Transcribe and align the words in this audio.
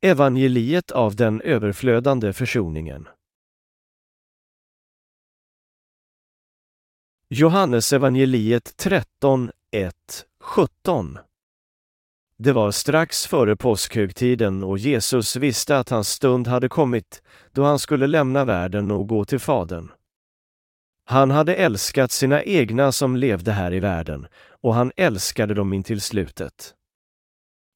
Evangeliet 0.00 0.90
av 0.90 1.16
den 1.16 1.40
överflödande 1.40 2.32
försoningen. 2.32 3.08
Johannes 7.28 7.92
evangeliet 7.92 8.76
13, 8.76 9.50
1, 9.70 9.94
17 10.40 11.18
Det 12.38 12.52
var 12.52 12.70
strax 12.70 13.26
före 13.26 13.56
påskhögtiden 13.56 14.64
och 14.64 14.78
Jesus 14.78 15.36
visste 15.36 15.78
att 15.78 15.88
hans 15.88 16.08
stund 16.08 16.46
hade 16.46 16.68
kommit 16.68 17.22
då 17.52 17.64
han 17.64 17.78
skulle 17.78 18.06
lämna 18.06 18.44
världen 18.44 18.90
och 18.90 19.08
gå 19.08 19.24
till 19.24 19.40
Fadern. 19.40 19.92
Han 21.04 21.30
hade 21.30 21.54
älskat 21.54 22.12
sina 22.12 22.42
egna 22.42 22.92
som 22.92 23.16
levde 23.16 23.52
här 23.52 23.74
i 23.74 23.80
världen 23.80 24.26
och 24.48 24.74
han 24.74 24.92
älskade 24.96 25.54
dem 25.54 25.72
intill 25.72 26.00
slutet. 26.00 26.74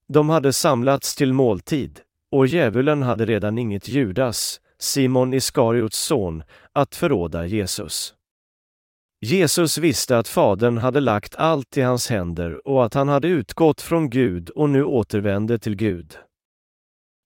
De 0.09 0.29
hade 0.29 0.53
samlats 0.53 1.17
till 1.17 1.33
måltid 1.33 2.01
och 2.31 2.47
djävulen 2.47 3.03
hade 3.03 3.25
redan 3.25 3.59
inget 3.59 3.89
Judas, 3.89 4.61
Simon 4.79 5.35
Iskariots 5.35 5.99
son, 5.99 6.43
att 6.73 6.95
förråda 6.95 7.47
Jesus. 7.47 8.15
Jesus 9.21 9.79
visste 9.79 10.19
att 10.19 10.29
Fadern 10.29 10.79
hade 10.79 11.01
lagt 11.01 11.37
allt 11.37 11.77
i 11.77 11.81
hans 11.81 12.11
händer 12.11 12.69
och 12.69 12.85
att 12.85 12.95
han 12.95 13.09
hade 13.09 13.29
utgått 13.29 13.81
från 13.81 14.11
Gud 14.11 14.51
och 14.51 14.71
nu 14.71 14.85
återvände 14.85 15.59
till 15.59 15.77
Gud. 15.77 16.17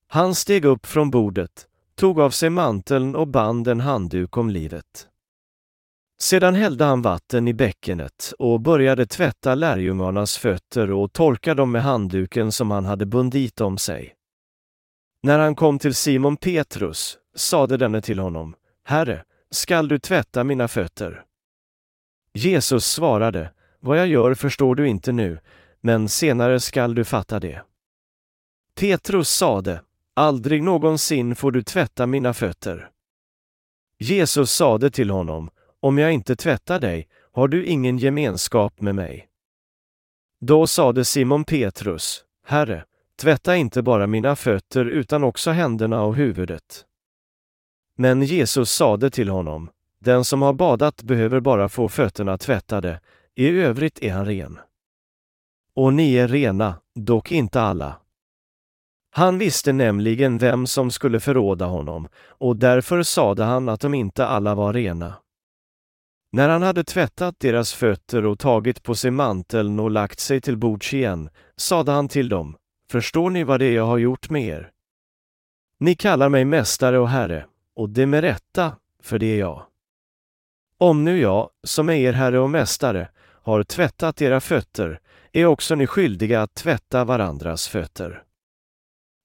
Han 0.09 0.35
steg 0.35 0.65
upp 0.65 0.87
från 0.87 1.11
bordet, 1.11 1.66
tog 1.95 2.21
av 2.21 2.30
sig 2.30 2.51
manteln 2.51 3.16
och 3.16 3.29
band 3.29 3.69
en 3.69 3.80
handduk 3.80 4.37
om 4.37 4.51
livet. 4.51 5.09
Sedan 6.21 6.55
hällde 6.55 6.85
han 6.85 7.02
vatten 7.02 7.49
i 7.49 7.55
bäckenet 7.55 8.33
och 8.39 8.61
började 8.61 9.07
tvätta 9.07 9.55
lärjungarnas 9.55 10.39
fötter 10.39 10.91
och 10.91 11.13
torka 11.13 11.55
dem 11.55 11.73
med 11.73 11.83
handduken 11.83 12.52
som 12.52 12.71
han 12.71 12.85
hade 12.85 13.07
bundit 13.07 13.61
om 13.61 13.79
sig. 13.79 14.15
När 15.24 15.38
han 15.38 15.55
kom 15.55 15.78
till 15.78 15.95
Simon 15.95 16.37
Petrus 16.37 17.18
sade 17.35 17.76
denne 17.76 18.02
till 18.02 18.18
honom, 18.18 18.54
Herre, 18.85 19.24
skall 19.51 19.88
du 19.88 19.99
tvätta 19.99 20.45
mina 20.45 20.68
fötter? 20.68 21.24
Jesus 22.35 22.87
svarade, 22.87 23.52
Vad 23.80 23.99
jag 23.99 24.07
gör 24.07 24.34
förstår 24.34 24.74
du 24.74 24.88
inte 24.88 25.12
nu, 25.12 25.38
men 25.80 26.09
senare 26.09 26.60
skall 26.60 26.95
du 26.95 27.04
fatta 27.04 27.40
det. 27.40 27.62
Petrus 28.74 29.30
sade, 29.30 29.80
Aldrig 30.15 30.62
någonsin 30.62 31.37
får 31.37 31.52
du 31.52 31.62
tvätta 31.62 32.06
mina 32.06 32.34
fötter. 32.34 32.90
Jesus 33.99 34.52
sade 34.52 34.90
till 34.90 35.10
honom, 35.10 35.51
Om 35.80 35.99
jag 35.99 36.12
inte 36.12 36.37
tvättar 36.37 36.80
dig 36.80 37.09
har 37.32 37.49
du 37.49 37.65
ingen 37.65 37.99
gemenskap 37.99 38.80
med 38.80 38.95
mig. 38.95 39.29
Då 40.40 40.66
sade 40.66 41.04
Simon 41.04 41.45
Petrus, 41.45 42.24
Herre, 42.46 42.84
tvätta 43.16 43.57
inte 43.57 43.82
bara 43.82 44.07
mina 44.07 44.37
fötter 44.37 44.84
utan 44.84 45.24
också 45.24 45.51
händerna 45.51 46.02
och 46.02 46.16
huvudet. 46.16 46.84
Men 47.96 48.23
Jesus 48.23 48.71
sade 48.71 49.10
till 49.10 49.29
honom, 49.29 49.71
den 49.98 50.24
som 50.24 50.43
har 50.43 50.52
badat 50.52 51.02
behöver 51.02 51.40
bara 51.40 51.68
få 51.68 51.88
fötterna 51.88 52.38
tvättade, 52.38 53.01
i 53.34 53.48
övrigt 53.48 54.02
är 54.02 54.12
han 54.12 54.26
ren. 54.26 54.59
Och 55.76 55.95
ni 55.95 56.15
är 56.15 56.29
rena, 56.29 56.74
dock 56.95 57.32
inte 57.32 57.60
alla. 57.60 58.01
Han 59.10 59.38
visste 59.38 59.73
nämligen 59.73 60.38
vem 60.38 60.66
som 60.66 60.90
skulle 60.90 61.21
förråda 61.21 61.66
honom, 61.66 62.09
och 62.28 62.56
därför 62.56 63.02
sade 63.02 63.45
han 63.45 63.68
att 63.68 63.80
de 63.80 63.95
inte 63.95 64.26
alla 64.26 64.54
var 64.54 64.72
rena. 64.72 65.15
När 66.32 66.49
han 66.49 66.62
hade 66.62 66.84
tvättat 66.84 67.41
deras 67.41 67.72
fötter 67.72 68.26
och 68.26 68.38
tagit 68.38 68.82
på 68.82 68.94
sig 68.94 69.10
manteln 69.10 69.81
och 69.81 69.91
lagt 69.91 70.21
sig 70.21 70.41
till 70.41 70.56
bords 70.56 70.94
igen, 70.94 71.31
sade 71.56 71.93
han 71.93 72.09
till 72.09 72.28
dem, 72.28 72.56
Förstår 72.94 73.31
ni 73.31 73.44
vad 73.44 73.60
det 73.60 73.66
är 73.66 73.72
jag 73.72 73.87
har 73.87 73.98
gjort 73.98 74.31
med 74.31 74.42
er? 74.42 74.70
Ni 75.78 75.94
kallar 75.94 76.28
mig 76.28 76.44
mästare 76.44 76.98
och 76.98 77.09
herre, 77.09 77.47
och 77.76 77.91
det 77.91 78.06
med 78.06 78.20
rätta, 78.20 78.76
för 79.03 79.19
det 79.19 79.26
är 79.26 79.38
jag. 79.38 79.66
Om 80.78 81.04
nu 81.04 81.19
jag, 81.19 81.50
som 81.65 81.88
är 81.88 81.94
er 81.94 82.12
herre 82.12 82.38
och 82.38 82.50
mästare, 82.50 83.09
har 83.43 83.62
tvättat 83.62 84.22
era 84.22 84.41
fötter, 84.41 85.00
är 85.33 85.47
också 85.47 85.75
ni 85.75 85.87
skyldiga 85.87 86.43
att 86.43 86.54
tvätta 86.54 87.04
varandras 87.04 87.69
fötter. 87.69 88.22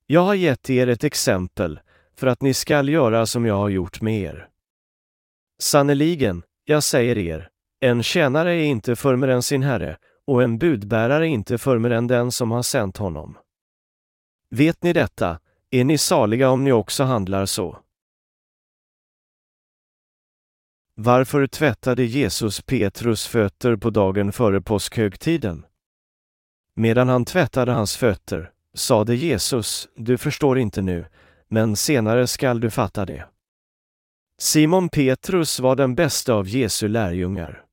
Jag 0.08 0.22
har 0.22 0.36
gett 0.36 0.70
er 0.70 0.88
ett 0.88 1.04
exempel 1.04 1.80
för 2.16 2.28
att 2.28 2.42
ni 2.42 2.54
skall 2.54 2.90
göra 2.90 3.26
som 3.26 3.46
jag 3.46 3.56
har 3.56 3.70
gjort 3.70 4.02
med 4.02 4.22
er. 4.22 4.48
Sannerligen, 5.60 6.44
jag 6.66 6.84
säger 6.84 7.18
er, 7.18 7.50
en 7.80 8.04
tjänare 8.04 8.56
är 8.56 8.66
inte 8.66 8.96
förmer 8.96 9.28
än 9.28 9.44
sin 9.44 9.64
herre 9.64 9.98
och 10.28 10.44
en 10.44 10.58
budbärare 10.58 11.28
inte 11.28 11.58
förmer 11.58 11.90
än 11.90 12.08
den 12.08 12.32
som 12.32 12.52
har 12.52 12.64
sänt 12.64 12.98
honom. 12.98 13.38
Vet 14.50 14.84
ni 14.84 14.94
detta, 14.94 15.40
är 15.70 15.84
ni 15.84 15.98
saliga 15.98 16.50
om 16.50 16.64
ni 16.64 16.72
också 16.72 17.04
handlar 17.04 17.46
så. 17.46 17.80
Varför 20.96 21.48
tvättade 21.48 22.04
Jesus 22.04 22.62
Petrus 22.62 23.28
fötter 23.28 23.76
på 23.76 23.90
dagen 23.90 24.32
före 24.32 24.62
påskhögtiden? 24.62 25.66
Medan 26.74 27.10
han 27.10 27.26
tvättade 27.26 27.72
hans 27.72 27.98
fötter 27.98 28.52
sade 28.74 29.16
Jesus, 29.16 29.90
du 29.96 30.18
förstår 30.18 30.60
inte 30.60 30.82
nu, 30.82 31.06
men 31.48 31.76
senare 31.76 32.28
skall 32.28 32.60
du 32.60 32.70
fatta 32.70 33.06
det. 33.06 33.26
Simon 34.38 34.90
Petrus 34.90 35.60
var 35.60 35.76
den 35.76 35.96
bästa 35.96 36.34
av 36.34 36.48
Jesu 36.48 36.88
lärjungar. 36.88 37.66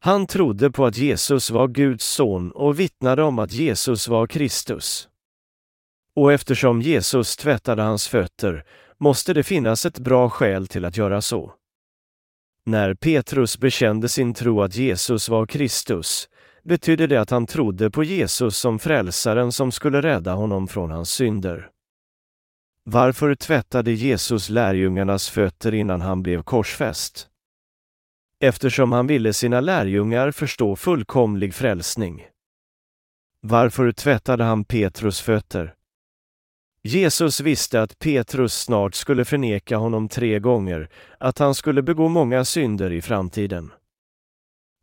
Han 0.00 0.26
trodde 0.26 0.70
på 0.70 0.86
att 0.86 0.96
Jesus 0.96 1.50
var 1.50 1.68
Guds 1.68 2.06
son 2.06 2.52
och 2.52 2.80
vittnade 2.80 3.22
om 3.22 3.38
att 3.38 3.52
Jesus 3.52 4.08
var 4.08 4.26
Kristus. 4.26 5.08
Och 6.16 6.32
eftersom 6.32 6.82
Jesus 6.82 7.36
tvättade 7.36 7.82
hans 7.82 8.08
fötter 8.08 8.64
måste 8.98 9.34
det 9.34 9.42
finnas 9.42 9.86
ett 9.86 9.98
bra 9.98 10.30
skäl 10.30 10.66
till 10.66 10.84
att 10.84 10.96
göra 10.96 11.20
så. 11.20 11.52
När 12.66 12.94
Petrus 12.94 13.58
bekände 13.58 14.08
sin 14.08 14.34
tro 14.34 14.62
att 14.62 14.76
Jesus 14.76 15.28
var 15.28 15.46
Kristus 15.46 16.28
betydde 16.62 17.06
det 17.06 17.20
att 17.20 17.30
han 17.30 17.46
trodde 17.46 17.90
på 17.90 18.04
Jesus 18.04 18.58
som 18.58 18.78
frälsaren 18.78 19.52
som 19.52 19.72
skulle 19.72 20.02
rädda 20.02 20.34
honom 20.34 20.68
från 20.68 20.90
hans 20.90 21.10
synder. 21.10 21.70
Varför 22.84 23.34
tvättade 23.34 23.92
Jesus 23.92 24.48
lärjungarnas 24.48 25.30
fötter 25.30 25.74
innan 25.74 26.00
han 26.00 26.22
blev 26.22 26.42
korsfäst? 26.42 27.28
Eftersom 28.40 28.92
han 28.92 29.06
ville 29.06 29.32
sina 29.32 29.60
lärjungar 29.60 30.30
förstå 30.30 30.76
fullkomlig 30.76 31.54
frälsning. 31.54 32.26
Varför 33.40 33.92
tvättade 33.92 34.44
han 34.44 34.64
Petrus 34.64 35.20
fötter? 35.20 35.74
Jesus 36.86 37.40
visste 37.40 37.82
att 37.82 37.98
Petrus 37.98 38.54
snart 38.54 38.94
skulle 38.94 39.24
förneka 39.24 39.76
honom 39.76 40.08
tre 40.08 40.38
gånger, 40.38 40.88
att 41.18 41.38
han 41.38 41.54
skulle 41.54 41.82
begå 41.82 42.08
många 42.08 42.44
synder 42.44 42.92
i 42.92 43.02
framtiden. 43.02 43.72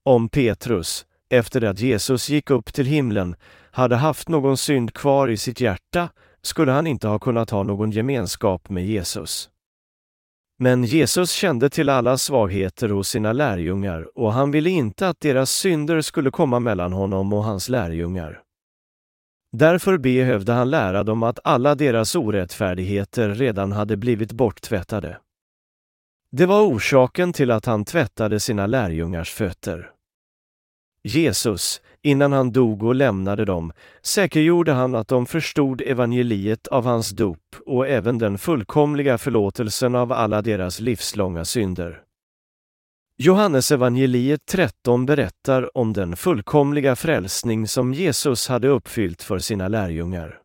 Om 0.05 0.29
Petrus, 0.29 1.05
efter 1.29 1.63
att 1.63 1.79
Jesus 1.79 2.29
gick 2.29 2.49
upp 2.49 2.73
till 2.73 2.85
himlen, 2.85 3.35
hade 3.71 3.95
haft 3.95 4.29
någon 4.29 4.57
synd 4.57 4.93
kvar 4.93 5.27
i 5.27 5.37
sitt 5.37 5.61
hjärta 5.61 6.09
skulle 6.41 6.71
han 6.71 6.87
inte 6.87 7.07
ha 7.07 7.19
kunnat 7.19 7.49
ha 7.49 7.63
någon 7.63 7.91
gemenskap 7.91 8.69
med 8.69 8.85
Jesus. 8.85 9.49
Men 10.59 10.83
Jesus 10.83 11.31
kände 11.31 11.69
till 11.69 11.89
alla 11.89 12.17
svagheter 12.17 12.89
hos 12.89 13.09
sina 13.09 13.33
lärjungar 13.33 14.17
och 14.17 14.33
han 14.33 14.51
ville 14.51 14.69
inte 14.69 15.07
att 15.07 15.19
deras 15.19 15.51
synder 15.51 16.01
skulle 16.01 16.31
komma 16.31 16.59
mellan 16.59 16.93
honom 16.93 17.33
och 17.33 17.43
hans 17.43 17.69
lärjungar. 17.69 18.41
Därför 19.51 19.97
behövde 19.97 20.53
han 20.53 20.69
lära 20.69 21.03
dem 21.03 21.23
att 21.23 21.39
alla 21.43 21.75
deras 21.75 22.15
orättfärdigheter 22.15 23.29
redan 23.29 23.71
hade 23.71 23.97
blivit 23.97 24.31
borttvättade. 24.31 25.17
Det 26.31 26.45
var 26.45 26.61
orsaken 26.61 27.33
till 27.33 27.51
att 27.51 27.65
han 27.65 27.85
tvättade 27.85 28.39
sina 28.39 28.67
lärjungars 28.67 29.31
fötter. 29.31 29.91
Jesus, 31.03 31.81
innan 32.01 32.31
han 32.31 32.51
dog 32.51 32.83
och 32.83 32.95
lämnade 32.95 33.45
dem, 33.45 33.73
säkergjorde 34.01 34.71
han 34.71 34.95
att 34.95 35.07
de 35.07 35.25
förstod 35.25 35.81
evangeliet 35.81 36.67
av 36.67 36.85
hans 36.85 37.09
dop 37.09 37.55
och 37.65 37.87
även 37.87 38.17
den 38.17 38.37
fullkomliga 38.37 39.17
förlåtelsen 39.17 39.95
av 39.95 40.11
alla 40.11 40.41
deras 40.41 40.79
livslånga 40.79 41.45
synder. 41.45 42.01
Johannes 43.23 43.71
evangeliet 43.71 44.45
13 44.45 45.05
berättar 45.05 45.77
om 45.77 45.93
den 45.93 46.15
fullkomliga 46.15 46.95
frälsning 46.95 47.67
som 47.67 47.93
Jesus 47.93 48.47
hade 48.47 48.67
uppfyllt 48.67 49.21
för 49.21 49.39
sina 49.39 49.67
lärjungar. 49.67 50.39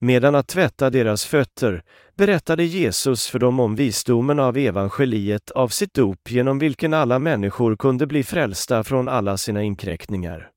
Medan 0.00 0.34
att 0.34 0.48
tvätta 0.48 0.90
deras 0.90 1.24
fötter 1.24 1.82
berättade 2.16 2.64
Jesus 2.64 3.26
för 3.26 3.38
dem 3.38 3.60
om 3.60 3.74
visdomen 3.74 4.40
av 4.40 4.56
evangeliet 4.56 5.50
av 5.50 5.68
sitt 5.68 5.94
dop 5.94 6.30
genom 6.30 6.58
vilken 6.58 6.94
alla 6.94 7.18
människor 7.18 7.76
kunde 7.76 8.06
bli 8.06 8.22
frälsta 8.24 8.84
från 8.84 9.08
alla 9.08 9.36
sina 9.36 9.62
inkräktningar. 9.62 10.50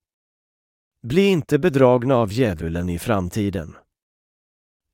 Bli 1.08 1.26
inte 1.26 1.60
bedragna 1.60 2.16
av 2.16 2.32
djävulen 2.32 2.90
i 2.90 3.00
framtiden. 3.00 3.76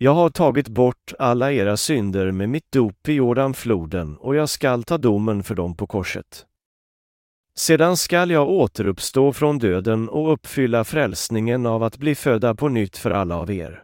Jag 0.02 0.14
har 0.14 0.30
tagit 0.30 0.68
bort 0.68 1.14
alla 1.20 1.52
era 1.52 1.78
synder 1.78 2.32
med 2.32 2.50
mitt 2.50 2.72
dop 2.72 3.10
i 3.10 3.14
Jordanfloden 3.14 4.18
och 4.18 4.36
jag 4.36 4.50
skall 4.50 4.84
ta 4.84 4.98
domen 4.98 5.44
för 5.44 5.56
dem 5.56 5.76
på 5.76 5.88
korset. 5.88 6.46
Sedan 7.56 7.98
skall 7.98 8.32
jag 8.32 8.50
återuppstå 8.50 9.34
från 9.34 9.60
döden 9.60 10.10
och 10.10 10.34
uppfylla 10.34 10.84
frälsningen 10.84 11.66
av 11.66 11.84
att 11.84 11.98
bli 11.98 12.16
födda 12.16 12.56
på 12.56 12.70
nytt 12.70 12.98
för 12.98 13.12
alla 13.12 13.36
av 13.36 13.52
er. 13.52 13.84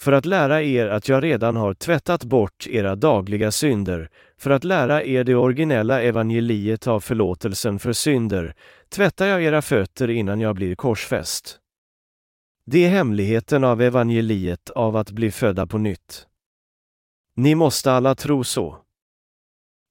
för 0.00 0.12
att 0.12 0.26
lära 0.26 0.62
er 0.62 0.86
att 0.86 1.08
jag 1.08 1.22
redan 1.22 1.56
har 1.56 1.74
tvättat 1.74 2.24
bort 2.24 2.66
era 2.66 2.96
dagliga 2.96 3.50
synder, 3.50 4.10
för 4.38 4.50
att 4.50 4.64
lära 4.64 5.04
er 5.04 5.24
det 5.24 5.34
originella 5.34 6.02
evangeliet 6.02 6.86
av 6.86 7.00
förlåtelsen 7.00 7.78
för 7.78 7.92
synder, 7.92 8.54
tvättar 8.88 9.26
jag 9.26 9.42
era 9.42 9.62
fötter 9.62 10.10
innan 10.10 10.40
jag 10.40 10.54
blir 10.54 10.74
korsfäst. 10.74 11.61
Det 12.64 12.84
är 12.84 12.88
hemligheten 12.88 13.64
av 13.64 13.82
evangeliet 13.82 14.70
av 14.70 14.96
att 14.96 15.10
bli 15.10 15.30
födda 15.30 15.66
på 15.66 15.78
nytt. 15.78 16.26
Ni 17.36 17.54
måste 17.54 17.92
alla 17.92 18.14
tro 18.14 18.44
så. 18.44 18.78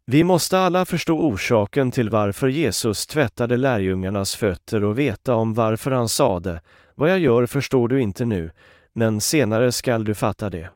Vi 0.06 0.24
måste 0.24 0.60
alla 0.60 0.86
förstå 0.86 1.20
orsaken 1.20 1.92
till 1.92 2.10
varför 2.10 2.48
Jesus 2.48 3.08
tvättade 3.08 3.58
lärjungarnas 3.58 4.36
fötter 4.36 4.84
och 4.84 5.00
veta 5.00 5.36
om 5.36 5.54
varför 5.54 5.92
han 5.92 6.10
sade, 6.10 6.62
vad 6.96 7.10
jag 7.10 7.20
gör 7.20 7.46
förstår 7.46 7.88
du 7.88 8.02
inte 8.02 8.26
nu, 8.26 8.52
men 8.94 9.22
senare 9.22 9.72
skall 9.72 10.04
du 10.04 10.16
fatta 10.16 10.50
det. 10.50 10.70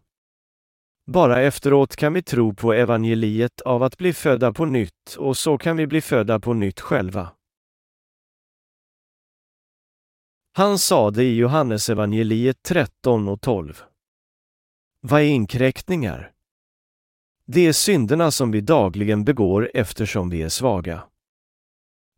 Bara 1.07 1.41
efteråt 1.41 1.95
kan 1.95 2.13
vi 2.13 2.21
tro 2.21 2.53
på 2.53 2.73
evangeliet 2.73 3.61
av 3.61 3.83
att 3.83 3.97
bli 3.97 4.13
födda 4.13 4.53
på 4.53 4.65
nytt 4.65 5.15
och 5.17 5.37
så 5.37 5.57
kan 5.57 5.77
vi 5.77 5.87
bli 5.87 6.01
födda 6.01 6.39
på 6.39 6.53
nytt 6.53 6.79
själva. 6.79 7.29
Han 10.57 10.79
sade 10.79 11.23
i 11.23 11.35
Johannesevangeliet 11.35 12.63
13 12.63 13.27
och 13.27 13.41
12. 13.41 13.81
Vad 15.01 15.21
är 15.21 15.25
inkräktningar? 15.25 16.31
Det 17.45 17.67
är 17.67 17.73
synderna 17.73 18.31
som 18.31 18.51
vi 18.51 18.61
dagligen 18.61 19.23
begår 19.23 19.71
eftersom 19.73 20.29
vi 20.29 20.41
är 20.41 20.49
svaga. 20.49 21.03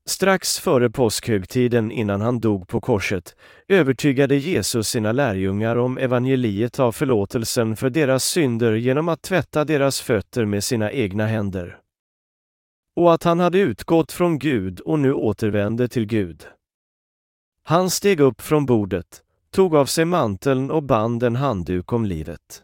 Strax 0.05 0.59
före 0.59 0.89
påskhögtiden 0.89 1.91
innan 1.91 2.21
han 2.21 2.39
dog 2.39 2.67
på 2.67 2.81
korset 2.81 3.35
övertygade 3.67 4.35
Jesus 4.35 4.87
sina 4.87 5.11
lärjungar 5.11 5.75
om 5.75 5.97
evangeliet 5.97 6.79
av 6.79 6.91
förlåtelsen 6.91 7.75
för 7.75 7.89
deras 7.89 8.23
synder 8.23 8.73
genom 8.73 9.09
att 9.09 9.21
tvätta 9.21 9.65
deras 9.65 10.01
fötter 10.01 10.45
med 10.45 10.63
sina 10.63 10.91
egna 10.91 11.27
händer. 11.27 11.79
Och 12.95 13.13
att 13.13 13.23
han 13.23 13.39
hade 13.39 13.59
utgått 13.59 14.11
från 14.11 14.39
Gud 14.39 14.79
och 14.79 14.99
nu 14.99 15.13
återvände 15.13 15.87
till 15.87 16.05
Gud. 16.05 16.47
Han 17.69 17.89
steg 17.89 18.19
upp 18.19 18.41
från 18.41 18.65
bordet, 18.65 19.23
tog 19.51 19.75
av 19.75 19.85
sig 19.85 20.05
manteln 20.05 20.71
och 20.71 20.83
band 20.83 21.23
en 21.23 21.35
handduk 21.35 21.93
om 21.93 22.05
livet. 22.05 22.63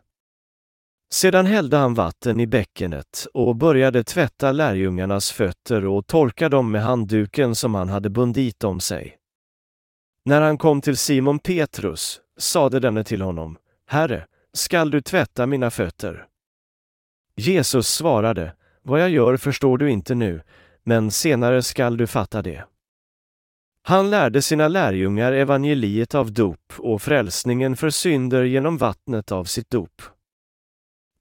Sedan 1.13 1.45
hällde 1.45 1.77
han 1.77 1.94
vatten 1.94 2.39
i 2.39 2.47
bäckenet 2.47 3.27
och 3.33 3.55
började 3.55 4.03
tvätta 4.03 4.51
lärjungarnas 4.51 5.31
fötter 5.31 5.85
och 5.85 6.07
torka 6.07 6.50
dem 6.50 6.71
med 6.71 6.83
handduken 6.83 7.55
som 7.55 7.75
han 7.75 7.89
hade 7.89 8.09
bundit 8.09 8.63
om 8.63 8.79
sig. 8.79 9.17
När 10.25 10.41
han 10.41 10.57
kom 10.57 10.81
till 10.81 10.97
Simon 10.97 11.39
Petrus 11.39 12.21
sade 12.38 12.79
denne 12.79 13.03
till 13.03 13.21
honom, 13.21 13.57
Herre, 13.88 14.27
skall 14.53 14.91
du 14.91 15.01
tvätta 15.01 15.45
mina 15.45 15.71
fötter? 15.71 16.27
Jesus 17.35 17.88
svarade, 17.88 18.55
Vad 18.81 19.01
jag 19.01 19.09
gör 19.09 19.38
förstår 19.38 19.77
du 19.77 19.91
inte 19.91 20.15
nu, 20.15 20.41
men 20.83 21.11
senare 21.11 21.61
skall 21.61 21.97
du 21.97 22.07
fatta 22.07 22.41
det. 22.41 22.63
Han 23.85 24.09
lärde 24.09 24.41
sina 24.41 24.68
lärjungar 24.68 25.31
evangeliet 25.33 26.15
av 26.15 26.33
dop 26.33 26.74
och 26.77 27.01
frälsningen 27.01 27.75
för 27.75 27.89
synder 27.89 28.44
genom 28.44 28.77
vattnet 28.77 29.31
av 29.31 29.45
sitt 29.45 29.69
dop. 29.69 30.01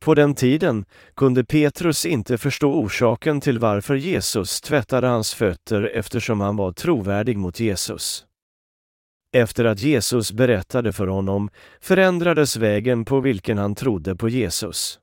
På 0.04 0.14
den 0.14 0.34
tiden 0.34 0.84
kunde 1.14 1.44
Petrus 1.44 2.06
inte 2.06 2.38
förstå 2.38 2.72
orsaken 2.74 3.40
till 3.40 3.58
varför 3.58 3.94
Jesus 3.94 4.60
tvättade 4.60 5.06
hans 5.06 5.34
fötter 5.34 5.90
eftersom 5.94 6.40
han 6.40 6.56
var 6.56 6.72
trovärdig 6.72 7.36
mot 7.38 7.60
Jesus. 7.60 8.26
Efter 9.32 9.64
att 9.64 9.82
Jesus 9.82 10.32
berättade 10.32 10.92
för 10.92 11.06
honom 11.06 11.50
förändrades 11.80 12.56
vägen 12.56 13.04
på 13.04 13.20
vilken 13.20 13.58
han 13.58 13.74
trodde 13.74 14.16
på 14.16 14.28
Jesus. 14.28 14.98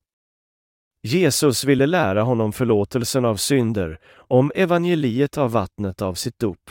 Jesus 1.04 1.64
ville 1.64 1.86
lära 1.86 2.22
honom 2.22 2.54
förlåtelsen 2.54 3.26
av 3.26 3.36
synder, 3.36 4.00
om 4.16 4.52
evangeliet 4.56 5.38
av 5.38 5.52
vattnet 5.52 6.02
av 6.02 6.14
sitt 6.14 6.40
dop. 6.40 6.70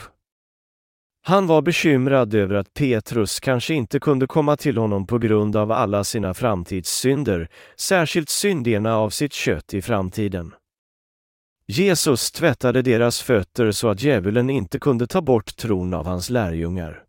Han 1.21 1.47
var 1.47 1.61
bekymrad 1.61 2.33
över 2.33 2.55
att 2.55 2.73
Petrus 2.73 3.39
kanske 3.39 3.73
inte 3.73 3.99
kunde 3.99 4.27
komma 4.27 4.57
till 4.57 4.77
honom 4.77 5.07
på 5.07 5.17
grund 5.17 5.55
av 5.55 5.71
alla 5.71 6.03
sina 6.03 6.33
framtidssynder, 6.33 7.49
särskilt 7.75 8.29
synderna 8.29 8.97
av 8.97 9.09
sitt 9.09 9.33
kött 9.33 9.73
i 9.73 9.81
framtiden. 9.81 10.53
Jesus 11.67 12.31
tvättade 12.31 12.81
deras 12.81 13.21
fötter 13.21 13.71
så 13.71 13.89
att 13.89 14.01
djävulen 14.01 14.49
inte 14.49 14.79
kunde 14.79 15.07
ta 15.07 15.21
bort 15.21 15.57
tron 15.57 15.93
av 15.93 16.05
hans 16.05 16.29
lärjungar. 16.29 17.03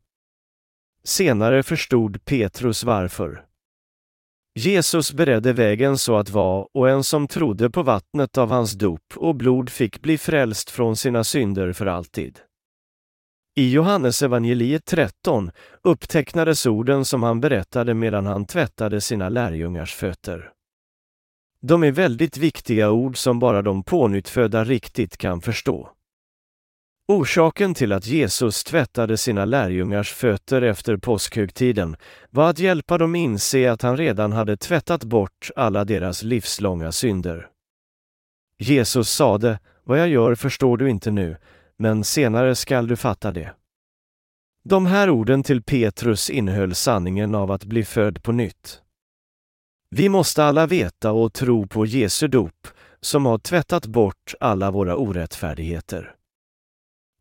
Senare 1.05 1.63
förstod 1.63 2.25
Petrus 2.25 2.85
varför. 2.85 3.45
Jesus 4.55 5.13
beredde 5.13 5.53
vägen 5.53 5.99
så 5.99 6.17
att 6.17 6.31
var 6.31 6.69
och 6.73 6.91
en 6.91 7.05
som 7.05 7.29
trodde 7.29 7.71
på 7.71 7.83
vattnet 7.83 8.39
av 8.39 8.51
hans 8.51 8.73
dop 8.73 9.13
och 9.17 9.35
blod 9.35 9.71
fick 9.71 10.03
bli 10.03 10.19
frälst 10.19 10.71
från 10.71 10.97
sina 10.97 11.25
synder 11.25 11.73
för 11.73 11.87
alltid. 11.87 12.39
I 13.61 13.71
Johannesevangeliet 13.71 14.85
13 14.85 15.51
upptecknades 15.83 16.67
orden 16.67 17.05
som 17.05 17.23
han 17.23 17.41
berättade 17.41 17.95
medan 17.95 18.27
han 18.27 18.47
tvättade 18.47 19.01
sina 19.01 19.29
lärjungars 19.29 19.95
fötter. 19.95 20.51
De 21.63 21.85
är 21.85 21.93
väldigt 21.93 22.37
viktiga 22.37 22.91
ord 22.91 23.17
som 23.17 23.39
bara 23.39 23.63
de 23.63 23.83
pånyttfödda 23.83 24.65
riktigt 24.65 25.17
kan 25.17 25.41
förstå. 25.41 25.91
Orsaken 27.09 27.75
till 27.75 27.93
att 27.93 28.07
Jesus 28.07 28.65
tvättade 28.65 29.17
sina 29.17 29.45
lärjungars 29.45 30.13
fötter 30.13 30.63
efter 30.63 30.97
påskhögtiden 30.97 31.97
var 32.31 32.51
att 32.51 32.59
hjälpa 32.59 32.99
dem 32.99 33.15
inse 33.15 33.73
att 33.73 33.83
han 33.83 33.97
redan 33.97 34.33
hade 34.33 34.57
tvättat 34.57 35.05
bort 35.05 35.51
alla 35.57 35.85
deras 35.85 36.23
livslånga 36.23 36.93
synder. 36.93 37.49
Jesus 38.59 39.11
sade, 39.11 39.59
vad 39.85 39.99
jag 39.99 40.09
gör 40.09 40.35
förstår 40.35 40.77
du 40.77 40.91
inte 40.91 41.11
nu, 41.11 41.37
men 41.81 42.05
senare 42.05 42.55
skall 42.55 42.87
du 42.87 42.97
fatta 42.97 43.33
det. 43.33 43.55
De 44.65 44.87
här 44.87 45.11
orden 45.11 45.43
till 45.43 45.63
Petrus 45.63 46.31
innehöll 46.31 46.75
sanningen 46.75 47.35
av 47.35 47.51
att 47.51 47.65
bli 47.65 47.85
född 47.85 48.23
på 48.23 48.33
nytt. 48.33 48.83
Vi 49.91 50.09
måste 50.09 50.45
alla 50.45 50.67
veta 50.67 51.13
och 51.13 51.33
tro 51.33 51.67
på 51.67 51.87
Jesu 51.87 52.29
dop, 52.29 52.69
som 53.01 53.27
har 53.27 53.39
tvättat 53.39 53.87
bort 53.87 54.35
alla 54.41 54.71
våra 54.71 54.97
orättfärdigheter. 54.97 56.15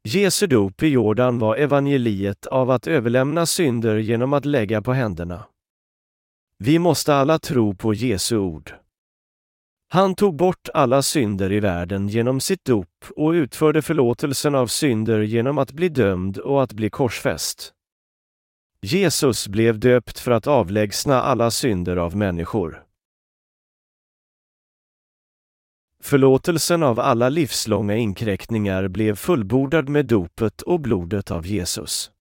Jesu 0.03 0.47
dop 0.47 0.83
i 0.83 0.87
Jordan 0.87 1.39
var 1.39 1.55
evangeliet 1.55 2.45
av 2.45 2.71
att 2.71 2.87
överlämna 2.87 3.45
synder 3.45 3.97
genom 3.97 4.33
att 4.33 4.45
lägga 4.45 4.81
på 4.81 4.93
händerna. 4.93 5.45
Vi 6.57 6.79
måste 6.79 7.15
alla 7.15 7.39
tro 7.39 7.75
på 7.75 7.93
Jesu 7.93 8.37
ord. 8.37 8.73
Han 9.91 10.15
tog 10.15 10.35
bort 10.35 10.69
alla 10.73 11.01
synder 11.01 11.51
i 11.51 11.59
världen 11.59 12.07
genom 12.07 12.39
sitt 12.39 12.65
dop 12.65 13.05
och 13.15 13.29
utförde 13.29 13.81
förlåtelsen 13.81 14.55
av 14.55 14.67
synder 14.67 15.19
genom 15.19 15.57
att 15.57 15.71
bli 15.71 15.89
dömd 15.89 16.37
och 16.37 16.63
att 16.63 16.73
bli 16.73 16.89
korsfäst. 16.89 17.73
Jesus 18.81 19.47
blev 19.47 19.79
döpt 19.79 20.19
för 20.19 20.31
att 20.31 20.47
avlägsna 20.47 21.21
alla 21.21 21.51
synder 21.51 21.97
av 21.97 22.15
människor. 22.15 22.83
Förlåtelsen 26.03 26.83
av 26.83 26.99
alla 26.99 27.29
livslånga 27.29 27.95
inkräktningar 27.95 28.87
blev 28.87 29.15
fullbordad 29.15 29.89
med 29.89 30.05
dopet 30.05 30.61
och 30.61 30.79
blodet 30.79 31.31
av 31.31 31.47
Jesus. 31.47 32.11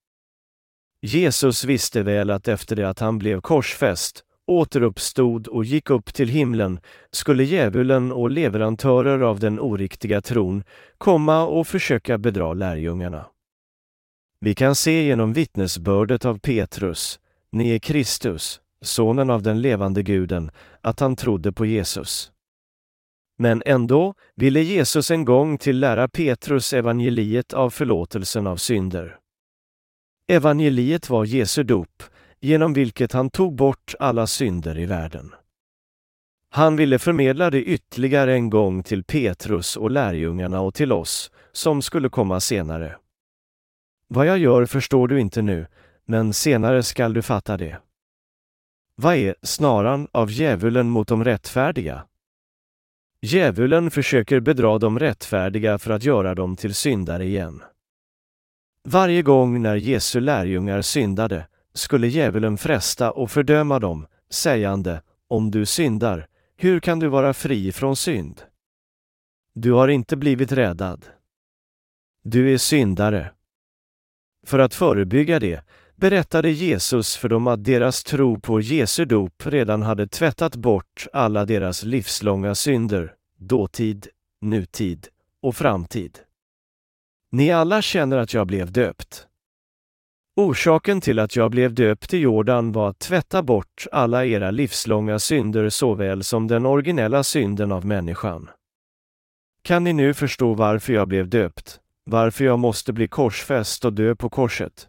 Jesus 1.02 1.64
visste 1.64 2.02
väl 2.02 2.30
att 2.30 2.48
efter 2.48 2.76
det 2.76 2.88
att 2.88 2.98
han 2.98 3.18
blev 3.18 3.40
korsfäst 3.40 4.24
återuppstod 4.48 5.46
och 5.46 5.64
gick 5.64 5.90
upp 5.90 6.14
till 6.14 6.28
himlen 6.28 6.80
skulle 7.10 7.44
djävulen 7.44 8.12
och 8.12 8.30
leverantörer 8.30 9.20
av 9.20 9.40
den 9.40 9.60
oriktiga 9.60 10.20
tron 10.20 10.64
komma 10.98 11.46
och 11.46 11.66
försöka 11.66 12.18
bedra 12.18 12.52
lärjungarna. 12.52 13.26
Vi 14.40 14.54
kan 14.54 14.74
se 14.74 15.02
genom 15.02 15.32
vittnesbördet 15.32 16.24
av 16.24 16.38
Petrus, 16.38 17.20
ni 17.52 17.70
är 17.70 17.78
Kristus, 17.78 18.60
sonen 18.82 19.30
av 19.30 19.42
den 19.42 19.60
levande 19.60 20.02
guden, 20.02 20.50
att 20.80 21.00
han 21.00 21.16
trodde 21.16 21.52
på 21.52 21.66
Jesus. 21.66 22.32
Men 23.38 23.62
ändå 23.66 24.14
ville 24.34 24.60
Jesus 24.60 25.10
en 25.10 25.24
gång 25.24 25.58
till 25.58 25.80
lära 25.80 26.08
Petrus 26.08 26.72
evangeliet 26.72 27.52
av 27.52 27.70
förlåtelsen 27.70 28.46
av 28.46 28.56
synder. 28.56 29.18
Evangeliet 30.28 31.10
var 31.10 31.24
Jesu 31.24 31.62
dop, 31.62 32.02
genom 32.40 32.72
vilket 32.72 33.12
han 33.12 33.30
tog 33.30 33.54
bort 33.54 33.94
alla 33.98 34.26
synder 34.26 34.78
i 34.78 34.86
världen. 34.86 35.34
Han 36.50 36.76
ville 36.76 36.98
förmedla 36.98 37.50
det 37.50 37.62
ytterligare 37.62 38.34
en 38.34 38.50
gång 38.50 38.82
till 38.82 39.04
Petrus 39.04 39.76
och 39.76 39.90
lärjungarna 39.90 40.60
och 40.60 40.74
till 40.74 40.92
oss, 40.92 41.30
som 41.52 41.82
skulle 41.82 42.08
komma 42.08 42.40
senare. 42.40 42.96
Vad 44.08 44.26
jag 44.26 44.38
gör 44.38 44.66
förstår 44.66 45.08
du 45.08 45.20
inte 45.20 45.42
nu, 45.42 45.66
men 46.04 46.32
senare 46.32 46.82
skall 46.82 47.12
du 47.12 47.22
fatta 47.22 47.56
det. 47.56 47.78
Vad 48.94 49.16
är 49.16 49.34
snaran 49.42 50.08
av 50.12 50.30
djävulen 50.30 50.88
mot 50.88 51.08
de 51.08 51.24
rättfärdiga? 51.24 52.04
Djävulen 53.22 53.90
försöker 53.90 54.40
bedra 54.40 54.78
de 54.78 54.98
rättfärdiga 54.98 55.78
för 55.78 55.90
att 55.90 56.04
göra 56.04 56.34
dem 56.34 56.56
till 56.56 56.74
syndare 56.74 57.24
igen. 57.24 57.62
Varje 58.84 59.22
gång 59.22 59.62
när 59.62 59.76
Jesu 59.76 60.20
lärjungar 60.20 60.82
syndade 60.82 61.46
skulle 61.74 62.06
djävulen 62.06 62.58
fresta 62.58 63.10
och 63.10 63.30
fördöma 63.30 63.78
dem, 63.78 64.06
sägande, 64.30 65.02
om 65.28 65.50
du 65.50 65.66
syndar, 65.66 66.26
hur 66.56 66.80
kan 66.80 66.98
du 66.98 67.08
vara 67.08 67.34
fri 67.34 67.72
från 67.72 67.96
synd? 67.96 68.42
Du 69.54 69.72
har 69.72 69.88
inte 69.88 70.16
blivit 70.16 70.52
räddad. 70.52 71.06
Du 72.22 72.54
är 72.54 72.58
syndare. 72.58 73.32
För 74.46 74.58
att 74.58 74.74
förebygga 74.74 75.40
det 75.40 75.64
berättade 75.96 76.50
Jesus 76.50 77.16
för 77.16 77.28
dem 77.28 77.46
att 77.46 77.64
deras 77.64 78.04
tro 78.04 78.40
på 78.40 78.60
Jesu 78.60 79.04
dop 79.04 79.46
redan 79.46 79.82
hade 79.82 80.08
tvättat 80.08 80.56
bort 80.56 81.06
alla 81.12 81.44
deras 81.44 81.82
livslånga 81.82 82.54
synder, 82.54 83.14
dåtid, 83.36 84.08
nutid 84.40 85.08
och 85.42 85.56
framtid. 85.56 86.18
Ni 87.30 87.50
alla 87.50 87.82
känner 87.82 88.16
att 88.16 88.34
jag 88.34 88.46
blev 88.46 88.72
döpt. 88.72 89.27
Orsaken 90.38 91.00
till 91.00 91.18
att 91.18 91.36
jag 91.36 91.50
blev 91.50 91.74
döpt 91.74 92.14
i 92.14 92.18
Jordan 92.18 92.72
var 92.72 92.90
att 92.90 92.98
tvätta 92.98 93.42
bort 93.42 93.86
alla 93.92 94.26
era 94.26 94.50
livslånga 94.50 95.18
synder 95.18 95.68
såväl 95.68 96.24
som 96.24 96.46
den 96.46 96.66
originella 96.66 97.22
synden 97.24 97.72
av 97.72 97.86
människan. 97.86 98.50
Kan 99.62 99.84
ni 99.84 99.92
nu 99.92 100.14
förstå 100.14 100.54
varför 100.54 100.92
jag 100.92 101.08
blev 101.08 101.28
döpt? 101.28 101.80
Varför 102.04 102.44
jag 102.44 102.58
måste 102.58 102.92
bli 102.92 103.08
korsfäst 103.08 103.84
och 103.84 103.92
dö 103.92 104.16
på 104.16 104.30
korset? 104.30 104.88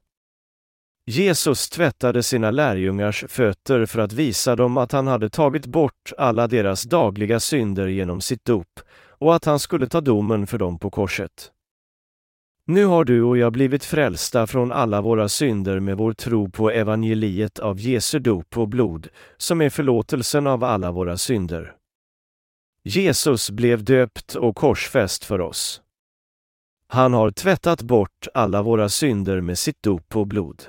Jesus 1.06 1.70
tvättade 1.70 2.24
sina 2.24 2.52
lärjungars 2.52 3.26
fötter 3.28 3.86
för 3.86 4.00
att 4.00 4.14
visa 4.14 4.56
dem 4.56 4.78
att 4.78 4.92
han 4.92 5.08
hade 5.08 5.30
tagit 5.30 5.66
bort 5.66 6.12
alla 6.18 6.48
deras 6.48 6.84
dagliga 6.84 7.40
synder 7.40 7.88
genom 7.88 8.22
sitt 8.22 8.46
dop 8.46 8.80
och 9.08 9.36
att 9.36 9.46
han 9.46 9.60
skulle 9.60 9.88
ta 9.88 10.02
domen 10.02 10.48
för 10.48 10.58
dem 10.58 10.80
på 10.80 10.90
korset. 10.90 11.52
Nu 12.70 12.86
har 12.86 13.04
du 13.04 13.24
och 13.24 13.38
jag 13.38 13.54
blivit 13.54 13.86
frälsta 13.86 14.48
från 14.48 14.72
alla 14.72 15.02
våra 15.02 15.30
synder 15.30 15.80
med 15.80 15.98
vår 15.98 16.14
tro 16.14 16.50
på 16.50 16.72
evangeliet 16.72 17.60
av 17.60 17.80
Jesu 17.80 18.20
dop 18.20 18.58
och 18.58 18.68
blod, 18.68 19.08
som 19.38 19.62
är 19.62 19.70
förlåtelsen 19.70 20.48
av 20.48 20.64
alla 20.64 20.92
våra 20.92 21.18
synder. 21.18 21.76
Jesus 22.84 23.50
blev 23.50 23.84
döpt 23.84 24.36
och 24.36 24.56
korsfäst 24.56 25.26
för 25.26 25.42
oss. 25.42 25.82
Han 26.88 27.14
har 27.14 27.32
tvättat 27.32 27.82
bort 27.82 28.28
alla 28.34 28.62
våra 28.62 28.90
synder 28.90 29.42
med 29.42 29.58
sitt 29.58 29.84
dop 29.84 30.16
och 30.16 30.28
blod. 30.28 30.64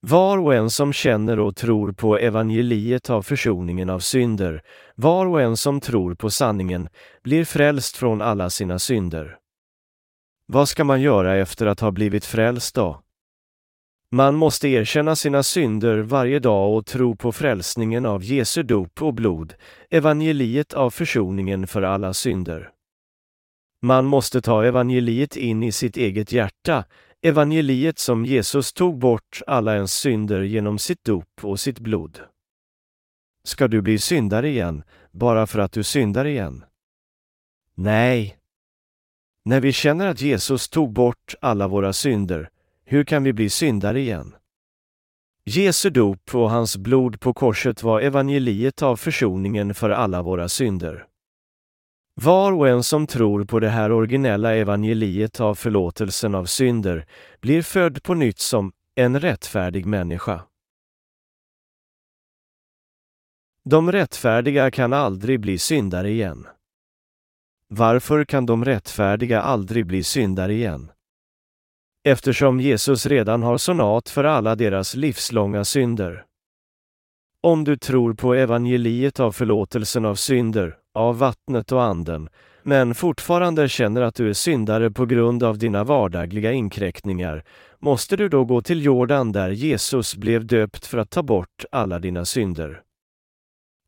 Var 0.00 0.38
och 0.38 0.54
en 0.54 0.70
som 0.70 0.92
känner 0.92 1.38
och 1.40 1.56
tror 1.56 1.92
på 1.92 2.18
evangeliet 2.18 3.10
av 3.10 3.22
försoningen 3.22 3.90
av 3.90 3.98
synder, 3.98 4.62
var 4.94 5.26
och 5.26 5.42
en 5.42 5.56
som 5.56 5.80
tror 5.80 6.14
på 6.14 6.30
sanningen, 6.30 6.88
blir 7.22 7.44
frälst 7.44 7.96
från 7.96 8.22
alla 8.22 8.50
sina 8.50 8.78
synder. 8.78 9.38
Vad 10.52 10.68
ska 10.68 10.84
man 10.84 11.00
göra 11.00 11.36
efter 11.36 11.66
att 11.66 11.80
ha 11.80 11.90
blivit 11.90 12.24
frälst 12.24 12.74
då? 12.74 13.02
Man 14.10 14.34
måste 14.34 14.68
erkänna 14.68 15.16
sina 15.16 15.42
synder 15.42 15.98
varje 15.98 16.38
dag 16.38 16.76
och 16.76 16.86
tro 16.86 17.16
på 17.16 17.32
frälsningen 17.32 18.06
av 18.06 18.24
Jesu 18.24 18.62
dop 18.62 19.02
och 19.02 19.14
blod, 19.14 19.54
evangeliet 19.90 20.74
av 20.74 20.90
försoningen 20.90 21.66
för 21.66 21.82
alla 21.82 22.14
synder. 22.14 22.70
Man 23.82 24.04
måste 24.04 24.40
ta 24.40 24.64
evangeliet 24.64 25.36
in 25.36 25.62
i 25.62 25.72
sitt 25.72 25.96
eget 25.96 26.32
hjärta, 26.32 26.84
evangeliet 27.22 27.98
som 27.98 28.24
Jesus 28.24 28.72
tog 28.72 28.98
bort 28.98 29.40
alla 29.46 29.74
ens 29.74 29.92
synder 29.94 30.40
genom 30.40 30.78
sitt 30.78 31.04
dop 31.04 31.44
och 31.44 31.60
sitt 31.60 31.78
blod. 31.78 32.20
Ska 33.44 33.68
du 33.68 33.82
bli 33.82 33.98
syndare 33.98 34.48
igen, 34.48 34.82
bara 35.10 35.46
för 35.46 35.58
att 35.58 35.72
du 35.72 35.82
syndar 35.82 36.24
igen? 36.24 36.64
Nej. 37.74 38.37
När 39.44 39.60
vi 39.60 39.72
känner 39.72 40.06
att 40.06 40.20
Jesus 40.20 40.68
tog 40.68 40.92
bort 40.92 41.34
alla 41.40 41.68
våra 41.68 41.92
synder, 41.92 42.50
hur 42.84 43.04
kan 43.04 43.24
vi 43.24 43.32
bli 43.32 43.50
syndare 43.50 44.00
igen? 44.00 44.34
Jesu 45.44 45.90
dop 45.90 46.34
och 46.34 46.50
hans 46.50 46.76
blod 46.76 47.20
på 47.20 47.34
korset 47.34 47.82
var 47.82 48.00
evangeliet 48.00 48.82
av 48.82 48.96
försoningen 48.96 49.74
för 49.74 49.90
alla 49.90 50.22
våra 50.22 50.48
synder. 50.48 51.06
Var 52.14 52.52
och 52.52 52.68
en 52.68 52.82
som 52.82 53.06
tror 53.06 53.44
på 53.44 53.60
det 53.60 53.68
här 53.68 53.92
originella 53.92 54.54
evangeliet 54.54 55.40
av 55.40 55.54
förlåtelsen 55.54 56.34
av 56.34 56.44
synder 56.44 57.06
blir 57.40 57.62
född 57.62 58.02
på 58.02 58.14
nytt 58.14 58.38
som 58.38 58.72
en 58.94 59.20
rättfärdig 59.20 59.86
människa. 59.86 60.42
De 63.64 63.92
rättfärdiga 63.92 64.70
kan 64.70 64.92
aldrig 64.92 65.40
bli 65.40 65.58
syndare 65.58 66.10
igen. 66.10 66.46
Varför 67.70 68.24
kan 68.24 68.46
de 68.46 68.64
rättfärdiga 68.64 69.40
aldrig 69.40 69.86
bli 69.86 70.02
syndare 70.02 70.54
igen? 70.54 70.90
Eftersom 72.04 72.60
Jesus 72.60 73.06
redan 73.06 73.42
har 73.42 73.58
sonat 73.58 74.08
för 74.08 74.24
alla 74.24 74.54
deras 74.54 74.94
livslånga 74.94 75.64
synder. 75.64 76.24
Om 77.42 77.64
du 77.64 77.76
tror 77.76 78.14
på 78.14 78.34
evangeliet 78.34 79.20
av 79.20 79.32
förlåtelsen 79.32 80.04
av 80.04 80.14
synder, 80.14 80.76
av 80.94 81.18
vattnet 81.18 81.72
och 81.72 81.82
anden, 81.82 82.28
men 82.62 82.94
fortfarande 82.94 83.68
känner 83.68 84.02
att 84.02 84.14
du 84.14 84.28
är 84.28 84.32
syndare 84.32 84.90
på 84.90 85.06
grund 85.06 85.42
av 85.42 85.58
dina 85.58 85.84
vardagliga 85.84 86.52
inkräktningar, 86.52 87.44
måste 87.78 88.16
du 88.16 88.28
då 88.28 88.44
gå 88.44 88.60
till 88.62 88.84
Jordan 88.84 89.32
där 89.32 89.50
Jesus 89.50 90.16
blev 90.16 90.46
döpt 90.46 90.86
för 90.86 90.98
att 90.98 91.10
ta 91.10 91.22
bort 91.22 91.64
alla 91.72 91.98
dina 91.98 92.24
synder. 92.24 92.82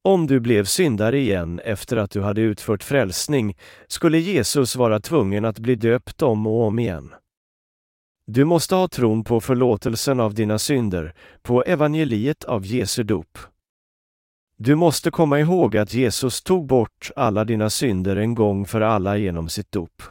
Om 0.02 0.26
du 0.26 0.40
blev 0.40 0.64
syndare 0.64 1.18
igen 1.18 1.60
efter 1.64 1.96
att 1.96 2.10
du 2.10 2.20
hade 2.20 2.40
utfört 2.40 2.82
frälsning 2.82 3.56
skulle 3.86 4.18
Jesus 4.18 4.76
vara 4.76 5.00
tvungen 5.00 5.44
att 5.44 5.58
bli 5.58 5.74
döpt 5.74 6.22
om 6.22 6.46
och 6.46 6.62
om 6.62 6.78
igen. 6.78 7.14
Du 8.26 8.44
måste 8.44 8.74
ha 8.74 8.88
tron 8.88 9.24
på 9.24 9.40
förlåtelsen 9.40 10.20
av 10.20 10.34
dina 10.34 10.58
synder, 10.58 11.14
på 11.42 11.62
evangeliet 11.62 12.44
av 12.44 12.66
Jesu 12.66 13.02
dop. 13.02 13.38
Du 14.56 14.74
måste 14.74 15.10
komma 15.10 15.40
ihåg 15.40 15.76
att 15.76 15.94
Jesus 15.94 16.42
tog 16.42 16.66
bort 16.66 17.10
alla 17.16 17.44
dina 17.44 17.70
synder 17.70 18.16
en 18.16 18.34
gång 18.34 18.66
för 18.66 18.80
alla 18.80 19.16
genom 19.16 19.48
sitt 19.48 19.72
dop. 19.72 20.02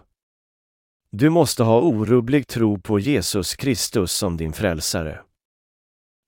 Du 1.11 1.29
måste 1.29 1.63
ha 1.63 1.81
orubblig 1.81 2.47
tro 2.47 2.79
på 2.79 2.99
Jesus 2.99 3.55
Kristus 3.55 4.11
som 4.11 4.37
din 4.37 4.53
frälsare. 4.53 5.19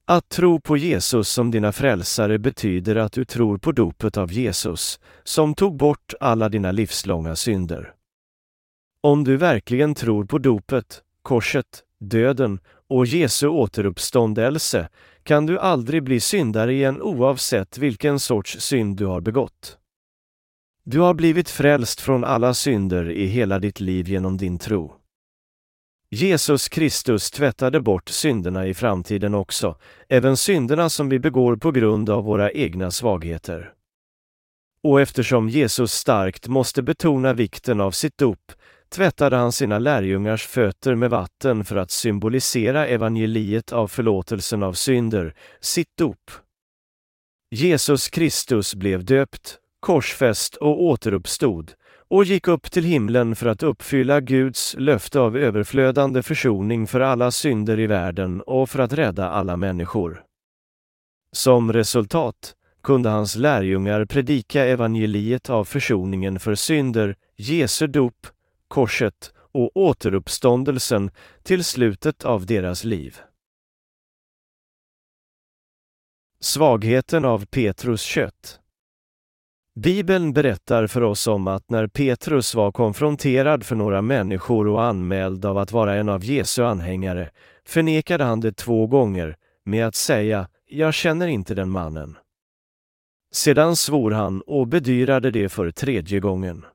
Att 0.05 0.29
tro 0.29 0.59
på 0.59 0.77
Jesus 0.77 1.29
som 1.29 1.51
dina 1.51 1.71
frälsare 1.71 2.39
betyder 2.39 2.95
att 2.95 3.11
du 3.11 3.25
tror 3.25 3.57
på 3.57 3.71
dopet 3.71 4.17
av 4.17 4.31
Jesus, 4.31 4.99
som 5.23 5.53
tog 5.53 5.77
bort 5.77 6.13
alla 6.19 6.49
dina 6.49 6.71
livslånga 6.71 7.35
synder. 7.35 7.93
Om 9.03 9.23
du 9.23 9.37
verkligen 9.37 9.95
tror 9.95 10.25
på 10.25 10.37
dopet, 10.37 11.01
korset, 11.21 11.83
döden 11.99 12.59
och 12.89 13.05
Jesu 13.05 13.47
återuppståndelse 13.47 14.89
kan 15.23 15.45
du 15.45 15.59
aldrig 15.59 16.03
bli 16.03 16.19
syndare 16.19 16.73
igen 16.73 17.01
oavsett 17.01 17.77
vilken 17.77 18.19
sorts 18.19 18.59
synd 18.59 18.97
du 18.97 19.05
har 19.05 19.21
begått. 19.21 19.77
Du 20.83 20.99
har 20.99 21.13
blivit 21.13 21.49
frälst 21.49 22.01
från 22.01 22.23
alla 22.23 22.53
synder 22.53 23.09
i 23.09 23.25
hela 23.25 23.59
ditt 23.59 23.79
liv 23.79 24.09
genom 24.09 24.37
din 24.37 24.59
tro. 24.59 25.00
Jesus 26.13 26.69
Kristus 26.69 27.31
tvättade 27.31 27.81
bort 27.81 28.09
synderna 28.09 28.67
i 28.67 28.73
framtiden 28.73 29.35
också, 29.35 29.77
även 30.09 30.37
synderna 30.37 30.89
som 30.89 31.09
vi 31.09 31.19
begår 31.19 31.55
på 31.55 31.71
grund 31.71 32.09
av 32.09 32.23
våra 32.23 32.51
egna 32.51 32.91
svagheter. 32.91 33.73
Och 34.83 35.01
eftersom 35.01 35.49
Jesus 35.49 35.93
starkt 35.93 36.47
måste 36.47 36.81
betona 36.81 37.33
vikten 37.33 37.81
av 37.81 37.91
sitt 37.91 38.17
dop 38.17 38.51
tvättade 38.89 39.35
han 39.35 39.51
sina 39.51 39.79
lärjungars 39.79 40.45
fötter 40.47 40.95
med 40.95 41.09
vatten 41.09 41.65
för 41.65 41.75
att 41.75 41.91
symbolisera 41.91 42.87
evangeliet 42.87 43.71
av 43.71 43.87
förlåtelsen 43.87 44.63
av 44.63 44.73
synder, 44.73 45.35
sitt 45.59 45.97
dop. 45.97 46.31
Jesus 47.55 48.09
Kristus 48.09 48.75
blev 48.75 49.05
döpt, 49.05 49.57
korsfäst 49.79 50.55
och 50.55 50.83
återuppstod 50.83 51.73
och 52.11 52.23
gick 52.23 52.47
upp 52.47 52.71
till 52.71 52.83
himlen 52.83 53.35
för 53.35 53.45
att 53.45 53.63
uppfylla 53.63 54.21
Guds 54.21 54.75
löfte 54.77 55.19
av 55.19 55.37
överflödande 55.37 56.23
försoning 56.23 56.87
för 56.87 56.99
alla 56.99 57.31
synder 57.31 57.79
i 57.79 57.87
världen 57.87 58.41
och 58.41 58.69
för 58.69 58.79
att 58.79 58.93
rädda 58.93 59.29
alla 59.29 59.57
människor. 59.57 60.23
Som 61.31 61.73
resultat 61.73 62.55
kunde 62.83 63.09
hans 63.09 63.35
lärjungar 63.35 64.05
predika 64.05 64.65
evangeliet 64.65 65.49
av 65.49 65.65
försoningen 65.65 66.39
för 66.39 66.55
synder, 66.55 67.15
Jesu 67.35 67.87
dop, 67.87 68.27
korset 68.67 69.33
och 69.35 69.77
återuppståndelsen 69.77 71.11
till 71.43 71.63
slutet 71.63 72.25
av 72.25 72.45
deras 72.45 72.83
liv. 72.83 73.17
Svagheten 76.39 77.25
av 77.25 77.45
Petrus 77.45 78.01
kött 78.01 78.60
Bibeln 79.75 80.33
berättar 80.33 80.87
för 80.87 81.01
oss 81.01 81.27
om 81.27 81.47
att 81.47 81.69
när 81.69 81.87
Petrus 81.87 82.55
var 82.55 82.71
konfronterad 82.71 83.65
för 83.65 83.75
några 83.75 84.01
människor 84.01 84.67
och 84.67 84.83
anmäld 84.83 85.45
av 85.45 85.57
att 85.57 85.71
vara 85.71 85.95
en 85.95 86.09
av 86.09 86.23
Jesu 86.23 86.63
anhängare 86.63 87.31
förnekade 87.65 88.23
han 88.23 88.39
det 88.39 88.51
två 88.51 88.87
gånger 88.87 89.35
med 89.65 89.87
att 89.87 89.95
säga 89.95 90.47
”Jag 90.65 90.93
känner 90.93 91.27
inte 91.27 91.55
den 91.55 91.69
mannen”. 91.69 92.17
Sedan 93.33 93.75
svor 93.75 94.11
han 94.11 94.41
och 94.41 94.67
bedyrade 94.67 95.31
det 95.31 95.49
för 95.49 95.71
tredje 95.71 96.19
gången. 96.19 96.65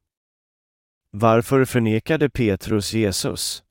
Varför 1.11 1.65
förnekade 1.65 2.31
Petrus 2.31 2.93
Jesus? 2.93 3.65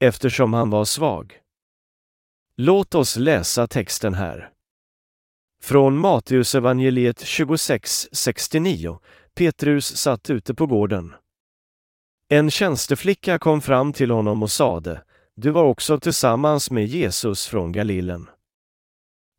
Eftersom 0.00 0.52
han 0.52 0.70
var 0.70 0.84
svag. 0.84 1.40
Låt 2.56 2.94
oss 2.94 3.16
läsa 3.16 3.66
texten 3.66 4.14
här. 4.14 4.50
Från 5.62 5.98
Matteusevangeliet 5.98 7.22
26.69 7.22 8.98
Petrus 9.34 9.96
satt 9.96 10.30
ute 10.30 10.54
på 10.54 10.66
gården. 10.66 11.14
En 12.28 12.50
tjänsteflicka 12.50 13.38
kom 13.38 13.60
fram 13.60 13.92
till 13.92 14.10
honom 14.10 14.42
och 14.42 14.50
sade, 14.50 15.02
du 15.36 15.50
var 15.50 15.64
också 15.64 16.00
tillsammans 16.00 16.70
med 16.70 16.86
Jesus 16.86 17.46
från 17.46 17.72
Galilen. 17.72 18.28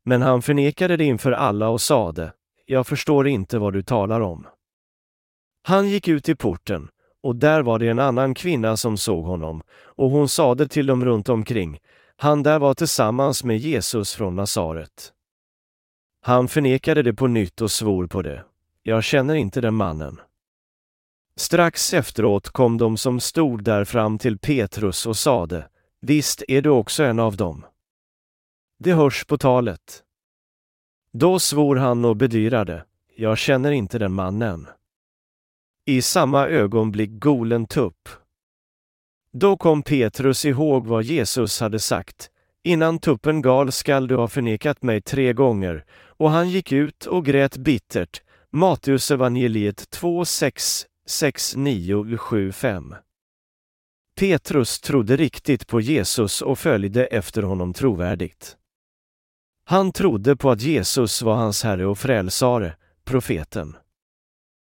Men 0.05 0.21
han 0.21 0.41
förnekade 0.41 0.97
det 0.97 1.05
inför 1.05 1.31
alla 1.31 1.69
och 1.69 1.81
sade, 1.81 2.33
jag 2.65 2.87
förstår 2.87 3.27
inte 3.27 3.59
vad 3.59 3.73
du 3.73 3.83
talar 3.83 4.21
om. 4.21 4.47
Han 5.63 5.89
gick 5.89 6.07
ut 6.07 6.29
i 6.29 6.35
porten, 6.35 6.87
och 7.23 7.35
där 7.35 7.61
var 7.61 7.79
det 7.79 7.87
en 7.87 7.99
annan 7.99 8.33
kvinna 8.33 8.77
som 8.77 8.97
såg 8.97 9.25
honom, 9.25 9.61
och 9.71 10.09
hon 10.09 10.29
sade 10.29 10.67
till 10.67 10.85
dem 10.85 11.05
runt 11.05 11.29
omkring, 11.29 11.79
han 12.15 12.43
där 12.43 12.59
var 12.59 12.73
tillsammans 12.73 13.43
med 13.43 13.57
Jesus 13.57 14.13
från 14.13 14.35
Nasaret. 14.35 15.13
Han 16.23 16.47
förnekade 16.47 17.03
det 17.03 17.13
på 17.13 17.27
nytt 17.27 17.61
och 17.61 17.71
svor 17.71 18.07
på 18.07 18.21
det. 18.21 18.45
Jag 18.83 19.03
känner 19.03 19.35
inte 19.35 19.61
den 19.61 19.73
mannen. 19.73 20.19
Strax 21.35 21.93
efteråt 21.93 22.49
kom 22.49 22.77
de 22.77 22.97
som 22.97 23.19
stod 23.19 23.63
där 23.63 23.85
fram 23.85 24.17
till 24.17 24.37
Petrus 24.37 25.05
och 25.05 25.17
sade, 25.17 25.67
Visst 26.01 26.43
är 26.47 26.61
du 26.61 26.69
också 26.69 27.03
en 27.03 27.19
av 27.19 27.37
dem. 27.37 27.65
Det 28.79 28.93
hörs 28.93 29.25
på 29.25 29.37
talet. 29.37 30.03
Då 31.13 31.39
svor 31.39 31.75
han 31.75 32.05
och 32.05 32.15
bedyrade, 32.15 32.85
Jag 33.15 33.37
känner 33.37 33.71
inte 33.71 33.99
den 33.99 34.13
mannen. 34.13 34.67
I 35.85 36.01
samma 36.01 36.47
ögonblick 36.47 37.09
golen 37.11 37.65
tupp. 37.65 38.09
Då 39.33 39.57
kom 39.57 39.83
Petrus 39.83 40.45
ihåg 40.45 40.87
vad 40.87 41.03
Jesus 41.03 41.59
hade 41.59 41.79
sagt, 41.79 42.30
Innan 42.63 42.99
tuppen 42.99 43.41
gal 43.41 43.71
skall 43.71 44.07
du 44.07 44.15
ha 44.15 44.27
förnekat 44.27 44.83
mig 44.83 45.01
tre 45.01 45.33
gånger, 45.33 45.85
och 46.17 46.31
han 46.31 46.49
gick 46.49 46.71
ut 46.71 47.05
och 47.05 47.25
grät 47.25 47.57
bittert. 47.57 48.21
Matteus 48.51 49.11
evangeliet 49.11 49.89
2, 49.89 50.25
6, 50.25 50.85
6, 51.07 51.55
9, 51.55 52.17
7, 52.17 52.51
5. 52.51 52.95
Petrus 54.19 54.79
trodde 54.79 55.17
riktigt 55.17 55.67
på 55.67 55.81
Jesus 55.81 56.41
och 56.41 56.59
följde 56.59 57.05
efter 57.05 57.43
honom 57.43 57.73
trovärdigt. 57.73 58.57
Han 59.65 59.91
trodde 59.91 60.35
på 60.35 60.51
att 60.51 60.61
Jesus 60.61 61.21
var 61.21 61.35
hans 61.35 61.63
Herre 61.63 61.85
och 61.85 61.97
Frälsare, 61.97 62.75
profeten. 63.03 63.75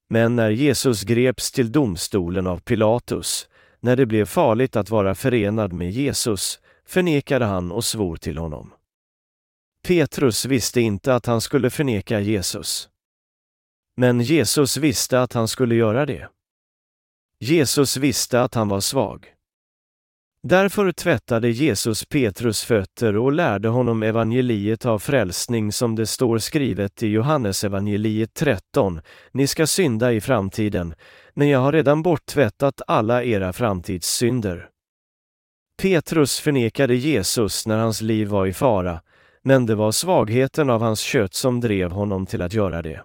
Men 0.10 0.36
när 0.36 0.50
Jesus 0.50 1.04
greps 1.04 1.52
till 1.52 1.72
domstolen 1.72 2.48
av 2.48 2.60
Pilatus, 2.60 3.50
när 3.80 3.96
det 3.96 4.06
blev 4.06 4.26
farligt 4.26 4.76
att 4.76 4.90
vara 4.90 5.16
förenad 5.16 5.74
med 5.74 5.92
Jesus, 5.92 6.60
förnekade 6.92 7.46
han 7.46 7.72
och 7.72 7.86
svor 7.86 8.16
till 8.16 8.38
honom. 8.38 8.74
Petrus 9.88 10.46
visste 10.46 10.82
inte 10.82 11.16
att 11.16 11.26
han 11.26 11.42
skulle 11.42 11.70
förneka 11.70 12.20
Jesus. 12.20 12.90
Men 13.98 14.22
Jesus 14.22 14.78
visste 14.78 15.22
att 15.22 15.34
han 15.34 15.48
skulle 15.48 15.76
göra 15.76 16.06
det. 16.06 16.30
Jesus 17.40 17.98
visste 17.98 18.42
att 18.42 18.56
han 18.56 18.68
var 18.68 18.80
svag. 18.80 19.34
Därför 20.48 20.92
tvättade 20.92 21.50
Jesus 21.50 22.06
Petrus 22.06 22.64
fötter 22.64 23.18
och 23.18 23.32
lärde 23.32 23.68
honom 23.68 24.04
evangeliet 24.04 24.86
av 24.86 25.00
frälsning 25.00 25.72
som 25.72 25.96
det 25.96 26.06
står 26.06 26.38
skrivet 26.38 27.04
i 27.04 27.08
Johannes 27.08 27.64
evangeliet 27.64 28.34
13. 28.34 29.02
Ni 29.32 29.48
ska 29.48 29.68
synda 29.68 30.14
i 30.14 30.22
framtiden, 30.22 30.94
men 31.34 31.50
jag 31.50 31.60
har 31.60 31.72
redan 31.72 32.02
borttvättat 32.02 32.82
alla 32.88 33.24
era 33.24 33.54
framtidssynder. 33.54 34.72
Petrus 35.82 36.40
förnekade 36.40 36.96
Jesus 36.96 37.68
när 37.68 37.78
hans 37.78 38.02
liv 38.02 38.28
var 38.28 38.46
i 38.46 38.54
fara, 38.54 39.02
men 39.44 39.66
det 39.66 39.76
var 39.76 39.92
svagheten 39.92 40.70
av 40.70 40.82
hans 40.82 41.00
kött 41.00 41.34
som 41.34 41.60
drev 41.60 41.92
honom 41.92 42.26
till 42.26 42.42
att 42.42 42.54
göra 42.54 42.82
det. 42.82 43.04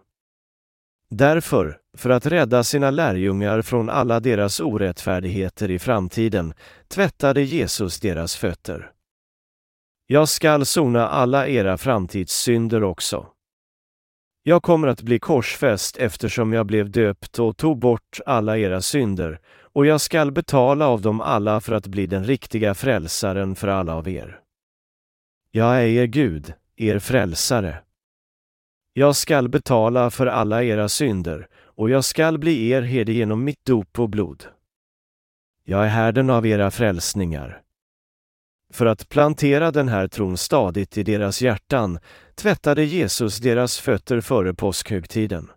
Därför, 1.11 1.79
för 1.96 2.11
att 2.11 2.27
rädda 2.27 2.64
sina 2.64 2.90
lärjungar 2.90 3.62
från 3.62 3.90
alla 3.90 4.20
deras 4.20 4.61
orättfärdigheter 4.61 5.70
i 5.70 5.79
framtiden, 5.79 6.55
tvättade 6.88 7.42
Jesus 7.42 8.01
deras 8.01 8.37
fötter. 8.37 8.90
Jag 10.07 10.29
skall 10.29 10.66
sona 10.66 11.09
alla 11.09 11.48
era 11.48 11.79
framtidssynder 11.79 12.85
också. 12.85 13.27
Jag 14.42 14.62
kommer 14.62 14.88
att 14.88 15.03
bli 15.03 15.18
korsfäst 15.18 15.96
eftersom 15.96 16.53
jag 16.53 16.66
blev 16.66 16.90
döpt 16.90 17.38
och 17.38 17.57
tog 17.57 17.79
bort 17.79 18.20
alla 18.27 18.59
era 18.59 18.83
synder, 18.83 19.40
och 19.77 19.87
jag 19.87 20.01
skall 20.01 20.33
betala 20.33 20.87
av 20.87 21.01
dem 21.01 21.21
alla 21.21 21.61
för 21.61 21.75
att 21.75 21.87
bli 21.87 22.07
den 22.07 22.25
riktiga 22.25 22.75
frälsaren 22.75 23.55
för 23.55 23.69
alla 23.69 23.95
av 23.95 24.09
er. 24.09 24.41
Jag 25.51 25.77
är 25.77 25.87
er 25.87 26.07
Gud, 26.07 26.55
er 26.77 26.99
frälsare. 26.99 27.83
Jag 28.93 29.17
skall 29.17 29.49
betala 29.49 30.11
för 30.11 30.27
alla 30.27 30.65
era 30.65 30.89
synder, 30.89 31.49
och 31.65 31.91
jag 31.91 32.05
skall 32.05 32.39
bli 32.39 32.71
er 32.71 32.83
herde 32.83 33.12
genom 33.12 33.45
mitt 33.45 33.65
dop 33.65 33.99
och 33.99 34.09
blod. 34.09 34.45
Jag 35.65 35.85
är 35.85 35.89
härden 35.89 36.31
av 36.31 36.47
era 36.47 36.71
frälsningar. 36.71 37.62
För 38.73 38.87
att 38.87 39.09
plantera 39.09 39.71
den 39.71 39.89
här 39.89 40.09
tron 40.09 40.37
stadigt 40.37 40.99
i 40.99 41.03
deras 41.03 41.43
hjärtan 41.43 41.99
tvättade 42.35 42.85
Jesus 42.85 43.39
deras 43.39 43.79
fötter 43.81 44.21
före 44.21 44.55
påskhögtiden. 44.55 45.51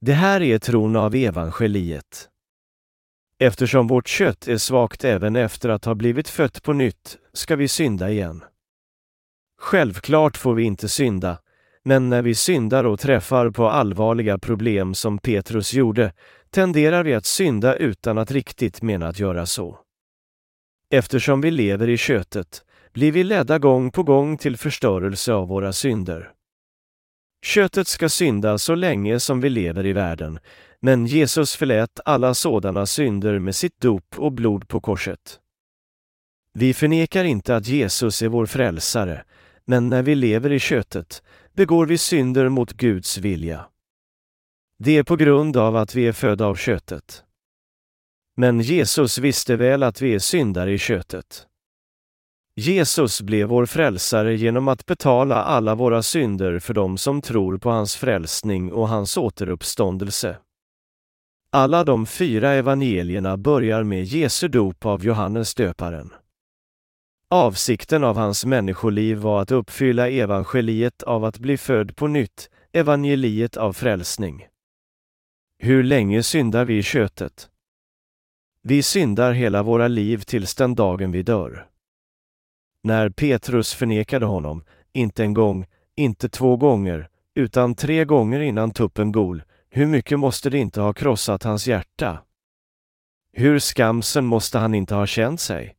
Det 0.00 0.12
här 0.12 0.42
är 0.42 0.58
tron 0.58 0.96
av 0.96 1.14
evangeliet. 1.14 2.28
Eftersom 3.42 3.86
vårt 3.86 4.08
kött 4.08 4.48
är 4.48 4.58
svagt 4.58 5.04
även 5.04 5.36
efter 5.36 5.68
att 5.68 5.84
ha 5.84 5.94
blivit 5.94 6.28
fött 6.28 6.62
på 6.62 6.72
nytt 6.72 7.18
ska 7.32 7.56
vi 7.56 7.68
synda 7.68 8.10
igen. 8.10 8.44
Självklart 9.60 10.36
får 10.36 10.54
vi 10.54 10.62
inte 10.62 10.88
synda, 10.88 11.38
men 11.84 12.08
när 12.08 12.22
vi 12.22 12.34
syndar 12.34 12.84
och 12.84 13.00
träffar 13.00 13.50
på 13.50 13.68
allvarliga 13.68 14.38
problem 14.38 14.94
som 14.94 15.18
Petrus 15.18 15.74
gjorde 15.74 16.12
tenderar 16.50 17.04
vi 17.04 17.14
att 17.14 17.26
synda 17.26 17.76
utan 17.76 18.18
att 18.18 18.30
riktigt 18.30 18.82
mena 18.82 19.08
att 19.08 19.18
göra 19.18 19.46
så. 19.46 19.78
Eftersom 20.90 21.40
vi 21.40 21.50
lever 21.50 21.88
i 21.88 21.96
köttet 21.96 22.64
blir 22.92 23.12
vi 23.12 23.24
ledda 23.24 23.58
gång 23.58 23.90
på 23.90 24.02
gång 24.02 24.38
till 24.38 24.56
förstörelse 24.56 25.32
av 25.32 25.48
våra 25.48 25.72
synder. 25.72 26.30
Köttet 27.44 27.88
ska 27.88 28.08
synda 28.08 28.58
så 28.58 28.74
länge 28.74 29.20
som 29.20 29.40
vi 29.40 29.50
lever 29.50 29.86
i 29.86 29.92
världen, 29.92 30.38
men 30.84 31.06
Jesus 31.06 31.56
förlät 31.56 32.00
alla 32.04 32.34
sådana 32.34 32.86
synder 32.86 33.38
med 33.38 33.54
sitt 33.54 33.80
dop 33.80 34.18
och 34.18 34.32
blod 34.32 34.68
på 34.68 34.80
korset. 34.80 35.40
Vi 36.54 36.74
förnekar 36.74 37.24
inte 37.24 37.56
att 37.56 37.66
Jesus 37.66 38.22
är 38.22 38.28
vår 38.28 38.46
frälsare, 38.46 39.24
men 39.64 39.88
när 39.88 40.02
vi 40.02 40.14
lever 40.14 40.52
i 40.52 40.58
köttet 40.58 41.22
begår 41.52 41.86
vi 41.86 41.98
synder 41.98 42.48
mot 42.48 42.72
Guds 42.72 43.18
vilja. 43.18 43.64
Det 44.78 44.96
är 44.96 45.02
på 45.02 45.16
grund 45.16 45.56
av 45.56 45.76
att 45.76 45.94
vi 45.94 46.06
är 46.06 46.12
födda 46.12 46.46
av 46.46 46.54
köttet. 46.54 47.24
Men 48.36 48.60
Jesus 48.60 49.18
visste 49.18 49.56
väl 49.56 49.82
att 49.82 50.00
vi 50.00 50.14
är 50.14 50.18
syndare 50.18 50.72
i 50.72 50.78
köttet. 50.78 51.46
Jesus 52.56 53.20
blev 53.20 53.48
vår 53.48 53.66
frälsare 53.66 54.36
genom 54.36 54.68
att 54.68 54.86
betala 54.86 55.42
alla 55.42 55.74
våra 55.74 56.02
synder 56.02 56.58
för 56.58 56.74
dem 56.74 56.98
som 56.98 57.22
tror 57.22 57.58
på 57.58 57.70
hans 57.70 57.96
frälsning 57.96 58.72
och 58.72 58.88
hans 58.88 59.16
återuppståndelse. 59.16 60.36
Alla 61.54 61.84
de 61.84 62.06
fyra 62.06 62.50
evangelierna 62.50 63.36
börjar 63.36 63.82
med 63.82 64.04
Jesu 64.04 64.48
dop 64.48 64.86
av 64.86 65.04
Johannes 65.04 65.54
döparen. 65.54 66.12
Avsikten 67.28 68.04
av 68.04 68.16
hans 68.16 68.44
människoliv 68.44 69.18
var 69.18 69.42
att 69.42 69.50
uppfylla 69.50 70.08
evangeliet 70.08 71.02
av 71.02 71.24
att 71.24 71.38
bli 71.38 71.56
född 71.56 71.96
på 71.96 72.06
nytt, 72.06 72.50
evangeliet 72.72 73.56
av 73.56 73.72
frälsning. 73.72 74.46
Hur 75.58 75.82
länge 75.82 76.22
syndar 76.22 76.64
vi 76.64 76.78
i 76.78 76.82
köttet? 76.82 77.48
Vi 78.62 78.82
syndar 78.82 79.32
hela 79.32 79.62
våra 79.62 79.88
liv 79.88 80.18
tills 80.18 80.54
den 80.54 80.74
dagen 80.74 81.12
vi 81.12 81.22
dör. 81.22 81.66
När 82.82 83.10
Petrus 83.10 83.74
förnekade 83.74 84.26
honom, 84.26 84.64
inte 84.92 85.22
en 85.22 85.34
gång, 85.34 85.66
inte 85.96 86.28
två 86.28 86.56
gånger, 86.56 87.08
utan 87.34 87.74
tre 87.74 88.04
gånger 88.04 88.40
innan 88.40 88.70
tuppen 88.70 89.12
gol, 89.12 89.42
hur 89.74 89.86
mycket 89.86 90.18
måste 90.18 90.50
det 90.50 90.58
inte 90.58 90.80
ha 90.80 90.92
krossat 90.92 91.42
hans 91.42 91.66
hjärta? 91.66 92.22
Hur 93.32 93.58
skamsen 93.58 94.24
måste 94.24 94.58
han 94.58 94.74
inte 94.74 94.94
ha 94.94 95.06
känt 95.06 95.40
sig? 95.40 95.76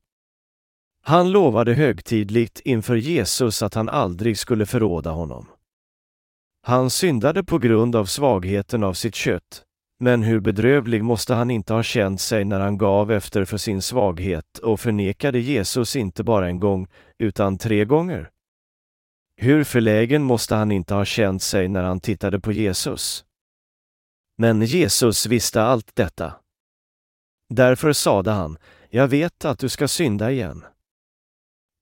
Han 1.04 1.32
lovade 1.32 1.74
högtidligt 1.74 2.60
inför 2.60 2.96
Jesus 2.96 3.64
att 3.64 3.74
han 3.74 3.90
aldrig 3.90 4.38
skulle 4.38 4.66
förråda 4.66 5.12
honom. 5.12 5.46
Han 6.62 6.90
syndade 6.90 7.44
på 7.44 7.58
grund 7.58 7.96
av 7.96 8.06
svagheten 8.06 8.84
av 8.84 8.94
sitt 8.94 9.16
kött, 9.16 9.64
men 10.00 10.24
hur 10.24 10.40
bedrövlig 10.40 11.04
måste 11.04 11.34
han 11.34 11.52
inte 11.52 11.74
ha 11.74 11.84
känt 11.84 12.22
sig 12.22 12.46
när 12.46 12.60
han 12.60 12.78
gav 12.78 13.12
efter 13.12 13.46
för 13.46 13.58
sin 13.58 13.82
svaghet 13.82 14.58
och 14.58 14.80
förnekade 14.80 15.40
Jesus 15.40 15.96
inte 15.96 16.24
bara 16.24 16.48
en 16.48 16.60
gång, 16.60 16.88
utan 17.20 17.58
tre 17.58 17.86
gånger? 17.86 18.30
Hur 19.36 19.64
förlägen 19.64 20.24
måste 20.24 20.56
han 20.56 20.72
inte 20.72 20.94
ha 20.94 21.06
känt 21.06 21.42
sig 21.42 21.68
när 21.68 21.84
han 21.84 22.00
tittade 22.00 22.40
på 22.40 22.52
Jesus? 22.52 23.26
Men 24.38 24.62
Jesus 24.62 25.26
visste 25.26 25.62
allt 25.62 25.96
detta. 25.96 26.34
Därför 27.50 27.94
sade 27.94 28.32
han, 28.32 28.58
jag 28.90 29.08
vet 29.08 29.46
att 29.46 29.60
du 29.60 29.70
ska 29.70 29.88
synda 29.88 30.32
igen. 30.32 30.66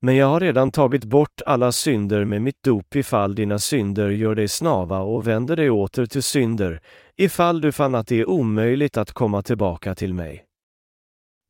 Men 0.01 0.15
jag 0.15 0.27
har 0.27 0.39
redan 0.39 0.71
tagit 0.71 1.03
bort 1.03 1.41
alla 1.45 1.71
synder 1.71 2.25
med 2.25 2.41
mitt 2.41 2.63
dop 2.63 2.95
ifall 2.95 3.35
dina 3.35 3.59
synder 3.59 4.09
gör 4.09 4.35
dig 4.35 4.47
snava 4.47 4.99
och 4.99 5.27
vänder 5.27 5.55
dig 5.55 5.69
åter 5.69 6.05
till 6.05 6.23
synder, 6.23 6.81
ifall 7.15 7.61
du 7.61 7.71
fann 7.71 7.95
att 7.95 8.07
det 8.07 8.19
är 8.19 8.29
omöjligt 8.29 8.97
att 8.97 9.11
komma 9.11 9.41
tillbaka 9.41 9.95
till 9.95 10.13
mig. 10.13 10.45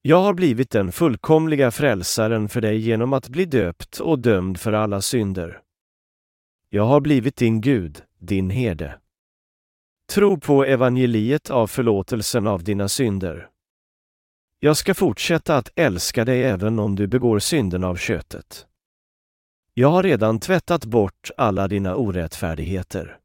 Jag 0.01 0.21
har 0.21 0.33
blivit 0.33 0.69
den 0.69 0.91
fullkomliga 0.91 1.71
frälsaren 1.71 2.49
för 2.49 2.61
dig 2.61 2.77
genom 2.77 3.13
att 3.13 3.29
bli 3.29 3.45
döpt 3.45 3.99
och 3.99 4.19
dömd 4.19 4.59
för 4.59 4.73
alla 4.73 5.01
synder. 5.01 5.61
Jag 6.69 6.85
har 6.85 7.01
blivit 7.01 7.35
din 7.35 7.61
Gud, 7.61 8.01
din 8.19 8.49
herde. 8.49 8.99
Tro 10.11 10.39
på 10.39 10.65
evangeliet 10.65 11.49
av 11.49 11.67
förlåtelsen 11.67 12.47
av 12.47 12.63
dina 12.63 12.89
synder. 12.89 13.49
Jag 14.59 14.77
ska 14.77 14.93
fortsätta 14.93 15.57
att 15.57 15.71
älska 15.75 16.25
dig 16.25 16.43
även 16.43 16.79
om 16.79 16.95
du 16.95 17.07
begår 17.07 17.39
synden 17.39 17.83
av 17.83 17.95
köttet. 17.95 18.65
Jag 19.73 19.87
har 19.89 20.03
redan 20.03 20.39
tvättat 20.39 20.85
bort 20.85 21.31
alla 21.37 21.67
dina 21.67 21.95
orättfärdigheter. 21.95 23.17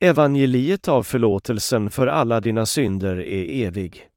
Evangeliet 0.00 0.88
av 0.88 1.02
förlåtelsen 1.02 1.90
för 1.90 2.06
alla 2.06 2.40
dina 2.40 2.66
synder 2.66 3.16
är 3.16 3.66
evig. 3.66 4.08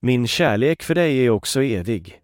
Min 0.00 0.26
kärlek 0.26 0.82
för 0.82 0.94
dig 0.94 1.26
är 1.26 1.30
också 1.30 1.62
evig. 1.62 2.20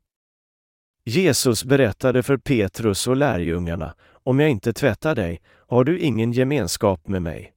Jesus 1.05 1.65
berättade 1.65 2.23
för 2.23 2.37
Petrus 2.37 3.07
och 3.07 3.17
lärjungarna, 3.17 3.95
om 4.07 4.41
jag 4.41 4.51
inte 4.51 4.73
tvättar 4.73 5.15
dig, 5.15 5.41
har 5.69 5.85
du 5.85 5.99
ingen 5.99 6.33
gemenskap 6.33 7.09
med 7.09 7.23
mig. 7.23 7.54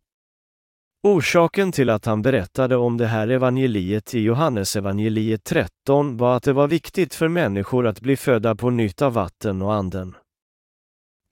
Orsaken 1.03 1.71
till 1.71 1.89
att 1.89 2.05
han 2.05 2.21
berättade 2.21 2.75
om 2.75 2.97
det 2.97 3.07
här 3.07 3.27
evangeliet 3.27 4.13
i 4.13 4.19
Johannesevangeliet 4.19 5.43
13 5.43 6.17
var 6.17 6.38
att 6.38 6.43
det 6.43 6.53
var 6.53 6.67
viktigt 6.67 7.13
för 7.13 7.27
människor 7.27 7.88
att 7.88 8.01
bli 8.01 8.17
födda 8.17 8.55
på 8.55 8.69
nytt 8.69 9.01
av 9.01 9.13
vatten 9.13 9.62
och 9.62 9.73
anden. 9.73 10.15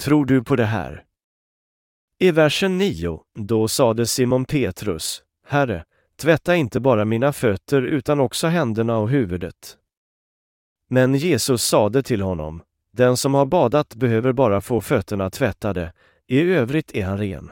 Tror 0.04 0.25
du 0.25 0.43
på 0.43 0.56
det 0.56 0.65
här? 0.65 1.04
I 2.19 2.32
versen 2.32 2.78
9, 2.78 3.21
då 3.39 3.67
sade 3.67 4.06
Simon 4.06 4.45
Petrus, 4.45 5.23
Herre, 5.47 5.86
tvätta 6.15 6.56
inte 6.56 6.80
bara 6.80 7.06
mina 7.06 7.34
fötter 7.34 7.82
utan 7.82 8.19
också 8.19 8.47
händerna 8.47 8.97
och 8.97 9.10
huvudet. 9.10 9.78
Men 10.89 11.15
Jesus 11.15 11.63
sade 11.63 12.04
till 12.04 12.21
honom, 12.21 12.62
den 12.93 13.17
som 13.17 13.34
har 13.34 13.45
badat 13.45 13.95
behöver 13.95 14.34
bara 14.34 14.62
få 14.62 14.82
fötterna 14.82 15.30
tvättade, 15.30 15.93
i 16.28 16.41
övrigt 16.41 16.95
är 16.95 17.06
han 17.06 17.17
ren. 17.17 17.51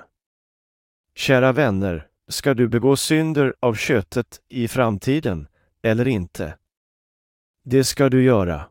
Kära 1.15 1.52
vänner, 1.52 2.08
ska 2.28 2.54
du 2.54 2.67
begå 2.67 2.95
synder 2.95 3.54
av 3.60 3.73
köttet 3.73 4.39
i 4.49 4.67
framtiden 4.67 5.47
eller 5.84 6.08
inte? 6.08 6.58
Det 7.65 7.84
ska 7.84 8.10
du 8.10 8.23
göra. 8.23 8.65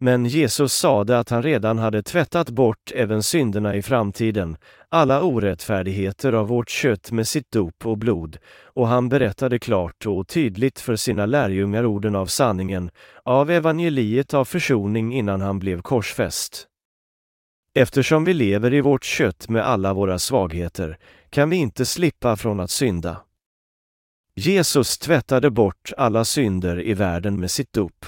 Men 0.00 0.26
Jesus 0.26 0.72
sade 0.72 1.18
att 1.18 1.30
han 1.30 1.42
redan 1.42 1.78
hade 1.78 2.02
tvättat 2.02 2.50
bort 2.50 2.92
även 2.94 3.22
synderna 3.22 3.74
i 3.74 3.82
framtiden, 3.82 4.56
alla 4.88 5.22
orättfärdigheter 5.22 6.32
av 6.32 6.48
vårt 6.48 6.70
kött 6.70 7.10
med 7.10 7.28
sitt 7.28 7.50
dop 7.50 7.86
och 7.86 7.98
blod, 7.98 8.38
och 8.64 8.88
han 8.88 9.08
berättade 9.08 9.58
klart 9.58 10.06
och 10.06 10.28
tydligt 10.28 10.80
för 10.80 10.96
sina 10.96 11.26
lärjungar 11.26 11.84
orden 11.84 12.16
av 12.16 12.26
sanningen, 12.26 12.90
av 13.22 13.50
evangeliet 13.50 14.34
av 14.34 14.44
försoning 14.44 15.14
innan 15.14 15.40
han 15.40 15.58
blev 15.58 15.82
korsfäst. 15.82 16.66
Eftersom 17.74 18.24
vi 18.24 18.34
lever 18.34 18.74
i 18.74 18.80
vårt 18.80 19.04
kött 19.04 19.48
med 19.48 19.66
alla 19.66 19.94
våra 19.94 20.18
svagheter 20.18 20.98
kan 21.30 21.50
vi 21.50 21.56
inte 21.56 21.86
slippa 21.86 22.36
från 22.36 22.60
att 22.60 22.70
synda. 22.70 23.20
Jesus 24.34 24.98
tvättade 24.98 25.50
bort 25.50 25.92
alla 25.96 26.24
synder 26.24 26.82
i 26.82 26.94
världen 26.94 27.40
med 27.40 27.50
sitt 27.50 27.72
dop. 27.72 28.06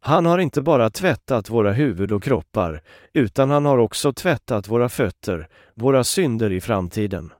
Han 0.00 0.26
har 0.26 0.38
inte 0.38 0.62
bara 0.62 0.90
tvättat 0.90 1.50
våra 1.50 1.72
huvud 1.72 2.12
och 2.12 2.22
kroppar, 2.22 2.82
utan 3.12 3.50
han 3.50 3.64
har 3.64 3.78
också 3.78 4.12
tvättat 4.12 4.68
våra 4.68 4.88
fötter, 4.88 5.48
våra 5.74 6.04
synder 6.04 6.52
i 6.52 6.60
framtiden. 6.60 7.32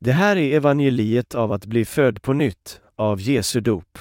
Det 0.00 0.12
här 0.12 0.36
är 0.36 0.56
evangeliet 0.56 1.34
av 1.34 1.52
att 1.52 1.66
bli 1.66 1.84
född 1.84 2.22
på 2.22 2.32
nytt, 2.32 2.80
av 2.96 3.20
Jesu 3.20 3.60
dop. 3.60 3.98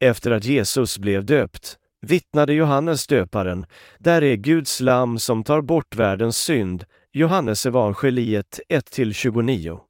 Efter 0.00 0.30
att 0.30 0.44
Jesus 0.44 0.98
blev 0.98 1.24
döpt, 1.24 1.78
vittnade 2.00 2.54
Johannes 2.54 3.06
döparen, 3.06 3.66
där 3.98 4.22
är 4.22 4.36
Guds 4.36 4.80
lam 4.80 5.18
som 5.18 5.44
tar 5.44 5.60
bort 5.60 5.96
världens 5.96 6.36
synd, 6.38 6.84
Johannes 7.16 7.66
evangeliet 7.66 8.60
1-29. 8.68 9.80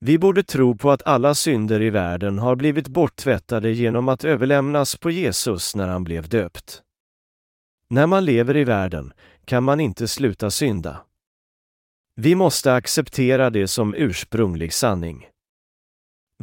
Vi 0.00 0.18
borde 0.18 0.42
tro 0.42 0.76
på 0.76 0.90
att 0.90 1.02
alla 1.02 1.34
synder 1.34 1.82
i 1.82 1.90
världen 1.90 2.38
har 2.38 2.56
blivit 2.56 2.88
borttvättade 2.88 3.70
genom 3.70 4.08
att 4.08 4.24
överlämnas 4.24 4.96
på 4.96 5.10
Jesus 5.10 5.76
när 5.76 5.88
han 5.88 6.04
blev 6.04 6.28
döpt. 6.28 6.82
När 7.88 8.06
man 8.06 8.24
lever 8.24 8.56
i 8.56 8.64
världen 8.64 9.12
kan 9.44 9.64
man 9.64 9.80
inte 9.80 10.08
sluta 10.08 10.50
synda. 10.50 11.04
Vi 12.16 12.34
måste 12.34 12.74
acceptera 12.74 13.50
det 13.50 13.68
som 13.68 13.94
ursprunglig 13.94 14.72
sanning. 14.72 15.28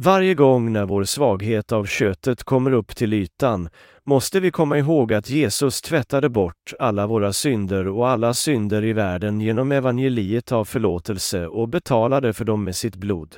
Varje 0.02 0.34
gång 0.34 0.72
när 0.72 0.84
vår 0.84 1.04
svaghet 1.04 1.72
av 1.72 1.84
köttet 1.84 2.44
kommer 2.44 2.72
upp 2.72 2.96
till 2.96 3.12
ytan 3.12 3.68
måste 4.04 4.40
vi 4.40 4.50
komma 4.50 4.78
ihåg 4.78 5.12
att 5.12 5.30
Jesus 5.30 5.82
tvättade 5.82 6.28
bort 6.28 6.72
alla 6.78 7.06
våra 7.06 7.32
synder 7.32 7.88
och 7.88 8.08
alla 8.08 8.34
synder 8.34 8.84
i 8.84 8.92
världen 8.92 9.40
genom 9.40 9.72
evangeliet 9.72 10.52
av 10.52 10.64
förlåtelse 10.64 11.46
och 11.46 11.68
betalade 11.68 12.32
för 12.32 12.44
dem 12.44 12.64
med 12.64 12.76
sitt 12.76 12.96
blod. 12.96 13.36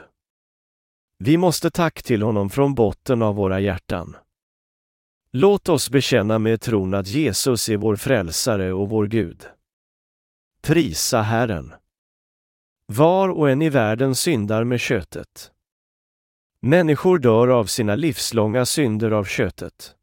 Vi 1.18 1.36
måste 1.36 1.70
tack 1.70 2.02
till 2.02 2.22
honom 2.22 2.50
från 2.50 2.74
botten 2.74 3.22
av 3.22 3.34
våra 3.34 3.60
hjärtan. 3.60 4.16
Låt 5.32 5.68
oss 5.68 5.90
bekänna 5.90 6.38
med 6.38 6.60
tron 6.60 6.94
att 6.94 7.06
Jesus 7.06 7.68
är 7.68 7.76
vår 7.76 7.96
frälsare 7.96 8.72
och 8.72 8.88
vår 8.88 9.06
Gud. 9.06 9.46
Prisa 10.62 11.22
Herren. 11.22 11.72
Var 12.86 13.28
och 13.28 13.50
en 13.50 13.62
i 13.62 13.68
världen 13.68 14.14
syndar 14.14 14.64
med 14.64 14.80
köttet. 14.80 15.52
Människor 16.64 17.18
dör 17.18 17.48
av 17.48 17.64
sina 17.64 17.94
livslånga 17.94 18.66
synder 18.66 19.10
av 19.10 19.24
köttet. 19.24 19.96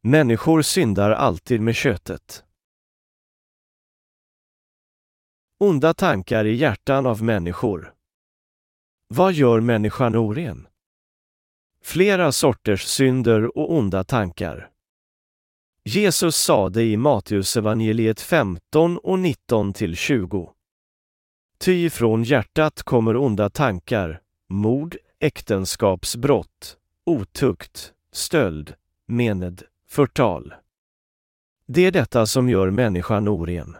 Människor 0.00 0.62
syndar 0.62 1.10
alltid 1.10 1.60
med 1.60 1.74
köttet. 1.76 2.44
Onda 5.58 5.94
tankar 5.94 6.44
i 6.44 6.54
hjärtan 6.54 7.06
av 7.06 7.22
människor. 7.22 7.94
Vad 9.08 9.32
gör 9.32 9.60
människan 9.60 10.16
oren? 10.16 10.68
Flera 11.84 12.32
sorters 12.32 12.84
synder 12.84 13.58
och 13.58 13.72
onda 13.72 14.04
tankar. 14.04 14.70
Jesus 15.84 16.36
sade 16.36 16.82
i 16.82 16.96
Matteusevangeliet 16.96 18.20
15 18.20 18.98
och 18.98 19.18
19 19.18 19.72
till 19.72 19.96
20. 19.96 20.52
Ty 21.58 21.90
från 21.90 22.22
hjärtat 22.24 22.82
kommer 22.82 23.16
onda 23.16 23.50
tankar, 23.50 24.22
mord, 24.48 24.96
äktenskapsbrott, 25.22 26.76
otukt, 27.04 27.92
stöld, 28.12 28.74
mened, 29.06 29.62
förtal. 29.88 30.54
Det 31.66 31.86
är 31.86 31.90
detta 31.90 32.26
som 32.26 32.48
gör 32.48 32.70
människan 32.70 33.28
oren. 33.28 33.76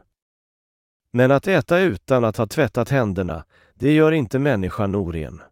Men 1.13 1.31
att 1.31 1.47
äta 1.47 1.79
utan 1.79 2.25
att 2.25 2.37
ha 2.37 2.47
tvättat 2.47 2.89
händerna, 2.89 3.45
det 3.75 3.93
gör 3.93 4.13
inte 4.13 4.39
människan 4.39 4.95
oren. 4.95 5.43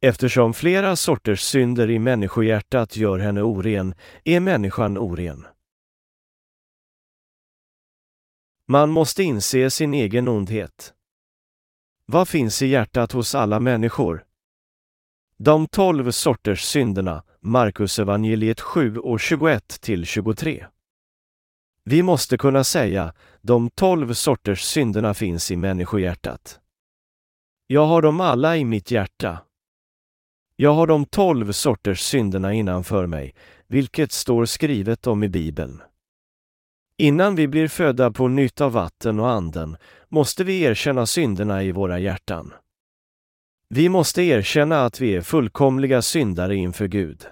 Eftersom 0.00 0.54
flera 0.54 0.96
sorters 0.96 1.40
synder 1.40 1.90
i 1.90 1.98
människohjärtat 1.98 2.96
gör 2.96 3.18
henne 3.18 3.42
oren, 3.42 3.94
är 4.24 4.40
människan 4.40 4.98
oren. 4.98 5.46
Man 8.68 8.90
måste 8.90 9.22
inse 9.22 9.70
sin 9.70 9.94
egen 9.94 10.28
ondhet. 10.28 10.94
Vad 12.06 12.28
finns 12.28 12.62
i 12.62 12.66
hjärtat 12.66 13.12
hos 13.12 13.34
alla 13.34 13.60
människor? 13.60 14.24
De 15.38 15.66
tolv 15.66 16.10
sorters 16.10 16.62
synderna, 16.64 17.22
Markus 17.40 17.98
evangeliet 17.98 18.60
7 18.60 18.98
och 18.98 19.20
21 19.20 19.80
till 19.80 20.06
23. 20.06 20.66
Vi 21.84 22.02
måste 22.02 22.38
kunna 22.38 22.64
säga, 22.64 23.14
de 23.40 23.70
tolv 23.70 24.12
sorters 24.12 24.62
synderna 24.62 25.14
finns 25.14 25.50
i 25.50 25.56
människohjärtat. 25.56 26.60
Jag 27.66 27.86
har 27.86 28.02
dem 28.02 28.20
alla 28.20 28.56
i 28.56 28.64
mitt 28.64 28.90
hjärta. 28.90 29.38
Jag 30.56 30.74
har 30.74 30.86
de 30.86 31.04
tolv 31.04 31.52
sorters 31.52 32.00
synderna 32.00 32.52
innanför 32.52 33.06
mig, 33.06 33.34
vilket 33.66 34.12
står 34.12 34.44
skrivet 34.44 35.06
om 35.06 35.24
i 35.24 35.28
Bibeln. 35.28 35.82
Innan 36.98 37.34
vi 37.34 37.48
blir 37.48 37.68
födda 37.68 38.10
på 38.10 38.28
nytt 38.28 38.60
av 38.60 38.72
vatten 38.72 39.20
och 39.20 39.30
anden 39.30 39.76
måste 40.08 40.44
vi 40.44 40.62
erkänna 40.62 41.06
synderna 41.06 41.62
i 41.62 41.72
våra 41.72 41.98
hjärtan. 41.98 42.52
Vi 43.74 43.88
måste 43.88 44.22
erkänna 44.22 44.84
att 44.84 45.00
vi 45.00 45.14
är 45.14 45.20
fullkomliga 45.20 46.02
syndare 46.02 46.56
inför 46.56 46.86
Gud. 46.86 47.26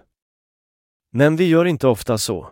Men 1.12 1.36
vi 1.36 1.48
gör 1.48 1.64
inte 1.64 1.88
ofta 1.88 2.18
så. 2.18 2.50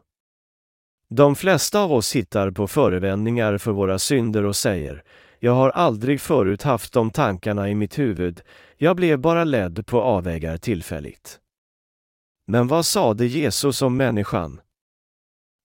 De 1.08 1.36
flesta 1.36 1.80
av 1.80 1.92
oss 1.92 2.16
hittar 2.16 2.50
på 2.50 2.66
förevändningar 2.66 3.58
för 3.58 3.72
våra 3.72 3.98
synder 3.98 4.44
och 4.44 4.56
säger 4.56 5.04
jag 5.38 5.52
har 5.52 5.70
aldrig 5.70 6.20
förut 6.20 6.62
haft 6.62 6.92
de 6.92 7.10
tankarna 7.10 7.70
i 7.70 7.74
mitt 7.74 7.98
huvud, 7.98 8.40
jag 8.76 8.96
blev 8.96 9.18
bara 9.18 9.44
ledd 9.44 9.86
på 9.86 10.02
avvägar 10.02 10.56
tillfälligt. 10.56 11.40
Men 12.46 12.66
vad 12.66 12.86
sade 12.86 13.26
Jesus 13.26 13.82
om 13.82 13.96
människan? 13.96 14.60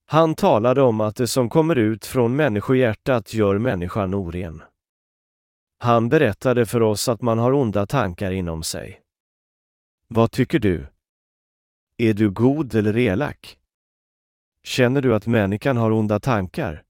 Han 0.06 0.34
talade 0.34 0.82
om 0.82 1.00
att 1.00 1.16
det 1.16 1.28
som 1.28 1.48
kommer 1.48 1.76
ut 1.76 2.06
från 2.06 2.36
människohjärtat 2.36 3.34
gör 3.34 3.58
människan 3.58 4.14
oren. 4.14 4.62
Han 5.86 6.08
berättade 6.08 6.66
för 6.66 6.82
oss 6.82 7.08
att 7.08 7.22
man 7.22 7.38
har 7.38 7.52
onda 7.52 7.86
tankar 7.86 8.30
inom 8.30 8.62
sig. 8.62 9.00
Vad 10.08 10.30
tycker 10.30 10.58
du? 10.58 10.86
Är 11.96 12.14
du 12.14 12.30
god 12.30 12.74
eller 12.74 12.96
elak? 12.96 13.58
Känner 14.62 15.02
du 15.02 15.14
att 15.14 15.26
människan 15.26 15.76
har 15.76 15.90
onda 15.90 16.20
tankar? 16.20 16.82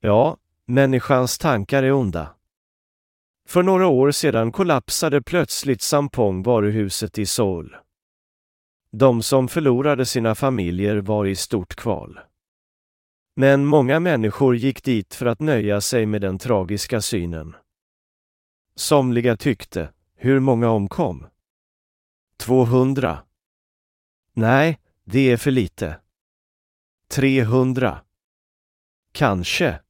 Ja, 0.00 0.36
människans 0.66 1.38
tankar 1.38 1.82
är 1.82 1.92
onda. 1.92 2.34
För 3.48 3.62
några 3.62 3.86
år 3.86 4.10
sedan 4.10 4.52
kollapsade 4.52 5.22
plötsligt 5.22 5.82
Sampong 5.82 6.42
varuhuset 6.42 7.18
i 7.18 7.26
Seoul. 7.26 7.76
De 8.90 9.22
som 9.22 9.48
förlorade 9.48 10.06
sina 10.06 10.34
familjer 10.34 10.96
var 10.96 11.26
i 11.26 11.36
stort 11.36 11.74
kval. 11.74 12.20
Men 13.36 13.66
många 13.66 14.00
människor 14.00 14.56
gick 14.56 14.84
dit 14.84 15.14
för 15.14 15.26
att 15.26 15.40
nöja 15.40 15.80
sig 15.80 16.06
med 16.06 16.20
den 16.20 16.38
tragiska 16.38 17.00
synen. 17.00 17.54
Somliga 18.78 19.36
tyckte, 19.36 19.92
hur 20.14 20.40
många 20.40 20.70
omkom? 20.70 21.26
200. 22.38 23.18
Nej, 24.32 24.80
det 25.04 25.30
är 25.30 25.36
för 25.36 25.50
lite. 25.50 26.00
300. 27.10 28.00
Kanske. 29.12 29.80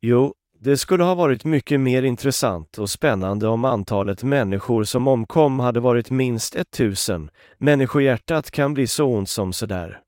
Jo, 0.00 0.34
det 0.58 0.76
skulle 0.76 1.04
ha 1.04 1.14
varit 1.14 1.44
mycket 1.44 1.80
mer 1.80 2.02
intressant 2.02 2.78
och 2.78 2.90
spännande 2.90 3.48
om 3.48 3.64
antalet 3.64 4.22
människor 4.22 4.84
som 4.84 5.08
omkom 5.08 5.60
hade 5.60 5.80
varit 5.80 6.10
minst 6.10 6.56
1000. 6.56 7.30
Människohjärtat 7.58 8.50
kan 8.50 8.74
bli 8.74 8.86
så 8.86 9.06
ont 9.06 9.28
som 9.28 9.52
sådär. 9.52 10.02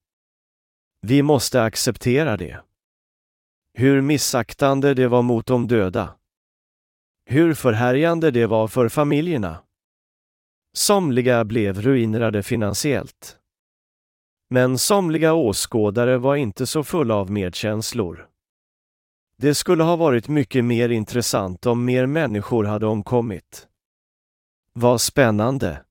Vi 1.01 1.23
måste 1.23 1.63
acceptera 1.63 2.37
det. 2.37 2.61
Hur 3.75 4.01
missaktande 4.01 4.95
det 4.95 5.09
var 5.09 5.23
mot 5.23 5.47
de 5.47 5.67
döda. 5.67 6.18
Hur 7.31 7.55
förhärjande 7.55 8.31
det 8.31 8.47
var 8.47 8.69
för 8.69 8.89
familjerna. 8.89 9.63
Somliga 10.77 11.45
blev 11.45 11.83
ruinerade 11.83 12.43
finansiellt. 12.43 13.39
Men 14.51 14.79
somliga 14.79 15.35
åskådare 15.35 16.19
var 16.19 16.37
inte 16.37 16.67
så 16.67 16.85
fulla 16.85 17.15
av 17.15 17.31
medkänslor. 17.31 18.29
Det 19.39 19.55
skulle 19.55 19.83
ha 19.83 19.97
varit 19.97 20.29
mycket 20.29 20.65
mer 20.65 20.89
intressant 20.89 21.67
om 21.67 21.85
mer 21.85 22.07
människor 22.07 22.65
hade 22.65 22.87
omkommit. 22.87 23.69
Vad 24.73 25.01
spännande! 25.01 25.85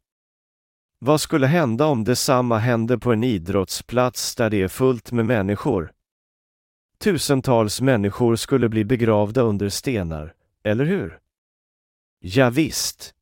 Vad 0.99 1.21
skulle 1.21 1.47
hända 1.47 1.85
om 1.85 2.03
detsamma 2.03 2.57
hände 2.57 2.97
på 2.97 3.13
en 3.13 3.23
idrottsplats 3.23 4.35
där 4.35 4.49
det 4.49 4.61
är 4.61 4.67
fullt 4.67 5.11
med 5.11 5.25
människor? 5.25 5.91
Tusentals 6.99 7.81
människor 7.81 8.35
skulle 8.35 8.69
bli 8.69 8.85
begravda 8.85 9.41
under 9.41 9.69
stenar, 9.69 10.33
eller 10.63 10.85
hur? 10.85 11.19
Ja, 12.19 12.49
visst. 12.49 13.13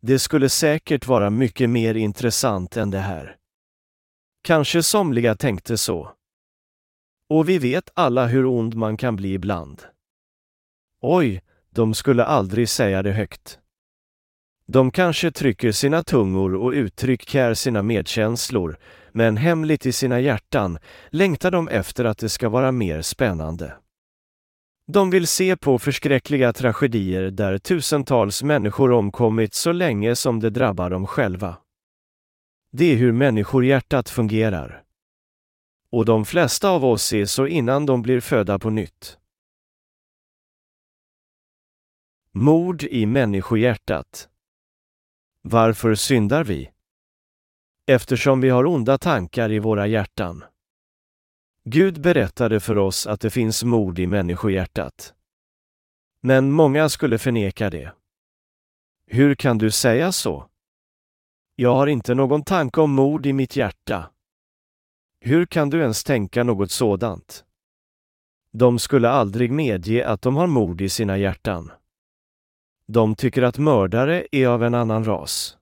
Det 0.00 0.18
skulle 0.18 0.48
säkert 0.48 1.06
vara 1.06 1.30
mycket 1.30 1.70
mer 1.70 1.94
intressant 1.94 2.76
än 2.76 2.90
det 2.90 2.98
här. 2.98 3.36
Kanske 4.42 4.82
somliga 4.82 5.34
tänkte 5.34 5.78
så. 5.78 6.12
Och 7.28 7.48
vi 7.48 7.58
vet 7.58 7.90
alla 7.94 8.26
hur 8.26 8.46
ond 8.46 8.74
man 8.74 8.96
kan 8.96 9.16
bli 9.16 9.32
ibland. 9.34 9.82
Oj, 11.00 11.42
de 11.70 11.94
skulle 11.94 12.24
aldrig 12.24 12.68
säga 12.68 13.02
det 13.02 13.12
högt. 13.12 13.58
De 14.66 14.90
kanske 14.90 15.30
trycker 15.30 15.72
sina 15.72 16.02
tungor 16.02 16.54
och 16.54 16.70
uttrycker 16.72 17.54
sina 17.54 17.82
medkänslor, 17.82 18.78
men 19.12 19.36
hemligt 19.36 19.86
i 19.86 19.92
sina 19.92 20.20
hjärtan 20.20 20.78
längtar 21.10 21.50
de 21.50 21.68
efter 21.68 22.04
att 22.04 22.18
det 22.18 22.28
ska 22.28 22.48
vara 22.48 22.72
mer 22.72 23.02
spännande. 23.02 23.72
De 24.92 25.10
vill 25.10 25.26
se 25.26 25.56
på 25.56 25.78
förskräckliga 25.78 26.52
tragedier 26.52 27.30
där 27.30 27.58
tusentals 27.58 28.42
människor 28.42 28.92
omkommit 28.92 29.54
så 29.54 29.72
länge 29.72 30.16
som 30.16 30.40
det 30.40 30.50
drabbar 30.50 30.90
dem 30.90 31.06
själva. 31.06 31.56
Det 32.72 32.84
är 32.84 32.96
hur 32.96 33.12
människohjärtat 33.12 34.08
fungerar. 34.08 34.82
Och 35.92 36.04
de 36.04 36.24
flesta 36.24 36.70
av 36.70 36.84
oss 36.84 37.12
är 37.12 37.24
så 37.24 37.46
innan 37.46 37.86
de 37.86 38.02
blir 38.02 38.20
födda 38.20 38.58
på 38.58 38.70
nytt. 38.70 39.18
Mord 42.32 42.82
i 42.82 43.06
människohjärtat. 43.06 44.28
Varför 45.42 45.94
syndar 45.94 46.44
vi? 46.44 46.70
Eftersom 47.86 48.40
vi 48.40 48.48
har 48.48 48.66
onda 48.66 48.98
tankar 48.98 49.52
i 49.52 49.58
våra 49.58 49.86
hjärtan. 49.86 50.44
Gud 51.72 52.00
berättade 52.00 52.60
för 52.60 52.78
oss 52.78 53.06
att 53.06 53.20
det 53.20 53.30
finns 53.30 53.64
mord 53.64 53.98
i 53.98 54.06
människohjärtat. 54.06 55.14
Men 56.22 56.52
många 56.52 56.88
skulle 56.88 57.18
förneka 57.18 57.70
det. 57.70 57.92
Hur 59.06 59.34
kan 59.34 59.58
du 59.58 59.70
säga 59.70 60.12
så? 60.12 60.46
Jag 61.56 61.74
har 61.74 61.86
inte 61.86 62.14
någon 62.14 62.44
tanke 62.44 62.80
om 62.80 62.90
mord 62.92 63.26
i 63.26 63.32
mitt 63.32 63.56
hjärta. 63.56 64.10
Hur 65.20 65.46
kan 65.46 65.70
du 65.70 65.80
ens 65.80 66.04
tänka 66.04 66.44
något 66.44 66.70
sådant? 66.70 67.44
De 68.52 68.78
skulle 68.78 69.08
aldrig 69.08 69.52
medge 69.52 70.08
att 70.08 70.22
de 70.22 70.36
har 70.36 70.46
mord 70.46 70.80
i 70.80 70.88
sina 70.88 71.18
hjärtan. 71.18 71.72
De 72.86 73.14
tycker 73.14 73.42
att 73.42 73.58
mördare 73.58 74.26
är 74.32 74.46
av 74.46 74.64
en 74.64 74.74
annan 74.74 75.04
ras. 75.04 75.58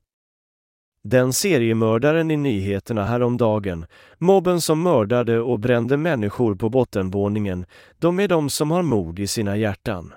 Den 1.03 1.33
seriemördaren 1.33 2.31
i 2.31 2.37
nyheterna 2.37 3.05
häromdagen, 3.05 3.87
mobben 4.19 4.61
som 4.61 4.83
mördade 4.83 5.41
och 5.41 5.61
brände 5.61 5.97
människor 5.97 6.55
på 6.55 6.69
bottenvåningen, 6.69 7.67
de 7.99 8.21
är 8.21 8.29
de 8.29 8.51
som 8.51 8.71
har 8.71 8.83
mord 8.83 9.19
i 9.19 9.27
sina 9.27 9.57
hjärtan. 9.57 10.15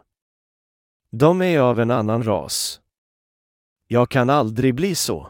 De 1.11 1.41
är 1.41 1.59
av 1.59 1.79
en 1.79 1.91
annan 1.91 2.23
ras. 2.23 2.81
Jag 3.87 4.09
kan 4.09 4.29
aldrig 4.29 4.75
bli 4.75 4.95
så. 4.95 5.29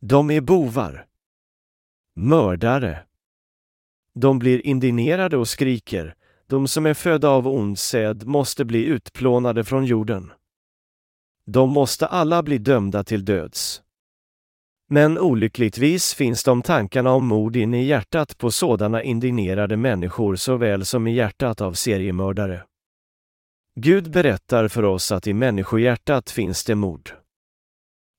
De 0.00 0.30
är 0.30 0.40
bovar. 0.40 1.06
Mördare. 2.16 3.04
De 4.14 4.38
blir 4.38 4.66
indignerade 4.66 5.36
och 5.36 5.48
skriker, 5.48 6.14
de 6.46 6.68
som 6.68 6.86
är 6.86 6.94
födda 6.94 7.28
av 7.28 7.48
ond 7.48 7.78
säd 7.78 8.26
måste 8.26 8.64
bli 8.64 8.84
utplånade 8.84 9.64
från 9.64 9.84
jorden. 9.84 10.32
De 11.46 11.70
måste 11.70 12.06
alla 12.06 12.42
bli 12.42 12.58
dömda 12.58 13.04
till 13.04 13.24
döds. 13.24 13.81
Men 14.92 15.18
olyckligtvis 15.18 16.14
finns 16.14 16.44
de 16.44 16.62
tankarna 16.62 17.12
om 17.12 17.26
mord 17.26 17.56
inne 17.56 17.82
i 17.82 17.86
hjärtat 17.86 18.38
på 18.38 18.50
sådana 18.50 19.02
indignerade 19.02 19.76
människor 19.76 20.36
såväl 20.36 20.84
som 20.84 21.06
i 21.06 21.14
hjärtat 21.14 21.60
av 21.60 21.72
seriemördare. 21.72 22.62
Gud 23.80 24.10
berättar 24.10 24.68
för 24.68 24.82
oss 24.82 25.12
att 25.12 25.26
i 25.26 25.32
människohjärtat 25.32 26.30
finns 26.30 26.64
det 26.64 26.74
mord. 26.74 27.10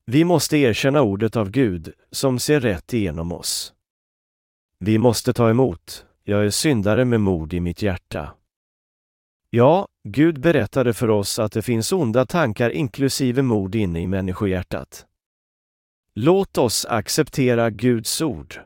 Vi 0.05 0.23
måste 0.23 0.57
erkänna 0.57 1.01
ordet 1.01 1.35
av 1.35 1.49
Gud, 1.49 1.93
som 2.11 2.39
ser 2.39 2.59
rätt 2.59 2.93
igenom 2.93 3.31
oss. 3.31 3.73
Vi 4.79 4.97
måste 4.97 5.33
ta 5.33 5.49
emot, 5.49 6.05
jag 6.23 6.45
är 6.45 6.49
syndare 6.49 7.05
med 7.05 7.21
mord 7.21 7.53
i 7.53 7.59
mitt 7.59 7.81
hjärta. 7.81 8.33
Ja, 9.49 9.87
Gud 10.03 10.41
berättade 10.41 10.93
för 10.93 11.09
oss 11.09 11.39
att 11.39 11.51
det 11.51 11.61
finns 11.61 11.91
onda 11.91 12.25
tankar 12.25 12.69
inklusive 12.69 13.41
mord 13.41 13.75
inne 13.75 14.01
i 14.01 14.07
människohjärtat. 14.07 15.05
Låt 16.15 16.57
oss 16.57 16.85
acceptera 16.85 17.69
Guds 17.69 18.21
ord. 18.21 18.59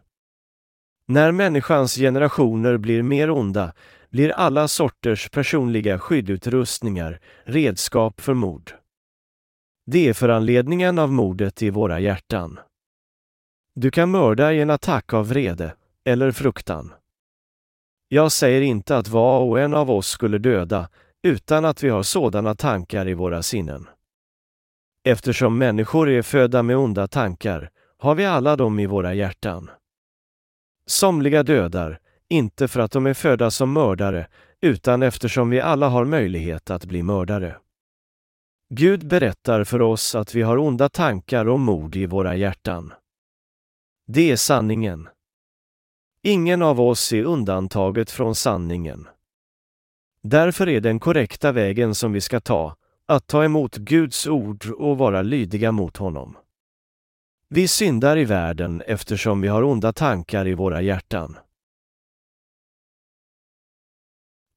När 1.08 1.32
människans 1.32 1.96
generationer 1.96 2.78
blir 2.78 3.04
mer 3.04 3.30
onda 3.30 3.74
blir 4.10 4.30
alla 4.30 4.68
sorters 4.68 5.30
personliga 5.30 6.00
skyddutrustningar 6.00 7.20
redskap 7.44 8.22
för 8.22 8.34
mord. 8.34 8.72
Det 9.86 10.08
är 10.10 10.14
föranledningen 10.14 11.00
av 11.00 11.12
mordet 11.12 11.62
i 11.62 11.70
våra 11.70 12.00
hjärtan. 12.00 12.60
Du 13.76 13.92
kan 13.92 14.12
mörda 14.12 14.54
i 14.54 14.62
en 14.62 14.70
attack 14.70 15.14
av 15.14 15.28
vrede 15.28 15.76
eller 16.06 16.32
fruktan. 16.32 16.94
Jag 18.08 18.32
säger 18.32 18.62
inte 18.62 18.98
att 18.98 19.08
var 19.08 19.40
och 19.40 19.60
en 19.60 19.74
av 19.74 19.92
oss 19.92 20.08
skulle 20.08 20.38
döda 20.38 20.90
utan 21.24 21.66
att 21.66 21.84
vi 21.84 21.90
har 21.90 22.04
sådana 22.04 22.56
tankar 22.56 23.08
i 23.08 23.14
våra 23.14 23.44
sinnen. 23.44 23.88
Eftersom 25.08 25.58
människor 25.58 26.10
är 26.10 26.22
födda 26.22 26.64
med 26.64 26.78
onda 26.78 27.08
tankar 27.08 27.70
har 27.98 28.16
vi 28.16 28.26
alla 28.26 28.56
dem 28.56 28.80
i 28.80 28.86
våra 28.86 29.14
hjärtan. 29.14 29.70
Somliga 30.86 31.44
dödar, 31.44 32.00
inte 32.30 32.68
för 32.68 32.80
att 32.80 32.92
de 32.92 33.06
är 33.06 33.14
födda 33.14 33.52
som 33.52 33.74
mördare, 33.74 34.28
utan 34.62 35.04
eftersom 35.04 35.50
vi 35.50 35.62
alla 35.62 35.90
har 35.90 36.06
möjlighet 36.06 36.70
att 36.70 36.86
bli 36.86 37.04
mördare. 37.04 37.58
Gud 38.70 39.08
berättar 39.08 39.64
för 39.64 39.82
oss 39.82 40.16
att 40.16 40.36
vi 40.36 40.42
har 40.42 40.58
onda 40.58 40.90
tankar 40.90 41.48
och 41.48 41.60
mord 41.60 41.96
i 41.96 42.06
våra 42.06 42.36
hjärtan. 42.36 42.94
Det 44.08 44.32
är 44.32 44.36
sanningen. 44.36 45.10
Ingen 46.22 46.62
av 46.62 46.82
oss 46.82 47.14
är 47.14 47.24
undantaget 47.24 48.12
från 48.12 48.36
sanningen. 48.36 49.08
Därför 50.22 50.70
är 50.70 50.82
den 50.82 51.00
korrekta 51.00 51.52
vägen 51.52 51.96
som 51.96 52.14
vi 52.14 52.22
ska 52.22 52.40
ta, 52.40 52.76
att 53.08 53.28
ta 53.28 53.44
emot 53.44 53.76
Guds 53.76 54.28
ord 54.28 54.66
och 54.78 54.98
vara 54.98 55.22
lydiga 55.22 55.72
mot 55.72 55.98
honom. 55.98 56.38
Vi 57.50 57.68
syndar 57.68 58.18
i 58.18 58.26
världen 58.26 58.82
eftersom 58.82 59.42
vi 59.42 59.48
har 59.48 59.64
onda 59.64 59.94
tankar 59.94 60.48
i 60.48 60.54
våra 60.54 60.82
hjärtan. 60.82 61.38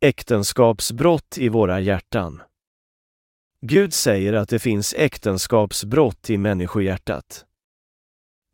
äktenskapsbrott 0.02 1.38
i 1.38 1.48
våra 1.48 1.80
hjärtan. 1.80 2.42
Gud 3.66 3.94
säger 3.94 4.32
att 4.32 4.48
det 4.48 4.58
finns 4.58 4.94
äktenskapsbrott 4.94 6.30
i 6.30 6.38
människohjärtat. 6.38 7.46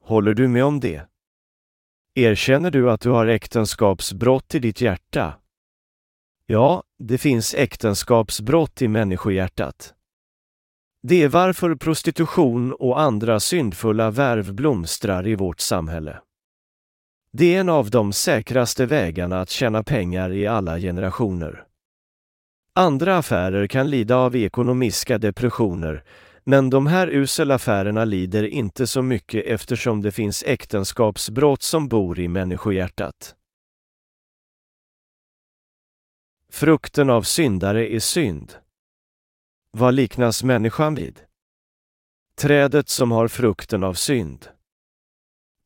Håller 0.04 0.34
du 0.34 0.48
med 0.48 0.64
om 0.64 0.80
det? 0.80 1.08
Erkänner 2.14 2.70
du 2.70 2.90
att 2.90 3.00
du 3.00 3.10
har 3.10 3.26
äktenskapsbrott 3.26 4.54
i 4.54 4.58
ditt 4.58 4.80
hjärta? 4.80 5.40
Ja, 6.48 6.82
det 6.98 7.18
finns 7.18 7.54
äktenskapsbrott 7.54 8.82
i 8.82 8.88
människohjärtat. 8.88 9.94
Det 11.02 11.22
är 11.22 11.28
varför 11.28 11.74
prostitution 11.74 12.72
och 12.72 13.00
andra 13.00 13.40
syndfulla 13.40 14.10
värv 14.10 14.54
blomstrar 14.54 15.26
i 15.26 15.34
vårt 15.34 15.60
samhälle. 15.60 16.20
Det 17.32 17.54
är 17.54 17.60
en 17.60 17.68
av 17.68 17.90
de 17.90 18.12
säkraste 18.12 18.86
vägarna 18.86 19.40
att 19.40 19.50
tjäna 19.50 19.82
pengar 19.82 20.32
i 20.32 20.46
alla 20.46 20.78
generationer. 20.78 21.64
Andra 22.74 23.16
affärer 23.16 23.66
kan 23.66 23.90
lida 23.90 24.16
av 24.16 24.36
ekonomiska 24.36 25.18
depressioner, 25.18 26.04
men 26.44 26.70
de 26.70 26.86
här 26.86 27.08
uselaffärerna 27.08 28.04
lider 28.04 28.46
inte 28.46 28.86
så 28.86 29.02
mycket 29.02 29.46
eftersom 29.46 30.02
det 30.02 30.12
finns 30.12 30.44
äktenskapsbrott 30.46 31.62
som 31.62 31.88
bor 31.88 32.18
i 32.18 32.28
människohjärtat. 32.28 33.34
Frukten 36.52 37.10
av 37.10 37.22
syndare 37.22 37.94
är 37.94 38.00
synd. 38.00 38.54
Vad 39.70 39.94
liknas 39.94 40.42
människan 40.42 40.94
vid? 40.94 41.20
Trädet 42.36 42.88
som 42.88 43.12
har 43.12 43.28
frukten 43.28 43.84
av 43.84 43.94
synd. 43.94 44.48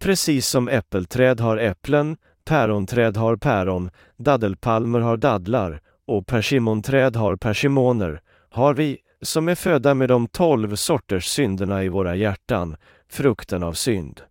Precis 0.01 0.47
som 0.47 0.69
äppelträd 0.69 1.41
har 1.41 1.57
äpplen, 1.57 2.17
päronträd 2.45 3.17
har 3.17 3.37
päron, 3.37 3.91
daddelpalmer 4.17 5.01
har 5.01 5.17
dadlar 5.17 5.81
och 6.07 6.27
persimonträd 6.27 7.17
har 7.17 7.37
persimoner, 7.37 8.23
har 8.51 8.75
vi, 8.75 8.99
som 9.23 9.49
är 9.49 9.55
födda 9.55 9.95
med 9.95 10.09
de 10.09 10.27
tolv 10.29 10.77
sorters 10.77 11.27
synderna 11.27 11.85
i 11.85 11.89
våra 11.89 12.17
hjärtan, 12.17 12.77
frukten 13.09 13.63
av 13.63 13.73
synd. 13.73 14.23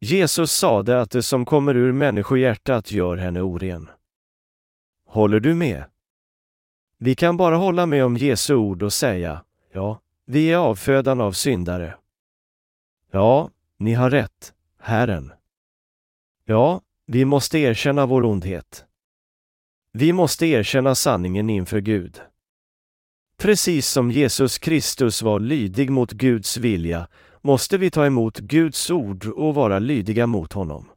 Jesus 0.00 0.52
sade 0.52 1.00
att 1.00 1.10
det 1.10 1.22
som 1.22 1.44
kommer 1.44 1.76
ur 1.76 1.92
människohjärtat 1.92 2.92
gör 2.92 3.16
henne 3.16 3.40
oren. 3.40 3.90
Håller 5.08 5.40
du 5.40 5.54
med? 5.54 5.84
Vi 6.98 7.14
kan 7.14 7.36
bara 7.36 7.56
hålla 7.56 7.86
med 7.86 8.04
om 8.04 8.16
Jesu 8.16 8.54
ord 8.54 8.82
och 8.82 8.92
säga, 8.92 9.44
ja, 9.72 10.00
vi 10.24 10.52
är 10.52 10.56
avfödan 10.56 11.20
av 11.20 11.32
syndare. 11.32 11.94
Ja, 13.10 13.50
ni 13.76 13.94
har 13.94 14.10
rätt, 14.10 14.52
Herren. 14.80 15.32
Ja, 16.44 16.80
vi 17.06 17.24
måste 17.24 17.58
erkänna 17.58 18.06
vår 18.06 18.24
ondhet. 18.24 18.84
Vi 19.92 20.12
måste 20.12 20.46
erkänna 20.46 20.94
sanningen 20.94 21.50
inför 21.50 21.80
Gud. 21.80 22.20
Precis 23.38 23.88
som 23.88 24.10
Jesus 24.10 24.58
Kristus 24.58 25.22
var 25.22 25.40
lydig 25.40 25.90
mot 25.90 26.12
Guds 26.12 26.56
vilja 26.56 27.08
måste 27.40 27.78
vi 27.78 27.90
ta 27.90 28.06
emot 28.06 28.38
Guds 28.38 28.90
ord 28.90 29.26
och 29.26 29.54
vara 29.54 29.78
lydiga 29.78 30.26
mot 30.26 30.52
honom. 30.52 30.88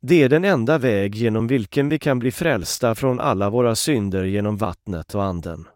Det 0.00 0.22
är 0.22 0.28
den 0.28 0.44
enda 0.44 0.78
väg 0.78 1.14
genom 1.14 1.46
vilken 1.46 1.88
vi 1.88 1.98
kan 1.98 2.18
bli 2.18 2.30
frälsta 2.30 2.94
från 2.94 3.20
alla 3.20 3.50
våra 3.50 3.74
synder 3.74 4.24
genom 4.24 4.56
vattnet 4.56 5.14
och 5.14 5.24
anden. 5.24 5.68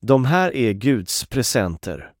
De 0.00 0.24
här 0.24 0.56
är 0.56 0.72
Guds 0.72 1.26
presenter. 1.26 2.12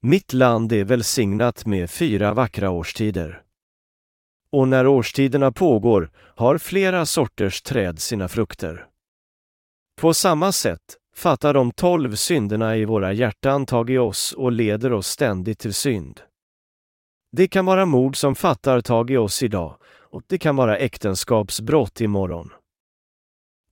Mitt 0.00 0.32
land 0.32 0.72
är 0.72 0.84
välsignat 0.84 1.66
med 1.66 1.90
fyra 1.90 2.34
vackra 2.34 2.70
årstider. 2.70 3.42
Och 4.50 4.68
när 4.68 4.86
årstiderna 4.86 5.52
pågår 5.52 6.10
har 6.36 6.58
flera 6.58 7.06
sorters 7.06 7.62
träd 7.62 7.98
sina 7.98 8.28
frukter. 8.28 8.86
På 10.00 10.14
samma 10.14 10.52
sätt 10.52 10.96
fattar 11.14 11.54
de 11.54 11.70
tolv 11.72 12.14
synderna 12.14 12.76
i 12.76 12.84
våra 12.84 13.12
hjärtan 13.12 13.66
tag 13.66 13.90
i 13.90 13.98
oss 13.98 14.32
och 14.32 14.52
leder 14.52 14.92
oss 14.92 15.06
ständigt 15.06 15.58
till 15.58 15.74
synd. 15.74 16.20
Det 17.32 17.48
kan 17.48 17.66
vara 17.66 17.86
mord 17.86 18.16
som 18.16 18.34
fattar 18.34 18.80
tag 18.80 19.10
i 19.10 19.16
oss 19.16 19.42
idag 19.42 19.76
och 20.10 20.22
det 20.26 20.38
kan 20.38 20.56
vara 20.56 20.76
äktenskapsbrott 20.76 22.00
imorgon. 22.00 22.52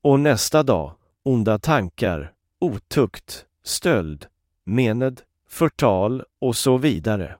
Och 0.02 0.20
nästa 0.20 0.62
dag, 0.62 0.94
onda 1.22 1.58
tankar, 1.58 2.32
otukt, 2.60 3.46
stöld, 3.64 4.26
mened, 4.64 5.20
förtal 5.48 6.22
och 6.40 6.56
så 6.56 6.76
vidare. 6.76 7.36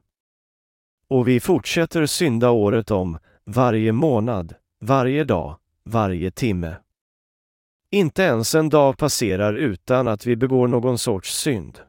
Och 1.09 1.29
vi 1.29 1.41
fortsätter 1.41 2.07
synda 2.07 2.51
året 2.51 2.91
om, 2.91 3.19
varje 3.45 3.93
månad, 3.93 4.55
varje 4.81 5.25
dag, 5.25 5.59
varje 5.85 6.31
timme. 6.31 6.77
Inte 7.91 8.23
ens 8.23 8.55
en 8.55 8.69
dag 8.69 8.99
passerar 8.99 9.55
utan 9.55 10.09
att 10.09 10.27
vi 10.27 10.37
begår 10.37 10.69
någon 10.69 10.99
sorts 10.99 11.37
synd. 11.37 11.81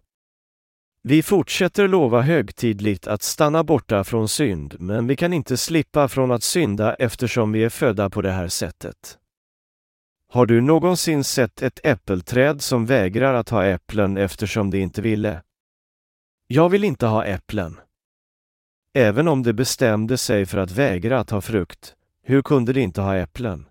Vi 1.07 1.23
fortsätter 1.23 1.87
lova 1.87 2.21
högtidligt 2.21 3.07
att 3.07 3.21
stanna 3.21 3.63
borta 3.63 4.03
från 4.03 4.29
synd, 4.29 4.75
men 4.79 5.07
vi 5.07 5.15
kan 5.15 5.33
inte 5.33 5.57
slippa 5.57 6.07
från 6.07 6.31
att 6.31 6.43
synda 6.43 6.93
eftersom 6.93 7.51
vi 7.51 7.63
är 7.63 7.69
födda 7.69 8.09
på 8.09 8.21
det 8.21 8.31
här 8.31 8.47
sättet. 8.47 9.17
Har 10.31 10.45
du 10.45 10.61
någonsin 10.61 11.23
sett 11.23 11.61
ett 11.61 11.79
äppelträd 11.83 12.61
som 12.61 12.85
vägrar 12.85 13.33
att 13.33 13.49
ha 13.49 13.65
äpplen 13.65 14.17
eftersom 14.17 14.69
det 14.69 14.79
inte 14.79 15.01
ville? 15.01 15.41
Jag 16.47 16.69
vill 16.69 16.83
inte 16.83 17.05
ha 17.05 17.25
äpplen. 17.25 17.79
Även 18.93 19.27
om 19.27 19.43
det 19.43 19.53
bestämde 19.53 20.17
sig 20.17 20.45
för 20.45 20.57
att 20.57 20.71
vägra 20.71 21.19
att 21.19 21.29
ha 21.29 21.41
frukt, 21.41 21.95
hur 22.23 22.41
kunde 22.41 22.73
det 22.73 22.81
inte 22.81 23.01
ha 23.01 23.15
äpplen? 23.15 23.65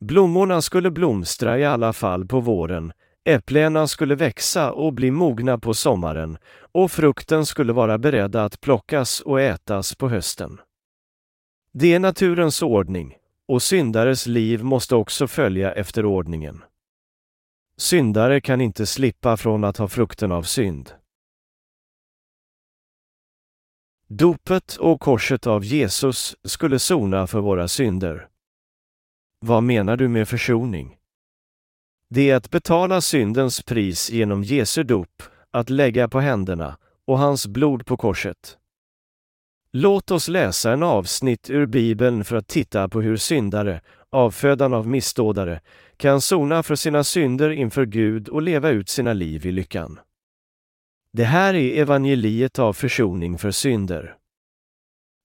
Blommorna 0.00 0.62
skulle 0.62 0.90
blomstra 0.90 1.58
i 1.58 1.64
alla 1.64 1.92
fall 1.92 2.26
på 2.26 2.40
våren, 2.40 2.92
äpplena 3.26 3.86
skulle 3.86 4.14
växa 4.14 4.72
och 4.72 4.92
bli 4.92 5.10
mogna 5.10 5.58
på 5.58 5.74
sommaren 5.74 6.38
och 6.72 6.92
frukten 6.92 7.46
skulle 7.46 7.72
vara 7.72 7.98
beredda 7.98 8.44
att 8.44 8.60
plockas 8.60 9.20
och 9.20 9.40
ätas 9.40 9.94
på 9.94 10.08
hösten. 10.08 10.60
Det 11.72 11.94
är 11.94 12.00
naturens 12.00 12.62
ordning 12.62 13.16
och 13.48 13.62
syndares 13.62 14.26
liv 14.26 14.64
måste 14.64 14.96
också 14.96 15.26
följa 15.26 15.72
efter 15.72 16.04
ordningen. 16.04 16.64
Syndare 17.76 18.40
kan 18.40 18.60
inte 18.60 18.86
slippa 18.86 19.36
från 19.36 19.64
att 19.64 19.76
ha 19.76 19.88
frukten 19.88 20.32
av 20.32 20.42
synd. 20.42 20.92
Dopet 24.08 24.76
och 24.76 25.00
korset 25.00 25.46
av 25.46 25.64
Jesus 25.64 26.36
skulle 26.44 26.78
sona 26.78 27.26
för 27.26 27.40
våra 27.40 27.68
synder. 27.68 28.28
Vad 29.38 29.62
menar 29.62 29.96
du 29.96 30.08
med 30.08 30.28
försoning? 30.28 30.96
Det 32.08 32.30
är 32.30 32.36
att 32.36 32.50
betala 32.50 33.00
syndens 33.00 33.62
pris 33.62 34.10
genom 34.10 34.42
Jesu 34.42 34.82
dop, 34.82 35.22
att 35.50 35.70
lägga 35.70 36.08
på 36.08 36.20
händerna 36.20 36.76
och 37.06 37.18
hans 37.18 37.46
blod 37.46 37.86
på 37.86 37.96
korset. 37.96 38.58
Låt 39.72 40.10
oss 40.10 40.28
läsa 40.28 40.72
en 40.72 40.82
avsnitt 40.82 41.50
ur 41.50 41.66
Bibeln 41.66 42.24
för 42.24 42.36
att 42.36 42.48
titta 42.48 42.88
på 42.88 43.00
hur 43.00 43.16
syndare, 43.16 43.80
avfödan 44.10 44.74
av 44.74 44.86
missdådare, 44.86 45.60
kan 45.96 46.20
sona 46.20 46.62
för 46.62 46.74
sina 46.74 47.04
synder 47.04 47.50
inför 47.50 47.86
Gud 47.86 48.28
och 48.28 48.42
leva 48.42 48.68
ut 48.68 48.88
sina 48.88 49.12
liv 49.12 49.46
i 49.46 49.52
lyckan. 49.52 50.00
Det 51.12 51.24
här 51.24 51.54
är 51.54 51.80
evangeliet 51.80 52.58
av 52.58 52.72
försoning 52.72 53.38
för 53.38 53.50
synder. 53.50 54.16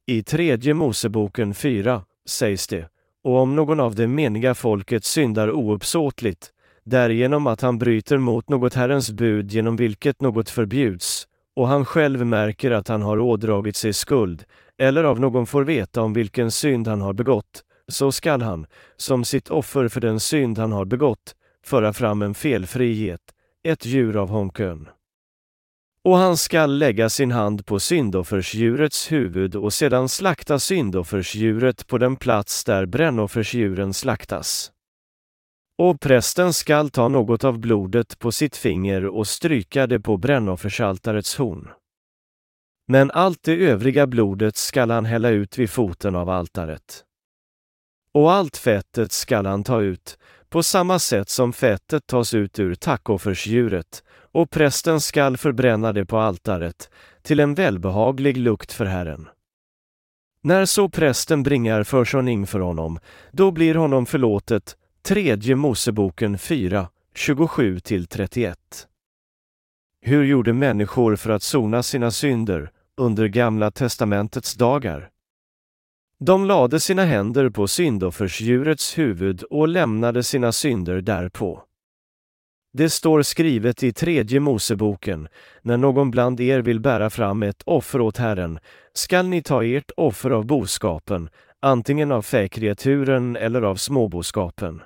I 0.05 0.23
tredje 0.23 0.73
Moseboken 0.73 1.53
4 1.53 2.05
sägs 2.25 2.67
det, 2.67 2.89
och 3.23 3.37
om 3.37 3.55
någon 3.55 3.79
av 3.79 3.95
det 3.95 4.07
meniga 4.07 4.55
folket 4.55 5.05
syndar 5.05 5.51
ouppsåtligt, 5.51 6.51
därigenom 6.83 7.47
att 7.47 7.61
han 7.61 7.77
bryter 7.77 8.17
mot 8.17 8.49
något 8.49 8.73
Herrens 8.73 9.11
bud 9.11 9.51
genom 9.51 9.75
vilket 9.75 10.21
något 10.21 10.49
förbjuds, 10.49 11.27
och 11.55 11.67
han 11.67 11.85
själv 11.85 12.25
märker 12.25 12.71
att 12.71 12.87
han 12.87 13.01
har 13.01 13.19
ådragit 13.19 13.75
sig 13.75 13.93
skuld, 13.93 14.43
eller 14.77 15.03
av 15.03 15.19
någon 15.19 15.45
får 15.45 15.63
veta 15.63 16.01
om 16.01 16.13
vilken 16.13 16.51
synd 16.51 16.87
han 16.87 17.01
har 17.01 17.13
begått, 17.13 17.63
så 17.87 18.11
skall 18.11 18.41
han, 18.41 18.65
som 18.97 19.25
sitt 19.25 19.49
offer 19.49 19.87
för 19.87 20.01
den 20.01 20.19
synd 20.19 20.57
han 20.57 20.71
har 20.71 20.85
begått, 20.85 21.35
föra 21.65 21.93
fram 21.93 22.21
en 22.21 22.33
felfri 22.33 22.91
get, 22.91 23.21
ett 23.63 23.85
djur 23.85 24.17
av 24.17 24.29
honkön. 24.29 24.89
Och 26.03 26.17
han 26.17 26.37
skall 26.37 26.77
lägga 26.77 27.09
sin 27.09 27.31
hand 27.31 27.65
på 27.65 27.79
syndoffersdjurets 27.79 29.11
huvud 29.11 29.55
och 29.55 29.73
sedan 29.73 30.09
slakta 30.09 30.59
syndoffersdjuret 30.59 31.87
på 31.87 31.97
den 31.97 32.15
plats 32.15 32.63
där 32.63 32.85
brännoffersdjuren 32.85 33.93
slaktas. 33.93 34.71
Och 35.83 35.99
prästen 35.99 36.53
skall 36.53 36.89
ta 36.89 37.07
något 37.07 37.43
av 37.43 37.59
blodet 37.59 38.19
på 38.19 38.31
sitt 38.31 38.57
finger 38.57 39.05
och 39.05 39.27
stryka 39.27 39.87
det 39.87 39.99
på 39.99 40.17
brännoffersaltarets 40.17 41.37
horn. 41.37 41.69
Men 42.87 43.11
allt 43.11 43.43
det 43.43 43.51
övriga 43.51 44.07
blodet 44.07 44.57
skall 44.57 44.91
han 44.91 45.05
hälla 45.05 45.29
ut 45.29 45.57
vid 45.57 45.69
foten 45.69 46.15
av 46.15 46.29
altaret. 46.29 47.03
Och 48.13 48.31
allt 48.31 48.57
fettet 48.57 49.11
skall 49.11 49.45
han 49.45 49.63
ta 49.63 49.81
ut, 49.81 50.17
på 50.49 50.63
samma 50.63 50.99
sätt 50.99 51.29
som 51.29 51.53
fettet 51.53 52.07
tas 52.07 52.33
ut 52.33 52.59
ur 52.59 52.75
tackoffersdjuret, 52.75 54.03
och 54.31 54.49
prästen 54.49 55.01
skall 55.01 55.37
förbränna 55.37 55.93
det 55.93 56.05
på 56.05 56.17
altaret, 56.17 56.89
till 57.21 57.39
en 57.39 57.55
välbehaglig 57.55 58.37
lukt 58.37 58.71
för 58.71 58.85
Herren. 58.85 59.29
När 60.43 60.65
så 60.65 60.89
prästen 60.89 61.43
bringar 61.43 61.83
försoning 61.83 62.47
för 62.47 62.59
honom, 62.59 62.99
då 63.31 63.51
blir 63.51 63.75
honom 63.75 64.05
förlåtet 64.05 64.75
Tredje 65.03 65.55
Moseboken 65.55 66.37
4, 66.37 66.87
27-31. 67.15 68.55
Hur 70.01 70.23
gjorde 70.23 70.53
människor 70.53 71.15
för 71.15 71.29
att 71.29 71.43
sona 71.43 71.83
sina 71.83 72.11
synder 72.11 72.71
under 72.97 73.27
Gamla 73.27 73.71
testamentets 73.71 74.55
dagar? 74.55 75.09
De 76.19 76.45
lade 76.45 76.79
sina 76.79 77.05
händer 77.05 77.49
på 77.49 77.67
syndoffersdjurets 77.67 78.97
huvud 78.97 79.43
och 79.43 79.67
lämnade 79.67 80.23
sina 80.23 80.51
synder 80.51 81.01
därpå. 81.01 81.63
Det 82.73 82.89
står 82.89 83.21
skrivet 83.21 83.83
i 83.83 83.93
tredje 83.93 84.39
Moseboken, 84.39 85.27
när 85.61 85.77
någon 85.77 86.11
bland 86.11 86.39
er 86.39 86.59
vill 86.59 86.79
bära 86.79 87.09
fram 87.09 87.43
ett 87.43 87.61
offer 87.65 88.01
åt 88.01 88.17
Herren, 88.17 88.59
skall 88.93 89.27
ni 89.27 89.43
ta 89.43 89.63
ert 89.63 89.91
offer 89.97 90.29
av 90.29 90.45
boskapen, 90.45 91.29
antingen 91.59 92.11
av 92.11 92.21
fäkreaturen 92.21 93.35
eller 93.35 93.61
av 93.61 93.75
småboskapen. 93.75 94.81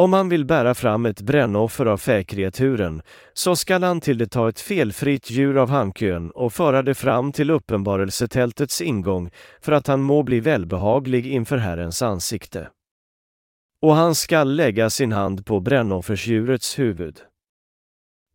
Om 0.00 0.12
han 0.12 0.28
vill 0.28 0.44
bära 0.44 0.74
fram 0.74 1.06
ett 1.06 1.20
brännoffer 1.20 1.86
av 1.86 1.96
fäkreaturen, 1.96 3.02
så 3.32 3.56
skall 3.56 3.82
han 3.82 4.00
till 4.00 4.18
det 4.18 4.26
ta 4.26 4.48
ett 4.48 4.60
felfritt 4.60 5.30
djur 5.30 5.58
av 5.58 5.70
hankön 5.70 6.30
och 6.30 6.52
föra 6.52 6.82
det 6.82 6.94
fram 6.94 7.32
till 7.32 7.50
uppenbarelsetältets 7.50 8.80
ingång, 8.80 9.30
för 9.60 9.72
att 9.72 9.86
han 9.86 10.02
må 10.02 10.22
bli 10.22 10.40
välbehaglig 10.40 11.26
inför 11.26 11.56
Herrens 11.56 12.02
ansikte. 12.02 12.68
Och 13.82 13.94
han 13.94 14.14
skall 14.14 14.54
lägga 14.56 14.90
sin 14.90 15.12
hand 15.12 15.46
på 15.46 15.60
brännoffersdjurets 15.60 16.78
huvud. 16.78 17.20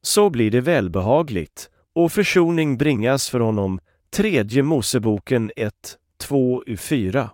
Så 0.01 0.29
blir 0.29 0.51
det 0.51 0.61
välbehagligt, 0.61 1.69
och 1.95 2.11
försoning 2.11 2.77
bringas 2.77 3.29
för 3.29 3.39
honom, 3.39 3.79
tredje 4.09 4.63
Moseboken 4.63 5.51
1, 5.55 5.73
2 6.17 6.63
4. 6.77 7.29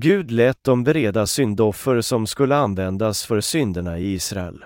Gud 0.00 0.30
lät 0.30 0.64
dem 0.64 0.84
bereda 0.84 1.26
syndoffer 1.26 2.00
som 2.00 2.26
skulle 2.26 2.56
användas 2.56 3.26
för 3.26 3.40
synderna 3.40 3.98
i 3.98 4.12
Israel. 4.12 4.64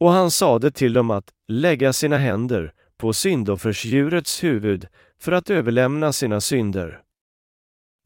Och 0.00 0.10
han 0.10 0.30
sade 0.30 0.70
till 0.70 0.92
dem 0.92 1.10
att 1.10 1.30
lägga 1.48 1.92
sina 1.92 2.16
händer 2.16 2.72
på 2.96 3.12
syndoffersdjurets 3.12 4.44
huvud 4.44 4.86
för 5.20 5.32
att 5.32 5.50
överlämna 5.50 6.12
sina 6.12 6.40
synder. 6.40 7.00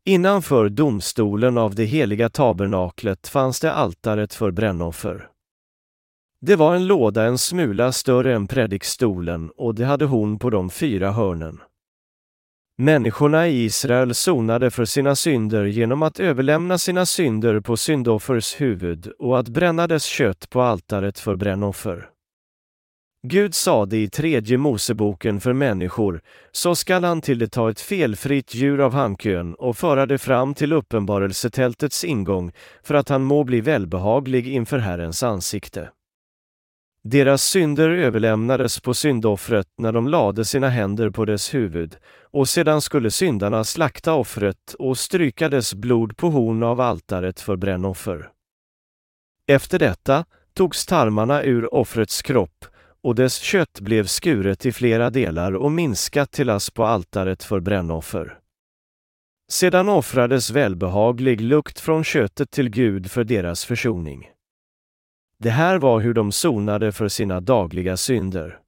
Innanför 0.04 0.68
domstolen 0.68 1.58
av 1.58 1.74
det 1.74 1.84
heliga 1.84 2.28
tabernaklet 2.28 3.28
fanns 3.28 3.60
det 3.60 3.72
altaret 3.72 4.34
för 4.34 4.50
brännoffer. 4.50 5.28
Det 6.40 6.56
var 6.56 6.74
en 6.74 6.86
låda 6.86 7.24
en 7.24 7.38
smula 7.38 7.92
större 7.92 8.34
än 8.34 8.46
predikstolen 8.46 9.50
och 9.56 9.74
det 9.74 9.84
hade 9.84 10.04
horn 10.04 10.38
på 10.38 10.50
de 10.50 10.70
fyra 10.70 11.12
hörnen. 11.12 11.60
Människorna 12.78 13.48
i 13.48 13.64
Israel 13.64 14.14
sonade 14.14 14.70
för 14.70 14.84
sina 14.84 15.16
synder 15.16 15.64
genom 15.64 16.02
att 16.02 16.20
överlämna 16.20 16.78
sina 16.78 17.06
synder 17.06 17.60
på 17.60 17.76
syndoffers 17.76 18.60
huvud 18.60 19.12
och 19.18 19.38
att 19.38 19.48
bränna 19.48 19.86
dess 19.86 20.04
kött 20.04 20.50
på 20.50 20.62
altaret 20.62 21.18
för 21.18 21.36
brännoffer. 21.36 22.08
Gud 23.26 23.54
sade 23.54 23.96
i 23.96 24.08
tredje 24.08 24.58
Moseboken 24.58 25.40
för 25.40 25.52
människor, 25.52 26.20
så 26.52 26.74
skall 26.74 27.04
han 27.04 27.20
till 27.20 27.38
det 27.38 27.48
ta 27.48 27.70
ett 27.70 27.80
felfritt 27.80 28.54
djur 28.54 28.80
av 28.80 28.92
hankön 28.92 29.54
och 29.54 29.76
föra 29.76 30.06
det 30.06 30.18
fram 30.18 30.54
till 30.54 30.72
uppenbarelsetältets 30.72 32.04
ingång, 32.04 32.52
för 32.82 32.94
att 32.94 33.08
han 33.08 33.22
må 33.22 33.44
bli 33.44 33.60
välbehaglig 33.60 34.48
inför 34.48 34.78
Herrens 34.78 35.22
ansikte. 35.22 35.88
Deras 37.04 37.42
synder 37.42 37.90
överlämnades 37.90 38.80
på 38.80 38.94
syndoffret 38.94 39.66
när 39.78 39.92
de 39.92 40.08
lade 40.08 40.44
sina 40.44 40.68
händer 40.68 41.10
på 41.10 41.24
dess 41.24 41.54
huvud, 41.54 41.96
och 42.30 42.48
sedan 42.48 42.80
skulle 42.80 43.10
syndarna 43.10 43.64
slakta 43.64 44.14
offret 44.14 44.74
och 44.78 44.98
stryka 44.98 45.48
dess 45.48 45.74
blod 45.74 46.16
på 46.16 46.28
horn 46.30 46.62
av 46.62 46.80
altaret 46.80 47.40
för 47.40 47.56
brännoffer. 47.56 48.30
Efter 49.46 49.78
detta 49.78 50.24
togs 50.54 50.86
tarmarna 50.86 51.42
ur 51.42 51.74
offrets 51.74 52.22
kropp 52.22 52.64
och 53.02 53.14
dess 53.14 53.36
kött 53.38 53.80
blev 53.80 54.06
skuret 54.06 54.66
i 54.66 54.72
flera 54.72 55.10
delar 55.10 55.52
och 55.52 55.72
minskat 55.72 56.32
till 56.32 56.50
ass 56.50 56.70
på 56.70 56.84
altaret 56.84 57.42
för 57.42 57.60
brännoffer. 57.60 58.38
Sedan 59.52 59.88
offrades 59.88 60.50
välbehaglig 60.50 61.40
lukt 61.40 61.80
från 61.80 62.04
köttet 62.04 62.50
till 62.50 62.68
Gud 62.68 63.10
för 63.10 63.24
deras 63.24 63.64
försoning. 63.64 64.28
Det 65.42 65.50
här 65.50 65.78
var 65.78 66.00
hur 66.00 66.14
de 66.14 66.32
sonade 66.32 66.92
för 66.92 67.08
sina 67.08 67.40
dagliga 67.40 67.96
synder. 67.96 68.58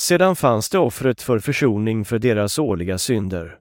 Sedan 0.00 0.36
fanns 0.36 0.70
det 0.70 0.78
offret 0.78 1.22
för 1.22 1.38
försoning 1.38 2.04
för 2.04 2.18
deras 2.18 2.58
årliga 2.58 2.98
synder. 2.98 3.58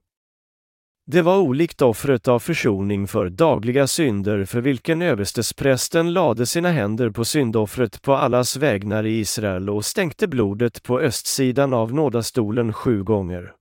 Det 1.12 1.22
var 1.22 1.38
olikt 1.38 1.82
offret 1.82 2.28
av 2.28 2.40
försoning 2.40 3.08
för 3.08 3.30
dagliga 3.30 3.88
synder 3.88 4.46
för 4.46 4.62
vilken 4.62 5.02
överstesprästen 5.02 6.14
lade 6.14 6.46
sina 6.46 6.72
händer 6.72 7.10
på 7.10 7.26
syndoffret 7.26 8.02
på 8.02 8.14
allas 8.14 8.58
vägnar 8.58 9.06
i 9.06 9.20
Israel 9.20 9.70
och 9.70 9.86
stänkte 9.86 10.28
blodet 10.28 10.84
på 10.84 11.00
östsidan 11.00 11.74
av 11.74 11.94
nådastolen 11.94 12.74
sju 12.74 13.04
gånger. 13.04 13.54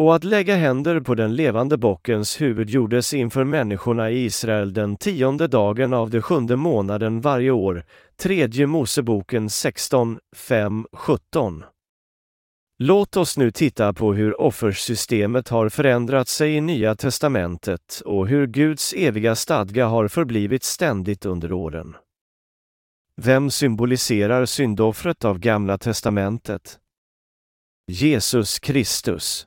Och 0.00 0.14
att 0.14 0.24
lägga 0.24 0.56
händer 0.56 1.00
på 1.00 1.14
den 1.14 1.34
levande 1.34 1.76
bockens 1.76 2.40
huvud 2.40 2.70
gjordes 2.70 3.14
inför 3.14 3.44
människorna 3.44 4.10
i 4.10 4.24
Israel 4.24 4.72
den 4.72 4.96
tionde 4.96 5.46
dagen 5.46 5.94
av 5.94 6.10
den 6.10 6.22
sjunde 6.22 6.56
månaden 6.56 7.20
varje 7.20 7.50
år, 7.50 7.84
tredje 8.16 8.66
Moseboken 8.66 9.50
16, 9.50 10.18
5, 10.36 10.86
17. 10.92 11.64
Låt 12.78 13.16
oss 13.16 13.38
nu 13.38 13.50
titta 13.50 13.92
på 13.92 14.14
hur 14.14 14.40
offersystemet 14.40 15.48
har 15.48 15.68
förändrat 15.68 16.28
sig 16.28 16.54
i 16.56 16.60
Nya 16.60 16.94
testamentet 16.94 18.02
och 18.04 18.28
hur 18.28 18.46
Guds 18.46 18.92
eviga 18.92 19.34
stadga 19.34 19.86
har 19.86 20.08
förblivit 20.08 20.64
ständigt 20.64 21.26
under 21.26 21.52
åren. 21.52 21.96
Vem 23.16 23.50
symboliserar 23.50 24.44
syndoffret 24.44 25.24
av 25.24 25.38
Gamla 25.38 25.78
testamentet? 25.78 26.78
Jesus 27.86 28.58
Kristus. 28.58 29.46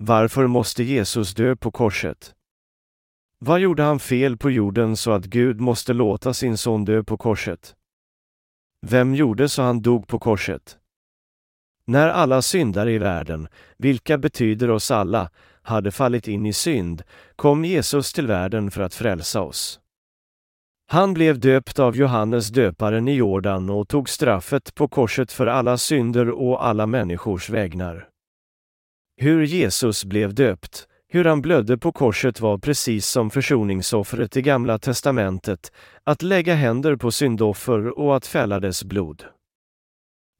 Varför 0.00 0.46
måste 0.46 0.82
Jesus 0.82 1.34
dö 1.34 1.56
på 1.56 1.70
korset? 1.70 2.34
Vad 3.38 3.60
gjorde 3.60 3.82
han 3.82 3.98
fel 3.98 4.36
på 4.36 4.50
jorden 4.50 4.96
så 4.96 5.12
att 5.12 5.24
Gud 5.24 5.60
måste 5.60 5.92
låta 5.92 6.34
sin 6.34 6.58
son 6.58 6.84
dö 6.84 7.04
på 7.04 7.16
korset? 7.16 7.76
Vem 8.86 9.14
gjorde 9.14 9.48
så 9.48 9.62
han 9.62 9.82
dog 9.82 10.06
på 10.08 10.18
korset? 10.18 10.78
När 11.84 12.08
alla 12.08 12.42
syndare 12.42 12.92
i 12.92 12.98
världen, 12.98 13.48
vilka 13.76 14.18
betyder 14.18 14.70
oss 14.70 14.90
alla, 14.90 15.30
hade 15.62 15.90
fallit 15.90 16.28
in 16.28 16.46
i 16.46 16.52
synd, 16.52 17.02
kom 17.36 17.64
Jesus 17.64 18.12
till 18.12 18.26
världen 18.26 18.70
för 18.70 18.82
att 18.82 18.94
frälsa 18.94 19.40
oss. 19.40 19.80
Han 20.90 21.14
blev 21.14 21.40
döpt 21.40 21.78
av 21.78 21.96
Johannes 21.96 22.48
döparen 22.48 23.08
i 23.08 23.14
Jordan 23.14 23.70
och 23.70 23.88
tog 23.88 24.08
straffet 24.08 24.74
på 24.74 24.88
korset 24.88 25.32
för 25.32 25.46
alla 25.46 25.78
synder 25.78 26.30
och 26.30 26.66
alla 26.66 26.86
människors 26.86 27.50
vägnar. 27.50 28.08
Hur 29.20 29.44
Jesus 29.44 30.04
blev 30.04 30.34
döpt, 30.34 30.88
hur 31.08 31.24
han 31.24 31.42
blödde 31.42 31.78
på 31.78 31.92
korset 31.92 32.40
var 32.40 32.58
precis 32.58 33.06
som 33.06 33.30
försoningsoffret 33.30 34.36
i 34.36 34.42
Gamla 34.42 34.78
testamentet, 34.78 35.72
att 36.04 36.22
lägga 36.22 36.54
händer 36.54 36.96
på 36.96 37.10
syndoffer 37.10 37.98
och 37.98 38.16
att 38.16 38.26
fälla 38.26 38.60
dess 38.60 38.84
blod. 38.84 39.24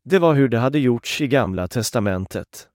Det 0.05 0.19
var 0.19 0.35
hur 0.35 0.49
det 0.49 0.59
hade 0.59 0.79
gjorts 0.79 1.21
i 1.21 1.29
Gamla 1.29 1.69
testamentet. 1.69 2.69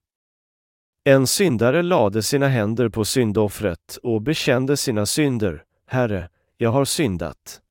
En 1.03 1.27
syndare 1.27 1.81
lade 1.81 2.23
sina 2.23 2.47
händer 2.47 2.89
på 2.89 3.05
syndoffret 3.05 3.99
och 4.03 4.21
bekände 4.21 4.77
sina 4.77 5.05
synder. 5.05 5.63
Herre, 5.87 6.29
jag 6.57 6.69
har 6.69 6.85
syndat. 6.85 7.61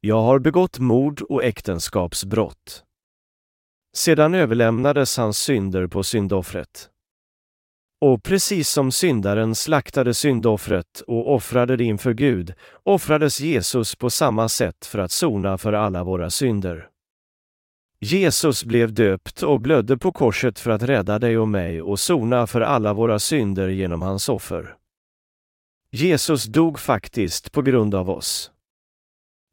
Jag 0.00 0.22
har 0.22 0.38
begått 0.38 0.78
mord 0.78 1.22
och 1.22 1.44
äktenskapsbrott. 1.44 2.84
Sedan 3.96 4.34
överlämnades 4.34 5.16
hans 5.16 5.38
synder 5.38 5.86
på 5.86 6.02
syndoffret. 6.02 6.90
Och 8.00 8.22
precis 8.22 8.68
som 8.68 8.92
syndaren 8.92 9.54
slaktade 9.54 10.14
syndoffret 10.14 11.02
och 11.06 11.34
offrade 11.34 11.76
det 11.76 11.84
inför 11.84 12.12
Gud, 12.12 12.54
offrades 12.82 13.40
Jesus 13.40 13.94
på 13.94 14.10
samma 14.10 14.48
sätt 14.48 14.86
för 14.86 14.98
att 14.98 15.12
sona 15.12 15.58
för 15.58 15.72
alla 15.72 16.04
våra 16.04 16.30
synder. 16.30 16.88
Jesus 18.00 18.64
blev 18.64 18.92
döpt 18.94 19.42
och 19.42 19.60
blödde 19.60 19.98
på 19.98 20.12
korset 20.12 20.58
för 20.58 20.70
att 20.70 20.82
rädda 20.82 21.18
dig 21.18 21.38
och 21.38 21.48
mig 21.48 21.82
och 21.82 22.00
sona 22.00 22.46
för 22.46 22.60
alla 22.60 22.92
våra 22.92 23.18
synder 23.18 23.68
genom 23.68 24.02
hans 24.02 24.28
offer. 24.28 24.76
Jesus 25.90 26.44
dog 26.44 26.78
faktiskt 26.78 27.52
på 27.52 27.62
grund 27.62 27.94
av 27.94 28.10
oss. 28.10 28.50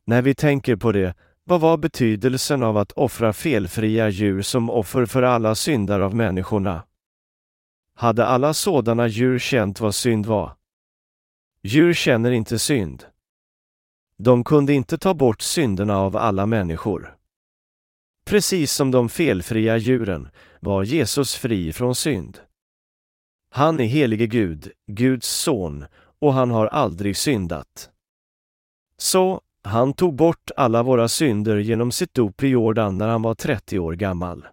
När 0.05 0.21
vi 0.21 0.35
tänker 0.35 0.75
på 0.75 0.91
det, 0.91 1.15
vad 1.43 1.61
var 1.61 1.77
betydelsen 1.77 2.63
av 2.63 2.77
att 2.77 2.91
offra 2.91 3.33
felfria 3.33 4.09
djur 4.09 4.41
som 4.41 4.69
offer 4.69 5.05
för 5.05 5.23
alla 5.23 5.55
syndar 5.55 5.99
av 5.99 6.15
människorna? 6.15 6.83
Hade 7.95 8.25
alla 8.25 8.53
sådana 8.53 9.07
djur 9.07 9.39
känt 9.39 9.79
vad 9.79 9.95
synd 9.95 10.25
var? 10.25 10.55
Djur 11.63 11.93
känner 11.93 12.31
inte 12.31 12.59
synd. 12.59 13.05
De 14.17 14.43
kunde 14.43 14.73
inte 14.73 14.97
ta 14.97 15.13
bort 15.13 15.41
synderna 15.41 15.97
av 15.97 16.17
alla 16.17 16.45
människor. 16.45 17.15
Precis 18.25 18.73
som 18.73 18.91
de 18.91 19.09
felfria 19.09 19.77
djuren 19.77 20.29
var 20.59 20.83
Jesus 20.83 21.35
fri 21.35 21.73
från 21.73 21.95
synd. 21.95 22.39
Han 23.49 23.79
är 23.79 23.85
helige 23.85 24.27
Gud, 24.27 24.71
Guds 24.87 25.29
son, 25.29 25.85
och 26.19 26.33
han 26.33 26.51
har 26.51 26.67
aldrig 26.67 27.17
syndat. 27.17 27.89
Så, 28.97 29.41
han 29.63 29.93
tog 29.93 30.15
bort 30.15 30.51
alla 30.57 30.83
våra 30.83 31.07
synder 31.07 31.57
genom 31.57 31.91
sitt 31.91 32.13
dop 32.13 32.43
i 32.43 32.47
Jordan 32.47 32.97
när 32.97 33.07
han 33.07 33.21
var 33.21 33.35
30 33.35 33.79
år 33.79 33.93
gammal. 33.93 34.47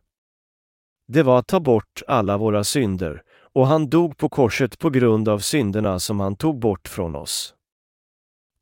Det 1.09 1.23
var 1.23 1.39
att 1.39 1.47
ta 1.47 1.61
bort 1.61 2.03
alla 2.09 2.39
våra 2.39 2.65
synder, 2.65 3.23
och 3.53 3.67
han 3.67 3.91
dog 3.91 4.17
på 4.17 4.29
korset 4.29 4.79
på 4.79 4.91
grund 4.91 5.29
av 5.29 5.39
synderna 5.39 5.99
som 5.99 6.21
han 6.21 6.37
tog 6.37 6.59
bort 6.59 6.89
från 6.89 7.17
oss. 7.17 7.55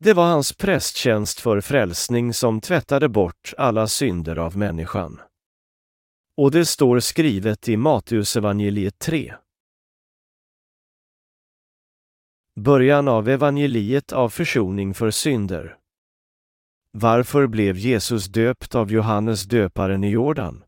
Det 0.00 0.12
var 0.12 0.26
hans 0.26 0.52
prästtjänst 0.52 1.40
för 1.40 1.60
frälsning 1.60 2.34
som 2.34 2.60
tvättade 2.60 3.08
bort 3.08 3.54
alla 3.58 3.86
synder 3.86 4.36
av 4.36 4.56
människan. 4.56 5.20
Och 6.36 6.50
det 6.50 6.66
står 6.66 7.00
skrivet 7.00 7.68
i 7.68 7.76
Matteusevangeliet 7.76 8.98
3. 8.98 9.34
Början 12.54 13.08
av 13.08 13.28
evangeliet 13.28 14.12
av 14.12 14.28
försoning 14.28 14.94
för 14.94 15.10
synder. 15.10 15.76
Varför 16.92 17.46
blev 17.46 17.76
Jesus 17.76 18.26
döpt 18.26 18.74
av 18.74 18.92
Johannes 18.92 19.44
döparen 19.44 20.04
i 20.04 20.10
Jordan? 20.10 20.64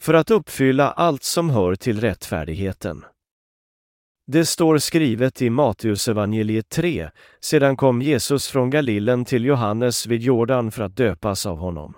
För 0.00 0.14
att 0.14 0.30
uppfylla 0.30 0.90
allt 0.90 1.22
som 1.22 1.50
hör 1.50 1.74
till 1.74 2.00
rättfärdigheten. 2.00 3.04
Det 4.26 4.44
står 4.44 4.78
skrivet 4.78 5.42
i 5.42 5.50
Matteusevangeliet 5.50 6.68
3, 6.68 7.10
sedan 7.40 7.76
kom 7.76 8.02
Jesus 8.02 8.48
från 8.48 8.70
Galilen 8.70 9.24
till 9.24 9.44
Johannes 9.44 10.06
vid 10.06 10.22
Jordan 10.22 10.70
för 10.70 10.82
att 10.82 10.96
döpas 10.96 11.46
av 11.46 11.58
honom. 11.58 11.94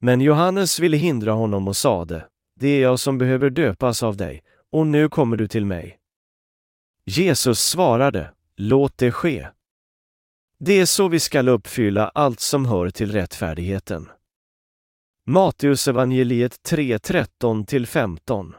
Men 0.00 0.20
Johannes 0.20 0.80
ville 0.80 0.96
hindra 0.96 1.32
honom 1.32 1.68
och 1.68 1.76
sade, 1.76 2.26
det 2.60 2.68
är 2.68 2.82
jag 2.82 3.00
som 3.00 3.18
behöver 3.18 3.50
döpas 3.50 4.02
av 4.02 4.16
dig, 4.16 4.42
och 4.72 4.86
nu 4.86 5.08
kommer 5.08 5.36
du 5.36 5.48
till 5.48 5.66
mig. 5.66 5.98
Jesus 7.04 7.60
svarade, 7.60 8.32
låt 8.56 8.98
det 8.98 9.12
ske. 9.12 9.48
Det 10.60 10.80
är 10.80 10.86
så 10.86 11.08
vi 11.08 11.20
skall 11.20 11.48
uppfylla 11.48 12.08
allt 12.08 12.40
som 12.40 12.66
hör 12.66 12.90
till 12.90 13.12
rättfärdigheten. 13.12 14.08
Matteusevangeliet 15.30 16.62
3, 16.62 16.96
13-15 16.96 18.52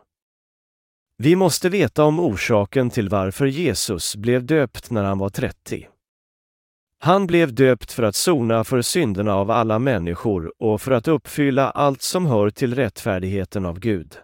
Vi 1.18 1.36
måste 1.36 1.70
veta 1.70 2.04
om 2.04 2.20
orsaken 2.20 2.90
till 2.90 3.10
varför 3.10 3.46
Jesus 3.46 4.16
blev 4.16 4.46
döpt 4.46 4.92
när 4.92 5.04
han 5.04 5.18
var 5.18 5.30
30. 5.30 5.88
Han 7.00 7.28
blev 7.28 7.54
döpt 7.54 7.92
för 7.92 8.04
att 8.04 8.16
sona 8.16 8.64
för 8.64 8.82
synderna 8.82 9.36
av 9.36 9.52
alla 9.52 9.80
människor 9.80 10.54
och 10.60 10.82
för 10.82 10.92
att 10.92 11.08
uppfylla 11.08 11.70
allt 11.70 12.02
som 12.02 12.26
hör 12.26 12.50
till 12.50 12.76
rättfärdigheten 12.76 13.66
av 13.66 13.80
Gud. 13.80 14.18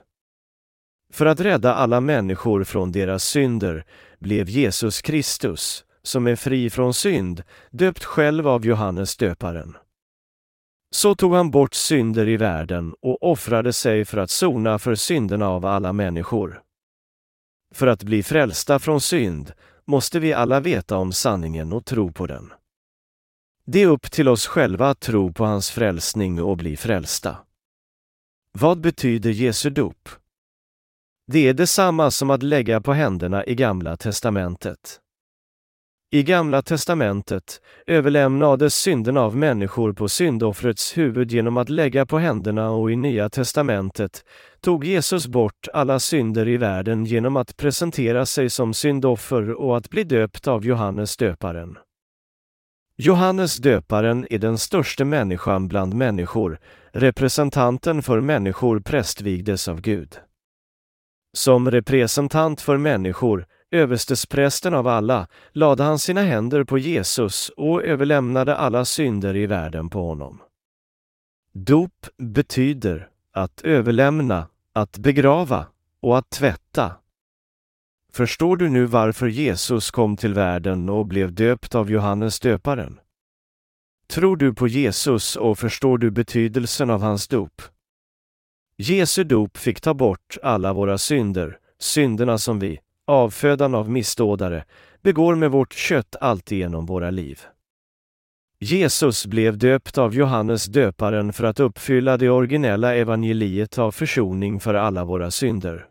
För 1.14 1.26
att 1.26 1.40
rädda 1.40 1.74
alla 1.74 2.02
människor 2.02 2.64
från 2.64 2.92
deras 2.92 3.24
synder 3.24 3.86
blev 4.20 4.50
Jesus 4.50 5.02
Kristus, 5.02 5.86
som 6.04 6.28
är 6.28 6.36
fri 6.36 6.70
från 6.70 6.94
synd, 6.94 7.44
döpt 7.72 8.04
själv 8.04 8.48
av 8.48 8.66
Johannes 8.66 9.18
döparen. 9.18 9.78
Så 10.96 11.16
tog 11.16 11.34
han 11.34 11.52
bort 11.52 11.74
synder 11.74 12.28
i 12.28 12.38
världen 12.38 12.94
och 13.02 13.32
offrade 13.32 13.74
sig 13.74 14.06
för 14.06 14.18
att 14.18 14.30
sona 14.30 14.80
för 14.80 14.96
synderna 14.96 15.50
av 15.50 15.66
alla 15.66 15.94
människor. 15.94 16.62
För 17.74 17.88
att 17.88 18.04
bli 18.04 18.24
frälsta 18.24 18.80
från 18.80 19.02
synd 19.02 19.54
måste 19.86 20.20
vi 20.20 20.34
alla 20.34 20.60
veta 20.60 20.98
om 20.98 21.14
sanningen 21.14 21.74
och 21.74 21.86
tro 21.86 22.12
på 22.12 22.28
den. 22.28 22.54
Det 23.66 23.82
är 23.82 23.88
upp 23.88 24.12
till 24.12 24.28
oss 24.28 24.48
själva 24.48 24.90
att 24.90 25.00
tro 25.00 25.34
på 25.34 25.46
hans 25.46 25.72
frälsning 25.72 26.42
och 26.42 26.58
bli 26.58 26.78
frälsta. 26.78 27.38
Vad 28.52 28.82
betyder 28.82 29.32
Jesu 29.32 29.70
dop? 29.70 30.10
Det 31.28 31.48
är 31.48 31.54
detsamma 31.54 32.12
som 32.12 32.30
att 32.30 32.44
lägga 32.44 32.82
på 32.82 32.94
händerna 32.94 33.46
i 33.46 33.56
Gamla 33.56 33.98
testamentet. 33.98 35.02
I 36.16 36.24
Gamla 36.24 36.62
testamentet 36.62 37.62
överlämnades 37.88 38.76
synderna 38.76 39.22
av 39.22 39.36
människor 39.36 39.94
på 39.94 40.10
syndoffrets 40.10 40.98
huvud 40.98 41.32
genom 41.32 41.58
att 41.58 41.70
lägga 41.70 42.06
på 42.06 42.18
händerna 42.20 42.70
och 42.70 42.92
i 42.92 42.96
Nya 42.96 43.30
testamentet 43.30 44.26
tog 44.62 44.86
Jesus 44.86 45.28
bort 45.28 45.68
alla 45.74 46.00
synder 46.00 46.48
i 46.48 46.58
världen 46.58 47.06
genom 47.06 47.36
att 47.38 47.58
presentera 47.58 48.26
sig 48.26 48.50
som 48.50 48.74
syndoffer 48.74 49.52
och 49.52 49.78
att 49.78 49.90
bli 49.90 50.04
döpt 50.04 50.48
av 50.48 50.66
Johannes 50.66 51.18
döparen. 51.18 51.78
Johannes 52.98 53.58
döparen 53.58 54.28
är 54.30 54.40
den 54.40 54.58
största 54.58 55.06
människan 55.06 55.68
bland 55.68 55.94
människor, 55.94 56.60
representanten 56.92 58.02
för 58.02 58.22
människor 58.22 58.80
prästvigdes 58.80 59.68
av 59.68 59.82
Gud. 59.82 60.16
Som 61.34 61.72
representant 61.72 62.62
för 62.62 62.78
människor, 62.78 63.46
överstesprästen 63.76 64.74
av 64.74 64.88
alla, 64.88 65.28
lade 65.52 65.84
han 65.84 66.00
sina 66.00 66.22
händer 66.22 66.64
på 66.64 66.78
Jesus 66.78 67.50
och 67.58 67.84
överlämnade 67.84 68.56
alla 68.56 68.86
synder 68.86 69.36
i 69.36 69.46
världen 69.46 69.90
på 69.90 70.08
honom. 70.08 70.42
Dop 71.54 72.08
betyder 72.18 73.10
att 73.32 73.62
överlämna, 73.62 74.48
att 74.74 74.98
begrava 74.98 75.66
och 76.00 76.18
att 76.18 76.30
tvätta. 76.30 76.96
Förstår 78.14 78.58
du 78.58 78.70
nu 78.70 78.86
varför 78.86 79.28
Jesus 79.28 79.92
kom 79.92 80.18
till 80.18 80.34
världen 80.34 80.90
och 80.90 81.06
blev 81.06 81.34
döpt 81.34 81.76
av 81.76 81.92
Johannes 81.92 82.40
döparen? 82.40 83.00
Tror 84.08 84.38
du 84.38 84.54
på 84.54 84.68
Jesus 84.68 85.36
och 85.36 85.60
förstår 85.60 85.98
du 85.98 86.12
betydelsen 86.12 86.90
av 86.90 87.02
hans 87.02 87.28
dop? 87.28 87.62
Jesu 88.78 89.24
dop 89.24 89.58
fick 89.58 89.82
ta 89.82 89.94
bort 89.94 90.38
alla 90.44 90.74
våra 90.74 90.98
synder, 90.98 91.58
synderna 91.80 92.38
som 92.38 92.60
vi, 92.60 92.80
avfödan 93.06 93.76
av 93.76 93.90
missdådare, 93.90 94.66
begår 95.02 95.36
med 95.36 95.52
vårt 95.52 95.74
kött 95.74 96.16
alltigenom 96.22 96.86
våra 96.86 97.12
liv. 97.12 97.42
Jesus 98.60 99.26
blev 99.26 99.58
döpt 99.58 99.98
av 99.98 100.16
Johannes 100.16 100.66
döparen 100.66 101.34
för 101.34 101.44
att 101.44 101.60
uppfylla 101.60 102.18
det 102.18 102.30
originella 102.30 102.96
evangeliet 102.96 103.78
av 103.78 103.92
försoning 103.92 104.60
för 104.60 104.74
alla 104.74 105.06
våra 105.06 105.32
synder. 105.32 105.88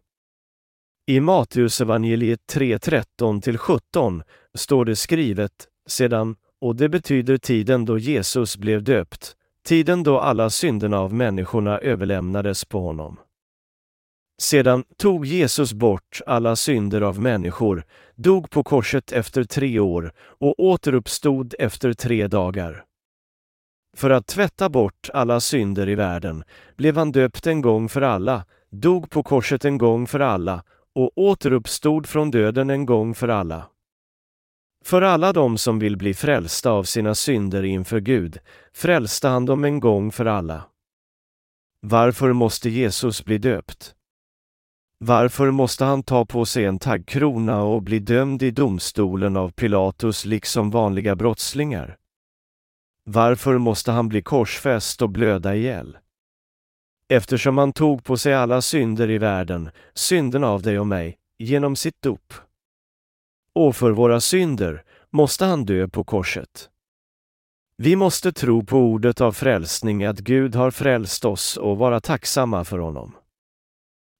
I 1.06 1.20
Matteusevangeliet 1.20 2.40
3.13-17 2.52 4.22
står 4.54 4.84
det 4.84 4.96
skrivet 4.96 5.68
sedan, 5.86 6.36
och 6.60 6.76
det 6.76 6.88
betyder 6.88 7.38
tiden 7.38 7.84
då 7.84 7.98
Jesus 7.98 8.56
blev 8.56 8.82
döpt, 8.82 9.36
tiden 9.66 10.02
då 10.02 10.20
alla 10.20 10.50
synderna 10.50 10.98
av 10.98 11.12
människorna 11.14 11.78
överlämnades 11.78 12.64
på 12.64 12.80
honom. 12.80 13.16
Sedan 14.39 14.85
tog 14.97 15.26
Jesus 15.26 15.72
bort 15.72 16.20
alla 16.26 16.57
synder 16.57 17.01
av 17.01 17.20
människor, 17.20 17.85
dog 18.14 18.51
på 18.51 18.62
korset 18.62 19.12
efter 19.12 19.45
tre 19.45 19.78
år 19.80 20.12
och 20.18 20.61
återuppstod 20.61 21.55
efter 21.59 21.93
tre 21.93 22.26
dagar. 22.26 22.85
För 23.97 24.11
att 24.11 24.26
tvätta 24.26 24.68
bort 24.68 25.11
alla 25.14 25.41
synder 25.41 25.89
i 25.89 25.95
världen 25.95 26.45
blev 26.76 26.97
han 26.97 27.12
döpt 27.12 27.47
en 27.47 27.61
gång 27.61 27.89
för 27.89 28.03
alla, 28.03 28.45
dog 28.70 29.11
på 29.11 29.22
korset 29.22 29.64
en 29.64 29.78
gång 29.78 30.07
för 30.07 30.20
alla 30.20 30.64
och 30.95 31.12
återuppstod 31.18 32.07
från 32.07 32.30
döden 32.30 32.70
en 32.70 32.87
gång 32.87 33.14
för 33.14 33.28
alla. 33.28 33.66
För 34.85 35.03
alla 35.03 35.32
de 35.32 35.59
som 35.59 35.78
vill 35.78 35.97
bli 35.97 36.14
frälsta 36.14 36.70
av 36.70 36.85
sina 36.85 37.14
synder 37.14 37.62
inför 37.62 38.01
Gud 38.01 38.39
frälste 38.72 39.28
han 39.28 39.47
dem 39.47 39.64
en 39.64 39.80
gång 39.80 40.12
för 40.12 40.26
alla. 40.26 40.62
Varför 41.80 42.32
måste 42.32 42.70
Jesus 42.70 43.24
bli 43.24 43.39
döpt? 43.39 43.95
Varför 45.07 45.50
måste 45.50 45.84
han 45.84 46.02
ta 46.02 46.24
på 46.24 46.44
sig 46.44 46.64
en 46.64 46.78
taggkrona 46.78 47.62
och 47.62 47.82
bli 47.82 47.98
dömd 47.98 48.42
i 48.42 48.50
domstolen 48.50 49.36
av 49.36 49.50
Pilatus 49.50 50.24
liksom 50.24 50.70
vanliga 50.70 51.16
brottslingar? 51.16 51.96
Varför 53.05 53.59
måste 53.59 53.92
han 53.92 54.09
bli 54.09 54.22
korsfäst 54.22 55.02
och 55.02 55.11
blöda 55.11 55.55
ihjäl? 55.55 55.98
Eftersom 57.09 57.59
han 57.59 57.72
tog 57.72 58.05
på 58.05 58.16
sig 58.16 58.34
alla 58.34 58.62
synder 58.62 59.11
i 59.11 59.18
världen, 59.18 59.70
synden 59.94 60.44
av 60.44 60.62
dig 60.62 60.78
och 60.78 60.86
mig, 60.86 61.16
genom 61.38 61.76
sitt 61.76 62.02
dop. 62.02 62.34
Och 63.55 63.76
för 63.76 63.90
våra 63.90 64.20
synder 64.20 64.84
måste 65.11 65.44
han 65.44 65.64
dö 65.64 65.88
på 65.88 66.05
korset. 66.05 66.70
Vi 67.76 67.96
måste 67.96 68.32
tro 68.32 68.64
på 68.64 68.78
ordet 68.78 69.20
av 69.20 69.32
frälsning 69.32 70.05
att 70.05 70.18
Gud 70.18 70.55
har 70.55 70.70
frälst 70.70 71.24
oss 71.24 71.57
och 71.57 71.78
vara 71.78 72.00
tacksamma 72.00 72.64
för 72.64 72.78
honom. 72.78 73.14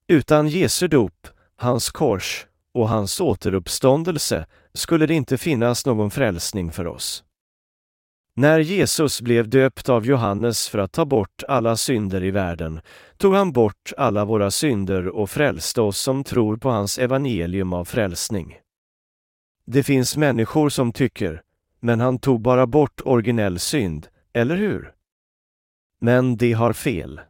Utan 0.09 0.49
Jesu 0.49 0.89
dop, 0.89 1.29
hans 1.57 1.91
kors 1.91 2.47
och 2.75 2.89
hans 2.89 3.21
återuppståndelse 3.21 4.47
skulle 4.75 5.07
det 5.07 5.15
inte 5.15 5.39
finnas 5.39 5.87
någon 5.87 6.11
frälsning 6.11 6.73
för 6.73 6.87
oss. 6.87 7.25
När 8.37 8.59
Jesus 8.59 9.21
blev 9.21 9.49
döpt 9.49 9.89
av 9.89 10.07
Johannes 10.07 10.69
för 10.69 10.79
att 10.79 10.93
ta 10.93 11.05
bort 11.05 11.43
alla 11.49 11.77
synder 11.77 12.25
i 12.25 12.31
världen 12.31 12.81
tog 13.17 13.35
han 13.35 13.53
bort 13.53 13.93
alla 13.97 14.25
våra 14.25 14.51
synder 14.51 15.09
och 15.09 15.31
frälste 15.31 15.81
oss 15.81 15.99
som 15.99 16.25
tror 16.25 16.57
på 16.57 16.71
hans 16.71 16.99
evangelium 16.99 17.73
av 17.73 17.85
frälsning. 17.85 18.59
Det 19.67 19.83
finns 19.83 20.17
människor 20.17 20.69
som 20.69 20.93
tycker, 20.93 21.43
men 21.81 22.01
han 22.01 22.19
tog 22.19 22.41
bara 22.41 22.67
bort 22.67 23.01
originell 23.05 23.59
synd, 23.59 24.09
eller 24.33 24.57
hur? 24.57 24.93
Men 26.01 26.37
de 26.37 26.53
har 26.53 26.73
fel. 26.73 27.21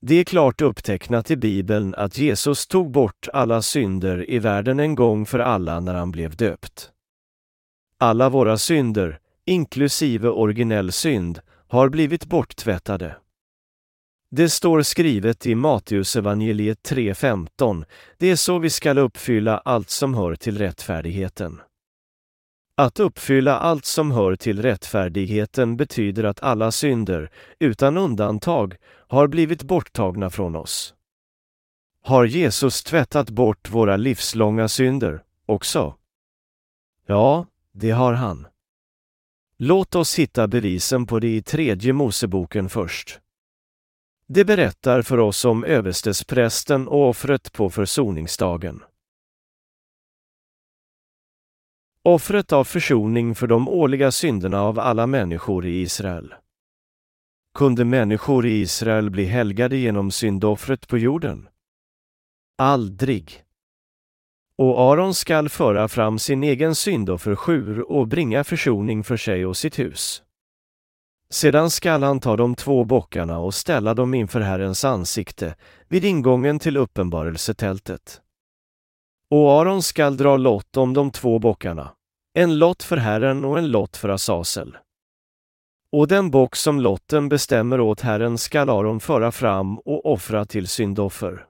Det 0.00 0.14
är 0.14 0.24
klart 0.24 0.60
upptecknat 0.60 1.30
i 1.30 1.36
Bibeln 1.36 1.94
att 1.94 2.18
Jesus 2.18 2.66
tog 2.66 2.90
bort 2.90 3.28
alla 3.32 3.62
synder 3.62 4.30
i 4.30 4.38
världen 4.38 4.80
en 4.80 4.94
gång 4.94 5.26
för 5.26 5.38
alla 5.38 5.80
när 5.80 5.94
han 5.94 6.10
blev 6.10 6.36
döpt. 6.36 6.90
Alla 7.98 8.28
våra 8.28 8.58
synder, 8.58 9.18
inklusive 9.44 10.28
originell 10.28 10.92
synd, 10.92 11.40
har 11.68 11.88
blivit 11.88 12.26
borttvättade. 12.26 13.16
Det 14.30 14.48
står 14.48 14.82
skrivet 14.82 15.46
i 15.46 15.54
Matteusevangeliet 15.54 16.90
3.15, 16.90 17.84
det 18.18 18.30
är 18.30 18.36
så 18.36 18.58
vi 18.58 18.70
skall 18.70 18.98
uppfylla 18.98 19.58
allt 19.58 19.90
som 19.90 20.14
hör 20.14 20.34
till 20.34 20.58
rättfärdigheten. 20.58 21.60
Att 22.78 23.00
uppfylla 23.00 23.58
allt 23.58 23.84
som 23.84 24.10
hör 24.10 24.36
till 24.36 24.62
rättfärdigheten 24.62 25.76
betyder 25.76 26.24
att 26.24 26.42
alla 26.42 26.72
synder, 26.72 27.30
utan 27.58 27.96
undantag, 27.96 28.76
har 29.08 29.28
blivit 29.28 29.62
borttagna 29.62 30.30
från 30.30 30.56
oss. 30.56 30.94
Har 32.02 32.24
Jesus 32.24 32.82
tvättat 32.82 33.30
bort 33.30 33.70
våra 33.70 33.96
livslånga 33.96 34.68
synder 34.68 35.22
också? 35.46 35.94
Ja, 37.06 37.46
det 37.72 37.90
har 37.90 38.12
han. 38.12 38.46
Låt 39.56 39.94
oss 39.94 40.18
hitta 40.18 40.48
bevisen 40.48 41.06
på 41.06 41.18
det 41.18 41.36
i 41.36 41.42
tredje 41.42 41.92
Moseboken 41.92 42.68
först. 42.68 43.20
Det 44.26 44.44
berättar 44.44 45.02
för 45.02 45.18
oss 45.18 45.44
om 45.44 45.64
överstesprästen 45.64 46.88
och 46.88 47.08
offret 47.08 47.52
på 47.52 47.70
försoningsdagen. 47.70 48.82
Offret 52.08 52.52
av 52.52 52.64
försoning 52.64 53.34
för 53.34 53.46
de 53.46 53.68
årliga 53.68 54.12
synderna 54.12 54.62
av 54.62 54.78
alla 54.78 55.06
människor 55.06 55.66
i 55.66 55.80
Israel. 55.80 56.34
Kunde 57.58 57.84
människor 57.84 58.46
i 58.46 58.60
Israel 58.60 59.10
bli 59.10 59.24
helgade 59.24 59.76
genom 59.76 60.10
syndoffret 60.10 60.88
på 60.88 60.98
jorden? 60.98 61.48
Aldrig. 62.58 63.42
Och 64.58 64.80
Aron 64.80 65.14
skall 65.14 65.48
föra 65.48 65.88
fram 65.88 66.18
sin 66.18 66.44
egen 66.44 66.74
syndoffersjur 66.74 67.92
och 67.92 68.08
bringa 68.08 68.44
försoning 68.44 69.04
för 69.04 69.16
sig 69.16 69.46
och 69.46 69.56
sitt 69.56 69.78
hus. 69.78 70.22
Sedan 71.30 71.70
skall 71.70 72.02
han 72.02 72.20
ta 72.20 72.36
de 72.36 72.54
två 72.54 72.84
bockarna 72.84 73.38
och 73.38 73.54
ställa 73.54 73.94
dem 73.94 74.14
inför 74.14 74.40
Herrens 74.40 74.84
ansikte 74.84 75.54
vid 75.88 76.04
ingången 76.04 76.58
till 76.58 76.76
uppenbarelsetältet. 76.76 78.20
Och 79.30 79.52
Aron 79.52 79.82
skall 79.82 80.16
dra 80.16 80.36
lott 80.36 80.76
om 80.76 80.94
de 80.94 81.10
två 81.10 81.38
bockarna, 81.38 81.94
en 82.34 82.58
lott 82.58 82.82
för 82.82 82.96
Herren 82.96 83.44
och 83.44 83.58
en 83.58 83.70
lott 83.70 83.96
för 83.96 84.08
Asasel. 84.08 84.76
Och 85.92 86.08
den 86.08 86.30
bock 86.30 86.56
som 86.56 86.80
lotten 86.80 87.28
bestämmer 87.28 87.80
åt 87.80 88.00
Herren 88.00 88.38
skall 88.38 88.70
Aron 88.70 89.00
föra 89.00 89.32
fram 89.32 89.78
och 89.78 90.12
offra 90.12 90.44
till 90.44 90.68
syndoffer. 90.68 91.44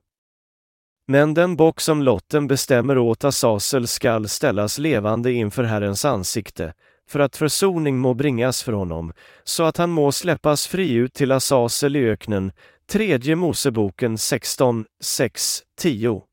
Men 1.08 1.34
den 1.34 1.56
bock 1.56 1.80
som 1.80 2.02
lotten 2.02 2.46
bestämmer 2.46 2.98
åt 2.98 3.24
Asasel 3.24 3.86
skall 3.86 4.28
ställas 4.28 4.78
levande 4.78 5.32
inför 5.32 5.64
Herrens 5.64 6.04
ansikte, 6.04 6.74
för 7.08 7.20
att 7.20 7.36
försoning 7.36 7.98
må 7.98 8.14
bringas 8.14 8.62
för 8.62 8.72
honom, 8.72 9.12
så 9.44 9.62
att 9.62 9.76
han 9.76 9.90
må 9.90 10.12
släppas 10.12 10.66
fri 10.66 10.92
ut 10.92 11.14
till 11.14 11.32
Asasel 11.32 11.96
i 11.96 12.10
öknen, 12.10 12.52
tredje 12.90 13.36
Moseboken 13.36 14.18
16, 14.18 14.84
6, 15.02 15.62
10. 15.78 16.27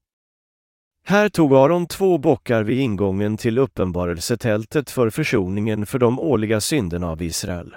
Här 1.07 1.29
tog 1.29 1.53
Aron 1.53 1.87
två 1.87 2.17
bockar 2.17 2.63
vid 2.63 2.79
ingången 2.79 3.37
till 3.37 3.57
uppenbarelsetältet 3.57 4.89
för 4.89 5.09
försoningen 5.09 5.85
för 5.85 5.99
de 5.99 6.19
årliga 6.19 6.61
synderna 6.61 7.11
av 7.11 7.21
Israel. 7.21 7.75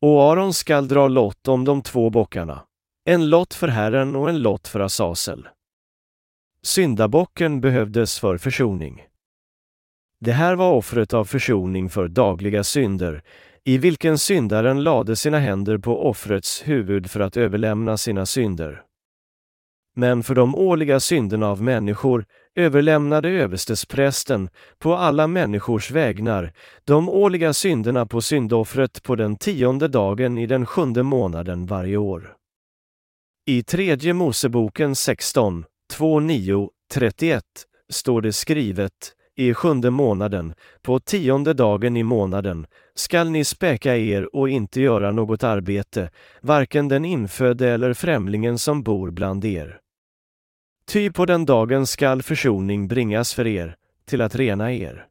Och 0.00 0.22
Aron 0.22 0.54
skall 0.54 0.88
dra 0.88 1.08
lott 1.08 1.48
om 1.48 1.64
de 1.64 1.82
två 1.82 2.10
bockarna, 2.10 2.62
en 3.04 3.30
lott 3.30 3.54
för 3.54 3.68
Herren 3.68 4.16
och 4.16 4.28
en 4.28 4.38
lott 4.38 4.68
för 4.68 4.80
Asasel. 4.80 5.48
Syndabocken 6.62 7.60
behövdes 7.60 8.18
för 8.18 8.38
försoning. 8.38 9.02
Det 10.20 10.32
här 10.32 10.54
var 10.56 10.72
offret 10.72 11.14
av 11.14 11.24
försoning 11.24 11.90
för 11.90 12.08
dagliga 12.08 12.64
synder, 12.64 13.22
i 13.64 13.78
vilken 13.78 14.18
syndaren 14.18 14.82
lade 14.82 15.16
sina 15.16 15.38
händer 15.38 15.78
på 15.78 16.08
offrets 16.10 16.62
huvud 16.68 17.10
för 17.10 17.20
att 17.20 17.36
överlämna 17.36 17.96
sina 17.96 18.26
synder. 18.26 18.82
Men 19.96 20.22
för 20.22 20.34
de 20.34 20.54
årliga 20.54 21.00
synderna 21.00 21.48
av 21.48 21.62
människor 21.62 22.26
överlämnade 22.54 23.28
överstesprästen 23.28 24.48
på 24.78 24.94
alla 24.94 25.26
människors 25.26 25.90
vägnar 25.90 26.52
de 26.84 27.08
årliga 27.08 27.52
synderna 27.52 28.06
på 28.06 28.20
syndoffret 28.20 29.02
på 29.02 29.16
den 29.16 29.36
tionde 29.36 29.88
dagen 29.88 30.38
i 30.38 30.46
den 30.46 30.66
sjunde 30.66 31.02
månaden 31.02 31.66
varje 31.66 31.96
år. 31.96 32.36
I 33.46 33.62
tredje 33.62 34.12
Moseboken 34.12 34.94
16, 34.94 35.64
2, 35.92 36.20
9, 36.20 36.70
31 36.92 37.44
står 37.92 38.20
det 38.20 38.32
skrivet 38.32 39.14
i 39.36 39.54
sjunde 39.54 39.90
månaden, 39.90 40.54
på 40.82 41.00
tionde 41.00 41.54
dagen 41.54 41.96
i 41.96 42.02
månaden, 42.02 42.66
skall 42.94 43.30
ni 43.30 43.44
späka 43.44 43.96
er 43.96 44.36
och 44.36 44.48
inte 44.48 44.80
göra 44.80 45.12
något 45.12 45.44
arbete, 45.44 46.10
varken 46.40 46.88
den 46.88 47.04
infödde 47.04 47.68
eller 47.68 47.94
främlingen 47.94 48.58
som 48.58 48.82
bor 48.82 49.10
bland 49.10 49.44
er. 49.44 49.80
Ty 50.86 51.10
på 51.10 51.26
den 51.26 51.44
dagen 51.44 51.86
skall 51.86 52.22
försoning 52.22 52.88
bringas 52.88 53.34
för 53.34 53.46
er, 53.46 53.76
till 54.04 54.20
att 54.20 54.34
rena 54.34 54.72
er. 54.72 55.06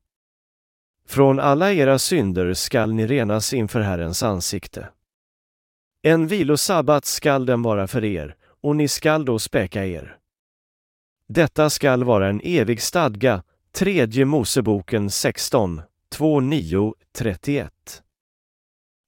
Från 1.08 1.40
alla 1.40 1.74
era 1.74 2.00
synder 2.00 2.54
skall 2.54 2.94
ni 2.94 3.08
renas 3.08 3.54
inför 3.54 3.82
Herrens 3.82 4.24
ansikte. 4.24 4.90
En 6.02 6.28
vilosabbat 6.28 7.06
skall 7.06 7.46
den 7.46 7.62
vara 7.62 7.88
för 7.88 8.04
er, 8.04 8.36
och 8.62 8.76
ni 8.76 8.88
skall 8.88 9.26
då 9.26 9.40
späka 9.40 9.86
er. 9.86 10.18
Detta 11.28 11.70
skall 11.70 12.04
vara 12.04 12.30
en 12.30 12.42
evig 12.44 12.82
stadga, 12.82 13.44
tredje 13.72 14.26
Moseboken 14.26 15.10
16, 15.10 15.82
2, 16.10 16.40
9, 16.40 16.94
31. 17.16 18.04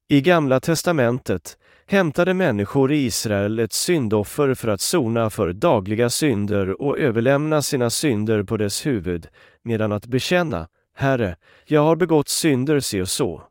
I 0.07 0.21
Gamla 0.21 0.59
testamentet 0.59 1.57
hämtade 1.87 2.33
människor 2.33 2.91
i 2.91 3.05
Israel 3.05 3.59
ett 3.59 3.73
syndoffer 3.73 4.53
för 4.53 4.67
att 4.67 4.81
sona 4.81 5.29
för 5.29 5.53
dagliga 5.53 6.09
synder 6.09 6.81
och 6.81 6.99
överlämna 6.99 7.61
sina 7.61 7.89
synder 7.89 8.43
på 8.43 8.57
dess 8.57 8.85
huvud, 8.85 9.27
medan 9.63 9.91
att 9.91 10.05
bekänna, 10.05 10.67
Herre, 10.93 11.37
jag 11.65 11.81
har 11.81 11.95
begått 11.95 12.29
synder 12.29 12.79
se 12.79 13.01
och 13.01 13.09
så. 13.09 13.41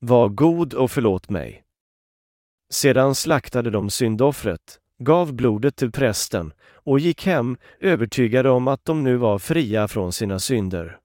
Var 0.00 0.28
god 0.28 0.74
och 0.74 0.90
förlåt 0.90 1.30
mig. 1.30 1.64
Sedan 2.70 3.14
slaktade 3.14 3.70
de 3.70 3.90
syndoffret, 3.90 4.80
gav 4.98 5.32
blodet 5.32 5.76
till 5.76 5.92
prästen 5.92 6.52
och 6.72 6.98
gick 6.98 7.26
hem 7.26 7.56
övertygade 7.80 8.50
om 8.50 8.68
att 8.68 8.84
de 8.84 9.04
nu 9.04 9.16
var 9.16 9.38
fria 9.38 9.88
från 9.88 10.12
sina 10.12 10.38
synder. 10.38 10.98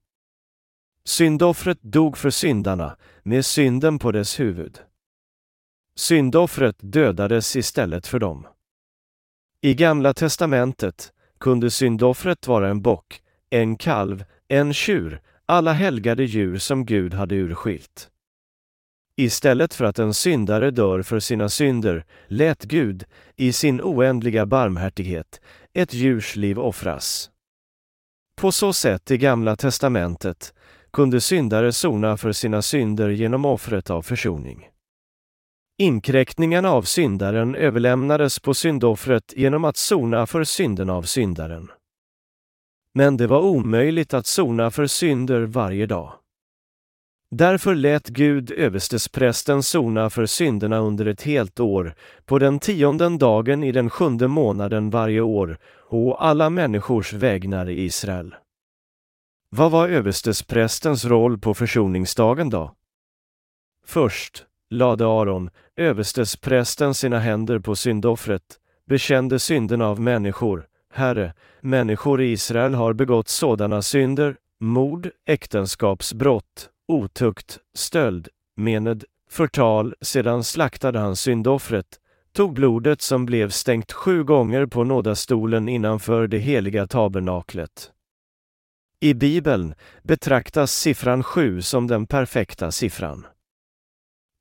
Syndoffret 1.06 1.82
dog 1.82 2.18
för 2.18 2.30
syndarna 2.30 2.98
med 3.24 3.46
synden 3.46 4.00
på 4.00 4.12
dess 4.12 4.40
huvud. 4.40 4.80
Syndoffret 5.96 6.76
dödades 6.80 7.56
istället 7.56 8.08
för 8.08 8.20
dem. 8.20 8.48
I 9.62 9.74
Gamla 9.74 10.14
testamentet 10.14 11.14
kunde 11.40 11.72
syndoffret 11.72 12.48
vara 12.48 12.70
en 12.70 12.82
bock, 12.82 13.22
en 13.50 13.78
kalv, 13.78 14.24
en 14.48 14.74
tjur, 14.74 15.22
alla 15.46 15.74
helgade 15.74 16.24
djur 16.24 16.58
som 16.58 16.86
Gud 16.86 17.14
hade 17.14 17.36
urskilt. 17.36 18.10
Istället 19.16 19.74
för 19.74 19.86
att 19.86 20.00
en 20.00 20.14
syndare 20.14 20.72
dör 20.72 21.02
för 21.02 21.20
sina 21.20 21.50
synder 21.50 22.06
lät 22.28 22.64
Gud, 22.64 23.04
i 23.36 23.54
sin 23.54 23.82
oändliga 23.82 24.46
barmhärtighet, 24.46 25.42
ett 25.74 25.94
djurs 25.94 26.36
liv 26.36 26.60
offras. 26.60 27.30
På 28.36 28.52
så 28.52 28.74
sätt 28.74 29.12
i 29.12 29.18
Gamla 29.18 29.56
testamentet 29.56 30.54
kunde 30.92 31.22
syndare 31.22 31.72
sona 31.72 32.18
för 32.18 32.32
sina 32.32 32.62
synder 32.62 33.10
genom 33.10 33.46
offret 33.46 33.90
av 33.90 34.02
försoning. 34.02 34.73
Inkräktningarna 35.78 36.72
av 36.72 36.82
syndaren 36.82 37.56
överlämnades 37.56 38.40
på 38.40 38.54
syndoffret 38.54 39.34
genom 39.36 39.66
att 39.66 39.78
sona 39.78 40.26
för 40.26 40.44
synderna 40.44 40.94
av 40.94 41.04
syndaren. 41.04 41.72
Men 42.94 43.18
det 43.18 43.28
var 43.28 43.42
omöjligt 43.42 44.14
att 44.14 44.28
sona 44.28 44.72
för 44.72 44.88
synder 44.88 45.42
varje 45.42 45.86
dag. 45.86 46.14
Därför 47.30 47.76
lät 47.76 48.08
Gud 48.08 48.52
överstesprästen 48.52 49.64
sona 49.64 50.10
för 50.10 50.26
synderna 50.26 50.78
under 50.78 51.06
ett 51.06 51.22
helt 51.22 51.60
år, 51.60 51.96
på 52.26 52.40
den 52.40 52.60
tionde 52.60 53.18
dagen 53.18 53.64
i 53.64 53.72
den 53.72 53.90
sjunde 53.90 54.28
månaden 54.28 54.90
varje 54.90 55.22
år, 55.22 55.58
och 55.90 56.26
alla 56.26 56.50
människors 56.50 57.14
vägnar 57.14 57.70
i 57.70 57.82
Israel. 57.84 58.36
Vad 59.50 59.72
var 59.72 59.90
överstesprästens 59.90 61.06
roll 61.06 61.38
på 61.38 61.54
försoningsdagen 61.54 62.50
då? 62.50 62.76
Först 63.86 64.46
lade 64.74 65.06
Aron, 65.06 65.50
överstesprästen, 65.76 66.94
sina 66.94 67.20
händer 67.20 67.60
på 67.60 67.76
syndoffret, 67.76 68.44
bekände 68.90 69.40
synderna 69.40 69.88
av 69.88 70.00
människor. 70.00 70.66
Herre, 70.94 71.34
människor 71.62 72.22
i 72.22 72.32
Israel 72.32 72.74
har 72.74 72.94
begått 72.94 73.28
sådana 73.28 73.82
synder, 73.82 74.36
mord, 74.60 75.10
äktenskapsbrott, 75.28 76.70
otukt, 76.88 77.60
stöld, 77.74 78.28
mened, 78.58 79.04
förtal, 79.30 79.94
sedan 80.02 80.44
slaktade 80.44 81.00
han 81.00 81.16
syndoffret, 81.16 82.00
tog 82.36 82.54
blodet 82.54 83.02
som 83.02 83.26
blev 83.26 83.50
stängt 83.50 83.92
sju 83.92 84.24
gånger 84.24 84.66
på 84.66 84.84
nådastolen 84.84 85.70
innanför 85.70 86.28
det 86.28 86.38
heliga 86.38 86.88
tabernaklet. 86.88 87.92
I 89.00 89.14
Bibeln 89.14 89.74
betraktas 90.04 90.72
siffran 90.72 91.24
sju 91.24 91.62
som 91.62 91.88
den 91.88 92.08
perfekta 92.08 92.72
siffran. 92.72 93.26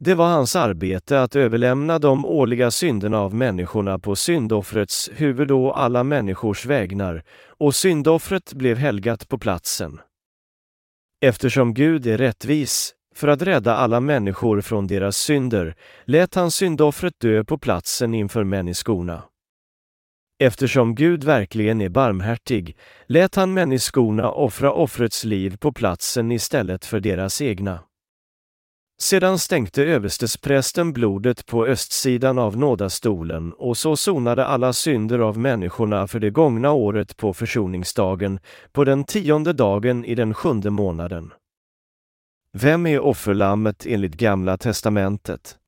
Det 0.05 0.14
var 0.14 0.28
hans 0.28 0.57
arbete 0.57 1.22
att 1.22 1.36
överlämna 1.36 1.98
de 1.98 2.24
årliga 2.24 2.70
synderna 2.70 3.18
av 3.18 3.34
människorna 3.34 3.98
på 3.98 4.16
syndoffrets 4.16 5.11
huvud 5.14 5.50
och 5.50 5.80
alla 5.80 6.05
människors 6.05 6.66
vägnar, 6.66 7.22
och 7.46 7.74
syndoffret 7.74 8.53
blev 8.53 8.76
helgat 8.76 9.28
på 9.28 9.38
platsen. 9.38 10.00
Eftersom 11.20 11.74
Gud 11.74 12.07
är 12.07 12.18
rättvis, 12.18 12.94
för 13.14 13.28
att 13.28 13.42
rädda 13.42 13.76
alla 13.76 14.00
människor 14.00 14.61
från 14.61 14.86
deras 14.86 15.16
synder, 15.16 15.74
lät 16.05 16.34
han 16.34 16.50
syndoffret 16.50 17.20
dö 17.20 17.44
på 17.44 17.59
platsen 17.59 18.14
inför 18.14 18.44
människorna. 18.44 19.22
Eftersom 20.38 20.94
Gud 20.94 21.24
verkligen 21.24 21.80
är 21.80 21.88
barmhärtig 21.88 22.76
lät 23.07 23.34
han 23.34 23.55
människorna 23.55 24.30
offra 24.30 24.72
offrets 24.72 25.24
liv 25.24 25.57
på 25.57 25.72
platsen 25.72 26.32
istället 26.32 26.84
för 26.84 27.00
deras 27.00 27.40
egna. 27.40 27.80
Sedan 29.03 29.38
stänkte 29.38 29.84
överstesprästen 29.84 30.92
blodet 30.92 31.46
på 31.46 31.66
östsidan 31.66 32.38
av 32.38 32.57
nådastolen 32.57 33.53
och 33.53 33.76
så 33.76 33.96
sonade 33.96 34.46
alla 34.46 34.72
synder 34.72 35.18
av 35.18 35.38
människorna 35.38 36.07
för 36.07 36.20
det 36.20 36.30
gångna 36.30 36.72
året 36.72 37.16
på 37.16 37.34
försoningsdagen, 37.34 38.40
på 38.72 38.84
den 38.84 39.05
tionde 39.05 39.53
dagen 39.53 40.05
i 40.05 40.14
den 40.14 40.34
sjunde 40.34 40.70
månaden. 40.70 41.32
Vem 42.53 42.86
är 42.86 43.00
offerlammet 43.00 43.86
enligt 43.86 44.14
Gamla 44.14 44.57
testamentet? 44.57 45.59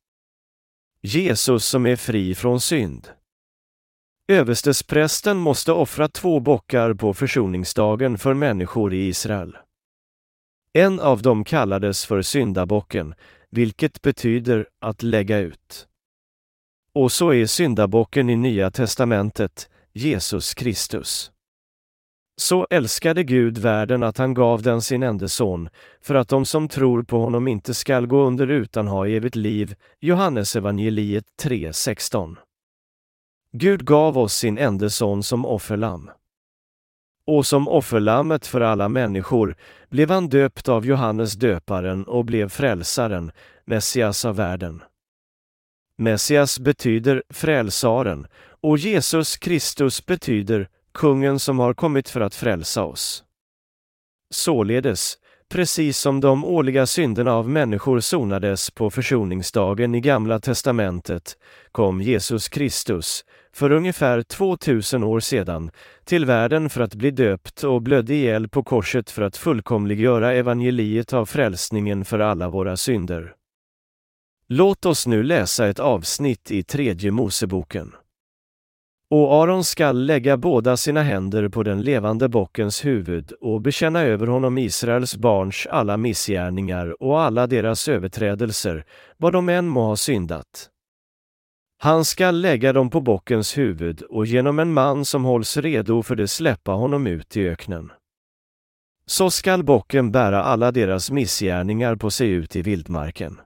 Jesus 1.03 1.67
som 1.67 1.87
är 1.87 1.97
fri 1.97 2.35
från 2.35 2.61
synd. 2.61 3.09
Överstesprästen 4.29 5.37
måste 5.37 5.73
offra 5.73 6.09
två 6.09 6.41
bockar 6.41 6.95
på 6.95 7.15
försoningsdagen 7.15 8.19
för 8.19 8.35
människor 8.35 8.95
i 8.95 9.07
Israel. 9.07 9.57
En 10.77 11.01
av 11.01 11.23
dem 11.23 11.45
kallades 11.45 12.07
för 12.07 12.23
syndabocken, 12.23 13.15
vilket 13.51 14.03
betyder 14.03 14.69
att 14.81 15.03
lägga 15.03 15.39
ut. 15.39 15.87
Och 16.95 17.13
så 17.13 17.33
är 17.33 17.47
syndabocken 17.47 18.31
i 18.31 18.37
Nya 18.37 18.71
testamentet 18.71 19.69
Jesus 19.93 20.55
Kristus. 20.55 21.33
Så 22.37 22.67
älskade 22.71 23.25
Gud 23.25 23.59
världen 23.59 24.03
att 24.03 24.19
han 24.19 24.35
gav 24.35 24.63
den 24.63 24.83
sin 24.83 25.03
enda 25.03 25.29
son, 25.29 25.69
för 26.01 26.15
att 26.15 26.29
de 26.29 26.45
som 26.45 26.69
tror 26.69 27.03
på 27.03 27.19
honom 27.19 27.49
inte 27.49 27.75
skall 27.75 28.07
gå 28.07 28.27
under 28.27 28.47
utan 28.51 28.89
ha 28.89 29.09
evigt 29.09 29.37
liv. 29.37 29.75
Johannes 30.01 30.57
evangeliet 30.57 31.25
3.16. 31.43 32.37
Gud 33.53 33.85
gav 33.85 34.19
oss 34.19 34.35
sin 34.35 34.59
enda 34.59 34.91
son 34.91 35.23
som 35.23 35.47
offerlamm. 35.47 36.11
Och 37.27 37.47
som 37.47 37.69
offerlammet 37.69 38.47
för 38.47 38.61
alla 38.61 38.89
människor 38.89 39.57
blev 39.89 40.11
han 40.11 40.29
döpt 40.29 40.69
av 40.69 40.87
Johannes 40.87 41.33
döparen 41.33 42.05
och 42.05 42.25
blev 42.25 42.49
frälsaren, 42.49 43.33
Messias 43.65 44.25
av 44.25 44.37
världen. 44.37 44.83
Messias 45.99 46.59
betyder 46.59 47.23
frälsaren 47.31 48.27
och 48.61 48.79
Jesus 48.79 49.37
Kristus 49.37 50.07
betyder 50.07 50.69
kungen 50.93 51.39
som 51.39 51.59
har 51.59 51.75
kommit 51.75 52.09
för 52.09 52.21
att 52.21 52.35
frälsa 52.35 52.85
oss. 52.85 53.25
Således, 54.31 55.19
precis 55.49 55.99
som 55.99 56.21
de 56.21 56.45
årliga 56.45 56.87
synderna 56.87 57.33
av 57.33 57.49
människor 57.49 58.01
sonades 58.01 58.71
på 58.71 58.91
försoningsdagen 58.91 59.95
i 59.95 60.01
Gamla 60.01 60.41
testamentet, 60.41 61.39
kom 61.73 62.03
Jesus 62.03 62.49
Kristus, 62.49 63.25
för 63.55 63.73
ungefär 63.73 64.23
2000 64.23 65.05
år 65.05 65.21
sedan, 65.21 65.71
till 66.05 66.25
världen 66.25 66.71
för 66.71 66.81
att 66.81 66.95
bli 66.95 67.11
döpt 67.11 67.65
och 67.65 67.83
blödde 67.83 68.15
ihjäl 68.15 68.49
på 68.49 68.63
korset 68.63 69.11
för 69.11 69.23
att 69.23 69.37
fullkomliggöra 69.37 70.33
evangeliet 70.33 71.13
av 71.13 71.27
frälsningen 71.27 72.05
för 72.05 72.19
alla 72.19 72.49
våra 72.49 72.77
synder. 72.77 73.35
Låt 74.49 74.87
oss 74.87 75.07
nu 75.07 75.23
läsa 75.23 75.69
ett 75.69 75.79
avsnitt 75.79 76.51
i 76.51 76.63
tredje 76.63 77.11
Moseboken. 77.11 77.95
Och 79.11 79.33
Aron 79.43 79.65
skall 79.65 80.07
lägga 80.07 80.37
båda 80.37 80.77
sina 80.77 81.03
händer 81.03 81.49
på 81.49 81.63
den 81.63 81.83
levande 81.83 82.29
bockens 82.29 82.85
huvud 82.85 83.33
och 83.33 83.61
bekänna 83.61 84.03
över 84.03 84.27
honom 84.27 84.59
Israels 84.59 85.17
barns 85.17 85.67
alla 85.71 85.97
missgärningar 85.97 87.03
och 87.03 87.21
alla 87.21 87.47
deras 87.47 87.89
överträdelser, 87.89 88.85
vad 89.17 89.33
de 89.33 89.49
än 89.49 89.69
må 89.69 89.83
ha 89.83 89.97
syndat. 89.97 90.71
Han 91.85 92.05
skall 92.05 92.41
lägga 92.41 92.73
dem 92.73 92.91
på 92.91 93.01
bockens 93.01 93.59
huvud 93.59 94.03
och 94.03 94.27
genom 94.27 94.59
en 94.59 94.73
man 94.73 95.05
som 95.05 95.25
hålls 95.25 95.57
redo 95.57 96.03
för 96.03 96.17
det 96.17 96.29
släppa 96.29 96.73
honom 96.73 97.07
ut 97.07 97.37
i 97.37 97.49
öknen. 97.49 97.93
Så 99.07 99.31
skall 99.31 99.63
bocken 99.63 100.13
bära 100.13 100.43
alla 100.43 100.73
deras 100.73 101.11
missgärningar 101.11 101.97
på 101.97 102.11
sig 102.11 102.31
ut 102.31 102.57
i 102.57 102.63
vildmarken. 102.63 103.41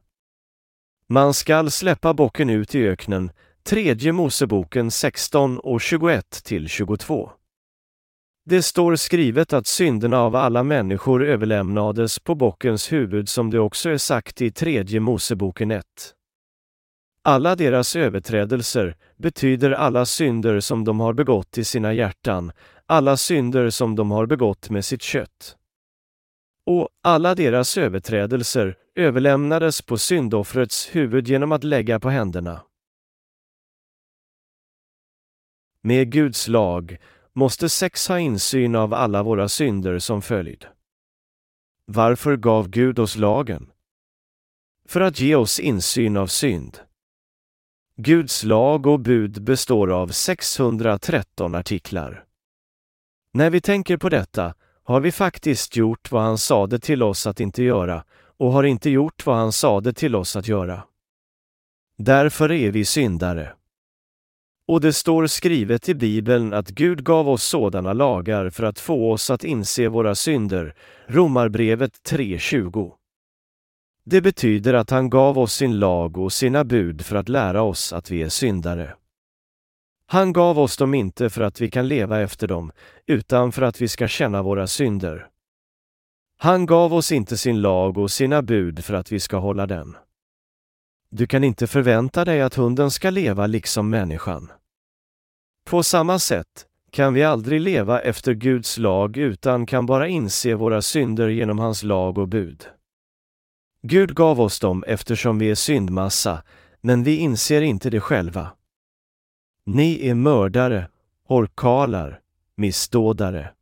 Man 1.08 1.34
skall 1.34 1.70
släppa 1.70 2.14
bocken 2.14 2.50
ut 2.50 2.74
i 2.74 2.88
öknen, 2.88 3.30
tredje 3.62 4.12
Moseboken 4.12 4.90
16 4.90 5.58
och 5.58 5.80
21 5.80 6.44
till 6.44 6.68
22. 6.68 7.30
Det 8.44 8.62
står 8.62 8.96
skrivet 8.96 9.52
att 9.52 9.66
synderna 9.66 10.20
av 10.20 10.36
alla 10.36 10.62
människor 10.62 11.24
överlämnades 11.24 12.18
på 12.18 12.34
bockens 12.34 12.92
huvud 12.92 13.28
som 13.28 13.50
det 13.50 13.60
också 13.60 13.90
är 13.90 13.98
sagt 13.98 14.40
i 14.40 14.50
tredje 14.50 15.00
Moseboken 15.00 15.70
1. 15.70 15.84
Alla 17.22 17.56
deras 17.56 17.96
överträdelser 17.96 18.96
betyder 19.16 19.70
alla 19.70 20.06
synder 20.06 20.60
som 20.60 20.84
de 20.84 21.00
har 21.00 21.12
begått 21.12 21.58
i 21.58 21.64
sina 21.64 21.92
hjärtan, 21.92 22.52
alla 22.86 23.16
synder 23.16 23.70
som 23.70 23.96
de 23.96 24.10
har 24.10 24.26
begått 24.26 24.70
med 24.70 24.84
sitt 24.84 25.02
kött. 25.02 25.56
Och 26.64 26.88
alla 27.02 27.34
deras 27.34 27.76
överträdelser 27.76 28.76
överlämnades 28.94 29.82
på 29.82 29.98
syndoffrets 29.98 30.94
huvud 30.94 31.28
genom 31.28 31.52
att 31.52 31.64
lägga 31.64 32.00
på 32.00 32.10
händerna. 32.10 32.62
Med 35.82 36.12
Guds 36.12 36.48
lag 36.48 36.98
måste 37.32 37.68
sex 37.68 38.08
ha 38.08 38.18
insyn 38.18 38.74
av 38.74 38.94
alla 38.94 39.22
våra 39.22 39.48
synder 39.48 39.98
som 39.98 40.22
följd. 40.22 40.66
Varför 41.84 42.36
gav 42.36 42.68
Gud 42.68 42.98
oss 42.98 43.16
lagen? 43.16 43.70
För 44.88 45.00
att 45.00 45.20
ge 45.20 45.34
oss 45.34 45.60
insyn 45.60 46.16
av 46.16 46.26
synd. 46.26 46.87
Guds 48.00 48.44
lag 48.44 48.86
och 48.86 49.00
bud 49.00 49.42
består 49.42 49.92
av 49.92 50.08
613 50.08 51.54
artiklar. 51.54 52.24
När 53.32 53.50
vi 53.50 53.60
tänker 53.60 53.96
på 53.96 54.08
detta 54.08 54.54
har 54.82 55.00
vi 55.00 55.12
faktiskt 55.12 55.76
gjort 55.76 56.12
vad 56.12 56.22
han 56.22 56.38
sade 56.38 56.78
till 56.78 57.02
oss 57.02 57.26
att 57.26 57.40
inte 57.40 57.62
göra 57.62 58.04
och 58.36 58.52
har 58.52 58.64
inte 58.64 58.90
gjort 58.90 59.26
vad 59.26 59.36
han 59.36 59.52
sade 59.52 59.92
till 59.92 60.16
oss 60.16 60.36
att 60.36 60.48
göra. 60.48 60.82
Därför 61.96 62.52
är 62.52 62.70
vi 62.70 62.84
syndare. 62.84 63.52
Och 64.68 64.80
det 64.80 64.92
står 64.92 65.26
skrivet 65.26 65.88
i 65.88 65.94
Bibeln 65.94 66.52
att 66.52 66.68
Gud 66.68 67.04
gav 67.04 67.28
oss 67.28 67.44
sådana 67.44 67.92
lagar 67.92 68.50
för 68.50 68.64
att 68.64 68.78
få 68.78 69.12
oss 69.12 69.30
att 69.30 69.44
inse 69.44 69.88
våra 69.88 70.14
synder, 70.14 70.74
Romarbrevet 71.06 71.92
3.20. 72.10 72.97
Det 74.10 74.20
betyder 74.20 74.74
att 74.74 74.90
han 74.90 75.10
gav 75.10 75.38
oss 75.38 75.54
sin 75.54 75.78
lag 75.78 76.18
och 76.18 76.32
sina 76.32 76.64
bud 76.64 77.06
för 77.06 77.16
att 77.16 77.28
lära 77.28 77.62
oss 77.62 77.92
att 77.92 78.10
vi 78.10 78.22
är 78.22 78.28
syndare. 78.28 78.94
Han 80.06 80.32
gav 80.32 80.58
oss 80.58 80.76
dem 80.76 80.94
inte 80.94 81.30
för 81.30 81.40
att 81.40 81.60
vi 81.60 81.70
kan 81.70 81.88
leva 81.88 82.20
efter 82.20 82.46
dem, 82.46 82.72
utan 83.06 83.52
för 83.52 83.62
att 83.62 83.80
vi 83.80 83.88
ska 83.88 84.08
känna 84.08 84.42
våra 84.42 84.66
synder. 84.66 85.28
Han 86.38 86.66
gav 86.66 86.94
oss 86.94 87.12
inte 87.12 87.36
sin 87.36 87.60
lag 87.60 87.98
och 87.98 88.10
sina 88.10 88.42
bud 88.42 88.84
för 88.84 88.94
att 88.94 89.12
vi 89.12 89.20
ska 89.20 89.36
hålla 89.36 89.66
den. 89.66 89.96
Du 91.10 91.26
kan 91.26 91.44
inte 91.44 91.66
förvänta 91.66 92.24
dig 92.24 92.42
att 92.42 92.54
hunden 92.54 92.90
ska 92.90 93.10
leva 93.10 93.46
liksom 93.46 93.90
människan. 93.90 94.52
På 95.66 95.82
samma 95.82 96.18
sätt 96.18 96.66
kan 96.90 97.14
vi 97.14 97.22
aldrig 97.22 97.60
leva 97.60 98.00
efter 98.00 98.34
Guds 98.34 98.78
lag 98.78 99.16
utan 99.16 99.66
kan 99.66 99.86
bara 99.86 100.08
inse 100.08 100.54
våra 100.54 100.82
synder 100.82 101.28
genom 101.28 101.58
hans 101.58 101.82
lag 101.82 102.18
och 102.18 102.28
bud. 102.28 102.68
Gud 103.82 104.14
gav 104.14 104.40
oss 104.40 104.60
dem 104.60 104.84
eftersom 104.86 105.38
vi 105.38 105.50
är 105.50 105.54
syndmassa, 105.54 106.42
men 106.80 107.02
vi 107.02 107.16
inser 107.16 107.62
inte 107.62 107.90
det 107.90 108.00
själva. 108.00 108.50
Ni 109.64 110.08
är 110.08 110.14
mördare, 110.14 110.88
orkalar, 111.28 112.20
missdådare. 112.54 113.52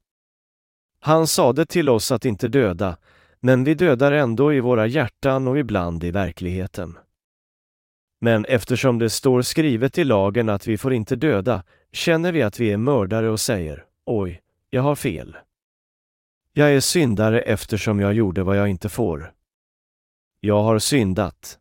Han 1.00 1.26
sade 1.26 1.66
till 1.66 1.88
oss 1.88 2.12
att 2.12 2.24
inte 2.24 2.48
döda, 2.48 2.96
men 3.40 3.64
vi 3.64 3.74
dödar 3.74 4.12
ändå 4.12 4.52
i 4.52 4.60
våra 4.60 4.86
hjärtan 4.86 5.48
och 5.48 5.58
ibland 5.58 6.04
i 6.04 6.10
verkligheten. 6.10 6.98
Men 8.20 8.44
eftersom 8.44 8.98
det 8.98 9.10
står 9.10 9.42
skrivet 9.42 9.98
i 9.98 10.04
lagen 10.04 10.48
att 10.48 10.66
vi 10.66 10.78
får 10.78 10.92
inte 10.92 11.16
döda, 11.16 11.62
känner 11.92 12.32
vi 12.32 12.42
att 12.42 12.60
vi 12.60 12.72
är 12.72 12.76
mördare 12.76 13.30
och 13.30 13.40
säger 13.40 13.84
”Oj, 14.06 14.40
jag 14.70 14.82
har 14.82 14.94
fel”. 14.94 15.36
Jag 16.52 16.72
är 16.72 16.80
syndare 16.80 17.40
eftersom 17.40 18.00
jag 18.00 18.14
gjorde 18.14 18.42
vad 18.42 18.56
jag 18.56 18.68
inte 18.68 18.88
får. 18.88 19.32
Jag 20.40 20.62
har 20.62 20.78
syndat. 20.78 21.58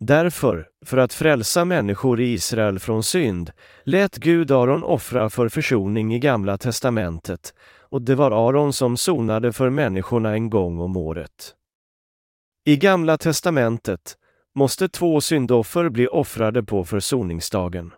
Därför, 0.00 0.68
för 0.84 0.96
att 0.96 1.12
frälsa 1.12 1.64
människor 1.64 2.20
i 2.20 2.32
Israel 2.32 2.78
från 2.78 3.02
synd, 3.02 3.52
lät 3.84 4.16
Gud 4.16 4.50
Aron 4.50 4.82
offra 4.82 5.30
för 5.30 5.48
försoning 5.48 6.14
i 6.14 6.18
Gamla 6.18 6.58
testamentet, 6.58 7.54
och 7.90 8.02
det 8.02 8.14
var 8.14 8.48
Aron 8.48 8.72
som 8.72 8.96
sonade 8.96 9.52
för 9.52 9.70
människorna 9.70 10.32
en 10.32 10.50
gång 10.50 10.80
om 10.80 10.96
året. 10.96 11.54
I 12.64 12.76
Gamla 12.76 13.18
testamentet 13.18 14.16
måste 14.54 14.88
två 14.88 15.20
syndoffer 15.20 15.88
bli 15.88 16.06
offrade 16.06 16.62
på 16.62 16.84
försoningsdagen. 16.84 17.92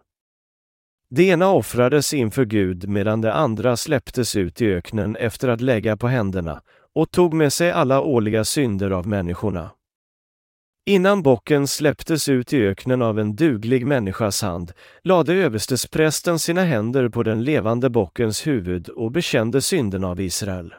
Det 1.10 1.22
ena 1.22 1.48
offrades 1.52 2.14
inför 2.14 2.44
Gud 2.44 2.88
medan 2.88 3.20
det 3.20 3.32
andra 3.32 3.76
släpptes 3.76 4.36
ut 4.36 4.60
i 4.60 4.66
öknen 4.66 5.16
efter 5.16 5.48
att 5.48 5.60
lägga 5.60 5.96
på 5.96 6.08
händerna 6.08 6.62
och 6.94 7.10
tog 7.10 7.34
med 7.34 7.52
sig 7.52 7.70
alla 7.70 8.00
årliga 8.00 8.44
synder 8.44 8.90
av 8.90 9.06
människorna. 9.06 9.70
Innan 10.86 11.22
bocken 11.22 11.66
släpptes 11.66 12.28
ut 12.28 12.52
i 12.52 12.66
öknen 12.66 13.02
av 13.02 13.18
en 13.18 13.36
duglig 13.36 13.86
människas 13.86 14.42
hand 14.42 14.72
lade 15.02 15.34
överstesprästen 15.34 16.38
sina 16.38 16.64
händer 16.64 17.08
på 17.08 17.22
den 17.22 17.44
levande 17.44 17.90
bockens 17.90 18.46
huvud 18.46 18.88
och 18.88 19.12
bekände 19.12 19.62
synden 19.62 20.04
av 20.04 20.20
Israel. 20.20 20.74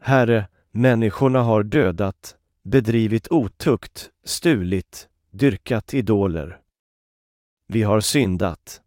Herre, 0.00 0.48
människorna 0.70 1.42
har 1.42 1.62
dödat, 1.62 2.36
bedrivit 2.62 3.28
otukt, 3.30 4.10
stulit, 4.24 5.08
dyrkat 5.30 5.94
idoler. 5.94 6.58
Vi 7.68 7.82
har 7.82 8.00
syndat. 8.00 8.80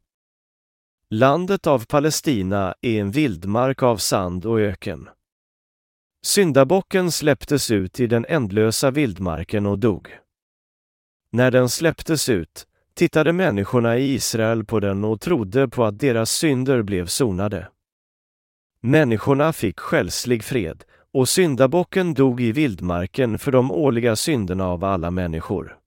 Landet 1.10 1.68
av 1.68 1.86
Palestina 1.86 2.76
är 2.82 3.02
en 3.02 3.12
vildmark 3.12 3.84
av 3.84 3.98
sand 3.98 4.46
och 4.46 4.60
öken. 4.60 5.10
Syndabocken 6.26 7.12
släpptes 7.12 7.72
ut 7.72 8.00
i 8.00 8.08
den 8.08 8.26
ändlösa 8.30 8.92
vildmarken 8.92 9.66
och 9.66 9.80
dog. 9.80 10.18
När 11.32 11.52
den 11.52 11.70
släpptes 11.70 12.30
ut 12.30 12.68
tittade 12.94 13.34
människorna 13.34 13.98
i 13.98 14.14
Israel 14.14 14.66
på 14.66 14.80
den 14.80 15.04
och 15.04 15.22
trodde 15.22 15.68
på 15.68 15.86
att 15.86 16.00
deras 16.00 16.32
synder 16.32 16.82
blev 16.82 17.06
sonade. 17.06 17.68
Människorna 18.82 19.54
fick 19.54 19.80
själslig 19.80 20.44
fred 20.44 20.84
och 21.14 21.30
syndabocken 21.30 22.14
dog 22.14 22.42
i 22.42 22.52
vildmarken 22.52 23.40
för 23.40 23.52
de 23.52 23.72
årliga 23.72 24.16
synderna 24.16 24.68
av 24.68 24.84
alla 24.84 25.12
människor. 25.12 25.78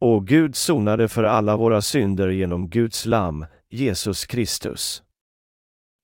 Och 0.00 0.26
Gud 0.26 0.56
sonade 0.56 1.08
för 1.08 1.24
alla 1.24 1.56
våra 1.56 1.82
synder 1.82 2.28
genom 2.28 2.68
Guds 2.68 3.06
lamm, 3.06 3.46
Jesus 3.70 4.26
Kristus. 4.26 5.02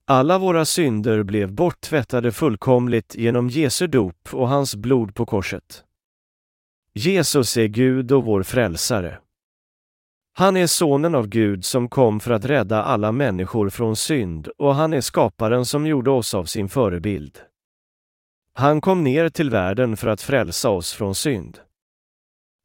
Alla 0.06 0.38
våra 0.38 0.64
synder 0.64 1.22
blev 1.22 1.52
borttvättade 1.52 2.32
fullkomligt 2.32 3.14
genom 3.14 3.48
Jesu 3.48 3.86
dop 3.86 4.28
och 4.32 4.48
hans 4.48 4.76
blod 4.76 5.14
på 5.14 5.26
korset. 5.26 5.84
Jesus 6.94 7.56
är 7.56 7.66
Gud 7.66 8.12
och 8.12 8.24
vår 8.24 8.42
frälsare. 8.42 9.18
Han 10.34 10.56
är 10.56 10.66
sonen 10.66 11.14
av 11.14 11.28
Gud 11.28 11.64
som 11.64 11.88
kom 11.88 12.20
för 12.20 12.30
att 12.30 12.44
rädda 12.44 12.82
alla 12.82 13.12
människor 13.12 13.70
från 13.70 13.96
synd 13.96 14.48
och 14.48 14.74
han 14.74 14.92
är 14.92 15.00
skaparen 15.00 15.66
som 15.66 15.86
gjorde 15.86 16.10
oss 16.10 16.34
av 16.34 16.44
sin 16.44 16.68
förebild. 16.68 17.38
Han 18.54 18.80
kom 18.80 19.04
ner 19.04 19.28
till 19.28 19.50
världen 19.50 19.96
för 19.96 20.08
att 20.08 20.22
frälsa 20.22 20.70
oss 20.70 20.92
från 20.92 21.14
synd. 21.14 21.58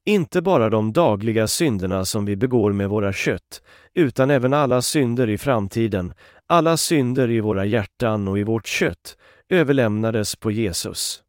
Inte 0.05 0.41
bara 0.41 0.69
de 0.69 0.93
dagliga 0.93 1.47
synderna 1.47 2.05
som 2.05 2.25
vi 2.25 2.35
begår 2.35 2.71
med 2.73 2.89
våra 2.89 3.13
kött, 3.13 3.61
utan 3.93 4.31
även 4.31 4.53
alla 4.53 4.81
synder 4.81 5.29
i 5.29 5.37
framtiden, 5.37 6.13
alla 6.47 6.77
synder 6.77 7.29
i 7.31 7.39
våra 7.39 7.65
hjärtan 7.65 8.27
och 8.27 8.39
i 8.39 8.43
vårt 8.43 8.67
kött, 8.67 9.17
överlämnades 9.49 10.35
på 10.35 10.51
Jesus. 10.51 11.23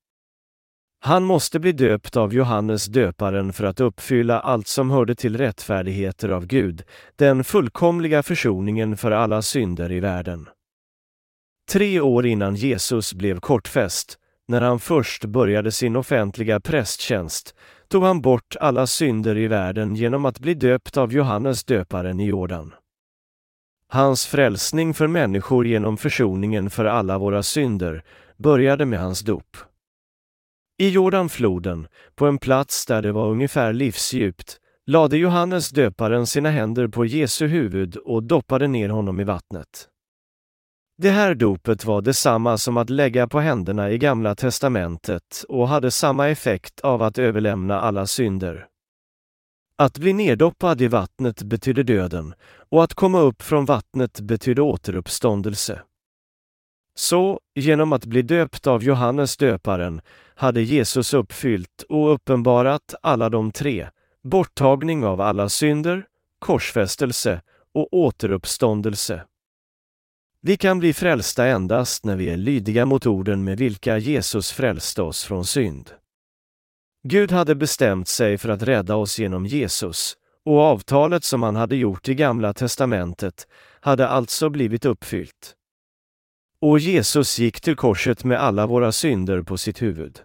Han 1.00 1.24
måste 1.24 1.60
bli 1.60 1.72
döpt 1.72 2.16
av 2.16 2.34
Johannes 2.34 2.86
döparen 2.86 3.52
för 3.52 3.64
att 3.64 3.80
uppfylla 3.80 4.40
allt 4.40 4.68
som 4.68 4.90
hörde 4.90 5.14
till 5.14 5.36
rättfärdigheter 5.36 6.28
av 6.28 6.46
Gud, 6.46 6.82
den 7.16 7.44
fullkomliga 7.44 8.22
försoningen 8.22 8.96
för 8.96 9.10
alla 9.10 9.42
synder 9.42 9.92
i 9.92 10.00
världen. 10.00 10.48
Tre 11.70 12.00
år 12.00 12.26
innan 12.26 12.54
Jesus 12.54 13.14
blev 13.14 13.40
kortfäst, 13.40 14.18
när 14.48 14.60
han 14.60 14.80
först 14.80 15.24
började 15.24 15.72
sin 15.72 15.96
offentliga 15.96 16.60
prästtjänst, 16.60 17.54
tog 17.88 18.04
han 18.04 18.20
bort 18.20 18.56
alla 18.60 18.86
synder 18.86 19.38
i 19.38 19.46
världen 19.46 19.94
genom 19.96 20.24
att 20.24 20.38
bli 20.38 20.54
döpt 20.54 20.96
av 20.96 21.12
Johannes 21.12 21.64
döparen 21.64 22.20
i 22.20 22.26
Jordan. 22.26 22.72
Hans 23.90 24.26
frälsning 24.26 24.94
för 24.94 25.06
människor 25.06 25.66
genom 25.66 25.96
försoningen 25.96 26.70
för 26.70 26.84
alla 26.84 27.18
våra 27.18 27.42
synder 27.42 28.04
började 28.36 28.86
med 28.86 29.00
hans 29.00 29.20
dop. 29.20 29.56
I 30.78 30.88
Jordanfloden, 30.88 31.88
på 32.14 32.26
en 32.26 32.38
plats 32.38 32.86
där 32.86 33.02
det 33.02 33.12
var 33.12 33.28
ungefär 33.28 33.72
livsdjupt, 33.72 34.56
lade 34.86 35.16
Johannes 35.16 35.70
döparen 35.70 36.26
sina 36.26 36.50
händer 36.50 36.88
på 36.88 37.04
Jesu 37.04 37.46
huvud 37.46 37.96
och 37.96 38.22
doppade 38.22 38.66
ner 38.66 38.88
honom 38.88 39.20
i 39.20 39.24
vattnet. 39.24 39.88
Det 40.98 41.10
här 41.10 41.34
dopet 41.34 41.84
var 41.84 42.02
detsamma 42.02 42.58
som 42.58 42.76
att 42.76 42.90
lägga 42.90 43.28
på 43.28 43.40
händerna 43.40 43.90
i 43.90 43.98
Gamla 43.98 44.34
testamentet 44.34 45.44
och 45.48 45.68
hade 45.68 45.90
samma 45.90 46.28
effekt 46.28 46.80
av 46.80 47.02
att 47.02 47.18
överlämna 47.18 47.80
alla 47.80 48.06
synder. 48.06 48.66
Att 49.80 49.98
bli 49.98 50.12
neddoppad 50.12 50.82
i 50.82 50.88
vattnet 50.88 51.42
betydde 51.42 51.82
döden 51.82 52.34
och 52.68 52.84
att 52.84 52.94
komma 52.94 53.20
upp 53.20 53.42
från 53.42 53.64
vattnet 53.64 54.20
betydde 54.20 54.62
återuppståndelse. 54.62 55.82
Så, 56.94 57.40
genom 57.54 57.92
att 57.92 58.04
bli 58.04 58.22
döpt 58.22 58.66
av 58.66 58.84
Johannes 58.84 59.36
döparen, 59.36 60.00
hade 60.34 60.62
Jesus 60.62 61.14
uppfyllt 61.14 61.84
och 61.88 62.14
uppenbarat 62.14 62.94
alla 63.02 63.28
de 63.28 63.52
tre, 63.52 63.88
borttagning 64.22 65.04
av 65.04 65.20
alla 65.20 65.48
synder, 65.48 66.06
korsfästelse 66.38 67.42
och 67.74 67.88
återuppståndelse. 67.94 69.24
Vi 70.40 70.56
kan 70.56 70.78
bli 70.78 70.92
frälsta 70.92 71.46
endast 71.46 72.04
när 72.04 72.16
vi 72.16 72.30
är 72.30 72.36
lydiga 72.36 72.86
mot 72.86 73.06
orden 73.06 73.44
med 73.44 73.58
vilka 73.58 73.98
Jesus 73.98 74.52
frälste 74.52 75.02
oss 75.02 75.24
från 75.24 75.44
synd. 75.44 75.90
Gud 77.10 77.32
hade 77.32 77.54
bestämt 77.54 78.08
sig 78.08 78.38
för 78.38 78.48
att 78.48 78.62
rädda 78.62 78.96
oss 78.96 79.18
genom 79.18 79.46
Jesus, 79.46 80.16
och 80.44 80.60
avtalet 80.60 81.24
som 81.24 81.42
han 81.42 81.56
hade 81.56 81.76
gjort 81.76 82.08
i 82.08 82.14
Gamla 82.14 82.52
testamentet 82.52 83.48
hade 83.80 84.08
alltså 84.08 84.50
blivit 84.50 84.84
uppfyllt. 84.84 85.54
Och 86.60 86.78
Jesus 86.78 87.38
gick 87.38 87.60
till 87.60 87.76
korset 87.76 88.24
med 88.24 88.40
alla 88.40 88.66
våra 88.66 88.92
synder 88.92 89.42
på 89.42 89.56
sitt 89.56 89.82
huvud. 89.82 90.20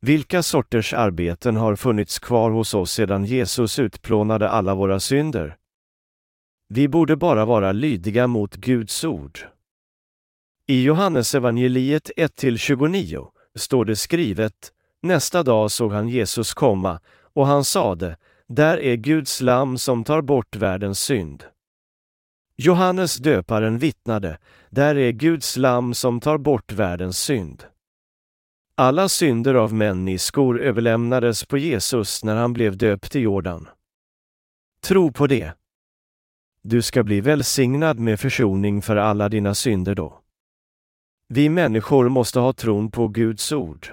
Vilka 0.00 0.42
sorters 0.42 0.94
arbeten 0.94 1.56
har 1.56 1.76
funnits 1.76 2.18
kvar 2.18 2.50
hos 2.50 2.74
oss 2.74 2.92
sedan 2.92 3.24
Jesus 3.24 3.78
utplånade 3.78 4.48
alla 4.48 4.74
våra 4.74 5.00
synder? 5.00 5.56
Vi 6.68 6.88
borde 6.88 7.16
bara 7.16 7.44
vara 7.44 7.72
lydiga 7.72 8.26
mot 8.26 8.56
Guds 8.56 9.04
ord. 9.04 9.38
I 10.66 10.82
Johannesevangeliet 10.82 12.10
1-29 12.16 13.26
står 13.54 13.84
det 13.84 13.96
skrivet 13.96 14.72
Nästa 15.02 15.42
dag 15.42 15.70
såg 15.70 15.92
han 15.92 16.08
Jesus 16.08 16.54
komma 16.54 17.00
och 17.32 17.46
han 17.46 17.64
sade 17.64 18.16
Där 18.46 18.78
är 18.78 18.96
Guds 18.96 19.40
lamm 19.40 19.78
som 19.78 20.04
tar 20.04 20.22
bort 20.22 20.56
världens 20.56 21.00
synd. 21.00 21.44
Johannes 22.56 23.16
döparen 23.16 23.78
vittnade 23.78 24.38
Där 24.70 24.96
är 24.96 25.12
Guds 25.12 25.56
lamm 25.56 25.94
som 25.94 26.20
tar 26.20 26.38
bort 26.38 26.72
världens 26.72 27.18
synd. 27.18 27.64
Alla 28.74 29.08
synder 29.08 29.54
av 29.54 29.74
människor 29.74 30.60
överlämnades 30.60 31.44
på 31.44 31.58
Jesus 31.58 32.24
när 32.24 32.36
han 32.36 32.52
blev 32.52 32.76
döpt 32.76 33.16
i 33.16 33.20
Jordan. 33.20 33.68
Tro 34.80 35.12
på 35.12 35.26
det. 35.26 35.52
Du 36.62 36.82
ska 36.82 37.02
bli 37.02 37.20
välsignad 37.20 37.98
med 37.98 38.20
försoning 38.20 38.82
för 38.82 38.96
alla 38.96 39.28
dina 39.28 39.54
synder 39.54 39.94
då. 39.94 40.20
Vi 41.28 41.48
människor 41.48 42.08
måste 42.08 42.40
ha 42.40 42.52
tron 42.52 42.90
på 42.90 43.08
Guds 43.08 43.52
ord. 43.52 43.88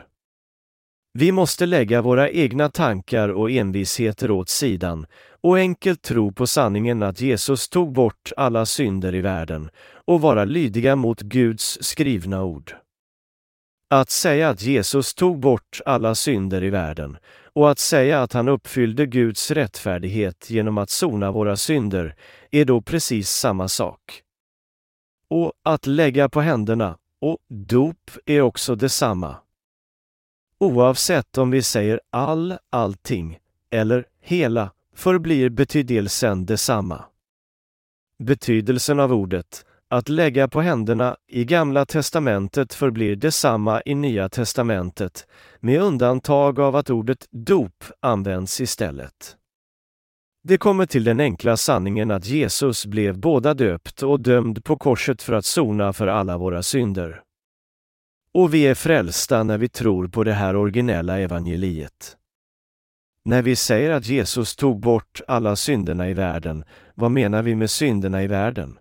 Vi 1.17 1.31
måste 1.31 1.65
lägga 1.65 2.01
våra 2.01 2.29
egna 2.29 2.69
tankar 2.69 3.29
och 3.29 3.51
envisheter 3.51 4.31
åt 4.31 4.49
sidan 4.49 5.05
och 5.41 5.57
enkelt 5.57 6.01
tro 6.01 6.31
på 6.31 6.47
sanningen 6.47 7.03
att 7.03 7.21
Jesus 7.21 7.69
tog 7.69 7.93
bort 7.93 8.31
alla 8.37 8.65
synder 8.65 9.15
i 9.15 9.21
världen 9.21 9.69
och 10.05 10.21
vara 10.21 10.45
lydiga 10.45 10.95
mot 10.95 11.21
Guds 11.21 11.77
skrivna 11.81 12.43
ord. 12.43 12.75
Att 13.89 14.09
säga 14.09 14.49
att 14.49 14.61
Jesus 14.61 15.13
tog 15.13 15.39
bort 15.39 15.81
alla 15.85 16.15
synder 16.15 16.63
i 16.63 16.69
världen 16.69 17.17
och 17.53 17.71
att 17.71 17.79
säga 17.79 18.21
att 18.21 18.33
han 18.33 18.47
uppfyllde 18.47 19.05
Guds 19.05 19.51
rättfärdighet 19.51 20.49
genom 20.49 20.77
att 20.77 20.89
sona 20.89 21.31
våra 21.31 21.55
synder 21.55 22.15
är 22.51 22.65
då 22.65 22.81
precis 22.81 23.29
samma 23.29 23.67
sak. 23.67 24.21
Och 25.29 25.53
att 25.63 25.87
lägga 25.87 26.29
på 26.29 26.41
händerna 26.41 26.97
och 27.21 27.37
dop 27.49 28.11
är 28.25 28.41
också 28.41 28.75
detsamma. 28.75 29.44
Oavsett 30.65 31.37
om 31.37 31.51
vi 31.51 31.61
säger 31.61 31.99
all, 32.09 32.57
allting 32.69 33.39
eller 33.71 34.05
hela 34.21 34.71
förblir 34.95 35.49
betydelsen 35.49 36.45
detsamma. 36.45 37.05
Betydelsen 38.23 38.99
av 38.99 39.13
ordet 39.13 39.65
att 39.89 40.09
lägga 40.09 40.47
på 40.47 40.61
händerna 40.61 41.15
i 41.27 41.45
Gamla 41.45 41.85
testamentet 41.85 42.73
förblir 42.73 43.15
detsamma 43.15 43.81
i 43.85 43.95
Nya 43.95 44.29
testamentet, 44.29 45.27
med 45.59 45.81
undantag 45.81 46.59
av 46.59 46.75
att 46.75 46.89
ordet 46.89 47.27
dop 47.31 47.83
används 47.99 48.61
istället. 48.61 49.35
Det 50.43 50.57
kommer 50.57 50.85
till 50.85 51.03
den 51.03 51.19
enkla 51.19 51.57
sanningen 51.57 52.11
att 52.11 52.25
Jesus 52.25 52.85
blev 52.85 53.19
båda 53.19 53.53
döpt 53.53 54.03
och 54.03 54.19
dömd 54.19 54.63
på 54.63 54.77
korset 54.77 55.21
för 55.21 55.33
att 55.33 55.45
sona 55.45 55.93
för 55.93 56.07
alla 56.07 56.37
våra 56.37 56.63
synder. 56.63 57.24
Och 58.35 58.53
vi 58.53 58.67
är 58.67 58.75
frälsta 58.75 59.43
när 59.43 59.57
vi 59.57 59.69
tror 59.69 60.07
på 60.07 60.23
det 60.23 60.33
här 60.33 60.55
originella 60.55 61.19
evangeliet. 61.19 62.17
När 63.25 63.41
vi 63.41 63.55
säger 63.55 63.91
att 63.91 64.07
Jesus 64.07 64.55
tog 64.55 64.79
bort 64.79 65.21
alla 65.27 65.55
synderna 65.55 66.09
i 66.09 66.13
världen, 66.13 66.63
vad 66.95 67.11
menar 67.11 67.43
vi 67.43 67.55
med 67.55 67.69
synderna 67.69 68.23
i 68.23 68.27
världen? 68.27 68.79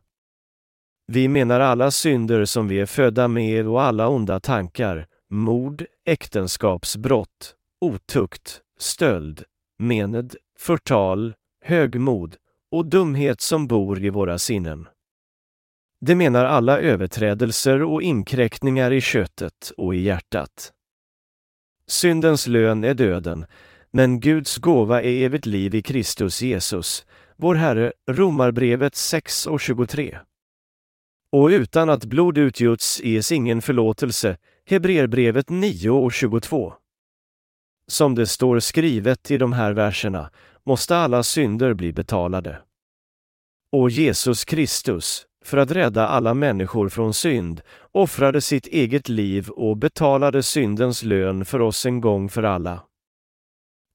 Vi 1.07 1.29
menar 1.29 1.61
alla 1.61 1.91
synder 1.91 2.45
som 2.45 2.69
vi 2.69 2.81
är 2.81 2.87
födda 2.87 3.29
med 3.29 3.69
och 3.69 3.83
alla 3.83 4.09
onda 4.09 4.41
tankar, 4.41 5.07
mord, 5.31 5.85
äktenskapsbrott, 6.07 7.55
otukt, 7.81 8.61
stöld, 8.79 9.45
mened, 9.79 10.37
förtal, 10.59 11.35
högmod 11.65 12.37
och 12.71 12.87
dumhet 12.87 13.41
som 13.41 13.67
bor 13.67 14.05
i 14.05 14.11
våra 14.11 14.39
sinnen. 14.39 14.89
Det 16.07 16.15
menar 16.15 16.45
alla 16.45 16.81
överträdelser 16.81 17.83
och 17.83 18.03
inkräktningar 18.03 18.93
i 18.93 19.01
köttet 19.01 19.73
och 19.77 19.95
i 19.95 19.99
hjärtat. 19.99 20.73
Syndens 21.87 22.47
lön 22.47 22.85
är 22.85 22.95
döden, 22.95 23.47
men 23.91 24.21
Guds 24.21 24.57
gåva 24.59 25.03
är 25.03 25.25
evigt 25.25 25.47
liv 25.47 25.75
i 25.75 25.83
Kristus 25.83 26.43
Jesus, 26.43 27.07
vår 27.37 27.55
Herre, 27.55 27.93
Romarbrevet 28.11 28.95
6 28.95 29.47
och 29.47 29.61
23. 29.61 30.19
Och 31.31 31.49
utan 31.49 31.91
att 31.91 32.05
blod 32.05 32.39
utgjuts 32.39 33.01
ges 33.03 33.33
ingen 33.33 33.63
förlåtelse, 33.63 34.37
Hebreerbrevet 34.67 35.51
9 35.51 35.91
och 35.91 36.13
22. 36.13 36.75
Som 37.87 38.15
det 38.15 38.27
står 38.27 38.61
skrivet 38.61 39.31
i 39.31 39.39
de 39.39 39.53
här 39.53 39.73
verserna 39.73 40.31
måste 40.65 40.97
alla 40.97 41.23
synder 41.23 41.75
bli 41.75 41.93
betalade. 41.93 42.63
Och 43.73 43.91
Jesus 43.91 44.45
Kristus, 44.45 45.27
för 45.45 45.57
att 45.57 45.70
rädda 45.70 46.07
alla 46.07 46.34
människor 46.34 46.88
från 46.88 47.14
synd, 47.14 47.61
offrade 47.92 48.40
sitt 48.40 48.66
eget 48.66 49.09
liv 49.09 49.49
och 49.49 49.76
betalade 49.76 50.42
syndens 50.42 51.03
lön 51.03 51.45
för 51.45 51.61
oss 51.61 51.86
en 51.86 52.01
gång 52.01 52.28
för 52.28 52.42
alla. 52.42 52.82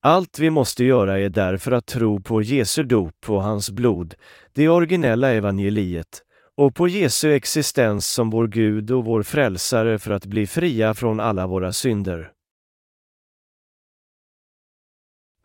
Allt 0.01 0.39
vi 0.39 0.49
måste 0.49 0.83
göra 0.83 1.19
är 1.19 1.29
därför 1.29 1.71
att 1.71 1.85
tro 1.85 2.21
på 2.21 2.41
Jesu 2.41 2.83
dop 2.83 3.29
och 3.29 3.43
hans 3.43 3.69
blod, 3.69 4.15
det 4.53 4.69
originella 4.69 5.29
evangeliet, 5.31 6.23
och 6.55 6.75
på 6.75 6.87
Jesu 6.87 7.33
existens 7.33 8.07
som 8.07 8.29
vår 8.29 8.47
Gud 8.47 8.91
och 8.91 9.05
vår 9.05 9.23
frälsare 9.23 9.99
för 9.99 10.11
att 10.11 10.25
bli 10.25 10.47
fria 10.47 10.93
från 10.93 11.19
alla 11.19 11.47
våra 11.47 11.73
synder. 11.73 12.31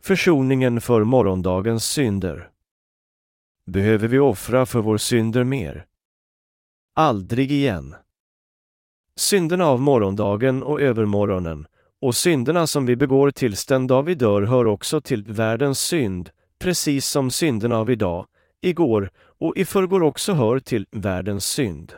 Försoningen 0.02 0.80
för 0.80 1.05
morgondagens 1.05 1.84
synder. 1.84 2.50
Behöver 3.66 4.09
vi 4.09 4.18
offra 4.18 4.66
för 4.66 4.80
vår 4.80 4.98
synder 4.98 5.44
mer? 5.44 5.86
Aldrig 6.97 7.53
igen. 7.53 7.95
Synderna 9.16 9.66
av 9.66 9.80
morgondagen 9.80 10.62
och 10.62 10.80
övermorgonen 10.80 11.66
och 12.03 12.14
synderna 12.14 12.66
som 12.66 12.86
vi 12.86 12.97
begår 12.97 13.30
tills 13.30 13.66
den 13.66 13.86
dag 13.86 14.03
vi 14.03 14.14
dör 14.14 14.42
hör 14.42 14.66
också 14.66 15.01
till 15.01 15.24
världens 15.24 15.80
synd, 15.80 16.30
precis 16.59 17.07
som 17.07 17.30
synderna 17.30 17.78
av 17.78 17.90
idag, 17.90 18.26
igår 18.62 19.11
och 19.16 19.57
i 19.57 19.64
förrgår 19.64 20.03
också 20.03 20.32
hör 20.32 20.59
till 20.59 20.86
världens 20.90 21.47
synd. 21.47 21.92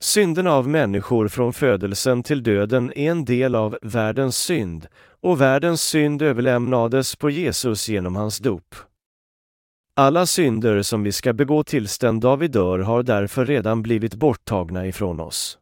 Synderna 0.00 0.52
av 0.52 0.68
människor 0.68 1.28
från 1.28 1.52
födelsen 1.52 2.22
till 2.22 2.42
döden 2.42 2.92
är 2.96 3.10
en 3.10 3.24
del 3.24 3.54
av 3.54 3.78
världens 3.82 4.36
synd 4.36 4.86
och 5.20 5.40
världens 5.40 5.82
synd 5.82 6.22
överlämnades 6.22 7.16
på 7.16 7.30
Jesus 7.30 7.88
genom 7.88 8.16
hans 8.16 8.38
dop. 8.38 8.74
Alla 10.00 10.26
synder 10.26 10.82
som 10.82 11.02
vi 11.02 11.12
ska 11.12 11.32
begå 11.32 11.64
tills 11.64 11.98
den 11.98 12.20
dag 12.20 12.36
vi 12.36 12.48
dör 12.48 12.78
har 12.78 13.02
därför 13.02 13.46
redan 13.46 13.82
blivit 13.82 14.14
borttagna 14.14 14.86
ifrån 14.86 15.20
oss. 15.20 15.58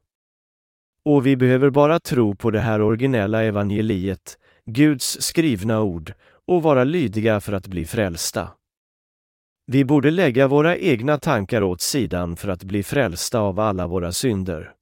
Och 1.04 1.26
vi 1.26 1.36
behöver 1.36 1.70
bara 1.70 2.00
tro 2.00 2.34
på 2.34 2.50
det 2.50 2.60
här 2.60 2.80
originella 2.80 3.42
evangeliet, 3.42 4.38
Guds 4.64 5.22
skrivna 5.22 5.82
ord, 5.82 6.12
och 6.46 6.62
vara 6.62 6.84
lydiga 6.84 7.40
för 7.40 7.52
att 7.52 7.66
bli 7.66 7.84
frälsta. 7.84 8.48
Vi 9.66 9.84
borde 9.84 10.10
lägga 10.10 10.48
våra 10.48 10.76
egna 10.76 11.18
tankar 11.18 11.62
åt 11.62 11.80
sidan 11.80 12.36
för 12.36 12.48
att 12.48 12.64
bli 12.64 12.82
frälsta 12.82 13.40
av 13.40 13.60
alla 13.60 13.86
våra 13.86 14.12
synder. 14.12 14.72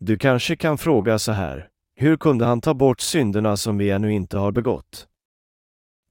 Du 0.00 0.18
kanske 0.18 0.56
kan 0.56 0.78
fråga 0.78 1.18
så 1.18 1.32
här, 1.32 1.68
hur 1.96 2.16
kunde 2.16 2.44
han 2.44 2.60
ta 2.60 2.74
bort 2.74 3.00
synderna 3.00 3.56
som 3.56 3.78
vi 3.78 3.90
ännu 3.90 4.12
inte 4.12 4.38
har 4.38 4.52
begått? 4.52 5.06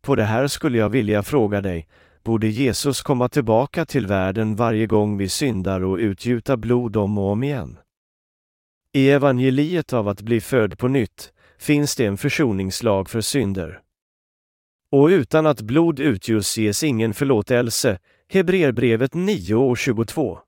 På 0.01 0.15
det 0.15 0.23
här 0.23 0.47
skulle 0.47 0.77
jag 0.77 0.89
vilja 0.89 1.23
fråga 1.23 1.61
dig, 1.61 1.87
borde 2.24 2.47
Jesus 2.47 3.01
komma 3.01 3.30
tillbaka 3.30 3.86
till 3.86 4.07
världen 4.07 4.55
varje 4.55 4.88
gång 4.88 5.17
vi 5.17 5.30
syndar 5.30 5.84
och 5.84 5.97
utgjuta 5.97 6.57
blod 6.57 6.97
om 6.97 7.17
och 7.17 7.32
om 7.32 7.43
igen? 7.43 7.78
I 8.93 9.09
evangeliet 9.09 9.93
av 9.93 10.07
att 10.07 10.21
bli 10.21 10.41
född 10.41 10.78
på 10.78 10.88
nytt 10.88 11.34
finns 11.59 11.95
det 11.95 12.05
en 12.05 12.17
försoningslag 12.17 13.09
för 13.09 13.21
synder. 13.21 13.80
Och 14.91 15.07
utan 15.07 15.45
att 15.45 15.61
blod 15.61 15.99
utgjus 15.99 16.57
ges 16.57 16.84
ingen 16.84 17.13
förlåtelse, 17.13 17.99
Hebreerbrevet 18.30 19.13
9 19.13 19.55
och 19.55 19.78
22. 19.78 20.39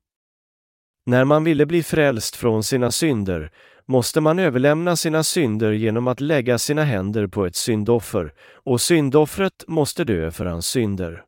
När 1.05 1.26
man 1.26 1.43
ville 1.43 1.65
bli 1.65 1.84
frälst 1.84 2.36
från 2.36 2.63
sina 2.63 2.91
synder 2.91 3.51
måste 3.86 4.21
man 4.21 4.39
överlämna 4.39 4.95
sina 4.95 5.23
synder 5.23 5.71
genom 5.71 6.07
att 6.07 6.21
lägga 6.21 6.57
sina 6.57 6.84
händer 6.84 7.28
på 7.28 7.45
ett 7.45 7.55
syndoffer, 7.55 8.34
och 8.53 8.82
syndoffret 8.82 9.63
måste 9.67 10.03
dö 10.03 10.32
för 10.32 10.45
hans 10.45 10.67
synder. 10.67 11.23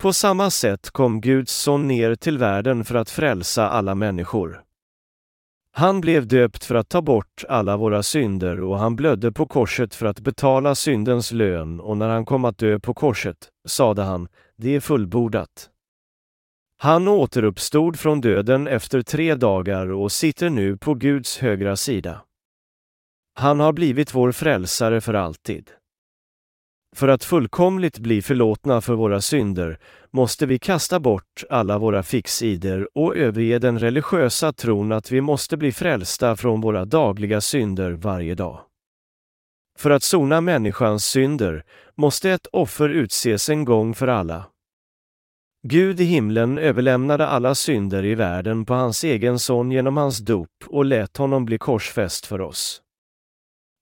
På 0.00 0.12
samma 0.12 0.50
sätt 0.50 0.90
kom 0.90 1.20
Guds 1.20 1.52
son 1.52 1.88
ner 1.88 2.14
till 2.14 2.38
världen 2.38 2.84
för 2.84 2.94
att 2.94 3.10
frälsa 3.10 3.68
alla 3.68 3.94
människor. 3.94 4.62
Han 5.72 6.00
blev 6.00 6.26
döpt 6.26 6.64
för 6.64 6.74
att 6.74 6.88
ta 6.88 7.02
bort 7.02 7.44
alla 7.48 7.76
våra 7.76 8.02
synder 8.02 8.60
och 8.60 8.78
han 8.78 8.96
blödde 8.96 9.32
på 9.32 9.46
korset 9.46 9.94
för 9.94 10.06
att 10.06 10.20
betala 10.20 10.74
syndens 10.74 11.32
lön 11.32 11.80
och 11.80 11.96
när 11.96 12.08
han 12.08 12.24
kom 12.24 12.44
att 12.44 12.58
dö 12.58 12.78
på 12.78 12.94
korset 12.94 13.36
sade 13.68 14.02
han, 14.02 14.28
det 14.56 14.76
är 14.76 14.80
fullbordat. 14.80 15.70
Han 16.76 17.08
återuppstod 17.08 17.98
från 17.98 18.20
döden 18.20 18.66
efter 18.66 19.02
tre 19.02 19.34
dagar 19.34 19.92
och 19.92 20.12
sitter 20.12 20.50
nu 20.50 20.76
på 20.76 20.94
Guds 20.94 21.38
högra 21.38 21.76
sida. 21.76 22.20
Han 23.34 23.60
har 23.60 23.72
blivit 23.72 24.14
vår 24.14 24.32
frälsare 24.32 25.00
för 25.00 25.14
alltid. 25.14 25.70
För 26.96 27.08
att 27.08 27.24
fullkomligt 27.24 27.98
bli 27.98 28.22
förlåtna 28.22 28.80
för 28.80 28.94
våra 28.94 29.20
synder 29.20 29.78
måste 30.10 30.46
vi 30.46 30.58
kasta 30.58 31.00
bort 31.00 31.44
alla 31.50 31.78
våra 31.78 32.02
fixider 32.02 32.88
och 32.94 33.16
överge 33.16 33.58
den 33.58 33.78
religiösa 33.78 34.52
tron 34.52 34.92
att 34.92 35.12
vi 35.12 35.20
måste 35.20 35.56
bli 35.56 35.72
frälsta 35.72 36.36
från 36.36 36.60
våra 36.60 36.84
dagliga 36.84 37.40
synder 37.40 37.92
varje 37.92 38.34
dag. 38.34 38.60
För 39.78 39.90
att 39.90 40.02
sona 40.02 40.40
människans 40.40 41.04
synder 41.04 41.64
måste 41.94 42.30
ett 42.30 42.46
offer 42.52 42.88
utses 42.88 43.48
en 43.48 43.64
gång 43.64 43.94
för 43.94 44.08
alla. 44.08 44.46
Gud 45.62 46.00
i 46.00 46.04
himlen 46.04 46.58
överlämnade 46.58 47.26
alla 47.26 47.54
synder 47.54 48.04
i 48.04 48.14
världen 48.14 48.64
på 48.64 48.74
hans 48.74 49.04
egen 49.04 49.38
son 49.38 49.72
genom 49.72 49.96
hans 49.96 50.18
dop 50.18 50.64
och 50.66 50.84
lät 50.84 51.16
honom 51.16 51.44
bli 51.44 51.58
korsfäst 51.58 52.26
för 52.26 52.40
oss. 52.40 52.82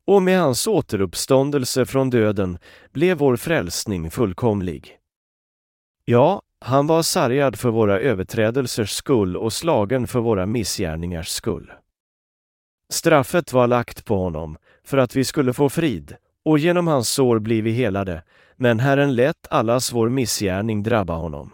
Och 0.08 0.22
med 0.22 0.40
hans 0.40 0.66
återuppståndelse 0.66 1.86
från 1.86 2.10
döden 2.10 2.58
blev 2.92 3.18
vår 3.18 3.36
frälsning 3.36 4.10
fullkomlig. 4.10 4.96
Ja, 6.04 6.42
han 6.60 6.86
var 6.86 7.02
sargad 7.02 7.58
för 7.58 7.70
våra 7.70 8.00
överträdelsers 8.00 8.90
skull 8.90 9.36
och 9.36 9.52
slagen 9.52 10.06
för 10.06 10.20
våra 10.20 10.46
missgärningars 10.46 11.28
skull. 11.28 11.72
Straffet 12.92 13.52
var 13.52 13.66
lagt 13.66 14.04
på 14.04 14.16
honom 14.16 14.56
för 14.84 14.98
att 14.98 15.16
vi 15.16 15.24
skulle 15.24 15.52
få 15.52 15.68
frid, 15.68 16.16
och 16.44 16.58
genom 16.58 16.86
hans 16.86 17.08
sår 17.08 17.38
blir 17.38 17.62
vi 17.62 17.70
helade, 17.70 18.22
men 18.56 18.80
Herren 18.80 19.14
lät 19.14 19.46
allas 19.50 19.92
vår 19.92 20.08
missgärning 20.08 20.82
drabba 20.82 21.14
honom. 21.14 21.52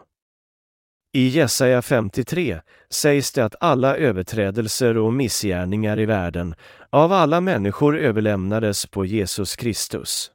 I 1.17 1.29
Jesaja 1.29 1.83
53 1.83 2.61
sägs 2.91 3.33
det 3.33 3.45
att 3.45 3.55
alla 3.61 3.97
överträdelser 3.97 4.99
och 4.99 5.13
missgärningar 5.13 5.99
i 5.99 6.07
världen 6.07 6.55
av 6.91 7.13
alla 7.13 7.41
människor 7.41 7.99
överlämnades 7.99 8.87
på 8.87 9.05
Jesus 9.05 9.57
Kristus. 9.57 10.31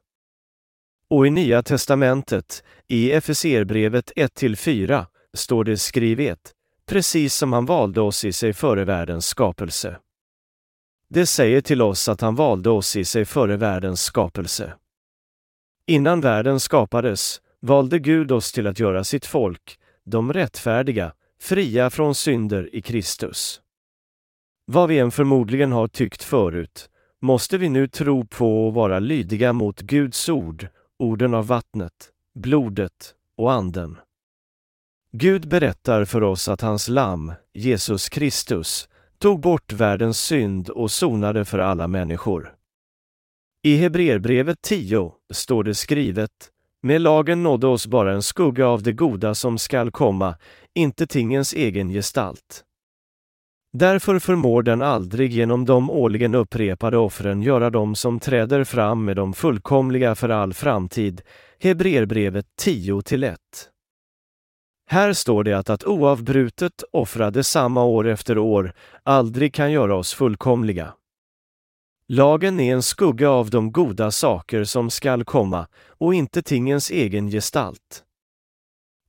Och 1.10 1.26
i 1.26 1.30
Nya 1.30 1.62
testamentet, 1.62 2.62
i 2.88 3.12
Efeserbrevet 3.12 4.12
1-4, 4.16 5.06
står 5.34 5.64
det 5.64 5.76
skrivet, 5.76 6.52
precis 6.86 7.34
som 7.34 7.52
han 7.52 7.66
valde 7.66 8.00
oss 8.00 8.24
i 8.24 8.32
sig 8.32 8.52
före 8.52 8.84
världens 8.84 9.26
skapelse. 9.26 9.96
Det 11.08 11.26
säger 11.26 11.60
till 11.60 11.82
oss 11.82 12.08
att 12.08 12.20
han 12.20 12.34
valde 12.34 12.70
oss 12.70 12.96
i 12.96 13.04
sig 13.04 13.24
före 13.24 13.56
världens 13.56 14.02
skapelse. 14.02 14.74
Innan 15.86 16.20
världen 16.20 16.60
skapades 16.60 17.40
valde 17.60 17.98
Gud 17.98 18.32
oss 18.32 18.52
till 18.52 18.66
att 18.66 18.80
göra 18.80 19.04
sitt 19.04 19.26
folk, 19.26 19.79
de 20.04 20.32
rättfärdiga, 20.32 21.12
fria 21.40 21.90
från 21.90 22.14
synder 22.14 22.74
i 22.74 22.82
Kristus. 22.82 23.60
Vad 24.64 24.88
vi 24.88 24.98
än 24.98 25.10
förmodligen 25.10 25.72
har 25.72 25.88
tyckt 25.88 26.22
förut, 26.22 26.90
måste 27.20 27.58
vi 27.58 27.68
nu 27.68 27.88
tro 27.88 28.26
på 28.26 28.66
och 28.66 28.74
vara 28.74 28.98
lydiga 28.98 29.52
mot 29.52 29.80
Guds 29.80 30.28
ord, 30.28 30.68
orden 30.98 31.34
av 31.34 31.46
vattnet, 31.46 32.10
blodet 32.34 33.14
och 33.36 33.52
anden. 33.52 33.98
Gud 35.12 35.48
berättar 35.48 36.04
för 36.04 36.22
oss 36.22 36.48
att 36.48 36.60
hans 36.60 36.88
lamm, 36.88 37.32
Jesus 37.54 38.08
Kristus, 38.08 38.88
tog 39.18 39.40
bort 39.40 39.72
världens 39.72 40.20
synd 40.20 40.68
och 40.68 40.90
sonade 40.90 41.44
för 41.44 41.58
alla 41.58 41.88
människor. 41.88 42.54
I 43.62 43.76
Hebreerbrevet 43.76 44.62
10 44.62 45.12
står 45.32 45.64
det 45.64 45.74
skrivet 45.74 46.50
med 46.82 47.00
lagen 47.00 47.42
nådde 47.42 47.66
oss 47.66 47.86
bara 47.86 48.12
en 48.12 48.22
skugga 48.22 48.66
av 48.66 48.82
det 48.82 48.92
goda 48.92 49.34
som 49.34 49.58
skall 49.58 49.90
komma, 49.90 50.34
inte 50.74 51.06
tingens 51.06 51.54
egen 51.54 51.88
gestalt. 51.88 52.64
Därför 53.72 54.18
förmår 54.18 54.62
den 54.62 54.82
aldrig 54.82 55.32
genom 55.32 55.64
de 55.64 55.90
årligen 55.90 56.34
upprepade 56.34 56.98
offren 56.98 57.42
göra 57.42 57.70
dem 57.70 57.94
som 57.94 58.20
träder 58.20 58.64
fram 58.64 59.04
med 59.04 59.16
de 59.16 59.32
fullkomliga 59.32 60.14
för 60.14 60.28
all 60.28 60.54
framtid. 60.54 61.22
Hebreerbrevet 61.58 62.46
10 62.58 63.02
1. 63.22 63.38
Här 64.86 65.12
står 65.12 65.44
det 65.44 65.58
att 65.58 65.70
att 65.70 65.84
oavbrutet 65.84 66.82
offra 66.92 67.30
detsamma 67.30 67.84
år 67.84 68.06
efter 68.06 68.38
år 68.38 68.72
aldrig 69.02 69.54
kan 69.54 69.72
göra 69.72 69.96
oss 69.96 70.14
fullkomliga. 70.14 70.92
Lagen 72.12 72.60
är 72.60 72.72
en 72.72 72.82
skugga 72.82 73.30
av 73.30 73.50
de 73.50 73.72
goda 73.72 74.10
saker 74.10 74.64
som 74.64 74.90
skall 74.90 75.24
komma 75.24 75.66
och 75.88 76.14
inte 76.14 76.42
tingens 76.42 76.90
egen 76.90 77.30
gestalt. 77.30 78.04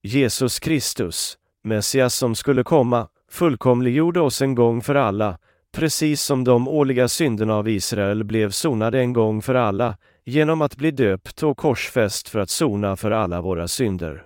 Jesus 0.04 0.60
Kristus, 0.60 1.38
Messias 1.64 2.16
som 2.16 2.36
skulle 2.36 2.64
komma, 2.64 3.08
fullkomliggjorde 3.32 4.20
oss 4.20 4.42
en 4.42 4.56
gång 4.56 4.82
för 4.82 4.96
alla, 4.96 5.38
precis 5.72 6.22
som 6.22 6.44
de 6.44 6.68
årliga 6.68 7.08
synderna 7.08 7.56
av 7.56 7.70
Israel 7.70 8.24
blev 8.24 8.52
sonade 8.52 9.00
en 9.00 9.14
gång 9.14 9.42
för 9.42 9.56
alla, 9.56 9.98
genom 10.26 10.62
att 10.62 10.76
bli 10.76 10.92
döpt 10.92 11.44
och 11.44 11.58
korsfäst 11.58 12.30
för 12.30 12.40
att 12.40 12.50
sona 12.50 12.96
för 12.96 13.12
alla 13.12 13.42
våra 13.42 13.68
synder. 13.68 14.26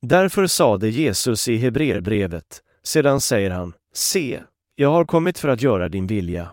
Därför 0.00 0.46
sade 0.46 0.88
Jesus 0.88 1.48
i 1.48 1.56
Hebreerbrevet, 1.56 2.62
sedan 2.82 3.20
säger 3.20 3.50
han, 3.50 3.72
Se, 3.94 4.42
jag 4.76 4.90
har 4.90 5.04
kommit 5.04 5.38
för 5.38 5.48
att 5.48 5.62
göra 5.62 5.88
din 5.88 6.06
vilja. 6.06 6.50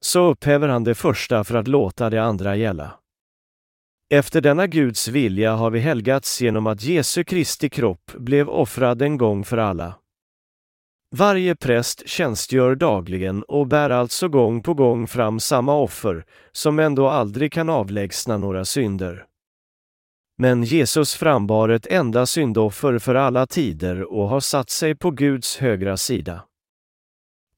Så 0.00 0.30
upphäver 0.30 0.68
han 0.68 0.84
det 0.84 0.94
första 0.94 1.44
för 1.44 1.54
att 1.54 1.68
låta 1.68 2.10
det 2.10 2.22
andra 2.22 2.56
gälla. 2.56 2.94
Efter 4.10 4.40
denna 4.40 4.66
Guds 4.66 5.08
vilja 5.08 5.54
har 5.54 5.70
vi 5.70 5.80
helgats 5.80 6.40
genom 6.40 6.66
att 6.66 6.82
Jesu 6.82 7.24
Kristi 7.24 7.68
kropp 7.70 8.12
blev 8.14 8.48
offrad 8.48 9.02
en 9.02 9.18
gång 9.18 9.44
för 9.44 9.58
alla. 9.58 9.94
Varje 11.16 11.56
präst 11.56 12.08
tjänstgör 12.08 12.74
dagligen 12.74 13.42
och 13.42 13.66
bär 13.66 13.90
alltså 13.90 14.28
gång 14.28 14.62
på 14.62 14.74
gång 14.74 15.06
fram 15.06 15.40
samma 15.40 15.74
offer, 15.74 16.24
som 16.52 16.78
ändå 16.78 17.08
aldrig 17.08 17.52
kan 17.52 17.68
avlägsna 17.68 18.38
några 18.38 18.64
synder. 18.64 19.24
Men 20.38 20.62
Jesus 20.62 21.14
frambar 21.14 21.68
ett 21.68 21.86
enda 21.86 22.26
syndoffer 22.26 22.98
för 22.98 23.14
alla 23.14 23.46
tider 23.46 24.12
och 24.12 24.28
har 24.28 24.40
satt 24.40 24.70
sig 24.70 24.94
på 24.94 25.10
Guds 25.10 25.56
högra 25.56 25.96
sida. 25.96 26.47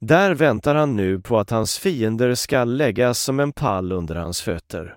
Där 0.00 0.34
väntar 0.34 0.74
han 0.74 0.96
nu 0.96 1.20
på 1.20 1.38
att 1.38 1.50
hans 1.50 1.78
fiender 1.78 2.34
skall 2.34 2.76
läggas 2.76 3.22
som 3.22 3.40
en 3.40 3.52
pall 3.52 3.92
under 3.92 4.14
hans 4.14 4.42
fötter. 4.42 4.96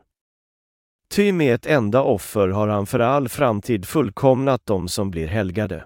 Ty 1.10 1.32
med 1.32 1.56
ett 1.56 1.66
enda 1.66 2.02
offer 2.02 2.48
har 2.48 2.68
han 2.68 2.86
för 2.86 3.00
all 3.00 3.30
framtid 3.30 3.86
fullkomnat 3.86 4.66
dem 4.66 4.88
som 4.88 5.12
blir 5.12 5.28
helgade. 5.28 5.86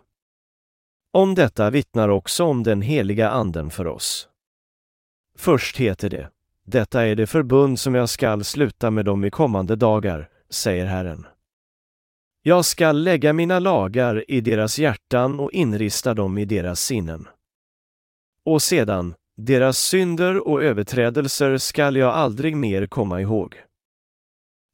Om 1.14 1.36
detta 1.36 1.70
vittnar 1.70 2.10
också 2.10 2.44
om 2.44 2.64
den 2.64 2.82
heliga 2.82 3.30
anden 3.30 3.70
för 3.70 3.88
oss. 3.88 4.30
Först 5.38 5.78
heter 5.78 6.10
det, 6.10 6.30
detta 6.66 7.06
är 7.06 7.16
det 7.16 7.28
förbund 7.28 7.80
som 7.80 7.96
jag 7.96 8.10
skall 8.10 8.44
sluta 8.44 8.92
med 8.92 9.06
dem 9.06 9.26
i 9.26 9.30
kommande 9.30 9.76
dagar, 9.76 10.30
säger 10.50 10.86
Herren. 10.86 11.26
Jag 12.44 12.66
skall 12.66 13.04
lägga 13.04 13.34
mina 13.34 13.60
lagar 13.60 14.32
i 14.32 14.42
deras 14.42 14.80
hjärtan 14.80 15.40
och 15.40 15.52
inrista 15.52 16.14
dem 16.14 16.38
i 16.38 16.46
deras 16.46 16.80
sinnen. 16.80 17.28
Och 18.48 18.62
sedan, 18.62 19.16
deras 19.38 19.78
synder 19.78 20.48
och 20.48 20.64
överträdelser 20.64 21.58
skall 21.58 21.96
jag 21.96 22.14
aldrig 22.14 22.56
mer 22.58 22.88
komma 22.88 23.22
ihåg. 23.22 23.56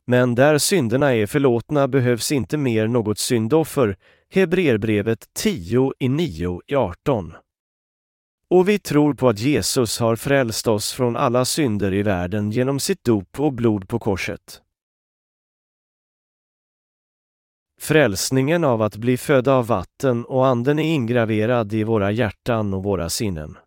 Men 0.08 0.36
där 0.36 0.58
synderna 0.58 1.16
är 1.16 1.26
förlåtna 1.26 1.88
behövs 1.88 2.32
inte 2.32 2.58
mer 2.58 2.88
något 2.88 3.20
syndoffer, 3.20 3.98
Hebreerbrevet 4.30 5.28
10 5.34 5.94
i 6.00 6.10
9 6.10 6.62
i 6.68 6.76
18. 6.76 7.34
Och 8.50 8.70
vi 8.70 8.80
tror 8.80 9.14
på 9.14 9.30
att 9.30 9.40
Jesus 9.40 10.00
har 10.00 10.16
frälst 10.16 10.68
oss 10.68 10.94
från 10.94 11.16
alla 11.16 11.46
synder 11.46 11.94
i 11.94 12.04
världen 12.04 12.52
genom 12.52 12.80
sitt 12.80 13.04
dop 13.04 13.40
och 13.40 13.54
blod 13.54 13.88
på 13.88 14.00
korset. 14.00 14.62
Frälsningen 17.82 18.64
av 18.64 18.82
att 18.82 18.96
bli 18.96 19.18
födda 19.18 19.54
av 19.54 19.68
vatten 19.68 20.26
och 20.26 20.48
anden 20.48 20.80
är 20.80 20.94
ingraverad 20.94 21.74
i 21.74 21.84
våra 21.84 22.12
hjärtan 22.12 22.74
och 22.74 22.84
våra 22.84 23.10
sinnen. 23.10 23.58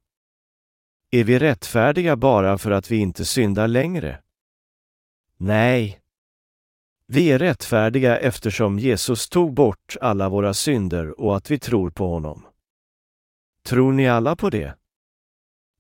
Är 1.16 1.24
vi 1.24 1.38
rättfärdiga 1.38 2.16
bara 2.16 2.58
för 2.58 2.70
att 2.70 2.90
vi 2.90 2.96
inte 2.96 3.24
syndar 3.24 3.68
längre? 3.68 4.18
Nej, 5.36 6.00
vi 7.06 7.32
är 7.32 7.38
rättfärdiga 7.38 8.18
eftersom 8.18 8.78
Jesus 8.78 9.28
tog 9.28 9.54
bort 9.54 9.96
alla 10.00 10.28
våra 10.28 10.54
synder 10.54 11.20
och 11.20 11.36
att 11.36 11.50
vi 11.50 11.58
tror 11.58 11.90
på 11.90 12.08
honom. 12.08 12.46
Tror 13.64 13.92
ni 13.92 14.08
alla 14.08 14.36
på 14.36 14.50
det? 14.50 14.74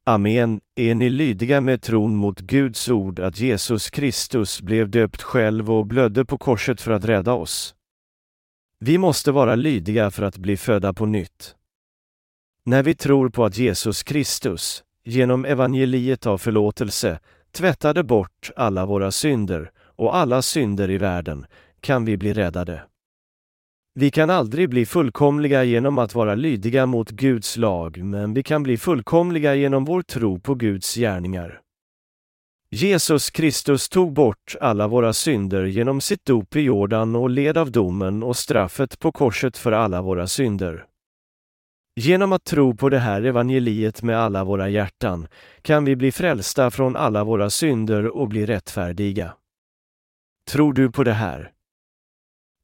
Amen, 0.04 0.60
är 0.74 0.94
ni 0.94 1.10
lydiga 1.10 1.60
med 1.60 1.82
tron 1.82 2.16
mot 2.16 2.40
Guds 2.40 2.88
ord 2.88 3.20
att 3.20 3.38
Jesus 3.38 3.90
Kristus 3.90 4.60
blev 4.60 4.90
döpt 4.90 5.22
själv 5.22 5.70
och 5.70 5.86
blödde 5.86 6.24
på 6.24 6.38
korset 6.38 6.80
för 6.80 6.92
att 6.92 7.04
rädda 7.04 7.32
oss? 7.32 7.74
Vi 8.78 8.98
måste 8.98 9.32
vara 9.32 9.54
lydiga 9.54 10.10
för 10.10 10.22
att 10.22 10.36
bli 10.36 10.56
födda 10.56 10.92
på 10.92 11.06
nytt. 11.06 11.56
När 12.64 12.82
vi 12.82 12.94
tror 12.94 13.28
på 13.28 13.44
att 13.44 13.58
Jesus 13.58 14.02
Kristus, 14.02 14.82
genom 15.06 15.44
evangeliet 15.44 16.26
av 16.26 16.38
förlåtelse, 16.38 17.18
tvättade 17.52 18.04
bort 18.04 18.50
alla 18.56 18.86
våra 18.86 19.10
synder 19.10 19.70
och 19.78 20.16
alla 20.16 20.42
synder 20.42 20.90
i 20.90 20.98
världen, 20.98 21.46
kan 21.80 22.04
vi 22.04 22.16
bli 22.16 22.32
räddade. 22.32 22.82
Vi 23.94 24.10
kan 24.10 24.30
aldrig 24.30 24.70
bli 24.70 24.86
fullkomliga 24.86 25.64
genom 25.64 25.98
att 25.98 26.14
vara 26.14 26.34
lydiga 26.34 26.86
mot 26.86 27.10
Guds 27.10 27.56
lag, 27.56 28.04
men 28.04 28.34
vi 28.34 28.42
kan 28.42 28.62
bli 28.62 28.76
fullkomliga 28.76 29.54
genom 29.54 29.84
vår 29.84 30.02
tro 30.02 30.40
på 30.40 30.54
Guds 30.54 30.94
gärningar. 30.94 31.60
Jesus 32.70 33.30
Kristus 33.30 33.88
tog 33.88 34.12
bort 34.12 34.56
alla 34.60 34.88
våra 34.88 35.12
synder 35.12 35.64
genom 35.64 36.00
sitt 36.00 36.24
dop 36.24 36.56
i 36.56 36.60
Jordan 36.60 37.16
och 37.16 37.30
led 37.30 37.58
av 37.58 37.70
domen 37.70 38.22
och 38.22 38.36
straffet 38.36 38.98
på 38.98 39.12
korset 39.12 39.56
för 39.56 39.72
alla 39.72 40.02
våra 40.02 40.26
synder. 40.26 40.84
Genom 42.00 42.32
att 42.32 42.44
tro 42.44 42.76
på 42.76 42.88
det 42.88 42.98
här 42.98 43.22
evangeliet 43.22 44.02
med 44.02 44.18
alla 44.18 44.44
våra 44.44 44.68
hjärtan 44.68 45.28
kan 45.62 45.84
vi 45.84 45.96
bli 45.96 46.12
frälsta 46.12 46.70
från 46.70 46.96
alla 46.96 47.24
våra 47.24 47.50
synder 47.50 48.16
och 48.16 48.28
bli 48.28 48.46
rättfärdiga. 48.46 49.34
Tror 50.50 50.72
du 50.72 50.90
på 50.90 51.04
det 51.04 51.12
här? 51.12 51.52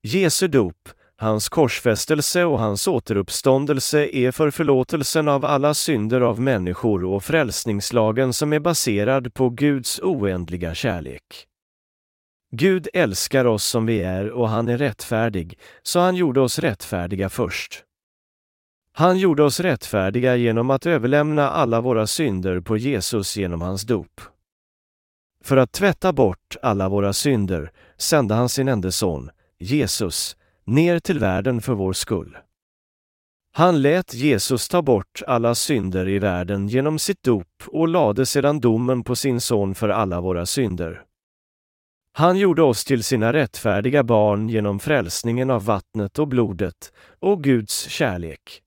Jesu 0.02 0.48
dop, 0.48 0.88
hans 1.16 1.48
korsfästelse 1.48 2.44
och 2.44 2.59
hans 2.59 2.88
återuppståndelse 2.88 4.16
är 4.16 4.30
för 4.30 4.50
förlåtelsen 4.50 5.28
av 5.28 5.44
alla 5.44 5.74
synder 5.74 6.20
av 6.20 6.40
människor 6.40 7.04
och 7.04 7.24
frälsningslagen 7.24 8.32
som 8.32 8.52
är 8.52 8.60
baserad 8.60 9.34
på 9.34 9.50
Guds 9.50 10.00
oändliga 10.02 10.74
kärlek. 10.74 11.46
Gud 12.56 12.88
älskar 12.92 13.44
oss 13.44 13.64
som 13.64 13.86
vi 13.86 14.02
är 14.02 14.30
och 14.30 14.48
han 14.48 14.68
är 14.68 14.78
rättfärdig, 14.78 15.59
så 15.82 16.00
han 16.00 16.16
gjorde 16.16 16.40
oss 16.40 16.59
rättfärdiga 16.59 17.28
först. 17.28 17.84
Han 18.94 19.19
gjorde 19.19 19.43
oss 19.43 19.60
rättfärdiga 19.60 20.36
genom 20.36 20.70
att 20.70 20.86
överlämna 20.86 21.51
alla 21.51 21.81
våra 21.81 22.06
synder 22.06 22.60
på 22.60 22.77
Jesus 22.77 23.36
genom 23.36 23.60
hans 23.60 23.82
dop. 23.82 24.20
För 25.44 25.56
att 25.56 25.73
tvätta 25.73 26.12
bort 26.12 26.56
alla 26.62 26.89
våra 26.89 27.12
synder 27.12 27.73
sände 27.97 28.35
han 28.35 28.48
sin 28.48 28.69
enda 28.69 28.90
son, 28.90 29.31
Jesus, 29.59 30.36
ner 30.64 30.98
till 30.98 31.19
världen 31.19 31.60
för 31.60 31.74
vår 31.74 31.93
skull. 31.93 32.36
Han 33.55 33.82
lät 33.82 34.14
Jesus 34.14 34.69
ta 34.69 34.82
bort 34.82 35.23
alla 35.27 35.55
synder 35.55 36.09
i 36.09 36.19
världen 36.19 36.69
genom 36.69 36.98
sitt 36.98 37.23
dop 37.23 37.62
och 37.66 37.89
lade 37.89 38.27
sedan 38.27 38.60
domen 38.60 39.05
på 39.05 39.16
sin 39.16 39.40
son 39.40 39.74
för 39.74 39.89
alla 39.89 40.20
våra 40.20 40.47
synder. 40.47 41.02
Han 42.12 42.36
gjorde 42.36 42.62
oss 42.62 42.85
till 42.85 43.05
sina 43.05 43.32
rättfärdiga 43.32 44.02
barn 44.02 44.48
genom 44.48 44.78
frälsningen 44.78 45.51
av 45.51 45.64
vattnet 45.64 46.19
och 46.19 46.28
blodet 46.28 46.93
och 47.20 47.44
Guds 47.44 47.89
kärlek. 47.89 48.62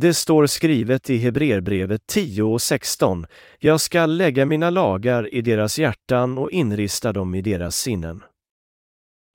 Det 0.00 0.14
står 0.14 0.46
skrivet 0.46 1.10
i 1.10 1.16
Hebreerbrevet 1.16 2.06
10 2.06 2.42
och 2.42 2.62
16. 2.62 3.26
Jag 3.58 3.80
skall 3.80 4.16
lägga 4.16 4.46
mina 4.46 4.70
lagar 4.70 5.34
i 5.34 5.42
deras 5.42 5.78
hjärtan 5.78 6.38
och 6.38 6.50
inrista 6.50 7.12
dem 7.12 7.34
i 7.34 7.42
deras 7.42 7.76
sinnen. 7.76 8.22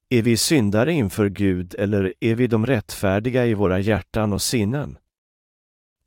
Är 0.09 0.21
vi 0.21 0.37
syndare 0.37 0.93
inför 0.93 1.29
Gud 1.29 1.75
eller 1.79 2.13
är 2.19 2.35
vi 2.35 2.47
de 2.47 2.65
rättfärdiga 2.65 3.45
i 3.45 3.53
våra 3.53 3.79
hjärtan 3.79 4.33
och 4.33 4.41
sinnen? 4.41 4.97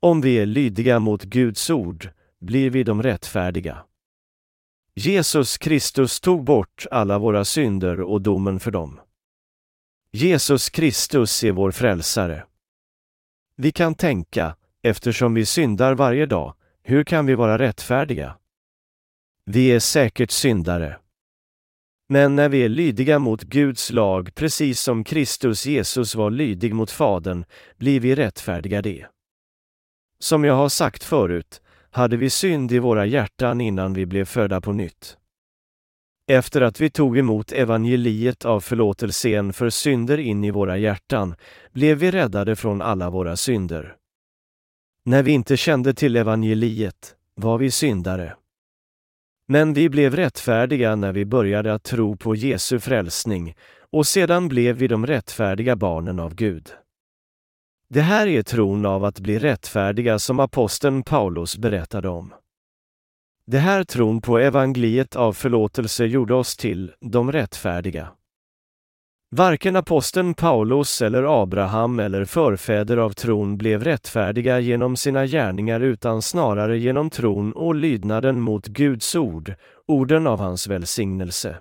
Om 0.01 0.21
vi 0.21 0.39
är 0.39 0.47
lydiga 0.47 0.99
mot 0.99 1.23
Guds 1.23 1.71
ord 1.71 2.11
blir 2.41 2.71
vi 2.71 2.85
de 2.85 3.03
rättfärdiga. 3.03 3.85
Jesus 4.95 5.59
Kristus 5.59 6.21
tog 6.21 6.45
bort 6.45 6.87
alla 6.91 7.19
våra 7.19 7.45
synder 7.45 8.01
och 8.01 8.23
domen 8.23 8.61
för 8.61 8.71
dem. 8.71 9.01
Jesus 10.13 10.71
Kristus 10.71 11.45
är 11.45 11.53
vår 11.53 11.71
frälsare. 11.71 12.48
Vi 13.61 13.73
kan 13.73 13.95
tänka, 13.95 14.57
eftersom 14.83 15.35
vi 15.35 15.47
syndar 15.47 15.95
varje 15.95 16.27
dag, 16.27 16.55
hur 16.83 17.05
kan 17.05 17.27
vi 17.27 17.35
vara 17.35 17.59
rättfärdiga? 17.59 18.37
Vi 19.45 19.69
är 19.69 19.79
säkert 19.79 20.31
syndare. 20.31 20.99
Men 22.09 22.37
när 22.37 22.49
vi 22.49 22.65
är 22.65 22.69
lydiga 22.69 23.19
mot 23.19 23.43
Guds 23.43 23.91
lag, 23.91 24.35
precis 24.35 24.81
som 24.81 25.05
Kristus 25.05 25.67
Jesus 25.67 26.15
var 26.15 26.31
lydig 26.31 26.75
mot 26.75 26.91
Fadern, 26.91 27.45
blir 27.77 28.01
vi 28.01 28.15
rättfärdiga 28.15 28.83
det. 28.83 29.07
Som 30.19 30.45
jag 30.45 30.55
har 30.55 30.69
sagt 30.69 31.05
förut, 31.05 31.63
hade 31.91 32.17
vi 32.17 32.31
synd 32.31 32.73
i 32.73 32.79
våra 32.79 33.07
hjärtan 33.07 33.61
innan 33.61 33.95
vi 33.95 34.07
blev 34.07 34.25
födda 34.25 34.61
på 34.61 34.73
nytt. 34.73 35.17
Efter 36.31 36.61
att 36.61 36.81
vi 36.81 36.91
tog 36.91 37.19
emot 37.19 37.53
evangeliet 37.53 38.45
av 38.45 38.61
förlåtelsen 38.61 39.53
för 39.53 39.71
synder 39.71 40.19
in 40.19 40.45
i 40.45 40.51
våra 40.51 40.77
hjärtan 40.77 41.35
blev 41.73 41.99
vi 41.99 42.11
räddade 42.11 42.57
från 42.57 42.83
alla 42.83 43.11
våra 43.11 43.37
synder. 43.37 43.97
När 45.05 45.23
vi 45.23 45.33
inte 45.33 45.57
kände 45.57 45.95
till 45.95 46.17
evangeliet 46.17 47.15
var 47.35 47.59
vi 47.59 47.71
syndare. 47.71 48.37
Men 49.47 49.75
vi 49.75 49.89
blev 49.89 50.17
rättfärdiga 50.17 50.97
när 50.97 51.13
vi 51.13 51.25
började 51.25 51.75
att 51.75 51.85
tro 51.85 52.17
på 52.17 52.35
Jesu 52.35 52.81
frälsning 52.81 53.55
och 53.93 54.07
sedan 54.07 54.49
blev 54.49 54.77
vi 54.77 54.89
de 54.89 55.07
rättfärdiga 55.07 55.77
barnen 55.77 56.21
av 56.21 56.35
Gud. 56.35 56.71
Det 57.91 58.01
här 58.01 58.27
är 58.27 58.43
tron 58.43 58.87
av 58.87 59.05
att 59.05 59.21
bli 59.21 59.39
rättfärdiga 59.39 60.19
som 60.19 60.41
aposteln 60.41 61.03
Paulus 61.03 61.59
berättade 61.59 62.09
om. 62.09 62.33
Det 63.51 63.59
här 63.59 63.85
tron 63.85 64.21
på 64.21 64.39
evangeliet 64.39 65.17
av 65.17 65.33
förlåtelse 65.33 66.05
gjorde 66.05 66.35
oss 66.35 66.57
till 66.57 66.93
de 67.01 67.33
rättfärdiga. 67.33 68.09
Varken 69.37 69.77
aposteln 69.77 70.35
Paulus 70.35 71.03
eller 71.03 71.43
Abraham 71.43 71.99
eller 72.01 72.25
förfäder 72.25 72.97
av 72.97 73.11
tron 73.11 73.59
blev 73.59 73.85
rättfärdiga 73.85 74.61
genom 74.61 74.97
sina 74.97 75.27
gärningar 75.27 75.81
utan 75.81 76.23
snarare 76.23 76.79
genom 76.79 77.11
tron 77.11 77.53
och 77.53 77.75
lydnaden 77.75 78.41
mot 78.41 78.67
Guds 78.67 79.15
ord, 79.15 79.55
orden 79.87 80.27
av 80.27 80.39
hans 80.39 80.67
välsignelse. 80.67 81.57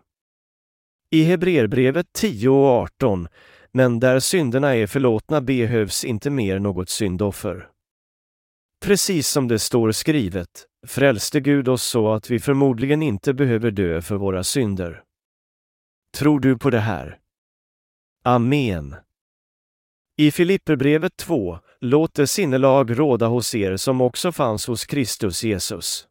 I 1.12 1.24
Hebreerbrevet 1.24 2.08
10 2.14 2.50
och 2.50 2.68
18, 2.68 3.28
men 3.72 4.00
där 4.00 4.20
synderna 4.20 4.76
är 4.76 4.88
förlåtna 4.88 5.42
behövs 5.42 6.06
inte 6.06 6.30
mer 6.30 6.60
något 6.60 6.90
syndoffer. 6.90 7.68
Precis 8.86 9.28
som 9.28 9.48
det 9.48 9.60
står 9.60 9.92
skrivet, 9.92 10.68
frälste 10.88 11.40
Gud 11.40 11.68
oss 11.68 11.84
så 11.84 12.14
att 12.14 12.30
vi 12.30 12.40
förmodligen 12.40 13.02
inte 13.04 13.34
behöver 13.34 13.72
dö 13.72 14.02
för 14.02 14.16
våra 14.16 14.44
synder. 14.44 15.04
Tror 16.18 16.40
du 16.40 16.58
på 16.58 16.70
det 16.70 16.80
här? 16.80 17.18
Amen. 18.24 18.96
I 20.18 20.32
Filipperbrevet 20.32 21.18
2, 21.18 21.60
låt 21.82 22.14
det 22.14 22.28
sinnelag 22.28 23.00
råda 23.00 23.28
hos 23.28 23.56
er 23.56 23.78
som 23.78 24.02
också 24.02 24.32
fanns 24.32 24.68
hos 24.68 24.86
Kristus 24.86 25.44
Jesus. 25.44 26.08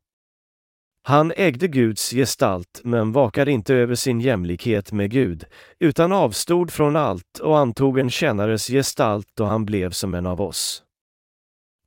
Han 1.03 1.33
ägde 1.37 1.69
Guds 1.69 2.11
gestalt 2.11 2.81
men 2.85 3.13
vakade 3.13 3.53
inte 3.53 3.75
över 3.75 3.95
sin 3.95 4.21
jämlikhet 4.21 4.93
med 4.93 5.11
Gud, 5.11 5.45
utan 5.79 6.13
avstod 6.13 6.73
från 6.73 6.97
allt 6.97 7.39
och 7.39 7.59
antog 7.59 7.99
en 7.99 8.11
tjänares 8.11 8.67
gestalt 8.67 9.29
då 9.35 9.45
han 9.45 9.67
blev 9.67 9.91
som 9.91 10.15
en 10.15 10.27
av 10.27 10.41
oss. 10.41 10.83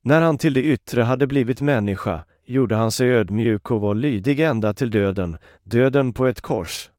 När 0.02 0.22
han 0.22 0.38
till 0.38 0.54
det 0.54 0.64
yttre 0.64 1.02
hade 1.02 1.28
blivit 1.28 1.62
människa 1.62 2.26
gjorde 2.50 2.76
han 2.76 2.92
sig 2.92 3.10
ödmjuk 3.12 3.72
och 3.72 3.82
var 3.82 3.96
lydig 3.96 4.40
ända 4.40 4.74
till 4.74 4.92
döden, 4.92 5.38
döden 5.64 6.14
på 6.14 6.28
ett 6.28 6.42
kors. 6.42 6.90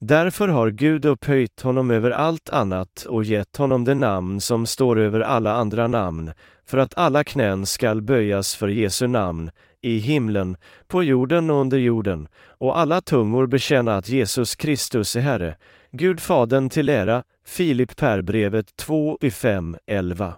Därför 0.00 0.48
har 0.48 0.70
Gud 0.70 1.04
upphöjt 1.04 1.60
honom 1.60 1.90
över 1.90 2.10
allt 2.10 2.50
annat 2.50 3.04
och 3.08 3.24
gett 3.24 3.56
honom 3.56 3.84
det 3.84 3.94
namn 3.94 4.40
som 4.40 4.66
står 4.66 4.98
över 4.98 5.20
alla 5.20 5.52
andra 5.52 5.86
namn, 5.86 6.32
för 6.66 6.78
att 6.78 6.98
alla 6.98 7.24
knän 7.24 7.66
skall 7.66 8.02
böjas 8.02 8.54
för 8.54 8.68
Jesu 8.68 9.06
namn, 9.06 9.50
i 9.82 9.98
himlen, 9.98 10.56
på 10.86 11.02
jorden 11.02 11.50
och 11.50 11.60
under 11.60 11.78
jorden, 11.78 12.28
och 12.58 12.78
alla 12.78 13.00
tungor 13.00 13.46
bekänna 13.46 13.96
att 13.96 14.08
Jesus 14.08 14.56
Kristus 14.56 15.16
är 15.16 15.20
Herre, 15.20 15.56
Gud 15.92 16.20
Fadern 16.20 16.68
till 16.68 16.88
ära, 16.88 17.22
Filip 17.46 17.96
Perbrevet 17.96 18.76
2 18.76 19.18
i 19.20 19.30
5, 19.30 19.76
11. 19.86 20.34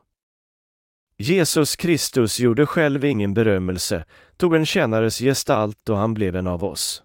Jesus 1.23 1.77
Kristus 1.77 2.41
gjorde 2.41 2.67
själv 2.67 3.05
ingen 3.05 3.35
berömmelse, 3.35 4.05
tog 4.37 4.55
en 4.55 4.67
tjänares 4.67 5.19
gestalt 5.19 5.89
och 5.89 5.97
han 5.97 6.15
blev 6.15 6.37
en 6.37 6.47
av 6.47 6.65
oss. 6.65 7.03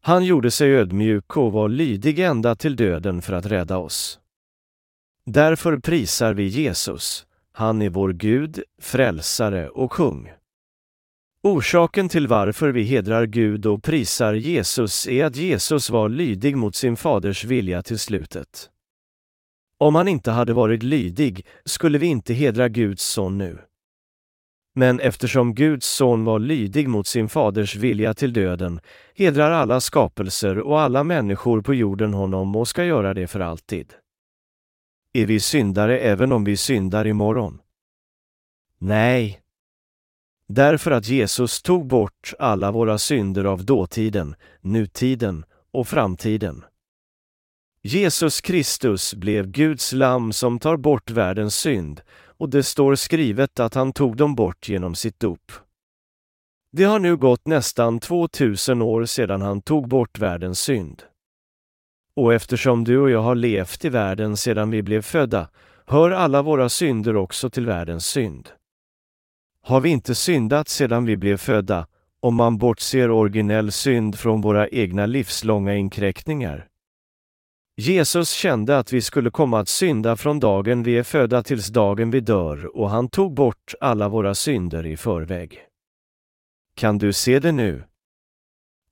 Han 0.00 0.24
gjorde 0.24 0.50
sig 0.50 0.74
ödmjuk 0.74 1.36
och 1.36 1.52
var 1.52 1.68
lydig 1.68 2.18
ända 2.18 2.54
till 2.54 2.76
döden 2.76 3.22
för 3.22 3.32
att 3.32 3.46
rädda 3.46 3.78
oss. 3.78 4.20
Därför 5.26 5.76
prisar 5.76 6.34
vi 6.34 6.46
Jesus. 6.46 7.26
Han 7.52 7.82
är 7.82 7.90
vår 7.90 8.12
Gud, 8.12 8.62
frälsare 8.80 9.68
och 9.68 9.90
kung. 9.90 10.32
Orsaken 11.42 12.08
till 12.08 12.26
varför 12.26 12.68
vi 12.68 12.82
hedrar 12.82 13.26
Gud 13.26 13.66
och 13.66 13.82
prisar 13.82 14.34
Jesus 14.34 15.06
är 15.08 15.24
att 15.24 15.36
Jesus 15.36 15.90
var 15.90 16.08
lydig 16.08 16.56
mot 16.56 16.74
sin 16.74 16.96
faders 16.96 17.44
vilja 17.44 17.82
till 17.82 17.98
slutet. 17.98 18.71
Om 19.82 19.94
han 19.94 20.08
inte 20.08 20.30
hade 20.30 20.52
varit 20.52 20.82
lydig 20.82 21.46
skulle 21.64 21.98
vi 21.98 22.06
inte 22.06 22.34
hedra 22.34 22.68
Guds 22.68 23.04
son 23.04 23.38
nu. 23.38 23.58
Men 24.74 25.00
eftersom 25.00 25.54
Guds 25.54 25.86
son 25.86 26.24
var 26.24 26.38
lydig 26.38 26.88
mot 26.88 27.06
sin 27.06 27.28
faders 27.28 27.76
vilja 27.76 28.14
till 28.14 28.32
döden 28.32 28.80
hedrar 29.14 29.50
alla 29.50 29.80
skapelser 29.80 30.58
och 30.58 30.80
alla 30.80 31.04
människor 31.04 31.62
på 31.62 31.74
jorden 31.74 32.14
honom 32.14 32.56
och 32.56 32.68
ska 32.68 32.84
göra 32.84 33.14
det 33.14 33.26
för 33.26 33.40
alltid. 33.40 33.94
Är 35.12 35.26
vi 35.26 35.40
syndare 35.40 35.98
även 35.98 36.32
om 36.32 36.44
vi 36.44 36.56
syndar 36.56 37.06
imorgon? 37.06 37.60
Nej. 38.78 39.40
Därför 40.48 40.90
att 40.90 41.08
Jesus 41.08 41.62
tog 41.62 41.86
bort 41.86 42.32
alla 42.38 42.70
våra 42.70 42.98
synder 42.98 43.44
av 43.44 43.64
dåtiden, 43.64 44.34
nutiden 44.60 45.44
och 45.72 45.88
framtiden. 45.88 46.64
Jesus 47.84 48.40
Kristus 48.40 49.14
blev 49.14 49.46
Guds 49.46 49.92
lamm 49.92 50.32
som 50.32 50.58
tar 50.58 50.76
bort 50.76 51.10
världens 51.10 51.56
synd 51.56 52.00
och 52.24 52.48
det 52.48 52.62
står 52.62 52.94
skrivet 52.94 53.60
att 53.60 53.74
han 53.74 53.92
tog 53.92 54.16
dem 54.16 54.34
bort 54.34 54.68
genom 54.68 54.94
sitt 54.94 55.20
dop. 55.20 55.52
Det 56.72 56.84
har 56.84 56.98
nu 56.98 57.16
gått 57.16 57.46
nästan 57.46 58.00
2000 58.00 58.82
år 58.82 59.04
sedan 59.04 59.42
han 59.42 59.62
tog 59.62 59.88
bort 59.88 60.18
världens 60.18 60.60
synd. 60.60 61.02
Och 62.16 62.34
eftersom 62.34 62.84
du 62.84 62.98
och 62.98 63.10
jag 63.10 63.22
har 63.22 63.34
levt 63.34 63.84
i 63.84 63.88
världen 63.88 64.36
sedan 64.36 64.70
vi 64.70 64.82
blev 64.82 65.02
födda 65.02 65.48
hör 65.86 66.10
alla 66.10 66.42
våra 66.42 66.68
synder 66.68 67.16
också 67.16 67.50
till 67.50 67.66
världens 67.66 68.06
synd. 68.06 68.48
Har 69.62 69.80
vi 69.80 69.90
inte 69.90 70.14
syndat 70.14 70.68
sedan 70.68 71.04
vi 71.04 71.16
blev 71.16 71.36
födda, 71.36 71.86
om 72.20 72.34
man 72.34 72.58
bortser 72.58 73.10
originell 73.10 73.72
synd 73.72 74.18
från 74.18 74.40
våra 74.40 74.68
egna 74.68 75.06
livslånga 75.06 75.74
inkräktningar? 75.74 76.68
Jesus 77.76 78.30
kände 78.30 78.78
att 78.78 78.92
vi 78.92 79.00
skulle 79.00 79.30
komma 79.30 79.58
att 79.58 79.68
synda 79.68 80.16
från 80.16 80.40
dagen 80.40 80.82
vi 80.82 80.98
är 80.98 81.02
födda 81.02 81.42
tills 81.42 81.68
dagen 81.68 82.10
vi 82.10 82.20
dör 82.20 82.76
och 82.76 82.90
han 82.90 83.08
tog 83.08 83.34
bort 83.34 83.74
alla 83.80 84.08
våra 84.08 84.34
synder 84.34 84.86
i 84.86 84.96
förväg. 84.96 85.60
Kan 86.76 86.98
du 86.98 87.12
se 87.12 87.38
det 87.38 87.52
nu? 87.52 87.84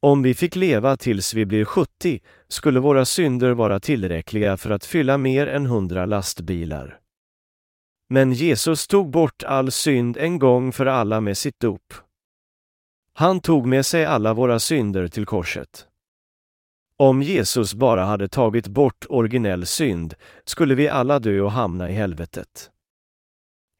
Om 0.02 0.22
vi 0.22 0.34
fick 0.34 0.56
leva 0.56 0.96
tills 0.96 1.34
vi 1.34 1.46
blir 1.46 1.64
70 1.64 2.20
skulle 2.48 2.80
våra 2.80 3.04
synder 3.04 3.50
vara 3.50 3.80
tillräckliga 3.80 4.56
för 4.56 4.70
att 4.70 4.84
fylla 4.84 5.18
mer 5.18 5.46
än 5.46 5.66
hundra 5.66 6.06
lastbilar. 6.06 6.98
Men 8.08 8.32
Jesus 8.32 8.86
tog 8.86 9.10
bort 9.10 9.42
all 9.42 9.70
synd 9.70 10.16
en 10.16 10.38
gång 10.38 10.72
för 10.72 10.86
alla 10.86 11.20
med 11.20 11.38
sitt 11.38 11.60
dop. 11.60 11.94
Han 13.14 13.40
tog 13.40 13.66
med 13.66 13.86
sig 13.86 14.04
alla 14.04 14.34
våra 14.34 14.58
synder 14.58 15.08
till 15.08 15.26
korset. 15.26 15.89
Om 17.00 17.22
Jesus 17.22 17.74
bara 17.74 18.04
hade 18.04 18.28
tagit 18.28 18.68
bort 18.68 19.06
originell 19.08 19.66
synd 19.66 20.14
skulle 20.44 20.74
vi 20.74 20.88
alla 20.88 21.18
dö 21.18 21.40
och 21.40 21.52
hamna 21.52 21.90
i 21.90 21.92
helvetet. 21.92 22.70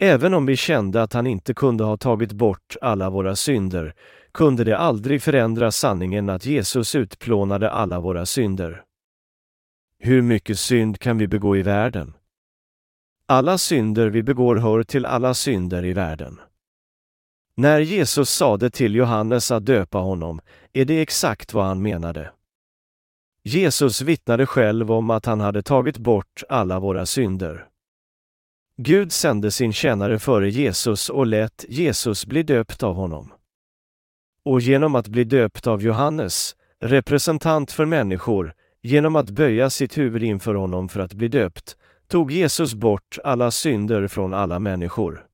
Även 0.02 0.34
om 0.34 0.46
vi 0.46 0.56
kände 0.56 1.02
att 1.02 1.12
han 1.12 1.26
inte 1.26 1.54
kunde 1.54 1.84
ha 1.84 1.96
tagit 1.96 2.32
bort 2.32 2.76
alla 2.80 3.10
våra 3.10 3.36
synder 3.36 3.94
kunde 4.32 4.64
det 4.64 4.78
aldrig 4.78 5.22
förändra 5.22 5.70
sanningen 5.70 6.30
att 6.30 6.46
Jesus 6.46 6.94
utplånade 6.94 7.70
alla 7.70 8.00
våra 8.00 8.26
synder. 8.26 8.82
Hur 9.98 10.22
mycket 10.22 10.58
synd 10.58 10.98
kan 10.98 11.18
vi 11.18 11.28
begå 11.28 11.56
i 11.56 11.62
världen? 11.62 12.12
Alla 13.26 13.58
synder 13.58 14.06
vi 14.06 14.22
begår 14.22 14.56
hör 14.56 14.82
till 14.82 15.06
alla 15.06 15.34
synder 15.34 15.84
i 15.84 15.92
världen. 15.92 16.40
När 17.54 17.80
Jesus 17.80 18.30
sade 18.30 18.70
till 18.70 18.94
Johannes 18.94 19.50
att 19.50 19.66
döpa 19.66 19.98
honom 19.98 20.40
är 20.72 20.84
det 20.84 21.02
exakt 21.02 21.54
vad 21.54 21.64
han 21.64 21.82
menade. 21.82 22.30
Jesus 23.42 24.00
vittnade 24.00 24.46
själv 24.46 24.92
om 24.92 25.10
att 25.10 25.26
han 25.26 25.40
hade 25.40 25.62
tagit 25.62 25.98
bort 25.98 26.42
alla 26.48 26.80
våra 26.80 27.06
synder. 27.06 27.66
Gud 28.76 29.12
sände 29.12 29.50
sin 29.50 29.72
tjänare 29.72 30.18
före 30.18 30.50
Jesus 30.50 31.08
och 31.08 31.26
lät 31.26 31.64
Jesus 31.68 32.26
bli 32.26 32.42
döpt 32.42 32.82
av 32.82 32.94
honom. 32.94 33.32
Och 34.44 34.60
genom 34.60 34.94
att 34.94 35.08
bli 35.08 35.24
döpt 35.24 35.66
av 35.66 35.82
Johannes, 35.82 36.56
representant 36.80 37.72
för 37.72 37.84
människor, 37.84 38.54
genom 38.82 39.16
att 39.16 39.30
böja 39.30 39.70
sitt 39.70 39.98
huvud 39.98 40.22
inför 40.22 40.54
honom 40.54 40.88
för 40.88 41.00
att 41.00 41.12
bli 41.12 41.28
döpt, 41.28 41.76
tog 42.08 42.32
Jesus 42.32 42.74
bort 42.74 43.18
alla 43.24 43.50
synder 43.50 44.08
från 44.08 44.34
alla 44.34 44.58
människor. 44.58 45.26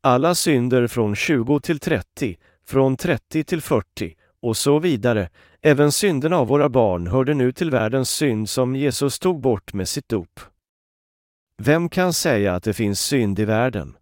Alla 0.00 0.34
synder 0.34 0.86
från 0.86 1.14
20 1.14 1.60
till 1.60 1.78
30, 1.78 2.36
från 2.66 2.96
30 2.96 3.44
till 3.44 3.62
40 3.62 4.14
och 4.42 4.56
så 4.56 4.78
vidare, 4.78 5.28
även 5.62 5.92
synderna 5.92 6.36
av 6.36 6.48
våra 6.48 6.68
barn 6.68 7.06
hörde 7.06 7.34
nu 7.34 7.52
till 7.52 7.70
världens 7.70 8.10
synd 8.10 8.48
som 8.48 8.76
Jesus 8.76 9.18
tog 9.18 9.40
bort 9.40 9.72
med 9.72 9.88
sitt 9.88 10.08
dop. 10.08 10.40
Vem 11.62 11.88
kan 11.88 12.12
säga 12.12 12.54
att 12.54 12.62
det 12.62 12.72
finns 12.72 13.00
synd 13.00 13.38
i 13.38 13.44
världen? 13.44 13.96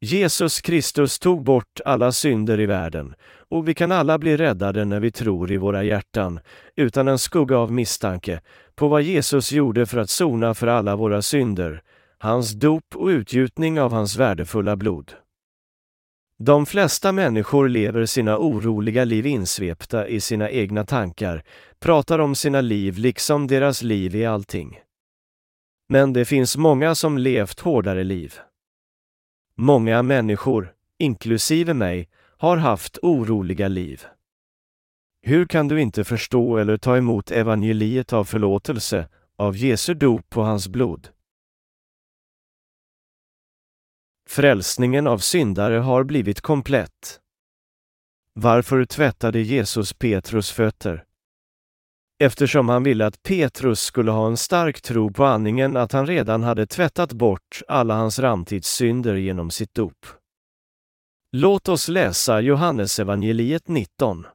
Jesus 0.00 0.60
Kristus 0.60 1.18
tog 1.18 1.44
bort 1.44 1.80
alla 1.84 2.12
synder 2.12 2.60
i 2.60 2.66
världen 2.66 3.14
och 3.48 3.68
vi 3.68 3.74
kan 3.74 3.92
alla 3.92 4.18
bli 4.18 4.36
räddade 4.36 4.84
när 4.84 5.00
vi 5.00 5.10
tror 5.10 5.52
i 5.52 5.56
våra 5.56 5.82
hjärtan, 5.82 6.40
utan 6.76 7.08
en 7.08 7.18
skugga 7.18 7.58
av 7.58 7.72
misstanke, 7.72 8.40
på 8.74 8.88
vad 8.88 9.02
Jesus 9.02 9.52
gjorde 9.52 9.86
för 9.86 9.98
att 9.98 10.10
sona 10.10 10.54
för 10.54 10.66
alla 10.66 10.96
våra 10.96 11.22
synder, 11.22 11.82
hans 12.18 12.52
dop 12.52 12.96
och 12.96 13.06
utgjutning 13.06 13.80
av 13.80 13.92
hans 13.92 14.16
värdefulla 14.16 14.76
blod. 14.76 15.12
De 16.44 16.66
flesta 16.66 17.12
människor 17.12 17.68
lever 17.68 18.06
sina 18.06 18.38
oroliga 18.38 19.04
liv 19.04 19.26
insvepta 19.26 20.08
i 20.08 20.20
sina 20.20 20.50
egna 20.50 20.84
tankar, 20.84 21.44
pratar 21.80 22.18
om 22.18 22.34
sina 22.34 22.60
liv 22.60 22.98
liksom 22.98 23.46
deras 23.46 23.82
liv 23.82 24.16
är 24.16 24.28
allting. 24.28 24.80
Men 25.88 26.12
det 26.12 26.24
finns 26.24 26.56
många 26.56 26.94
som 26.94 27.18
levt 27.18 27.60
hårdare 27.60 28.04
liv. 28.04 28.34
Många 29.56 30.02
människor, 30.02 30.72
inklusive 30.98 31.74
mig, 31.74 32.08
har 32.38 32.56
haft 32.56 32.98
oroliga 33.02 33.68
liv. 33.68 34.02
Hur 35.22 35.46
kan 35.46 35.68
du 35.68 35.80
inte 35.80 36.04
förstå 36.04 36.56
eller 36.56 36.76
ta 36.76 36.96
emot 36.96 37.30
evangeliet 37.30 38.12
av 38.12 38.24
förlåtelse, 38.24 39.08
av 39.36 39.56
Jesu 39.56 39.94
dop 39.94 40.30
på 40.30 40.42
hans 40.42 40.68
blod? 40.68 41.08
Frälsningen 44.32 45.06
av 45.06 45.18
syndare 45.18 45.76
har 45.76 46.04
blivit 46.04 46.40
komplett. 46.40 47.20
Varför 48.34 48.84
tvättade 48.84 49.40
Jesus 49.40 49.92
Petrus 49.92 50.50
fötter? 50.50 51.04
Eftersom 52.24 52.68
han 52.68 52.82
ville 52.82 53.06
att 53.06 53.22
Petrus 53.22 53.80
skulle 53.80 54.10
ha 54.10 54.26
en 54.26 54.36
stark 54.36 54.82
tro 54.82 55.12
på 55.12 55.24
andningen 55.24 55.76
att 55.76 55.92
han 55.92 56.06
redan 56.06 56.42
hade 56.42 56.66
tvättat 56.66 57.12
bort 57.12 57.62
alla 57.68 57.94
hans 57.94 58.18
ramtidssynder 58.18 59.14
genom 59.14 59.50
sitt 59.50 59.74
dop. 59.74 60.06
Låt 61.32 61.68
oss 61.68 61.88
läsa 61.88 62.40
Johannesevangeliet 62.40 63.68
19. 63.68 64.26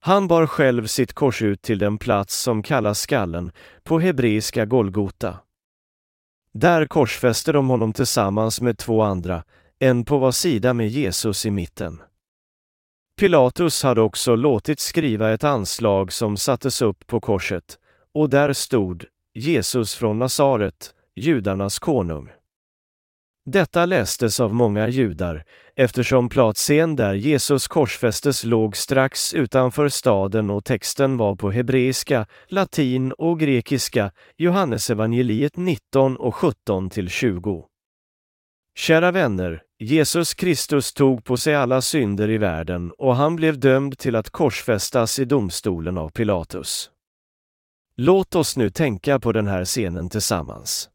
Han 0.00 0.28
bar 0.28 0.46
själv 0.46 0.86
sitt 0.86 1.12
kors 1.12 1.42
ut 1.42 1.62
till 1.62 1.78
den 1.78 1.98
plats 1.98 2.42
som 2.42 2.62
kallas 2.62 3.00
skallen, 3.00 3.52
på 3.82 4.00
hebreiska 4.00 4.64
Golgota. 4.64 5.38
Där 6.52 6.86
korsfäste 6.86 7.52
de 7.52 7.68
honom 7.68 7.92
tillsammans 7.92 8.60
med 8.60 8.78
två 8.78 9.02
andra, 9.02 9.44
en 9.78 10.04
på 10.04 10.18
var 10.18 10.32
sida 10.32 10.74
med 10.74 10.88
Jesus 10.88 11.46
i 11.46 11.50
mitten. 11.50 12.02
Pilatus 13.16 13.82
hade 13.82 14.00
också 14.00 14.34
låtit 14.36 14.80
skriva 14.80 15.30
ett 15.30 15.44
anslag 15.44 16.12
som 16.12 16.36
sattes 16.36 16.82
upp 16.82 17.06
på 17.06 17.20
korset, 17.20 17.78
och 18.14 18.30
där 18.30 18.52
stod 18.52 19.04
Jesus 19.34 19.94
från 19.94 20.18
Nasaret, 20.18 20.94
judarnas 21.14 21.78
konung. 21.78 22.30
Detta 23.46 23.86
lästes 23.86 24.40
av 24.40 24.54
många 24.54 24.88
judar, 24.88 25.44
eftersom 25.76 26.28
platsen 26.28 26.96
där 26.96 27.14
Jesus 27.14 27.68
korsfästes 27.68 28.44
låg 28.44 28.76
strax 28.76 29.34
utanför 29.34 29.88
staden 29.88 30.50
och 30.50 30.64
texten 30.64 31.16
var 31.16 31.36
på 31.36 31.50
hebreiska, 31.50 32.26
latin 32.48 33.12
och 33.12 33.40
grekiska, 33.40 34.12
Johannesevangeliet 34.36 35.56
19 35.56 36.16
och 36.16 36.34
17 36.34 36.90
till 36.90 37.08
20. 37.08 37.66
Kära 38.78 39.10
vänner, 39.10 39.62
Jesus 39.78 40.34
Kristus 40.34 40.92
tog 40.92 41.24
på 41.24 41.36
sig 41.36 41.54
alla 41.54 41.82
synder 41.82 42.30
i 42.30 42.38
världen 42.38 42.92
och 42.98 43.16
han 43.16 43.36
blev 43.36 43.60
dömd 43.60 43.98
till 43.98 44.16
att 44.16 44.30
korsfästas 44.30 45.18
i 45.18 45.24
domstolen 45.24 45.98
av 45.98 46.08
Pilatus. 46.08 46.90
Låt 47.96 48.34
oss 48.34 48.56
nu 48.56 48.70
tänka 48.70 49.18
på 49.20 49.32
den 49.32 49.46
här 49.46 49.64
scenen 49.64 50.08
tillsammans. 50.08 50.90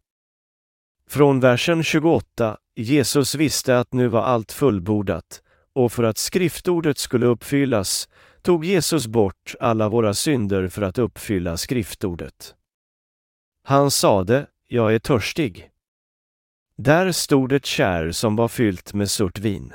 Från 1.09 1.39
versen 1.39 1.83
28, 1.83 2.57
Jesus 2.75 3.35
visste 3.35 3.79
att 3.79 3.93
nu 3.93 4.07
var 4.07 4.21
allt 4.21 4.51
fullbordat, 4.51 5.41
och 5.73 5.91
för 5.91 6.03
att 6.03 6.17
skriftordet 6.17 6.97
skulle 6.97 7.25
uppfyllas 7.25 8.09
tog 8.41 8.65
Jesus 8.65 9.07
bort 9.07 9.55
alla 9.59 9.89
våra 9.89 10.13
synder 10.13 10.67
för 10.67 10.81
att 10.81 10.97
uppfylla 10.97 11.57
skriftordet. 11.57 12.55
Han 13.63 13.91
sade, 13.91 14.47
jag 14.67 14.95
är 14.95 14.99
törstig. 14.99 15.69
Där 16.77 17.11
stod 17.11 17.51
ett 17.51 17.65
kärr 17.65 18.11
som 18.11 18.35
var 18.35 18.47
fyllt 18.47 18.93
med 18.93 19.11
surt 19.11 19.39
vin. 19.39 19.73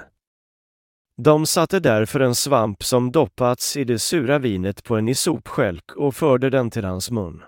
De 1.16 1.47
satte 1.47 1.81
därför 1.81 2.20
en 2.20 2.35
svamp 2.35 2.85
som 2.85 3.12
doppats 3.12 3.77
i 3.77 3.85
det 3.85 3.98
sura 3.98 4.39
vinet 4.39 4.85
på 4.85 4.97
en 4.97 5.09
isopskälk 5.09 5.97
och 5.97 6.15
förde 6.15 6.51
den 6.51 6.70
till 6.70 6.85
hans 6.85 7.11
mun. 7.11 7.43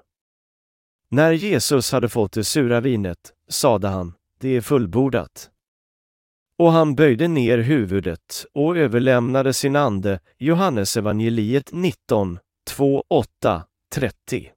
När 1.14 1.32
Jesus 1.32 1.92
hade 1.92 2.08
fått 2.08 2.32
det 2.32 2.44
sura 2.44 2.80
vinet 2.80 3.18
sade 3.48 3.88
han, 3.88 4.14
det 4.40 4.56
är 4.56 4.60
fullbordat. 4.60 5.50
Och 6.58 6.72
han 6.72 6.94
böjde 6.94 7.28
ner 7.28 7.58
huvudet 7.58 8.46
och 8.52 8.76
överlämnade 8.76 9.52
sin 9.52 9.76
ande, 9.76 10.20
Johannesevangeliet 10.38 11.72
19, 11.72 12.38
2, 12.70 13.04
8, 13.08 13.62
30. 13.94 14.50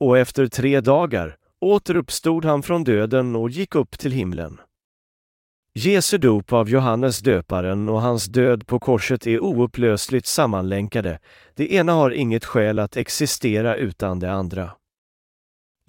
Och 0.00 0.18
efter 0.18 0.46
tre 0.46 0.80
dagar 0.80 1.36
återuppstod 1.60 2.44
han 2.44 2.62
från 2.62 2.84
döden 2.84 3.36
och 3.36 3.50
gick 3.50 3.74
upp 3.74 3.98
till 3.98 4.12
himlen. 4.12 4.60
Jesu 5.74 6.18
dop 6.18 6.52
av 6.52 6.70
Johannes 6.70 7.18
döparen 7.18 7.88
och 7.88 8.00
hans 8.02 8.26
död 8.26 8.66
på 8.66 8.78
korset 8.78 9.26
är 9.26 9.40
oupplösligt 9.40 10.26
sammanlänkade. 10.26 11.18
Det 11.54 11.72
ena 11.72 11.92
har 11.92 12.10
inget 12.10 12.44
skäl 12.44 12.78
att 12.78 12.96
existera 12.96 13.76
utan 13.76 14.18
det 14.18 14.32
andra. 14.32 14.70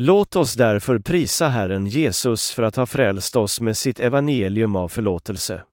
Låt 0.02 0.36
oss 0.36 0.54
därför 0.54 1.00
prisa 1.00 1.48
Herren 1.48 1.88
Jesus 1.88 2.52
för 2.52 2.64
att 2.64 2.76
ha 2.76 2.86
frälst 2.86 3.36
oss 3.36 3.62
med 3.62 3.78
sitt 3.78 4.00
evangelium 4.00 4.76
av 4.76 4.88
förlåtelse. 4.88 5.64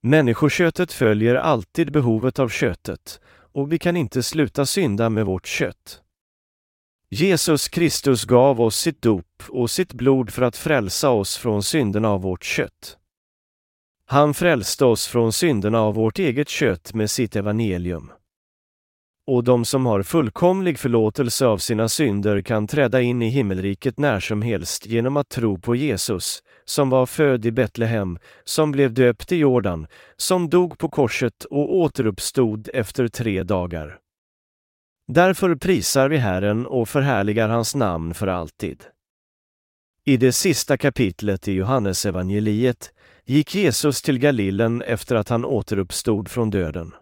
Människoköttet 0.00 0.92
följer 0.92 1.34
alltid 1.34 1.92
behovet 1.92 2.38
av 2.38 2.48
köttet 2.48 3.20
och 3.52 3.72
vi 3.72 3.78
kan 3.78 3.96
inte 3.96 4.22
sluta 4.22 4.66
synda 4.66 5.10
med 5.10 5.26
vårt 5.26 5.46
kött. 5.46 6.02
Jesus 7.10 7.68
Kristus 7.68 8.24
gav 8.24 8.60
oss 8.60 8.76
sitt 8.76 9.02
dop 9.02 9.42
och 9.48 9.70
sitt 9.70 9.92
blod 9.92 10.30
för 10.30 10.42
att 10.42 10.56
frälsa 10.56 11.10
oss 11.10 11.36
från 11.36 11.62
synderna 11.62 12.08
av 12.08 12.22
vårt 12.22 12.44
kött. 12.44 12.98
Han 14.06 14.34
frälste 14.34 14.84
oss 14.84 15.06
från 15.06 15.32
synderna 15.32 15.80
av 15.80 15.94
vårt 15.94 16.18
eget 16.18 16.48
kött 16.48 16.94
med 16.94 17.10
sitt 17.10 17.36
evangelium 17.36 18.10
och 19.26 19.44
de 19.44 19.64
som 19.64 19.86
har 19.86 20.02
fullkomlig 20.02 20.78
förlåtelse 20.78 21.46
av 21.46 21.58
sina 21.58 21.88
synder 21.88 22.42
kan 22.42 22.66
träda 22.66 23.00
in 23.00 23.22
i 23.22 23.28
himmelriket 23.28 23.98
när 23.98 24.20
som 24.20 24.42
helst 24.42 24.86
genom 24.86 25.16
att 25.16 25.28
tro 25.28 25.58
på 25.58 25.76
Jesus, 25.76 26.42
som 26.64 26.90
var 26.90 27.06
född 27.06 27.46
i 27.46 27.52
Betlehem, 27.52 28.18
som 28.44 28.72
blev 28.72 28.94
döpt 28.94 29.32
i 29.32 29.36
Jordan, 29.36 29.86
som 30.16 30.50
dog 30.50 30.78
på 30.78 30.88
korset 30.88 31.44
och 31.44 31.74
återuppstod 31.74 32.68
efter 32.74 33.08
tre 33.08 33.42
dagar. 33.42 33.98
Därför 35.08 35.54
prisar 35.54 36.08
vi 36.08 36.16
Herren 36.16 36.66
och 36.66 36.88
förhärligar 36.88 37.48
hans 37.48 37.74
namn 37.74 38.14
för 38.14 38.26
alltid. 38.26 38.84
I 40.04 40.16
det 40.16 40.32
sista 40.32 40.76
kapitlet 40.76 41.48
i 41.48 41.52
Johannesevangeliet 41.52 42.92
gick 43.24 43.54
Jesus 43.54 44.02
till 44.02 44.18
Galilen 44.18 44.82
efter 44.82 45.16
att 45.16 45.28
han 45.28 45.44
återuppstod 45.44 46.28
från 46.28 46.50
döden. 46.50 46.92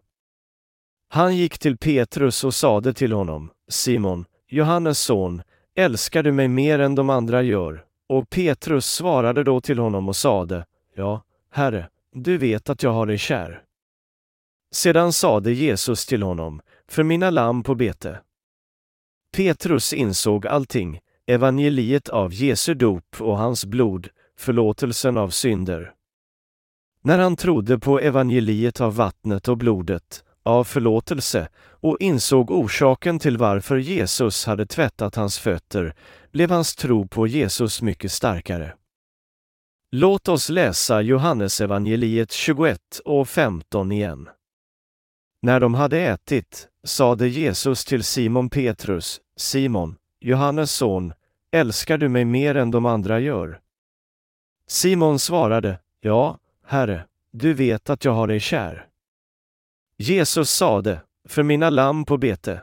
Han 1.14 1.36
gick 1.36 1.58
till 1.58 1.76
Petrus 1.76 2.44
och 2.44 2.54
sade 2.54 2.92
till 2.92 3.12
honom, 3.12 3.50
Simon, 3.68 4.24
Johannes 4.48 4.98
son, 4.98 5.42
älskar 5.74 6.22
du 6.22 6.32
mig 6.32 6.48
mer 6.48 6.78
än 6.78 6.94
de 6.94 7.10
andra 7.10 7.42
gör? 7.42 7.84
Och 8.08 8.30
Petrus 8.30 8.86
svarade 8.86 9.44
då 9.44 9.60
till 9.60 9.78
honom 9.78 10.08
och 10.08 10.16
sade, 10.16 10.66
Ja, 10.94 11.22
Herre, 11.50 11.88
du 12.14 12.38
vet 12.38 12.70
att 12.70 12.82
jag 12.82 12.92
har 12.92 13.06
dig 13.06 13.18
kär. 13.18 13.62
Sedan 14.74 15.12
sade 15.12 15.52
Jesus 15.52 16.06
till 16.06 16.22
honom, 16.22 16.60
för 16.88 17.02
mina 17.02 17.30
lamm 17.30 17.62
på 17.62 17.74
bete. 17.74 18.20
Petrus 19.36 19.92
insåg 19.92 20.46
allting, 20.46 21.00
evangeliet 21.26 22.08
av 22.08 22.34
Jesu 22.34 22.74
dop 22.74 23.20
och 23.20 23.38
hans 23.38 23.64
blod, 23.64 24.08
förlåtelsen 24.38 25.16
av 25.16 25.28
synder. 25.28 25.92
När 27.02 27.18
han 27.18 27.36
trodde 27.36 27.78
på 27.78 28.00
evangeliet 28.00 28.80
av 28.80 28.96
vattnet 28.96 29.48
och 29.48 29.58
blodet 29.58 30.24
av 30.42 30.64
förlåtelse 30.64 31.48
och 31.64 31.96
insåg 32.00 32.50
orsaken 32.50 33.18
till 33.18 33.38
varför 33.38 33.76
Jesus 33.76 34.46
hade 34.46 34.66
tvättat 34.66 35.14
hans 35.14 35.38
fötter 35.38 35.94
blev 36.32 36.50
hans 36.50 36.74
tro 36.74 37.08
på 37.08 37.26
Jesus 37.26 37.82
mycket 37.82 38.12
starkare. 38.12 38.74
Låt 39.90 40.28
oss 40.28 40.48
läsa 40.48 41.00
Johannesevangeliet 41.00 42.32
21 42.32 42.80
och 43.04 43.28
15 43.28 43.92
igen. 43.92 44.28
När 45.42 45.60
de 45.60 45.74
hade 45.74 45.98
ätit 46.00 46.68
sade 46.84 47.28
Jesus 47.28 47.84
till 47.84 48.04
Simon 48.04 48.50
Petrus, 48.50 49.20
Simon, 49.36 49.96
Johannes 50.20 50.72
son, 50.72 51.12
älskar 51.52 51.98
du 51.98 52.08
mig 52.08 52.24
mer 52.24 52.54
än 52.54 52.70
de 52.70 52.86
andra 52.86 53.20
gör? 53.20 53.60
Simon 54.66 55.18
svarade, 55.18 55.78
Ja, 56.00 56.38
Herre, 56.66 57.06
du 57.32 57.54
vet 57.54 57.90
att 57.90 58.04
jag 58.04 58.12
har 58.12 58.26
dig 58.26 58.40
kär. 58.40 58.86
Jesus 59.98 60.50
sade, 60.50 61.00
för 61.28 61.42
mina 61.42 61.70
lamm 61.70 62.04
på 62.04 62.18
bete. 62.18 62.60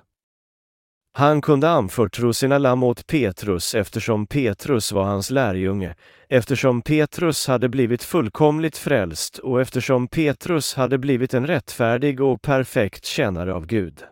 Han 1.13 1.41
kunde 1.41 1.69
anförtro 1.69 2.33
sina 2.33 2.57
lamm 2.57 2.83
åt 2.83 3.07
Petrus 3.07 3.75
eftersom 3.75 4.27
Petrus 4.27 4.91
var 4.91 5.03
hans 5.03 5.29
lärjunge, 5.29 5.95
eftersom 6.29 6.81
Petrus 6.81 7.47
hade 7.47 7.69
blivit 7.69 8.03
fullkomligt 8.03 8.77
frälst 8.77 9.37
och 9.37 9.61
eftersom 9.61 10.07
Petrus 10.07 10.73
hade 10.75 10.97
blivit 10.97 11.33
en 11.33 11.47
rättfärdig 11.47 12.21
och 12.21 12.41
perfekt 12.41 13.05
tjänare 13.05 13.53
av 13.53 13.65
Gud. 13.65 14.03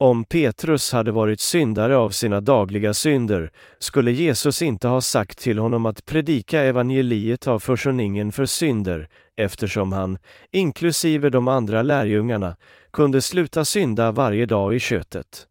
Om 0.00 0.24
Petrus 0.24 0.92
hade 0.92 1.12
varit 1.12 1.40
syndare 1.40 1.96
av 1.96 2.10
sina 2.10 2.40
dagliga 2.40 2.94
synder 2.94 3.50
skulle 3.78 4.12
Jesus 4.12 4.62
inte 4.62 4.88
ha 4.88 5.00
sagt 5.00 5.38
till 5.38 5.58
honom 5.58 5.86
att 5.86 6.04
predika 6.04 6.60
evangeliet 6.60 7.46
av 7.46 7.58
försoningen 7.58 8.32
för 8.32 8.46
synder, 8.46 9.08
eftersom 9.36 9.92
han, 9.92 10.18
inklusive 10.52 11.30
de 11.30 11.48
andra 11.48 11.82
lärjungarna, 11.82 12.56
kunde 12.92 13.22
sluta 13.22 13.64
synda 13.64 14.12
varje 14.12 14.46
dag 14.46 14.74
i 14.74 14.78
köttet. 14.78 15.46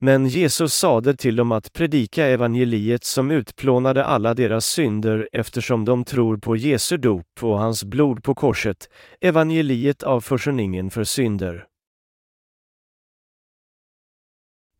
Men 0.00 0.26
Jesus 0.26 0.74
sade 0.74 1.16
till 1.16 1.36
dem 1.36 1.52
att 1.52 1.72
predika 1.72 2.26
evangeliet 2.26 3.04
som 3.04 3.30
utplånade 3.30 4.04
alla 4.04 4.34
deras 4.34 4.66
synder 4.66 5.28
eftersom 5.32 5.84
de 5.84 6.04
tror 6.04 6.36
på 6.36 6.56
Jesu 6.56 6.96
dop 6.96 7.26
och 7.40 7.58
hans 7.58 7.84
blod 7.84 8.22
på 8.24 8.34
korset, 8.34 8.88
evangeliet 9.20 10.02
av 10.02 10.20
försoningen 10.20 10.90
för 10.90 11.04
synder. 11.04 11.66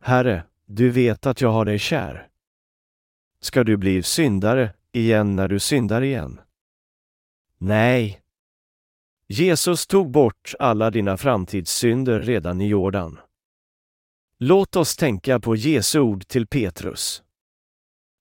Herre, 0.04 0.42
du 0.66 0.90
vet 0.90 1.26
att 1.26 1.40
jag 1.40 1.52
har 1.52 1.64
dig 1.64 1.78
kär. 1.78 2.28
Ska 3.40 3.64
du 3.64 3.76
bli 3.76 4.02
syndare 4.02 4.74
igen 4.92 5.36
när 5.36 5.48
du 5.48 5.58
syndar 5.58 6.02
igen? 6.02 6.40
Nej. 7.58 8.20
Jesus 9.26 9.86
tog 9.86 10.10
bort 10.10 10.54
alla 10.58 10.90
dina 10.90 11.16
framtidssynder 11.16 12.20
redan 12.20 12.60
i 12.60 12.66
Jordan. 12.66 13.18
Låt 14.38 14.76
oss 14.76 14.96
tänka 14.96 15.40
på 15.40 15.56
Jesu 15.56 16.00
ord 16.00 16.26
till 16.26 16.46
Petrus. 16.46 17.22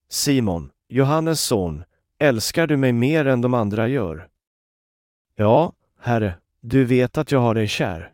Simon, 0.10 0.72
Johannes 0.88 1.41
son, 1.41 1.84
älskar 2.20 2.68
du 2.68 2.78
mig 2.78 2.94
mer 2.94 3.28
än 3.28 3.41
de 3.41 3.53
andra 3.53 3.88
gör? 3.88 4.30
Ja, 5.36 5.74
Herre, 5.99 6.36
du 6.60 6.86
vet 6.86 7.18
att 7.18 7.32
jag 7.32 7.40
har 7.40 7.56
dig 7.56 7.68
kär. 7.68 8.14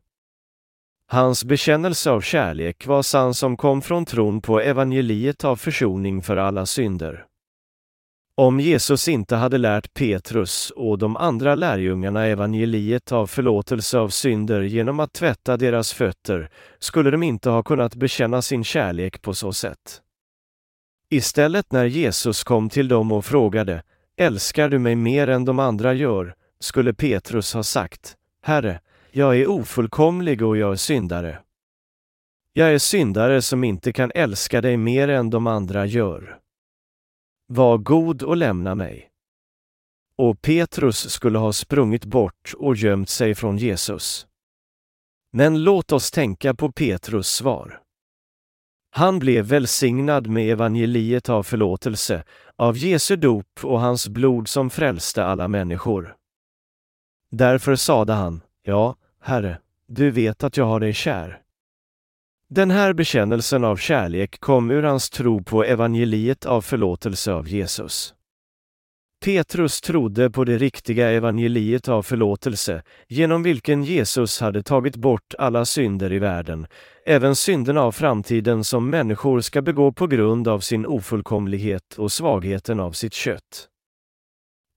Hans 1.09 1.43
bekännelse 1.43 2.11
av 2.11 2.21
kärlek 2.21 2.87
var 2.87 3.01
sann 3.01 3.33
som 3.33 3.57
kom 3.57 3.81
från 3.81 4.05
tron 4.05 4.41
på 4.41 4.59
evangeliet 4.59 5.45
av 5.45 5.55
försoning 5.55 6.21
för 6.21 6.37
alla 6.37 6.65
synder. 6.65 7.25
Om 8.35 8.59
Jesus 8.59 9.07
inte 9.07 9.35
hade 9.35 9.57
lärt 9.57 9.93
Petrus 9.93 10.71
och 10.75 10.97
de 10.97 11.17
andra 11.17 11.55
lärjungarna 11.55 12.25
evangeliet 12.25 13.11
av 13.11 13.27
förlåtelse 13.27 13.99
av 13.99 14.09
synder 14.09 14.61
genom 14.61 14.99
att 14.99 15.13
tvätta 15.13 15.57
deras 15.57 15.93
fötter 15.93 16.49
skulle 16.79 17.11
de 17.11 17.23
inte 17.23 17.49
ha 17.49 17.63
kunnat 17.63 17.95
bekänna 17.95 18.41
sin 18.41 18.63
kärlek 18.63 19.21
på 19.21 19.33
så 19.33 19.53
sätt. 19.53 20.01
Istället 21.09 21.71
när 21.71 21.85
Jesus 21.85 22.43
kom 22.43 22.69
till 22.69 22.87
dem 22.87 23.11
och 23.11 23.25
frågade 23.25 23.83
”Älskar 24.17 24.69
du 24.69 24.79
mig 24.79 24.95
mer 24.95 25.27
än 25.27 25.45
de 25.45 25.59
andra 25.59 25.93
gör?” 25.93 26.35
skulle 26.59 26.93
Petrus 26.93 27.53
ha 27.53 27.63
sagt 27.63 28.15
”Herre, 28.43 28.79
jag 29.17 29.37
är 29.37 29.47
ofullkomlig 29.47 30.41
och 30.41 30.57
jag 30.57 30.71
är 30.71 30.75
syndare. 30.75 31.39
Jag 32.53 32.73
är 32.73 32.79
syndare 32.79 33.41
som 33.41 33.63
inte 33.63 33.93
kan 33.93 34.11
älska 34.15 34.61
dig 34.61 34.77
mer 34.77 35.07
än 35.07 35.29
de 35.29 35.47
andra 35.47 35.85
gör. 35.85 36.39
Var 37.47 37.77
god 37.77 38.23
och 38.23 38.37
lämna 38.37 38.75
mig. 38.75 39.09
Och 40.17 40.41
Petrus 40.41 41.09
skulle 41.09 41.37
ha 41.37 41.53
sprungit 41.53 42.05
bort 42.05 42.53
och 42.57 42.75
gömt 42.75 43.09
sig 43.09 43.35
från 43.35 43.57
Jesus. 43.57 44.27
Men 45.31 45.63
låt 45.63 45.91
oss 45.91 46.11
tänka 46.11 46.53
på 46.53 46.71
Petrus 46.71 47.27
svar. 47.27 47.81
Han 48.89 49.19
blev 49.19 49.45
välsignad 49.45 50.27
med 50.27 50.51
evangeliet 50.51 51.29
av 51.29 51.43
förlåtelse, 51.43 52.23
av 52.55 52.77
Jesu 52.77 53.15
dop 53.15 53.59
och 53.63 53.79
hans 53.79 54.07
blod 54.07 54.47
som 54.47 54.69
frälste 54.69 55.25
alla 55.25 55.47
människor. 55.47 56.15
Därför 57.31 57.75
sade 57.75 58.13
han, 58.13 58.41
ja, 58.63 58.95
Herre, 59.27 59.57
du 59.87 60.11
vet 60.11 60.43
att 60.43 60.57
jag 60.57 60.65
har 60.65 60.79
dig 60.79 60.93
kär. 60.93 61.41
Den 62.49 62.71
här 62.71 62.93
bekännelsen 62.93 63.63
av 63.63 63.77
kärlek 63.77 64.39
kom 64.39 64.71
ur 64.71 64.83
hans 64.83 65.09
tro 65.09 65.43
på 65.43 65.63
evangeliet 65.63 66.45
av 66.45 66.61
förlåtelse 66.61 67.33
av 67.33 67.47
Jesus. 67.47 68.13
Petrus 69.25 69.81
trodde 69.81 70.29
på 70.29 70.43
det 70.43 70.57
riktiga 70.57 71.09
evangeliet 71.11 71.87
av 71.87 72.03
förlåtelse, 72.03 72.83
genom 73.07 73.43
vilken 73.43 73.83
Jesus 73.83 74.39
hade 74.41 74.63
tagit 74.63 74.95
bort 74.95 75.33
alla 75.37 75.65
synder 75.65 76.13
i 76.13 76.19
världen, 76.19 76.67
även 77.05 77.35
synderna 77.35 77.81
av 77.81 77.91
framtiden 77.91 78.63
som 78.63 78.89
människor 78.89 79.41
ska 79.41 79.61
begå 79.61 79.91
på 79.91 80.07
grund 80.07 80.47
av 80.47 80.59
sin 80.59 80.85
ofullkomlighet 80.85 81.95
och 81.97 82.11
svagheten 82.11 82.79
av 82.79 82.91
sitt 82.91 83.13
kött. 83.13 83.69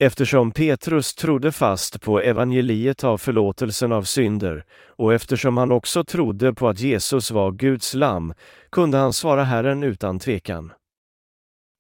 Eftersom 0.02 0.50
Petrus 0.50 1.14
trodde 1.14 1.52
fast 1.52 2.00
på 2.00 2.20
evangeliet 2.20 3.04
av 3.04 3.18
förlåtelsen 3.18 3.92
av 3.92 4.02
synder 4.02 4.64
och 4.86 5.14
eftersom 5.14 5.56
han 5.56 5.72
också 5.72 6.04
trodde 6.04 6.54
på 6.54 6.68
att 6.68 6.80
Jesus 6.80 7.30
var 7.30 7.52
Guds 7.52 7.94
lamm 7.94 8.34
kunde 8.70 8.98
han 8.98 9.12
svara 9.12 9.44
Herren 9.44 9.82
utan 9.82 10.18
tvekan. 10.18 10.72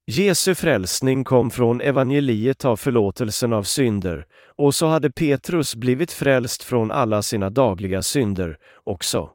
Jesu 0.06 0.54
frälsning 0.54 1.24
kom 1.24 1.50
från 1.50 1.80
evangeliet 1.80 2.64
av 2.64 2.76
förlåtelsen 2.76 3.52
av 3.52 3.62
synder 3.62 4.26
och 4.56 4.74
så 4.74 4.86
hade 4.86 5.10
Petrus 5.10 5.74
blivit 5.74 6.12
frälst 6.12 6.62
från 6.62 6.90
alla 6.90 7.22
sina 7.22 7.50
dagliga 7.50 8.02
synder 8.02 8.58
också. 8.84 9.30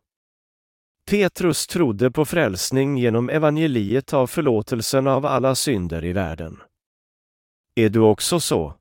Petrus 1.09 1.67
trodde 1.67 2.11
på 2.11 2.25
frälsning 2.25 2.97
genom 2.97 3.29
evangeliet 3.29 4.13
av 4.13 4.27
förlåtelsen 4.27 5.07
av 5.07 5.25
alla 5.25 5.55
synder 5.55 6.05
i 6.05 6.13
världen. 6.13 6.57
Är 7.77 7.89
du 7.89 7.99
också 7.99 8.39
så? 8.39 8.73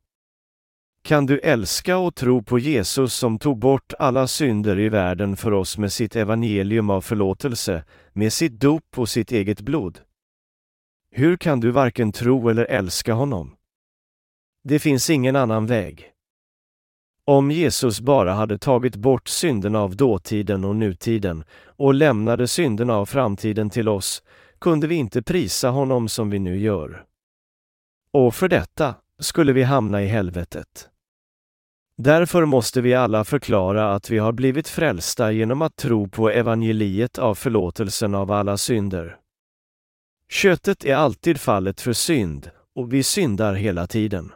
Kan 1.03 1.27
du 1.27 1.39
älska 1.39 1.99
och 1.99 2.15
tro 2.15 2.43
på 2.43 2.59
Jesus 2.59 3.15
som 3.15 3.39
tog 3.39 3.59
bort 3.59 3.93
alla 3.99 4.27
synder 4.27 4.79
i 4.79 4.89
världen 4.89 5.37
för 5.37 5.53
oss 5.53 5.79
med 5.79 5.93
sitt 5.93 6.17
evangelium 6.17 6.91
av 6.91 7.01
förlåtelse, 7.01 7.85
med 8.13 8.33
sitt 8.33 8.61
dop 8.61 8.99
och 8.99 9.09
sitt 9.09 9.33
eget 9.33 9.61
blod? 9.61 10.01
Hur 11.11 11.37
kan 11.37 11.61
du 11.61 11.71
varken 11.71 12.13
tro 12.13 12.49
eller 12.49 12.65
älska 12.65 13.15
honom? 13.15 13.57
Det 14.65 14.79
finns 14.79 15.11
ingen 15.11 15.37
annan 15.37 15.67
väg. 15.67 16.11
Om 17.25 17.51
Jesus 17.51 18.01
bara 18.01 18.33
hade 18.33 18.59
tagit 18.59 18.97
bort 18.97 19.29
synderna 19.29 19.81
av 19.81 19.97
dåtiden 19.97 20.65
och 20.65 20.77
nutiden 20.77 21.45
och 21.67 21.95
lämnade 21.95 22.49
synderna 22.49 22.95
av 22.97 23.07
framtiden 23.07 23.71
till 23.71 23.89
oss 23.89 24.23
kunde 24.59 24.87
vi 24.87 24.95
inte 24.95 25.23
prisa 25.23 25.71
honom 25.71 26.09
som 26.09 26.31
vi 26.31 26.39
nu 26.39 26.59
gör. 26.59 27.05
Och 28.15 28.35
för 28.35 28.49
detta 28.49 28.95
skulle 29.19 29.53
vi 29.53 29.63
hamna 29.63 30.03
i 30.03 30.07
helvetet. 30.07 30.89
Därför 31.97 32.45
måste 32.45 32.81
vi 32.81 32.95
alla 32.95 33.25
förklara 33.25 33.95
att 33.95 34.11
vi 34.11 34.19
har 34.19 34.33
blivit 34.33 34.69
frälsta 34.69 35.33
genom 35.33 35.63
att 35.63 35.77
tro 35.77 36.09
på 36.09 36.31
evangeliet 36.31 37.19
av 37.19 37.35
förlåtelsen 37.35 38.15
av 38.15 38.31
alla 38.31 38.57
synder. 38.57 39.17
Köttet 40.31 40.85
är 40.85 40.95
alltid 40.95 41.41
fallet 41.41 41.81
för 41.81 41.93
synd 41.93 42.51
och 42.75 42.93
vi 42.93 43.03
syndar 43.03 43.55
hela 43.55 43.87
tiden. 43.87 44.33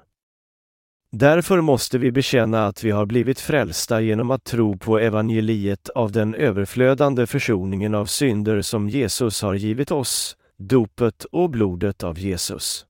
Därför 1.12 1.60
måste 1.60 1.98
vi 1.98 2.12
bekänna 2.12 2.66
att 2.66 2.84
vi 2.84 2.90
har 2.90 3.06
blivit 3.06 3.40
frälsta 3.40 4.00
genom 4.00 4.30
att 4.30 4.44
tro 4.44 4.78
på 4.78 4.98
evangeliet 4.98 5.88
av 5.88 6.12
den 6.12 6.34
överflödande 6.34 7.26
försoningen 7.26 7.94
av 7.94 8.06
synder 8.06 8.62
som 8.62 8.88
Jesus 8.88 9.42
har 9.42 9.54
givit 9.54 9.90
oss, 9.90 10.36
dopet 10.56 11.24
och 11.24 11.50
blodet 11.50 12.02
av 12.04 12.18
Jesus. 12.18 12.87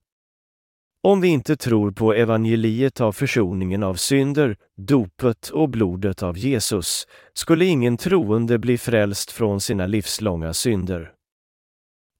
Om 1.03 1.21
vi 1.21 1.27
inte 1.27 1.55
tror 1.55 1.91
på 1.91 2.13
evangeliet 2.13 3.01
av 3.01 3.11
försoningen 3.11 3.83
av 3.83 3.95
synder, 3.95 4.55
dopet 4.77 5.49
och 5.49 5.69
blodet 5.69 6.23
av 6.23 6.37
Jesus, 6.37 7.07
skulle 7.33 7.65
ingen 7.65 7.97
troende 7.97 8.57
bli 8.57 8.77
frälst 8.77 9.31
från 9.31 9.61
sina 9.61 9.87
livslånga 9.87 10.53
synder. 10.53 11.11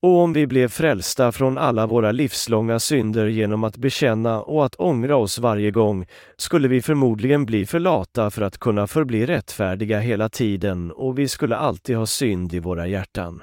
Och 0.01 0.18
om 0.18 0.34
vi 0.34 0.47
blev 0.47 0.68
frälsta 0.68 1.31
från 1.31 1.57
alla 1.57 1.88
våra 1.88 2.11
livslånga 2.11 2.80
synder 2.80 3.27
genom 3.27 3.64
att 3.64 3.77
bekänna 3.77 4.41
och 4.41 4.65
att 4.65 4.76
ångra 4.76 5.15
oss 5.15 5.39
varje 5.39 5.72
gång, 5.72 6.06
skulle 6.38 6.68
vi 6.68 6.81
förmodligen 6.81 7.45
bli 7.45 7.65
för 7.65 7.80
lata 7.80 8.30
för 8.31 8.41
att 8.41 8.57
kunna 8.57 8.88
förbli 8.88 9.26
rättfärdiga 9.26 9.99
hela 9.99 10.30
tiden 10.30 10.91
och 10.91 11.19
vi 11.19 11.27
skulle 11.27 11.56
alltid 11.56 11.97
ha 11.97 12.06
synd 12.06 12.53
i 12.53 12.60
våra 12.60 12.88
hjärtan. 12.88 13.41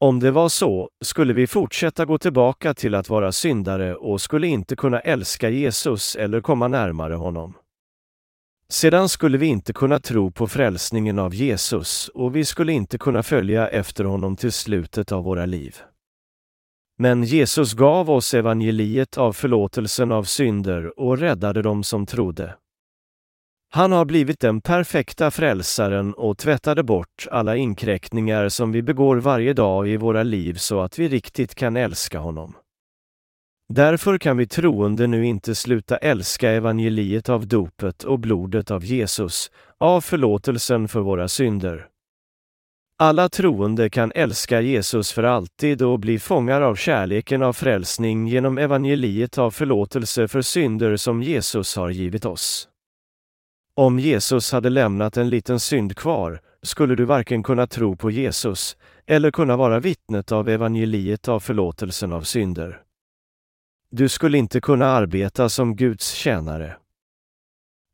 Om 0.00 0.20
det 0.20 0.30
var 0.30 0.48
så 0.48 0.88
skulle 1.04 1.32
vi 1.32 1.46
fortsätta 1.46 2.04
gå 2.04 2.18
tillbaka 2.18 2.74
till 2.74 2.94
att 2.94 3.08
vara 3.08 3.32
syndare 3.32 3.94
och 3.94 4.20
skulle 4.20 4.46
inte 4.46 4.76
kunna 4.76 5.00
älska 5.00 5.48
Jesus 5.50 6.16
eller 6.16 6.40
komma 6.40 6.68
närmare 6.68 7.14
honom. 7.14 7.54
Sedan 8.68 9.08
skulle 9.08 9.38
vi 9.38 9.46
inte 9.46 9.72
kunna 9.72 9.98
tro 9.98 10.30
på 10.30 10.46
frälsningen 10.46 11.18
av 11.18 11.34
Jesus 11.34 12.08
och 12.08 12.36
vi 12.36 12.44
skulle 12.44 12.72
inte 12.72 12.98
kunna 12.98 13.22
följa 13.22 13.68
efter 13.68 14.04
honom 14.04 14.36
till 14.36 14.52
slutet 14.52 15.12
av 15.12 15.24
våra 15.24 15.46
liv. 15.46 15.76
Men 16.98 17.24
Jesus 17.24 17.72
gav 17.72 18.10
oss 18.10 18.34
evangeliet 18.34 19.18
av 19.18 19.32
förlåtelsen 19.32 20.12
av 20.12 20.24
synder 20.24 21.00
och 21.00 21.18
räddade 21.18 21.62
dem 21.62 21.84
som 21.84 22.06
trodde. 22.06 22.54
Han 23.74 23.92
har 23.92 24.04
blivit 24.04 24.40
den 24.40 24.60
perfekta 24.60 25.30
frälsaren 25.30 26.14
och 26.14 26.38
tvättade 26.38 26.82
bort 26.82 27.26
alla 27.30 27.56
inkräktningar 27.56 28.48
som 28.48 28.72
vi 28.72 28.82
begår 28.82 29.16
varje 29.16 29.52
dag 29.52 29.88
i 29.88 29.96
våra 29.96 30.22
liv 30.22 30.54
så 30.54 30.80
att 30.80 30.98
vi 30.98 31.08
riktigt 31.08 31.54
kan 31.54 31.76
älska 31.76 32.18
honom. 32.18 32.56
Därför 33.68 34.18
kan 34.18 34.36
vi 34.36 34.46
troende 34.46 35.06
nu 35.06 35.26
inte 35.26 35.54
sluta 35.54 35.96
älska 35.96 36.50
evangeliet 36.50 37.28
av 37.28 37.46
dopet 37.46 38.04
och 38.04 38.18
blodet 38.18 38.70
av 38.70 38.84
Jesus, 38.84 39.50
av 39.78 40.00
förlåtelsen 40.00 40.88
för 40.88 41.00
våra 41.00 41.28
synder. 41.28 41.86
Alla 42.98 43.28
troende 43.28 43.90
kan 43.90 44.12
älska 44.14 44.60
Jesus 44.60 45.12
för 45.12 45.22
alltid 45.22 45.82
och 45.82 46.00
bli 46.00 46.18
fångar 46.18 46.60
av 46.60 46.74
kärleken 46.74 47.42
av 47.42 47.52
frälsning 47.52 48.26
genom 48.26 48.58
evangeliet 48.58 49.38
av 49.38 49.50
förlåtelse 49.50 50.28
för 50.28 50.42
synder 50.42 50.96
som 50.96 51.22
Jesus 51.22 51.76
har 51.76 51.90
givit 51.90 52.24
oss. 52.24 52.68
Om 53.76 53.98
Jesus 53.98 54.52
hade 54.52 54.70
lämnat 54.70 55.16
en 55.16 55.30
liten 55.30 55.60
synd 55.60 55.96
kvar 55.96 56.40
skulle 56.62 56.94
du 56.94 57.04
varken 57.04 57.42
kunna 57.42 57.66
tro 57.66 57.96
på 57.96 58.10
Jesus 58.10 58.76
eller 59.06 59.30
kunna 59.30 59.56
vara 59.56 59.80
vittnet 59.80 60.32
av 60.32 60.48
evangeliet 60.48 61.28
av 61.28 61.40
förlåtelsen 61.40 62.12
av 62.12 62.22
synder. 62.22 62.82
Du 63.90 64.08
skulle 64.08 64.38
inte 64.38 64.60
kunna 64.60 64.86
arbeta 64.86 65.48
som 65.48 65.76
Guds 65.76 66.12
tjänare. 66.12 66.76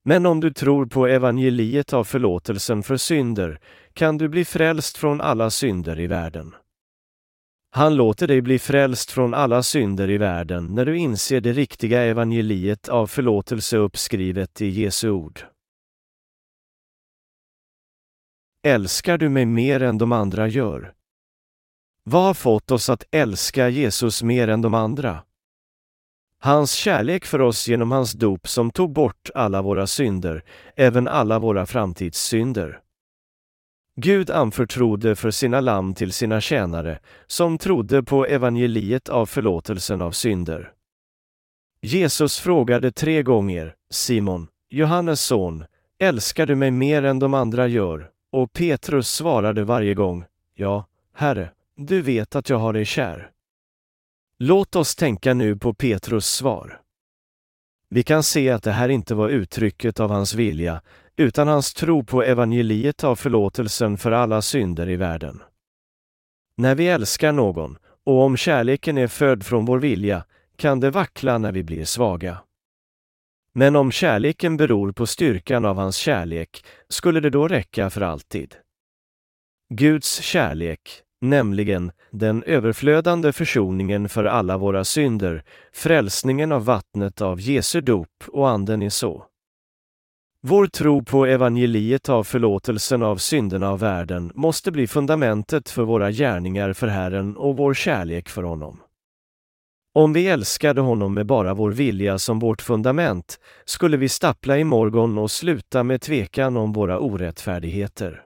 Men 0.05 0.27
om 0.27 0.41
du 0.41 0.53
tror 0.53 0.87
på 0.87 1.07
evangeliet 1.07 1.93
av 1.93 2.05
förlåtelsen 2.05 2.83
för 2.83 2.97
synder 2.97 3.61
kan 3.93 4.19
du 4.19 4.29
bli 4.29 4.45
frälst 4.45 4.97
från 4.97 5.21
alla 5.21 5.51
synder 5.51 6.01
i 6.01 6.07
världen. 6.07 6.55
Han 7.71 7.95
låter 7.95 8.27
dig 8.27 8.41
bli 8.41 8.59
frälst 8.59 9.11
från 9.11 9.35
alla 9.35 9.63
synder 9.63 10.11
i 10.11 10.19
världen 10.19 10.67
när 10.67 10.85
du 10.85 10.99
inser 10.99 11.41
det 11.41 11.53
riktiga 11.53 12.03
evangeliet 12.03 12.89
av 12.89 13.07
förlåtelse 13.07 13.77
uppskrivet 13.77 14.61
i 14.61 14.69
Jesu 14.69 15.11
ord. 15.11 15.41
Älskar 18.63 19.19
du 19.19 19.29
mig 19.29 19.47
mer 19.47 19.83
än 19.83 19.99
de 19.99 20.13
andra 20.13 20.49
gör? 20.49 20.95
Vad 22.05 22.23
har 22.23 22.35
fått 22.35 22.71
oss 22.71 22.89
att 22.91 23.05
älska 23.11 23.69
Jesus 23.69 24.23
mer 24.23 24.49
än 24.49 24.63
de 24.63 24.75
andra? 24.75 25.23
Hans 26.39 26.73
kärlek 26.73 27.25
för 27.25 27.41
oss 27.41 27.69
genom 27.69 27.93
hans 27.93 28.13
dop 28.13 28.49
som 28.49 28.71
tog 28.71 28.93
bort 28.93 29.31
alla 29.35 29.63
våra 29.63 29.87
synder, 29.87 30.45
även 30.77 31.09
alla 31.09 31.39
våra 31.39 31.67
framtidssynder. 31.67 32.81
Gud 33.97 34.31
anförtrodde 34.31 35.17
för 35.17 35.31
sina 35.31 35.61
lamm 35.61 35.95
till 35.95 36.13
sina 36.13 36.41
tjänare, 36.41 36.99
som 37.27 37.59
trodde 37.59 38.03
på 38.03 38.27
evangeliet 38.27 39.09
av 39.09 39.27
förlåtelsen 39.27 40.03
av 40.03 40.11
synder. 40.11 40.73
Jesus 41.83 42.39
frågade 42.39 42.93
tre 42.93 43.23
gånger, 43.23 43.75
Simon, 43.91 44.49
Johannes 44.71 45.21
son, 45.21 45.65
älskar 45.99 46.47
du 46.47 46.55
mig 46.55 46.71
mer 46.71 47.03
än 47.03 47.19
de 47.19 47.35
andra 47.35 47.67
gör? 47.67 48.11
Och 48.33 48.53
Petrus 48.53 49.09
svarade 49.09 49.65
varje 49.65 49.95
gång, 49.95 50.25
ja, 50.55 50.85
Herre, 51.15 51.51
du 51.77 52.03
vet 52.03 52.37
att 52.37 52.49
jag 52.49 52.59
har 52.59 52.73
dig 52.73 52.85
kär. 52.85 53.31
Låt 54.39 54.77
oss 54.77 54.97
tänka 54.97 55.35
nu 55.35 55.57
på 55.57 55.75
Petrus 55.75 56.27
svar. 56.27 56.81
Vi 57.89 58.03
kan 58.03 58.23
se 58.23 58.51
att 58.51 58.63
det 58.63 58.73
här 58.73 58.89
inte 58.89 59.15
var 59.15 59.29
uttrycket 59.29 60.01
av 60.01 60.11
hans 60.11 60.35
vilja, 60.35 60.83
utan 61.17 61.49
hans 61.49 61.75
tro 61.75 62.05
på 62.05 62.23
evangeliet 62.23 63.05
av 63.05 63.17
förlåtelsen 63.17 63.99
för 63.99 64.13
alla 64.13 64.43
synder 64.43 64.89
i 64.89 64.97
världen. 64.97 65.43
När 66.57 66.75
vi 66.75 66.89
älskar 66.89 67.33
någon, 67.33 67.79
och 68.05 68.23
om 68.23 68.37
kärleken 68.37 68.99
är 68.99 69.07
född 69.07 69.47
från 69.47 69.65
vår 69.65 69.79
vilja, 69.79 70.25
kan 70.57 70.81
det 70.81 70.91
vackla 70.91 71.39
när 71.39 71.53
vi 71.53 71.63
blir 71.63 71.85
svaga. 71.85 72.39
Men 73.55 73.77
om 73.77 73.93
kärleken 73.93 74.57
beror 74.57 74.93
på 74.93 75.07
styrkan 75.07 75.65
av 75.65 75.77
hans 75.77 75.97
kärlek, 75.97 76.65
skulle 76.89 77.21
det 77.21 77.31
då 77.31 77.49
räcka 77.49 77.91
för 77.91 78.01
alltid? 78.01 78.55
Guds 79.75 80.21
kärlek, 80.21 80.81
nämligen 81.21 81.93
den 82.11 82.43
överflödande 82.43 83.33
försoningen 83.33 84.09
för 84.09 84.25
alla 84.25 84.59
våra 84.59 84.85
synder, 84.85 85.45
frälsningen 85.73 86.53
av 86.53 86.65
vattnet 86.65 87.21
av 87.21 87.41
Jesu 87.41 87.81
dop 87.81 88.25
och 88.29 88.49
Anden 88.49 88.83
är 88.83 88.91
så. 88.91 89.27
Vår 90.43 90.67
tro 90.67 91.05
på 91.05 91.27
evangeliet 91.27 92.09
av 92.09 92.25
förlåtelsen 92.25 93.03
av 93.03 93.17
synderna 93.17 93.71
av 93.71 93.79
världen 93.79 94.33
måste 94.35 94.71
bli 94.73 94.87
fundamentet 94.87 95.71
för 95.71 95.83
våra 95.83 96.11
gärningar 96.11 96.73
för 96.73 96.87
Herren 96.87 97.37
och 97.37 97.57
vår 97.57 97.75
kärlek 97.75 98.29
för 98.29 98.43
honom. 98.43 98.81
Om 99.93 100.13
vi 100.13 100.27
älskade 100.27 100.81
honom 100.81 101.15
med 101.15 101.27
bara 101.27 101.55
vår 101.55 101.71
vilja 101.71 102.19
som 102.19 102.39
vårt 102.39 102.63
fundament 102.63 103.41
skulle 103.65 103.97
vi 103.97 104.09
stappla 104.09 104.59
i 104.59 104.65
morgon 104.65 105.19
och 105.19 105.31
sluta 105.31 105.83
med 105.83 106.01
tvekan 106.01 106.57
om 106.57 106.73
våra 106.73 106.99
orättfärdigheter. 106.99 108.25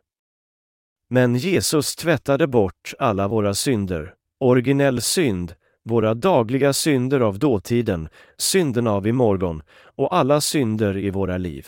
Men 1.11 1.36
Jesus 1.36 1.97
tvättade 1.97 2.47
bort 2.47 2.95
alla 2.99 3.28
våra 3.28 3.55
synder, 3.55 4.15
originell 4.41 5.01
synd, 5.01 5.55
våra 5.85 6.15
dagliga 6.15 6.73
synder 6.73 7.20
av 7.20 7.39
dåtiden, 7.39 8.09
synden 8.39 8.86
av 8.86 9.07
imorgon 9.07 9.62
och 9.97 10.16
alla 10.16 10.41
synder 10.41 10.97
i 10.97 11.11
våra 11.11 11.39
liv. 11.39 11.66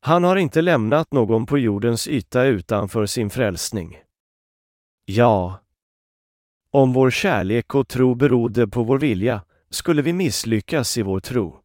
Han 0.00 0.24
har 0.24 0.36
inte 0.36 0.62
lämnat 0.62 1.12
någon 1.12 1.46
på 1.46 1.58
jordens 1.58 2.08
yta 2.08 2.44
utanför 2.44 3.06
sin 3.06 3.30
frälsning. 3.30 3.98
Ja, 5.04 5.60
om 6.78 6.92
vår 6.92 7.10
kärlek 7.10 7.74
och 7.74 7.88
tro 7.88 8.14
berodde 8.14 8.68
på 8.68 8.82
vår 8.82 8.98
vilja 8.98 9.42
skulle 9.70 10.02
vi 10.02 10.12
misslyckas 10.12 10.98
i 10.98 11.02
vår 11.02 11.20
tro. 11.20 11.56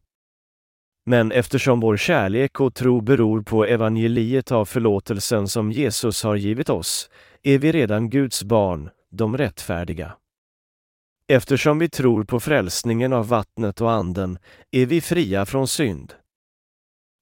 Men 1.06 1.32
eftersom 1.32 1.80
vår 1.80 1.96
kärlek 1.96 2.60
och 2.60 2.74
tro 2.74 3.00
beror 3.00 3.42
på 3.42 3.64
evangeliet 3.64 4.52
av 4.52 4.64
förlåtelsen 4.64 5.48
som 5.48 5.72
Jesus 5.72 6.22
har 6.22 6.36
givit 6.36 6.70
oss, 6.70 7.10
är 7.42 7.58
vi 7.58 7.72
redan 7.72 8.10
Guds 8.10 8.44
barn, 8.44 8.90
de 9.10 9.36
rättfärdiga. 9.36 10.12
Eftersom 11.28 11.78
vi 11.78 11.88
tror 11.88 12.24
på 12.24 12.40
frälsningen 12.40 13.12
av 13.12 13.28
vattnet 13.28 13.80
och 13.80 13.92
anden 13.92 14.38
är 14.70 14.86
vi 14.86 15.00
fria 15.00 15.46
från 15.46 15.68
synd. 15.68 16.14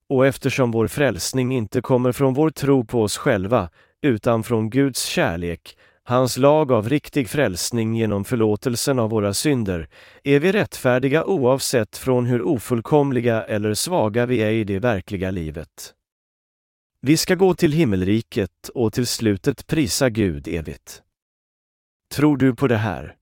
Och 0.09 0.27
eftersom 0.27 0.71
vår 0.71 0.87
frälsning 0.87 1.53
inte 1.53 1.81
kommer 1.81 2.13
från 2.13 2.35
vår 2.35 2.51
tro 2.51 2.85
på 2.85 3.03
oss 3.03 3.17
själva, 3.17 3.71
utan 4.03 4.43
från 4.43 4.71
Guds 4.71 5.05
kärlek, 5.05 5.77
hans 6.05 6.37
lag 6.37 6.73
av 6.73 6.89
riktig 6.89 7.29
frälsning 7.29 7.95
genom 7.95 8.25
förlåtelsen 8.25 8.99
av 8.99 9.11
våra 9.11 9.35
synder, 9.35 9.89
är 10.23 10.41
vi 10.41 10.53
rättfärdiga 10.53 11.25
oavsett 11.25 11.97
från 11.97 12.27
hur 12.27 12.43
ofullkomliga 12.43 13.45
eller 13.45 13.75
svaga 13.75 14.27
vi 14.27 14.39
är 14.39 14.51
i 14.51 14.65
det 14.65 14.79
verkliga 14.79 15.31
livet. 15.31 15.95
Vi 17.01 17.17
ska 17.17 17.35
gå 17.35 17.55
till 17.55 17.73
himmelriket 17.73 18.69
och 18.75 18.93
till 18.93 19.07
slutet 19.07 19.67
prisa 19.67 20.11
Gud 20.11 20.49
evigt. 20.49 21.03
Tror 22.15 22.37
du 22.37 22.55
på 22.55 22.69
det 22.69 22.77
här? 22.77 23.17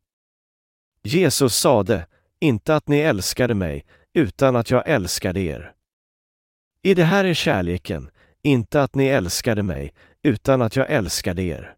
Jesus 1.02 1.56
sade, 1.56 2.06
inte 2.40 2.76
att 2.76 2.88
ni 2.88 2.98
älskade 2.98 3.54
mig, 3.54 3.84
utan 4.14 4.56
att 4.56 4.70
jag 4.70 4.88
älskade 4.88 5.40
er. 5.40 5.72
I 6.82 6.94
det 6.94 7.04
här 7.04 7.24
är 7.24 7.34
kärleken, 7.34 8.10
inte 8.42 8.82
att 8.82 8.94
ni 8.94 9.06
älskade 9.06 9.62
mig, 9.62 9.94
utan 10.22 10.62
att 10.62 10.76
jag 10.76 10.90
älskade 10.90 11.42
er. 11.42 11.74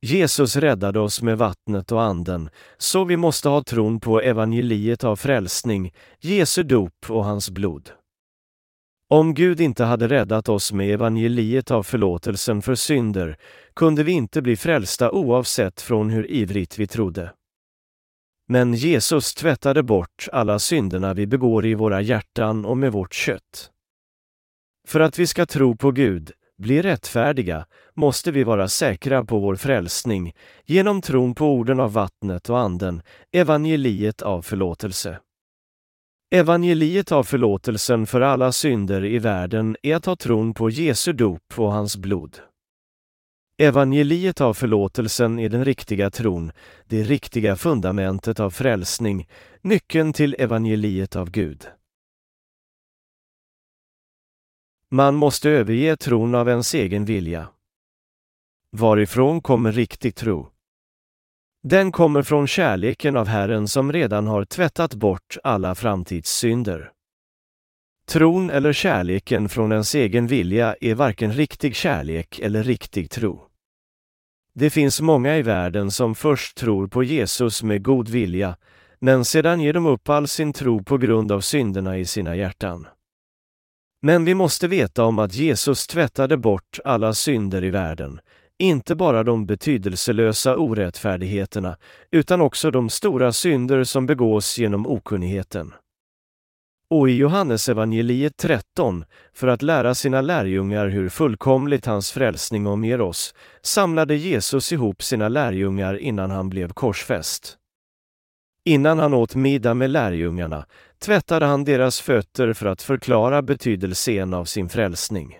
Jesus 0.00 0.56
räddade 0.56 1.00
oss 1.00 1.22
med 1.22 1.38
vattnet 1.38 1.92
och 1.92 2.02
anden, 2.02 2.50
så 2.76 3.04
vi 3.04 3.16
måste 3.16 3.48
ha 3.48 3.62
tron 3.62 4.00
på 4.00 4.20
evangeliet 4.20 5.04
av 5.04 5.16
frälsning, 5.16 5.92
Jesu 6.20 6.62
dop 6.62 7.06
och 7.08 7.24
hans 7.24 7.50
blod. 7.50 7.90
Om 9.10 9.34
Gud 9.34 9.60
inte 9.60 9.84
hade 9.84 10.08
räddat 10.08 10.48
oss 10.48 10.72
med 10.72 10.90
evangeliet 10.94 11.70
av 11.70 11.82
förlåtelsen 11.82 12.62
för 12.62 12.74
synder 12.74 13.36
kunde 13.74 14.02
vi 14.02 14.12
inte 14.12 14.42
bli 14.42 14.56
frälsta 14.56 15.10
oavsett 15.10 15.80
från 15.80 16.10
hur 16.10 16.30
ivrigt 16.30 16.78
vi 16.78 16.86
trodde. 16.86 17.32
Men 18.48 18.74
Jesus 18.74 19.34
tvättade 19.34 19.82
bort 19.82 20.28
alla 20.32 20.58
synderna 20.58 21.14
vi 21.14 21.26
begår 21.26 21.66
i 21.66 21.74
våra 21.74 22.00
hjärtan 22.00 22.64
och 22.64 22.76
med 22.76 22.92
vårt 22.92 23.14
kött. 23.14 23.70
För 24.88 25.00
att 25.00 25.18
vi 25.18 25.26
ska 25.26 25.46
tro 25.46 25.76
på 25.76 25.90
Gud 25.90 26.32
bli 26.58 26.82
rättfärdiga, 26.82 27.66
måste 27.94 28.30
vi 28.30 28.44
vara 28.44 28.68
säkra 28.68 29.24
på 29.24 29.38
vår 29.38 29.56
frälsning 29.56 30.32
genom 30.64 31.02
tron 31.02 31.34
på 31.34 31.46
orden 31.46 31.80
av 31.80 31.92
vattnet 31.92 32.50
och 32.50 32.58
anden, 32.58 33.02
evangeliet 33.32 34.22
av 34.22 34.42
förlåtelse. 34.42 35.18
Evangeliet 36.34 37.12
av 37.12 37.24
förlåtelsen 37.24 38.06
för 38.06 38.20
alla 38.20 38.52
synder 38.52 39.04
i 39.04 39.18
världen 39.18 39.76
är 39.82 39.96
att 39.96 40.06
ha 40.06 40.16
tron 40.16 40.54
på 40.54 40.70
Jesu 40.70 41.12
dop 41.12 41.54
och 41.56 41.72
hans 41.72 41.96
blod. 41.96 42.38
Evangeliet 43.58 44.40
av 44.40 44.54
förlåtelsen 44.54 45.38
är 45.38 45.48
den 45.48 45.64
riktiga 45.64 46.10
tron, 46.10 46.52
det 46.86 47.02
riktiga 47.02 47.56
fundamentet 47.56 48.40
av 48.40 48.50
frälsning, 48.50 49.28
nyckeln 49.62 50.12
till 50.12 50.36
evangeliet 50.38 51.16
av 51.16 51.30
Gud. 51.30 51.66
Man 54.90 55.14
måste 55.14 55.50
överge 55.50 55.96
tron 55.96 56.34
av 56.34 56.48
ens 56.48 56.74
egen 56.74 57.04
vilja. 57.04 57.48
Varifrån 58.76 59.40
kommer 59.40 59.72
riktig 59.72 60.14
tro? 60.14 60.48
Den 61.62 61.92
kommer 61.92 62.22
från 62.22 62.46
kärleken 62.46 63.16
av 63.16 63.26
Herren 63.26 63.68
som 63.68 63.92
redan 63.92 64.26
har 64.26 64.44
tvättat 64.44 64.94
bort 64.94 65.36
alla 65.44 65.74
framtidssynder. 65.74 66.92
Tron 68.06 68.50
eller 68.50 68.72
kärleken 68.72 69.48
från 69.48 69.72
ens 69.72 69.94
egen 69.94 70.26
vilja 70.26 70.76
är 70.80 70.94
varken 70.94 71.32
riktig 71.32 71.76
kärlek 71.76 72.38
eller 72.38 72.62
riktig 72.62 73.10
tro. 73.10 73.42
Det 74.54 74.70
finns 74.70 75.00
många 75.00 75.36
i 75.36 75.42
världen 75.42 75.90
som 75.90 76.14
först 76.14 76.56
tror 76.56 76.86
på 76.86 77.02
Jesus 77.02 77.62
med 77.62 77.82
god 77.82 78.08
vilja, 78.08 78.56
men 78.98 79.24
sedan 79.24 79.60
ger 79.60 79.72
de 79.72 79.86
upp 79.86 80.08
all 80.08 80.28
sin 80.28 80.52
tro 80.52 80.84
på 80.84 80.98
grund 80.98 81.32
av 81.32 81.40
synderna 81.40 81.98
i 81.98 82.04
sina 82.04 82.36
hjärtan. 82.36 82.86
Men 84.02 84.24
vi 84.24 84.34
måste 84.34 84.68
veta 84.68 85.04
om 85.04 85.18
att 85.18 85.34
Jesus 85.34 85.86
tvättade 85.86 86.36
bort 86.36 86.78
alla 86.84 87.14
synder 87.14 87.64
i 87.64 87.70
världen, 87.70 88.20
inte 88.58 88.94
bara 88.94 89.22
de 89.22 89.46
betydelselösa 89.46 90.56
orättfärdigheterna, 90.56 91.76
utan 92.10 92.40
också 92.40 92.70
de 92.70 92.90
stora 92.90 93.32
synder 93.32 93.84
som 93.84 94.06
begås 94.06 94.58
genom 94.58 94.86
okunnigheten. 94.86 95.74
Och 96.90 97.10
i 97.10 97.16
Johannesevangeliet 97.16 98.36
13, 98.36 99.04
för 99.32 99.48
att 99.48 99.62
lära 99.62 99.94
sina 99.94 100.20
lärjungar 100.20 100.88
hur 100.88 101.08
fullkomligt 101.08 101.86
hans 101.86 102.12
frälsning 102.12 102.66
omger 102.66 103.00
oss, 103.00 103.34
samlade 103.62 104.16
Jesus 104.16 104.72
ihop 104.72 105.02
sina 105.02 105.28
lärjungar 105.28 105.98
innan 105.98 106.30
han 106.30 106.48
blev 106.48 106.72
korsfäst. 106.72 107.57
Innan 108.68 108.98
han 108.98 109.14
åt 109.14 109.34
middag 109.34 109.74
med 109.74 109.90
lärjungarna 109.90 110.66
tvättade 110.98 111.46
han 111.46 111.64
deras 111.64 112.00
fötter 112.00 112.52
för 112.52 112.66
att 112.66 112.82
förklara 112.82 113.42
betydelsen 113.42 114.34
av 114.34 114.44
sin 114.44 114.68
frälsning. 114.68 115.38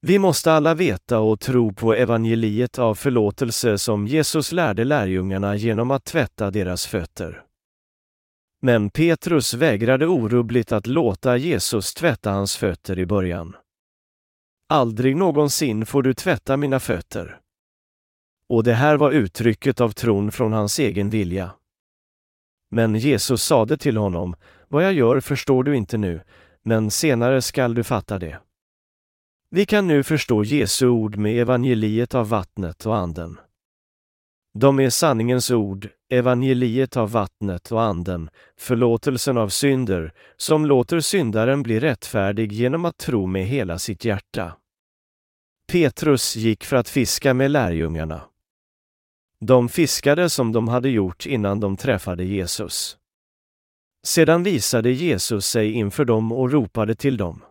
Vi 0.00 0.18
måste 0.18 0.52
alla 0.52 0.74
veta 0.74 1.18
och 1.18 1.40
tro 1.40 1.72
på 1.72 1.94
evangeliet 1.94 2.78
av 2.78 2.94
förlåtelse 2.94 3.78
som 3.78 4.06
Jesus 4.06 4.52
lärde 4.52 4.84
lärjungarna 4.84 5.56
genom 5.56 5.90
att 5.90 6.04
tvätta 6.04 6.50
deras 6.50 6.86
fötter. 6.86 7.42
Men 8.60 8.90
Petrus 8.90 9.54
vägrade 9.54 10.06
orubbligt 10.06 10.72
att 10.72 10.86
låta 10.86 11.36
Jesus 11.36 11.94
tvätta 11.94 12.30
hans 12.30 12.56
fötter 12.56 12.98
i 12.98 13.06
början. 13.06 13.56
Aldrig 14.68 15.16
någonsin 15.16 15.86
får 15.86 16.02
du 16.02 16.14
tvätta 16.14 16.56
mina 16.56 16.80
fötter. 16.80 17.40
Och 18.48 18.64
det 18.64 18.74
här 18.74 18.96
var 18.96 19.10
uttrycket 19.10 19.80
av 19.80 19.90
tron 19.90 20.32
från 20.32 20.52
hans 20.52 20.78
egen 20.78 21.10
vilja. 21.10 21.50
Men 22.74 22.94
Jesus 22.94 23.42
sade 23.42 23.76
till 23.76 23.96
honom, 23.96 24.36
vad 24.68 24.84
jag 24.84 24.92
gör 24.92 25.20
förstår 25.20 25.64
du 25.64 25.76
inte 25.76 25.98
nu, 25.98 26.20
men 26.62 26.90
senare 26.90 27.42
skall 27.42 27.74
du 27.74 27.84
fatta 27.84 28.18
det. 28.18 28.38
Vi 29.50 29.66
kan 29.66 29.86
nu 29.86 30.02
förstå 30.02 30.44
Jesu 30.44 30.88
ord 30.88 31.16
med 31.16 31.40
evangeliet 31.40 32.14
av 32.14 32.28
vattnet 32.28 32.86
och 32.86 32.96
anden. 32.96 33.38
De 34.58 34.80
är 34.80 34.90
sanningens 34.90 35.50
ord, 35.50 35.88
evangeliet 36.10 36.96
av 36.96 37.10
vattnet 37.10 37.72
och 37.72 37.82
anden, 37.82 38.30
förlåtelsen 38.56 39.38
av 39.38 39.48
synder, 39.48 40.12
som 40.36 40.66
låter 40.66 41.00
syndaren 41.00 41.62
bli 41.62 41.80
rättfärdig 41.80 42.52
genom 42.52 42.84
att 42.84 42.96
tro 42.98 43.26
med 43.26 43.46
hela 43.46 43.78
sitt 43.78 44.04
hjärta. 44.04 44.56
Petrus 45.72 46.36
gick 46.36 46.64
för 46.64 46.76
att 46.76 46.88
fiska 46.88 47.34
med 47.34 47.50
lärjungarna. 47.50 48.20
De 49.44 49.68
fiskade 49.68 50.30
som 50.30 50.52
de 50.52 50.68
hade 50.68 50.88
gjort 50.88 51.26
innan 51.26 51.60
de 51.60 51.76
träffade 51.76 52.24
Jesus. 52.24 52.96
Sedan 54.06 54.42
visade 54.42 54.90
Jesus 54.90 55.46
sig 55.46 55.72
inför 55.72 56.04
dem 56.04 56.32
och 56.32 56.50
ropade 56.50 56.94
till 56.94 57.16
dem. 57.16 57.44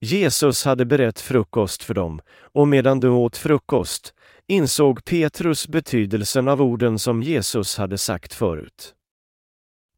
Jesus 0.00 0.64
hade 0.64 0.84
berett 0.84 1.20
frukost 1.20 1.82
för 1.82 1.94
dem, 1.94 2.20
och 2.52 2.68
medan 2.68 3.00
de 3.00 3.08
åt 3.08 3.36
frukost 3.36 4.14
insåg 4.46 5.04
Petrus 5.04 5.68
betydelsen 5.68 6.48
av 6.48 6.62
orden 6.62 6.98
som 6.98 7.22
Jesus 7.22 7.78
hade 7.78 7.98
sagt 7.98 8.34
förut. 8.34 8.94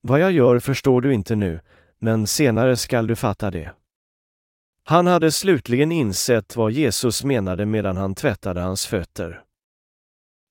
Vad 0.01 0.21
jag 0.21 0.33
gör 0.33 0.59
förstår 0.59 1.01
du 1.01 1.15
inte 1.15 1.37
nu, 1.37 1.61
men 1.99 2.27
senare 2.27 2.77
skall 2.77 3.07
du 3.07 3.17
fatta 3.17 3.51
det. 3.51 3.73
Han 4.85 5.07
hade 5.07 5.33
slutligen 5.33 5.93
insett 5.93 6.57
vad 6.57 6.73
Jesus 6.73 7.25
menade 7.25 7.67
medan 7.67 7.97
han 7.97 8.15
tvättade 8.15 8.61
hans 8.61 8.87
fötter. 8.87 9.46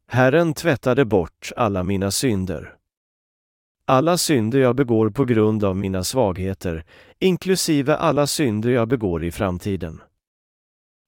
Herren 0.07 0.53
tvättade 0.53 1.05
bort 1.05 1.51
alla 1.55 1.83
mina 1.83 2.11
synder. 2.11 2.75
Alla 3.87 4.17
synder 4.17 4.59
jag 4.59 4.75
begår 4.75 5.09
på 5.09 5.25
grund 5.25 5.63
av 5.63 5.77
mina 5.77 6.03
svagheter, 6.03 6.85
inklusive 7.19 7.95
alla 7.95 8.27
synder 8.27 8.69
jag 8.69 8.87
begår 8.87 9.23
i 9.23 9.31
framtiden. 9.31 10.01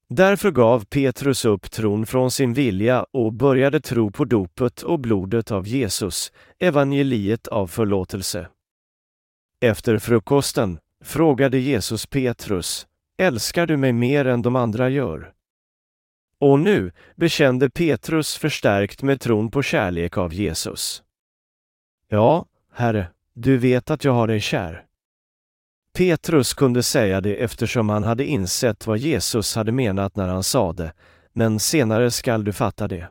Därför 0.10 0.52
gav 0.52 0.86
Petrus 0.86 1.46
upp 1.46 1.72
tron 1.72 2.06
från 2.06 2.32
sin 2.32 2.54
vilja 2.54 3.06
och 3.12 3.34
började 3.34 3.80
tro 3.80 4.12
på 4.12 4.26
dopet 4.26 4.82
och 4.82 5.00
blodet 5.00 5.52
av 5.52 5.68
Jesus, 5.68 6.32
evangeliet 6.60 7.48
av 7.48 7.68
förlåtelse. 7.68 8.48
Efter 9.62 9.98
frukosten 9.98 10.80
frågade 11.04 11.58
Jesus 11.58 12.06
Petrus, 12.06 12.88
älskar 13.18 13.68
du 13.68 13.78
mig 13.78 13.94
mer 13.94 14.28
än 14.28 14.42
de 14.42 14.56
andra 14.56 14.90
gör? 14.90 15.34
Och 16.40 16.60
nu 16.60 16.92
bekände 17.16 17.70
Petrus 17.70 18.38
förstärkt 18.38 19.02
med 19.04 19.22
tron 19.22 19.52
på 19.52 19.62
kärlek 19.62 20.18
av 20.18 20.34
Jesus. 20.34 21.04
Ja, 22.10 22.46
Herre, 22.74 23.08
du 23.34 23.58
vet 23.58 23.92
att 23.92 24.04
jag 24.04 24.12
har 24.12 24.28
dig 24.28 24.42
kär. 24.42 24.86
Petrus 25.94 26.54
kunde 26.54 26.84
säga 26.84 27.22
det 27.22 27.36
eftersom 27.36 27.90
han 27.90 28.04
hade 28.04 28.26
insett 28.26 28.88
vad 28.88 28.98
Jesus 28.98 29.56
hade 29.56 29.72
menat 29.72 30.16
när 30.16 30.28
han 30.28 30.44
sade, 30.44 30.94
men 31.34 31.60
senare 31.60 32.12
skall 32.12 32.44
du 32.44 32.54
fatta 32.54 32.88
det. 32.88 33.10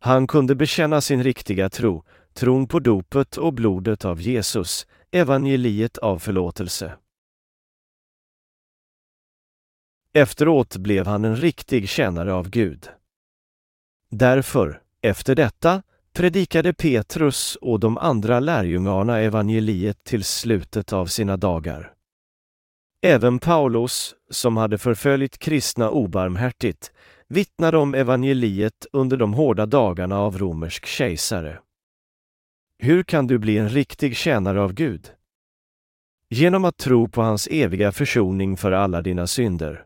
Han 0.00 0.26
kunde 0.26 0.54
bekänna 0.54 1.00
sin 1.00 1.22
riktiga 1.22 1.70
tro, 1.70 2.04
tron 2.34 2.66
på 2.66 2.80
dopet 2.80 3.36
och 3.36 3.52
blodet 3.52 4.04
av 4.04 4.20
Jesus, 4.20 4.86
evangeliet 5.10 5.98
av 5.98 6.18
förlåtelse. 6.18 6.92
Efteråt 10.14 10.76
blev 10.76 11.06
han 11.06 11.24
en 11.24 11.36
riktig 11.36 11.88
tjänare 11.88 12.32
av 12.32 12.50
Gud. 12.50 12.88
Därför, 14.10 14.82
efter 15.02 15.34
detta, 15.34 15.82
predikade 16.12 16.74
Petrus 16.74 17.56
och 17.56 17.80
de 17.80 17.98
andra 17.98 18.40
lärjungarna 18.40 19.18
evangeliet 19.18 20.04
till 20.04 20.24
slutet 20.24 20.92
av 20.92 21.06
sina 21.06 21.36
dagar. 21.36 21.92
Även 23.02 23.38
Paulus, 23.38 24.14
som 24.30 24.56
hade 24.56 24.78
förföljt 24.78 25.38
kristna 25.38 25.90
obarmhärtigt, 25.90 26.92
vittnade 27.28 27.78
om 27.78 27.94
evangeliet 27.94 28.86
under 28.92 29.16
de 29.16 29.34
hårda 29.34 29.66
dagarna 29.66 30.18
av 30.18 30.38
romersk 30.38 30.86
kejsare. 30.86 31.58
Hur 32.78 33.02
kan 33.02 33.26
du 33.26 33.38
bli 33.38 33.58
en 33.58 33.68
riktig 33.68 34.16
tjänare 34.16 34.62
av 34.62 34.72
Gud? 34.72 35.10
Genom 36.30 36.64
att 36.64 36.76
tro 36.76 37.08
på 37.08 37.22
hans 37.22 37.48
eviga 37.50 37.92
försoning 37.92 38.56
för 38.56 38.72
alla 38.72 39.02
dina 39.02 39.26
synder. 39.26 39.84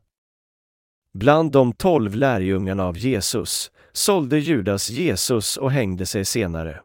Bland 1.15 1.53
de 1.53 1.73
tolv 1.73 2.15
lärjungarna 2.15 2.85
av 2.85 2.99
Jesus 2.99 3.71
sålde 3.93 4.39
Judas 4.39 4.91
Jesus 4.91 5.57
och 5.57 5.71
hängde 5.73 6.07
sig 6.07 6.25
senare. 6.25 6.81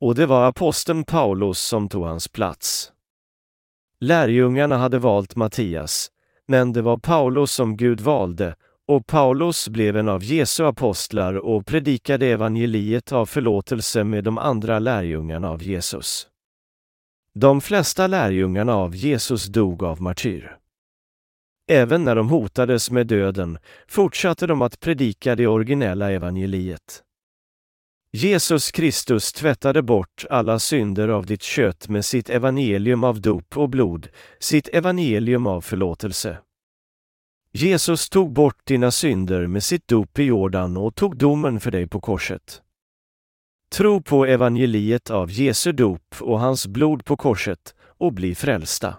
Och 0.00 0.14
det 0.14 0.26
var 0.26 0.48
aposteln 0.48 1.04
Paulus 1.04 1.58
som 1.58 1.88
tog 1.88 2.04
hans 2.04 2.28
plats. 2.28 2.92
Lärjungarna 4.00 4.76
hade 4.76 4.98
valt 4.98 5.36
Mattias, 5.36 6.10
men 6.46 6.72
det 6.72 6.82
var 6.82 6.96
Paulus 6.96 7.52
som 7.52 7.76
Gud 7.76 8.00
valde 8.00 8.54
och 8.88 9.06
Paulus 9.06 9.68
blev 9.68 9.96
en 9.96 10.08
av 10.08 10.24
Jesu 10.24 10.64
apostlar 10.64 11.34
och 11.34 11.66
predikade 11.66 12.26
evangeliet 12.26 13.12
av 13.12 13.26
förlåtelse 13.26 14.04
med 14.04 14.24
de 14.24 14.38
andra 14.38 14.78
lärjungarna 14.78 15.50
av 15.50 15.62
Jesus. 15.62 16.28
De 17.34 17.60
flesta 17.60 18.06
lärjungarna 18.06 18.74
av 18.74 18.96
Jesus 18.96 19.46
dog 19.46 19.84
av 19.84 20.02
martyr. 20.02 20.57
Även 21.70 22.04
när 22.04 22.16
de 22.16 22.28
hotades 22.28 22.90
med 22.90 23.06
döden 23.06 23.58
fortsatte 23.88 24.46
de 24.46 24.62
att 24.62 24.80
predika 24.80 25.34
det 25.34 25.46
originella 25.46 26.10
evangeliet. 26.10 27.02
Jesus 28.12 28.70
Kristus 28.70 29.32
tvättade 29.32 29.82
bort 29.82 30.24
alla 30.30 30.58
synder 30.58 31.08
av 31.08 31.26
ditt 31.26 31.42
kött 31.42 31.88
med 31.88 32.04
sitt 32.04 32.30
evangelium 32.30 33.04
av 33.04 33.20
dop 33.20 33.56
och 33.56 33.68
blod, 33.68 34.08
sitt 34.38 34.68
evangelium 34.68 35.46
av 35.46 35.60
förlåtelse. 35.60 36.38
Jesus 37.52 38.08
tog 38.08 38.32
bort 38.32 38.60
dina 38.64 38.90
synder 38.90 39.46
med 39.46 39.62
sitt 39.62 39.88
dop 39.88 40.18
i 40.18 40.22
Jordan 40.22 40.76
och 40.76 40.94
tog 40.94 41.16
domen 41.16 41.60
för 41.60 41.70
dig 41.70 41.86
på 41.86 42.00
korset. 42.00 42.62
Tro 43.72 44.02
på 44.02 44.26
evangeliet 44.26 45.10
av 45.10 45.30
Jesu 45.30 45.72
dop 45.72 46.14
och 46.20 46.40
hans 46.40 46.66
blod 46.66 47.04
på 47.04 47.16
korset 47.16 47.74
och 47.80 48.12
bli 48.12 48.34
frälsta. 48.34 48.96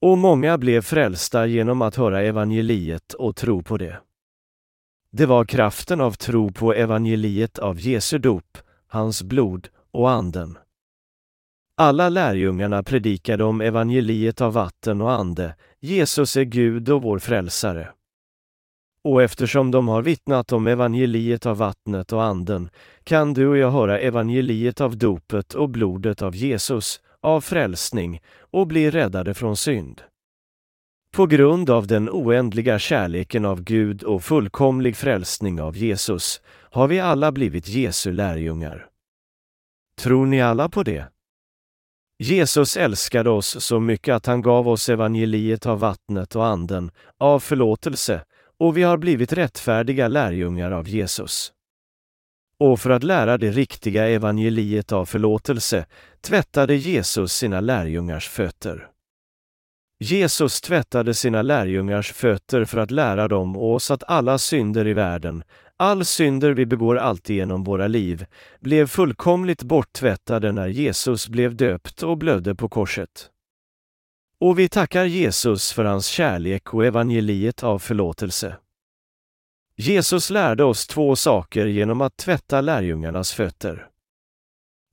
Och 0.00 0.18
många 0.18 0.58
blev 0.58 0.80
frälsta 0.80 1.46
genom 1.46 1.82
att 1.82 1.96
höra 1.96 2.22
evangeliet 2.22 3.12
och 3.12 3.36
tro 3.36 3.62
på 3.62 3.76
det. 3.76 4.00
Det 5.10 5.26
var 5.26 5.44
kraften 5.44 6.00
av 6.00 6.12
tro 6.12 6.52
på 6.52 6.74
evangeliet 6.74 7.58
av 7.58 7.80
Jesu 7.80 8.18
dop, 8.18 8.58
hans 8.86 9.22
blod 9.22 9.68
och 9.90 10.10
anden. 10.10 10.58
Alla 11.76 12.08
lärjungarna 12.08 12.82
predikade 12.82 13.44
om 13.44 13.60
evangeliet 13.60 14.40
av 14.40 14.52
vatten 14.52 15.00
och 15.00 15.12
ande, 15.12 15.54
Jesus 15.80 16.36
är 16.36 16.42
Gud 16.42 16.88
och 16.88 17.02
vår 17.02 17.18
frälsare. 17.18 17.88
Och 19.04 19.22
eftersom 19.22 19.70
de 19.70 19.88
har 19.88 20.02
vittnat 20.02 20.52
om 20.52 20.66
evangeliet 20.66 21.46
av 21.46 21.56
vattnet 21.56 22.12
och 22.12 22.24
anden 22.24 22.70
kan 23.04 23.34
du 23.34 23.46
och 23.46 23.56
jag 23.56 23.70
höra 23.70 23.98
evangeliet 23.98 24.80
av 24.80 24.96
dopet 24.98 25.54
och 25.54 25.68
blodet 25.68 26.22
av 26.22 26.36
Jesus, 26.36 27.00
av 27.20 27.40
frälsning 27.40 28.20
och 28.38 28.66
bli 28.66 28.90
räddade 28.90 29.34
från 29.34 29.56
synd. 29.56 30.02
På 31.10 31.26
grund 31.26 31.70
av 31.70 31.86
den 31.86 32.10
oändliga 32.10 32.78
kärleken 32.78 33.44
av 33.44 33.62
Gud 33.62 34.02
och 34.02 34.24
fullkomlig 34.24 34.96
frälsning 34.96 35.60
av 35.60 35.76
Jesus 35.76 36.40
har 36.48 36.88
vi 36.88 37.00
alla 37.00 37.32
blivit 37.32 37.68
Jesu 37.68 38.12
lärjungar. 38.12 38.88
Tror 40.00 40.26
ni 40.26 40.42
alla 40.42 40.68
på 40.68 40.82
det? 40.82 41.08
Jesus 42.18 42.76
älskade 42.76 43.30
oss 43.30 43.64
så 43.64 43.80
mycket 43.80 44.14
att 44.14 44.26
han 44.26 44.42
gav 44.42 44.68
oss 44.68 44.88
evangeliet 44.88 45.66
av 45.66 45.78
vattnet 45.80 46.36
och 46.36 46.46
anden, 46.46 46.90
av 47.18 47.40
förlåtelse, 47.40 48.24
och 48.58 48.76
vi 48.76 48.82
har 48.82 48.96
blivit 48.96 49.32
rättfärdiga 49.32 50.08
lärjungar 50.08 50.70
av 50.70 50.88
Jesus. 50.88 51.52
Och 52.60 52.80
för 52.80 52.90
att 52.90 53.02
lära 53.02 53.38
det 53.38 53.50
riktiga 53.50 54.08
evangeliet 54.08 54.92
av 54.92 55.06
förlåtelse 55.06 55.86
tvättade 56.20 56.74
Jesus 56.74 57.32
sina 57.32 57.60
lärjungars 57.60 58.28
fötter. 58.28 58.88
Jesus 59.98 60.60
tvättade 60.60 61.14
sina 61.14 61.42
lärjungars 61.42 62.12
fötter 62.12 62.64
för 62.64 62.78
att 62.78 62.90
lära 62.90 63.28
dem 63.28 63.56
och 63.56 63.74
oss 63.74 63.90
att 63.90 64.04
alla 64.04 64.38
synder 64.38 64.86
i 64.86 64.92
världen, 64.92 65.42
all 65.76 66.04
synder 66.04 66.50
vi 66.50 66.66
begår 66.66 66.96
alltid 66.96 67.36
genom 67.36 67.64
våra 67.64 67.86
liv, 67.86 68.26
blev 68.60 68.86
fullkomligt 68.86 69.62
borttvättade 69.62 70.52
när 70.52 70.68
Jesus 70.68 71.28
blev 71.28 71.56
döpt 71.56 72.02
och 72.02 72.18
blödde 72.18 72.54
på 72.54 72.68
korset. 72.68 73.30
Och 74.40 74.58
vi 74.58 74.68
tackar 74.68 75.04
Jesus 75.04 75.72
för 75.72 75.84
hans 75.84 76.06
kärlek 76.06 76.74
och 76.74 76.86
evangeliet 76.86 77.62
av 77.62 77.78
förlåtelse. 77.78 78.56
Jesus 79.78 80.30
lärde 80.30 80.64
oss 80.64 80.86
två 80.86 81.16
saker 81.16 81.66
genom 81.66 82.00
att 82.00 82.16
tvätta 82.16 82.60
lärjungarnas 82.60 83.32
fötter. 83.32 83.88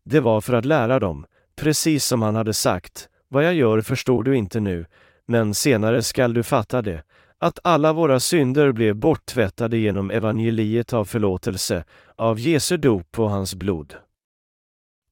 Det 0.06 0.20
var 0.20 0.42
för 0.42 0.54
att 0.54 0.66
lära 0.66 1.00
dem, 1.00 1.26
precis 1.56 2.06
som 2.06 2.22
han 2.22 2.36
hade 2.36 2.54
sagt, 2.54 3.10
vad 3.28 3.46
jag 3.46 3.54
gör 3.54 3.82
förstår 3.82 4.24
du 4.24 4.38
inte 4.38 4.60
nu, 4.60 4.86
men 5.26 5.54
senare 5.54 6.02
skall 6.02 6.34
du 6.34 6.44
fatta 6.44 6.82
det, 6.82 7.04
att 7.40 7.60
alla 7.64 7.94
våra 7.94 8.20
synder 8.20 8.72
blev 8.72 8.96
borttvättade 8.96 9.78
genom 9.78 10.12
evangeliet 10.12 10.94
av 10.94 11.06
förlåtelse, 11.06 11.84
av 12.16 12.40
Jesu 12.40 12.78
dop 12.78 13.20
och 13.20 13.30
hans 13.30 13.56
blod. 13.56 13.96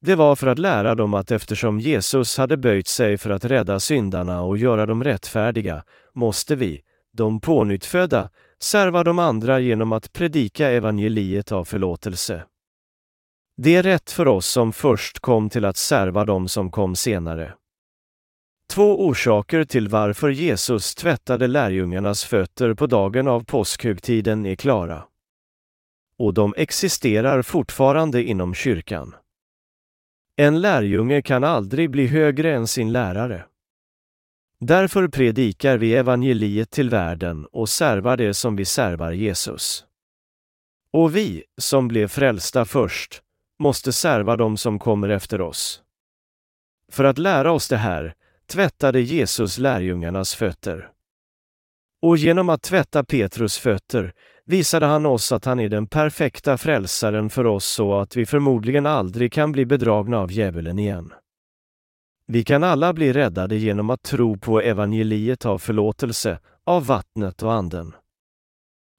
Det 0.02 0.15
var 0.15 0.35
för 0.35 0.48
att 0.48 0.60
lära 0.60 0.95
dem 0.95 1.14
att 1.14 1.31
eftersom 1.31 1.80
Jesus 1.80 2.38
hade 2.38 2.57
böjt 2.57 2.88
sig 2.88 3.18
för 3.18 3.30
att 3.30 3.45
rädda 3.45 3.80
syndarna 3.80 4.41
och 4.41 4.57
göra 4.57 4.85
dem 4.85 5.03
rättfärdiga, 5.03 5.84
måste 6.14 6.56
vi, 6.56 6.81
de 7.14 7.39
pånyttfödda, 7.39 8.30
serva 8.64 9.04
de 9.04 9.20
andra 9.20 9.60
genom 9.60 9.92
att 9.92 10.14
predika 10.14 10.70
evangeliet 10.70 11.52
av 11.52 11.66
förlåtelse. 11.66 12.44
Det 13.58 13.76
är 13.76 13.84
rätt 13.84 14.12
för 14.12 14.28
oss 14.28 14.48
som 14.48 14.74
först 14.74 15.20
kom 15.20 15.50
till 15.50 15.66
att 15.66 15.78
serva 15.78 16.26
dem 16.26 16.48
som 16.48 16.72
kom 16.72 16.96
senare. 16.96 17.54
Två 18.70 19.06
orsaker 19.06 19.64
till 19.64 19.88
varför 19.88 20.30
Jesus 20.30 20.96
tvättade 20.96 21.48
lärjungarnas 21.48 22.24
fötter 22.24 22.74
på 22.74 22.88
dagen 22.88 23.28
av 23.28 23.44
påskhögtiden 23.44 24.46
är 24.46 24.56
klara. 24.56 25.04
Och 26.18 26.34
de 26.34 26.54
existerar 26.58 27.42
fortfarande 27.42 28.24
inom 28.24 28.54
kyrkan. 28.54 29.16
En 30.36 30.62
lärjunge 30.62 31.22
kan 31.22 31.44
aldrig 31.44 31.90
bli 31.90 32.08
högre 32.08 32.56
än 32.56 32.68
sin 32.68 32.92
lärare. 32.92 33.46
Därför 34.64 35.08
predikar 35.08 35.78
vi 35.78 35.96
evangeliet 35.96 36.72
till 36.72 36.90
världen 36.90 37.46
och 37.46 37.70
servar 37.70 38.18
det 38.18 38.34
som 38.34 38.56
vi 38.56 38.66
servar 38.66 39.12
Jesus. 39.12 39.86
Och 40.94 41.16
vi, 41.16 41.44
som 41.58 41.88
blev 41.88 42.08
frälsta 42.08 42.66
först, 42.66 43.22
måste 43.60 43.94
serva 43.94 44.36
dem 44.36 44.58
som 44.58 44.80
kommer 44.80 45.10
efter 45.10 45.42
oss. 45.42 45.82
För 46.92 47.04
att 47.04 47.18
lära 47.18 47.52
oss 47.52 47.68
det 47.68 47.78
här 47.78 48.14
tvättade 48.48 49.02
Jesus 49.02 49.58
lärjungarnas 49.58 50.36
fötter. 50.36 50.90
Och 52.02 52.18
genom 52.18 52.50
att 52.50 52.62
tvätta 52.62 53.04
Petrus 53.04 53.58
fötter 53.58 54.14
visade 54.46 54.86
han 54.86 55.06
oss 55.06 55.32
att 55.32 55.46
han 55.46 55.60
är 55.60 55.70
den 55.70 55.88
perfekta 55.88 56.58
frälsaren 56.58 57.30
för 57.30 57.46
oss 57.46 57.66
så 57.66 58.00
att 58.00 58.16
vi 58.16 58.26
förmodligen 58.26 58.86
aldrig 58.86 59.34
kan 59.34 59.52
bli 59.52 59.66
bedragna 59.66 60.18
av 60.18 60.32
djävulen 60.32 60.80
igen. 60.80 61.14
Vi 62.34 62.44
kan 62.44 62.64
alla 62.64 62.94
bli 62.94 63.14
räddade 63.14 63.56
genom 63.56 63.90
att 63.90 64.03
tro 64.03 64.38
på 64.38 64.62
evangeliet 64.62 65.45
av 65.45 65.58
förlåtelse, 65.58 66.40
av 66.64 66.86
vattnet 66.86 67.44
och 67.44 67.53
anden. 67.53 67.95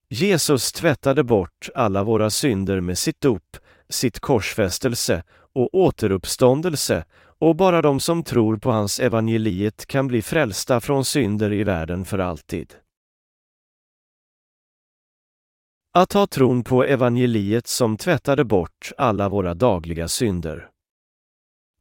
Jesus 0.09 0.73
tvättade 0.73 1.25
bort 1.25 1.69
alla 1.75 2.05
våra 2.05 2.31
synder 2.31 2.81
med 2.81 2.99
sitt 2.99 3.21
dop, 3.21 3.57
sitt 3.89 4.21
korsfästelse 4.21 5.25
och 5.53 5.75
återuppståndelse 5.75 7.05
och 7.39 7.57
bara 7.57 7.83
de 7.83 8.01
som 8.01 8.23
tror 8.23 8.57
på 8.57 8.71
hans 8.71 9.01
evangeliet 9.01 9.87
kan 9.87 10.09
bli 10.09 10.23
frälsta 10.23 10.81
från 10.81 11.05
synder 11.05 11.53
i 11.53 11.65
världen 11.65 12.05
för 12.05 12.19
alltid. 12.19 12.75
Att 15.95 16.13
ha 16.13 16.27
tron 16.27 16.65
på 16.65 16.85
evangeliet 16.85 17.67
som 17.67 17.97
tvättade 17.97 18.45
bort 18.45 18.93
alla 18.99 19.29
våra 19.29 19.55
dagliga 19.55 20.09
synder. 20.09 20.72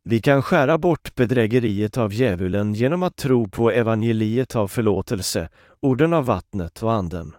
Vi 0.03 0.21
kan 0.21 0.41
skära 0.41 0.77
bort 0.77 1.15
bedrägeriet 1.15 1.97
av 1.97 2.13
djävulen 2.13 2.73
genom 2.73 3.03
att 3.03 3.15
tro 3.15 3.47
på 3.47 3.71
evangeliet 3.71 4.55
av 4.55 4.67
förlåtelse, 4.67 5.49
orden 5.79 6.13
av 6.13 6.25
vattnet 6.25 6.83
och 6.83 6.93
anden. 6.93 7.35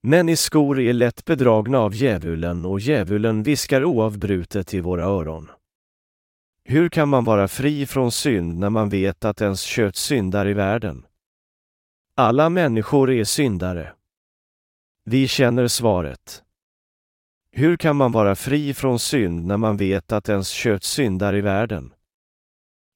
Människor 0.00 0.80
är 0.80 0.92
lätt 0.92 1.24
bedragna 1.24 1.78
av 1.78 1.94
djävulen 1.94 2.64
och 2.64 2.80
djävulen 2.80 3.42
viskar 3.42 3.84
oavbrutet 3.84 4.74
i 4.74 4.80
våra 4.80 5.04
öron. 5.04 5.50
Hur 6.64 6.88
kan 6.88 7.08
man 7.08 7.24
vara 7.24 7.48
fri 7.48 7.86
från 7.86 8.12
synd 8.12 8.58
när 8.58 8.70
man 8.70 8.88
vet 8.88 9.24
att 9.24 9.40
ens 9.40 9.60
kött 9.60 9.96
syndar 9.96 10.48
i 10.48 10.52
världen? 10.52 11.06
Alla 12.16 12.48
människor 12.48 13.10
är 13.10 13.24
syndare. 13.24 13.92
Vi 15.04 15.28
känner 15.28 15.68
svaret. 15.68 16.42
Hur 17.56 17.76
kan 17.76 17.96
man 17.96 18.12
vara 18.12 18.34
fri 18.34 18.74
från 18.74 18.98
synd 18.98 19.46
när 19.46 19.56
man 19.56 19.76
vet 19.76 20.12
att 20.12 20.28
ens 20.28 20.48
kött 20.48 20.84
syndar 20.84 21.36
i 21.36 21.40
världen? 21.40 21.92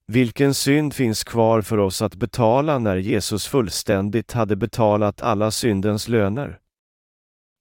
Vilken 0.06 0.55
synd 0.55 0.94
finns 0.94 1.24
kvar 1.24 1.62
för 1.62 1.78
oss 1.78 2.02
att 2.02 2.14
betala 2.14 2.78
när 2.78 2.97
Jesus 2.97 3.47
fullständigt 3.47 4.32
hade 4.32 4.56
betalat 4.56 5.22
alla 5.22 5.51
syndens 5.51 6.09
löner? 6.09 6.59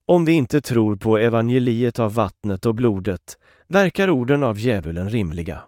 Om 0.07 0.25
vi 0.25 0.31
inte 0.31 0.61
tror 0.61 0.95
på 0.95 1.17
evangeliet 1.17 1.99
av 1.99 2.13
vattnet 2.13 2.65
och 2.65 2.75
blodet 2.75 3.37
verkar 3.67 4.09
orden 4.09 4.43
av 4.43 4.59
djävulen 4.59 5.09
rimliga. 5.09 5.63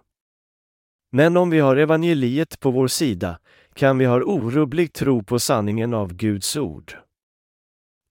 Men 1.12 1.36
om 1.36 1.50
vi 1.50 1.58
har 1.58 1.76
evangeliet 1.76 2.60
på 2.60 2.70
vår 2.70 2.88
sida 2.88 3.38
kan 3.74 3.98
vi 3.98 4.04
ha 4.04 4.22
orubblig 4.22 4.92
tro 4.92 5.22
på 5.22 5.38
sanningen 5.38 5.94
av 5.94 6.14
Guds 6.14 6.56
ord. 6.56 6.94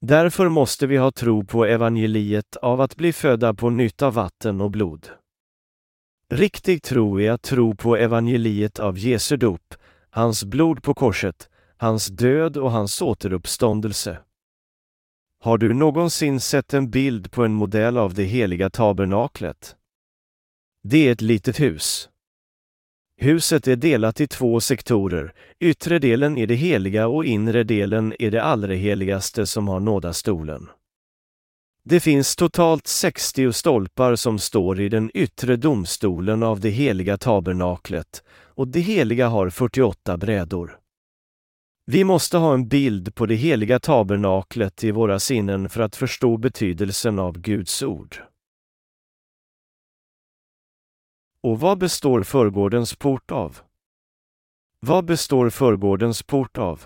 Därför 0.01 0.49
måste 0.49 0.87
vi 0.87 0.97
ha 0.97 1.11
tro 1.11 1.45
på 1.45 1.65
evangeliet 1.65 2.55
av 2.55 2.81
att 2.81 2.95
bli 2.95 3.13
födda 3.13 3.53
på 3.53 3.69
nytt 3.69 4.01
av 4.01 4.13
vatten 4.13 4.61
och 4.61 4.71
blod. 4.71 5.09
Riktig 6.29 6.83
tro 6.83 7.21
är 7.21 7.31
att 7.31 7.41
tro 7.41 7.75
på 7.75 7.97
evangeliet 7.97 8.79
av 8.79 8.97
Jesu 8.97 9.37
dop, 9.37 9.75
hans 10.09 10.43
blod 10.43 10.83
på 10.83 10.93
korset, 10.93 11.49
hans 11.77 12.07
död 12.07 12.57
och 12.57 12.71
hans 12.71 13.01
återuppståndelse. 13.01 14.17
Har 15.39 15.57
du 15.57 15.73
någonsin 15.73 16.39
sett 16.39 16.73
en 16.73 16.89
bild 16.89 17.31
på 17.31 17.45
en 17.45 17.53
modell 17.53 17.97
av 17.97 18.13
det 18.13 18.23
heliga 18.23 18.69
tabernaklet? 18.69 19.75
Det 20.83 21.07
är 21.07 21.11
ett 21.11 21.21
litet 21.21 21.59
hus. 21.59 22.09
Huset 23.21 23.67
är 23.67 23.75
delat 23.75 24.21
i 24.21 24.27
två 24.27 24.59
sektorer. 24.59 25.33
Yttre 25.59 25.99
delen 25.99 26.37
är 26.37 26.47
det 26.47 26.55
heliga 26.55 27.07
och 27.07 27.25
inre 27.25 27.63
delen 27.63 28.13
är 28.19 28.31
det 28.31 28.43
allra 28.43 28.73
heligaste 28.73 29.45
som 29.45 29.67
har 29.67 29.79
nådastolen. 29.79 30.69
Det 31.83 31.99
finns 31.99 32.35
totalt 32.35 32.87
60 32.87 33.53
stolpar 33.53 34.15
som 34.15 34.39
står 34.39 34.79
i 34.79 34.89
den 34.89 35.11
yttre 35.13 35.55
domstolen 35.55 36.43
av 36.43 36.59
det 36.59 36.69
heliga 36.69 37.17
tabernaklet 37.17 38.23
och 38.43 38.67
det 38.67 38.79
heliga 38.79 39.27
har 39.27 39.49
48 39.49 40.17
brädor. 40.17 40.77
Vi 41.85 42.03
måste 42.03 42.37
ha 42.37 42.53
en 42.53 42.67
bild 42.67 43.15
på 43.15 43.25
det 43.25 43.35
heliga 43.35 43.79
tabernaklet 43.79 44.83
i 44.83 44.91
våra 44.91 45.19
sinnen 45.19 45.69
för 45.69 45.81
att 45.81 45.95
förstå 45.95 46.37
betydelsen 46.37 47.19
av 47.19 47.39
Guds 47.39 47.83
ord. 47.83 48.28
Och 51.43 51.59
vad 51.59 51.77
består 51.77 52.23
förgårdens 52.23 52.95
port 52.95 53.31
av? 53.31 53.57
Vad 54.79 55.05
består 55.05 55.49
förgårdens 55.49 56.23
port 56.23 56.57
av? 56.57 56.83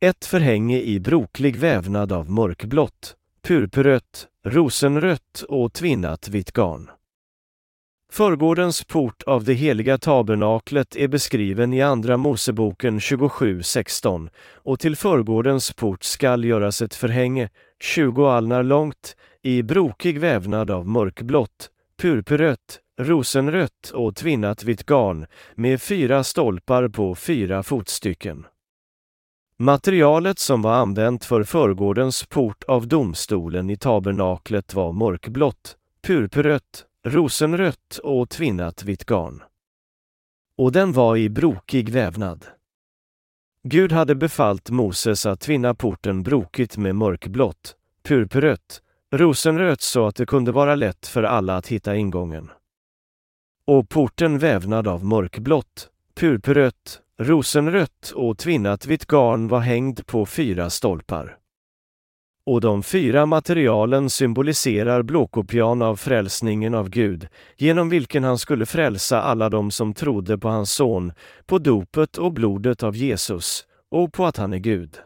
Ett 0.00 0.24
förhänge 0.24 0.80
i 0.80 1.00
broklig 1.00 1.56
vävnad 1.56 2.12
av 2.12 2.30
mörkblått, 2.30 3.16
purpurrött, 3.42 4.28
rosenrött 4.44 5.44
och 5.48 5.72
tvinnat 5.72 6.28
vitt 6.28 6.52
garn. 6.52 6.90
Förgårdens 8.12 8.84
port 8.84 9.22
av 9.22 9.44
det 9.44 9.54
heliga 9.54 9.98
tabernaklet 9.98 10.96
är 10.96 11.08
beskriven 11.08 11.72
i 11.72 11.82
Andra 11.82 12.16
Moseboken 12.16 12.98
27.16 12.98 14.30
och 14.52 14.80
till 14.80 14.96
förgårdens 14.96 15.72
port 15.72 16.04
skall 16.04 16.44
göras 16.44 16.82
ett 16.82 16.94
förhänge, 16.94 17.50
20 17.80 18.26
alnar 18.26 18.62
långt, 18.62 19.16
i 19.42 19.62
brokig 19.62 20.18
vävnad 20.18 20.70
av 20.70 20.86
mörkblått, 20.86 21.70
purpurrött, 21.96 22.80
rosenrött 23.00 23.90
och 23.94 24.16
tvinnat 24.16 24.64
vitt 24.64 24.86
garn 24.86 25.26
med 25.54 25.82
fyra 25.82 26.24
stolpar 26.24 26.88
på 26.88 27.14
fyra 27.14 27.62
fotstycken. 27.62 28.46
Materialet 29.58 30.38
som 30.38 30.62
var 30.62 30.74
använt 30.74 31.24
för 31.24 31.44
förgårdens 31.44 32.26
port 32.26 32.64
av 32.64 32.88
domstolen 32.88 33.70
i 33.70 33.76
tabernaklet 33.76 34.74
var 34.74 34.92
mörkblått, 34.92 35.76
purpurrött, 36.02 36.86
rosenrött 37.06 38.00
och 38.02 38.30
tvinnat 38.30 38.84
vitt 38.84 39.04
garn. 39.04 39.42
Och 40.58 40.72
den 40.72 40.92
var 40.92 41.16
i 41.16 41.28
brokig 41.28 41.88
vävnad. 41.88 42.46
Gud 43.62 43.92
hade 43.92 44.14
befallt 44.14 44.70
Moses 44.70 45.26
att 45.26 45.40
tvinna 45.40 45.74
porten 45.74 46.22
brokigt 46.22 46.76
med 46.76 46.96
mörkblått, 46.96 47.76
purpurrött, 48.02 48.82
rosenrött 49.12 49.80
så 49.80 50.06
att 50.06 50.16
det 50.16 50.26
kunde 50.26 50.52
vara 50.52 50.74
lätt 50.74 51.06
för 51.06 51.22
alla 51.22 51.56
att 51.56 51.66
hitta 51.66 51.96
ingången. 51.96 52.50
Och 53.66 53.88
porten 53.88 54.38
vävnad 54.38 54.88
av 54.88 55.04
mörkblått, 55.04 55.88
purpurrött, 56.14 57.00
rosenrött 57.18 58.12
och 58.14 58.38
tvinnat 58.38 58.86
vitt 58.86 59.06
garn 59.06 59.48
var 59.48 59.60
hängd 59.60 60.06
på 60.06 60.26
fyra 60.26 60.70
stolpar. 60.70 61.36
Och 62.46 62.60
de 62.60 62.82
fyra 62.82 63.26
materialen 63.26 64.10
symboliserar 64.10 65.02
blåkopian 65.02 65.82
av 65.82 65.96
frälsningen 65.96 66.74
av 66.74 66.88
Gud, 66.88 67.28
genom 67.56 67.88
vilken 67.88 68.24
han 68.24 68.38
skulle 68.38 68.66
frälsa 68.66 69.22
alla 69.22 69.48
de 69.48 69.70
som 69.70 69.94
trodde 69.94 70.38
på 70.38 70.48
hans 70.48 70.72
son, 70.72 71.12
på 71.46 71.58
dopet 71.58 72.18
och 72.18 72.32
blodet 72.32 72.82
av 72.82 72.96
Jesus, 72.96 73.64
och 73.90 74.12
på 74.12 74.26
att 74.26 74.36
han 74.36 74.52
är 74.52 74.58
Gud. 74.58 74.98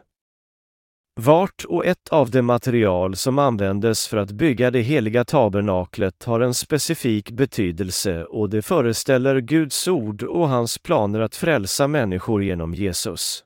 Vart 1.21 1.65
och 1.65 1.85
ett 1.85 2.09
av 2.09 2.31
de 2.31 2.41
material 2.41 3.15
som 3.15 3.39
användes 3.39 4.07
för 4.07 4.17
att 4.17 4.31
bygga 4.31 4.71
det 4.71 4.81
heliga 4.81 5.25
tabernaklet 5.25 6.23
har 6.23 6.39
en 6.39 6.53
specifik 6.53 7.31
betydelse 7.31 8.23
och 8.23 8.49
det 8.49 8.61
föreställer 8.61 9.39
Guds 9.39 9.87
ord 9.87 10.23
och 10.23 10.49
hans 10.49 10.77
planer 10.77 11.19
att 11.19 11.35
frälsa 11.35 11.87
människor 11.87 12.43
genom 12.43 12.73
Jesus. 12.73 13.43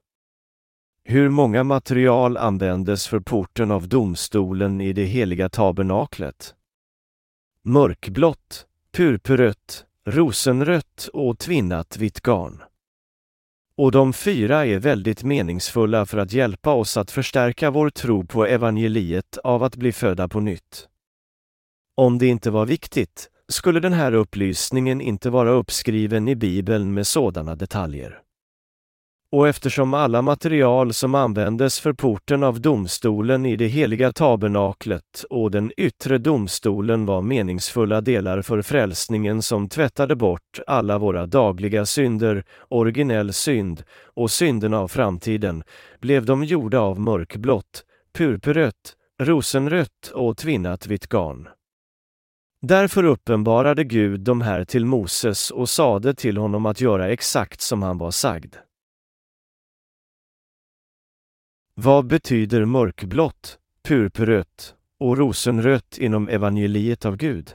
Hur 1.04 1.30
många 1.30 1.64
material 1.64 2.38
användes 2.38 3.08
för 3.08 3.20
porten 3.20 3.72
av 3.72 3.88
domstolen 3.88 4.82
i 4.82 4.94
det 4.94 5.06
heliga 5.06 5.50
tabernaklet? 5.50 6.56
Mörkblått, 7.64 8.66
purpurrött, 8.98 9.86
rosenrött 10.08 11.10
och 11.14 11.40
tvinnat 11.40 11.98
vitt 11.98 12.22
garn. 12.22 12.64
Och 13.78 13.92
de 13.92 14.14
fyra 14.14 14.66
är 14.66 14.80
väldigt 14.80 15.24
meningsfulla 15.24 16.06
för 16.06 16.18
att 16.18 16.34
hjälpa 16.34 16.74
oss 16.74 16.98
att 16.98 17.12
förstärka 17.12 17.72
vår 17.72 17.90
tro 17.90 18.26
på 18.26 18.46
evangeliet 18.46 19.38
av 19.44 19.64
att 19.64 19.76
bli 19.76 19.92
födda 19.92 20.28
på 20.28 20.40
nytt. 20.40 20.88
Om 21.98 22.18
det 22.18 22.28
inte 22.28 22.52
var 22.52 22.66
viktigt 22.66 23.30
skulle 23.48 23.80
den 23.80 23.94
här 23.94 24.14
upplysningen 24.14 25.02
inte 25.02 25.30
vara 25.30 25.52
uppskriven 25.52 26.28
i 26.28 26.36
Bibeln 26.36 26.94
med 26.94 27.08
sådana 27.08 27.56
detaljer 27.56 28.23
och 29.34 29.48
eftersom 29.48 29.94
alla 29.94 30.22
material 30.22 30.94
som 30.94 31.16
användes 31.16 31.80
för 31.80 31.94
porten 31.94 32.44
av 32.44 32.62
domstolen 32.62 33.46
i 33.46 33.56
det 33.56 33.68
heliga 33.68 34.12
tabernaklet 34.12 35.26
och 35.30 35.52
den 35.52 35.72
yttre 35.78 36.18
domstolen 36.18 37.06
var 37.06 37.22
meningsfulla 37.22 38.02
delar 38.02 38.42
för 38.42 38.62
frälsningen 38.62 39.42
som 39.42 39.70
tvättade 39.70 40.16
bort 40.16 40.60
alla 40.68 40.98
våra 40.98 41.26
dagliga 41.26 41.86
synder, 41.86 42.44
originell 42.70 43.34
synd 43.34 43.84
och 44.04 44.32
synderna 44.32 44.80
av 44.80 44.88
framtiden, 44.88 45.64
blev 46.02 46.26
de 46.26 46.44
gjorda 46.44 46.80
av 46.80 47.00
mörkblått, 47.00 47.84
purpurrött, 48.18 48.96
rosenrött 49.22 50.12
och 50.14 50.38
tvinnat 50.38 50.88
vitt 50.88 51.08
garn. 51.08 51.48
Därför 52.62 53.04
uppenbarade 53.04 53.84
Gud 53.84 54.20
de 54.20 54.42
här 54.42 54.64
till 54.64 54.86
Moses 54.86 55.52
och 55.52 55.70
sade 55.70 56.14
till 56.14 56.38
honom 56.38 56.66
att 56.66 56.82
göra 56.82 57.10
exakt 57.10 57.62
som 57.62 57.84
han 57.84 57.98
var 57.98 58.12
sagd. 58.12 58.56
Vad 61.76 62.08
betyder 62.08 62.66
mörkblått, 62.66 63.58
purpurrött 63.88 64.76
och 65.00 65.18
rosenrött 65.18 65.98
inom 65.98 66.30
evangeliet 66.30 67.06
av 67.06 67.18
Gud? 67.18 67.54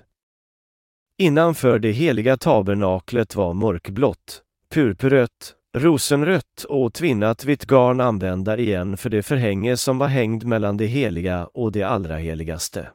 Innanför 1.18 1.78
det 1.78 1.90
heliga 1.90 2.36
tabernaklet 2.36 3.36
var 3.36 3.54
mörkblått, 3.54 4.42
purpurrött, 4.70 5.54
rosenrött 5.76 6.64
och 6.68 6.94
tvinnat 6.94 7.44
vitt 7.44 7.66
garn 7.66 8.00
använda 8.00 8.58
igen 8.58 8.96
för 8.96 9.10
det 9.10 9.22
förhänge 9.22 9.76
som 9.76 9.98
var 9.98 10.08
hängd 10.08 10.44
mellan 10.44 10.76
det 10.76 10.86
heliga 10.86 11.46
och 11.46 11.72
det 11.72 11.82
allra 11.82 12.16
heligaste. 12.16 12.90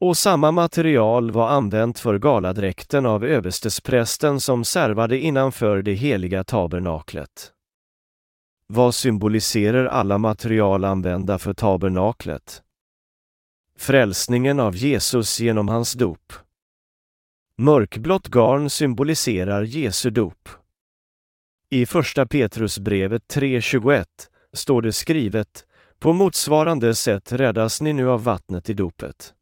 Och 0.00 0.16
samma 0.16 0.50
material 0.50 1.30
var 1.30 1.48
använt 1.48 1.98
för 1.98 2.18
galadräkten 2.18 3.06
av 3.06 3.24
överstesprästen 3.24 4.40
som 4.40 4.64
servade 4.64 5.18
innanför 5.18 5.82
det 5.82 5.94
heliga 5.94 6.44
tabernaklet. 6.44 7.52
Vad 8.68 8.94
symboliserar 8.94 9.84
alla 9.84 10.18
material 10.18 10.84
använda 10.84 11.38
för 11.38 11.54
tabernaklet? 11.54 12.62
Frälsningen 13.78 14.60
av 14.60 14.76
Jesus 14.76 15.40
genom 15.40 15.68
hans 15.68 15.92
dop. 15.92 16.32
Mörkblått 17.58 18.28
garn 18.28 18.70
symboliserar 18.70 19.62
Jesu 19.62 20.10
dop. 20.10 20.48
I 21.70 21.86
Första 21.86 22.26
Petrusbrevet 22.26 23.22
3.21 23.34 24.04
står 24.52 24.82
det 24.82 24.92
skrivet 24.92 25.66
På 25.98 26.12
motsvarande 26.12 26.94
sätt 26.94 27.32
räddas 27.32 27.80
ni 27.80 27.92
nu 27.92 28.10
av 28.10 28.24
vattnet 28.24 28.70
i 28.70 28.74
dopet. 28.74 29.35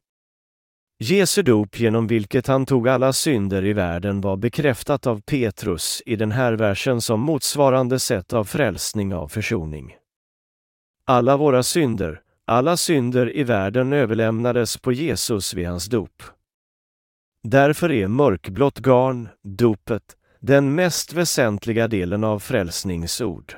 Jesu 1.07 1.43
dop 1.43 1.81
genom 1.81 2.07
vilket 2.07 2.47
han 2.47 2.67
tog 2.67 2.89
alla 2.89 3.13
synder 3.13 3.65
i 3.65 3.73
världen 3.73 4.21
var 4.21 4.37
bekräftat 4.37 5.07
av 5.07 5.21
Petrus 5.21 6.03
i 6.07 6.17
den 6.17 6.33
här 6.33 6.53
versen 6.53 7.01
som 7.01 7.21
motsvarande 7.21 7.99
sätt 7.99 8.33
av 8.33 8.45
frälsning 8.45 9.15
av 9.15 9.29
försoning. 9.29 9.97
Alla 11.07 11.37
våra 11.37 11.63
synder, 11.63 12.21
alla 12.47 12.77
synder 12.77 13.37
i 13.37 13.43
världen 13.43 13.93
överlämnades 13.93 14.77
på 14.77 14.93
Jesus 14.93 15.55
vid 15.55 15.69
hans 15.69 15.87
dop. 15.87 16.23
Därför 17.43 17.93
är 17.93 18.09
mörkblått 18.09 18.79
garn, 18.79 19.29
dopet, 19.43 20.17
den 20.41 20.75
mest 20.75 21.13
väsentliga 21.13 21.89
delen 21.89 22.25
av 22.25 22.39
frälsningsord. 22.39 23.55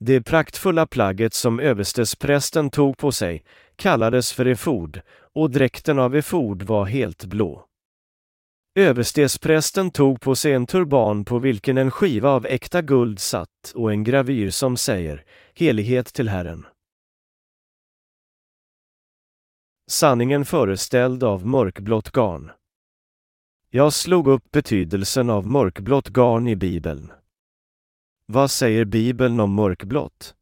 Det 0.00 0.22
praktfulla 0.22 0.86
plagget 0.86 1.34
som 1.34 1.60
överstesprästen 1.60 2.70
tog 2.70 2.98
på 2.98 3.12
sig 3.12 3.44
kallades 3.76 4.32
för 4.32 4.46
efod 4.46 5.00
och 5.34 5.50
dräkten 5.50 5.98
av 5.98 6.16
efod 6.16 6.62
var 6.62 6.84
helt 6.84 7.24
blå. 7.24 7.66
Överstesprästen 8.78 9.90
tog 9.90 10.20
på 10.20 10.34
sig 10.34 10.52
en 10.52 10.66
turban 10.66 11.24
på 11.24 11.38
vilken 11.38 11.78
en 11.78 11.90
skiva 11.90 12.30
av 12.30 12.46
äkta 12.46 12.82
guld 12.82 13.18
satt 13.18 13.72
och 13.74 13.92
en 13.92 14.04
gravyr 14.04 14.50
som 14.50 14.76
säger 14.76 15.24
Helighet 15.54 16.06
till 16.06 16.28
Herren. 16.28 16.66
Sanningen 19.90 20.44
föreställd 20.44 21.24
av 21.24 21.46
mörkblått 21.46 22.10
garn. 22.10 22.50
Jag 23.70 23.92
slog 23.92 24.28
upp 24.28 24.50
betydelsen 24.50 25.30
av 25.30 25.46
mörkblått 25.46 26.08
garn 26.08 26.48
i 26.48 26.56
Bibeln. 26.56 27.12
Vad 28.26 28.50
säger 28.50 28.84
Bibeln 28.84 29.40
om 29.40 29.54
mörkblått? 29.54 30.34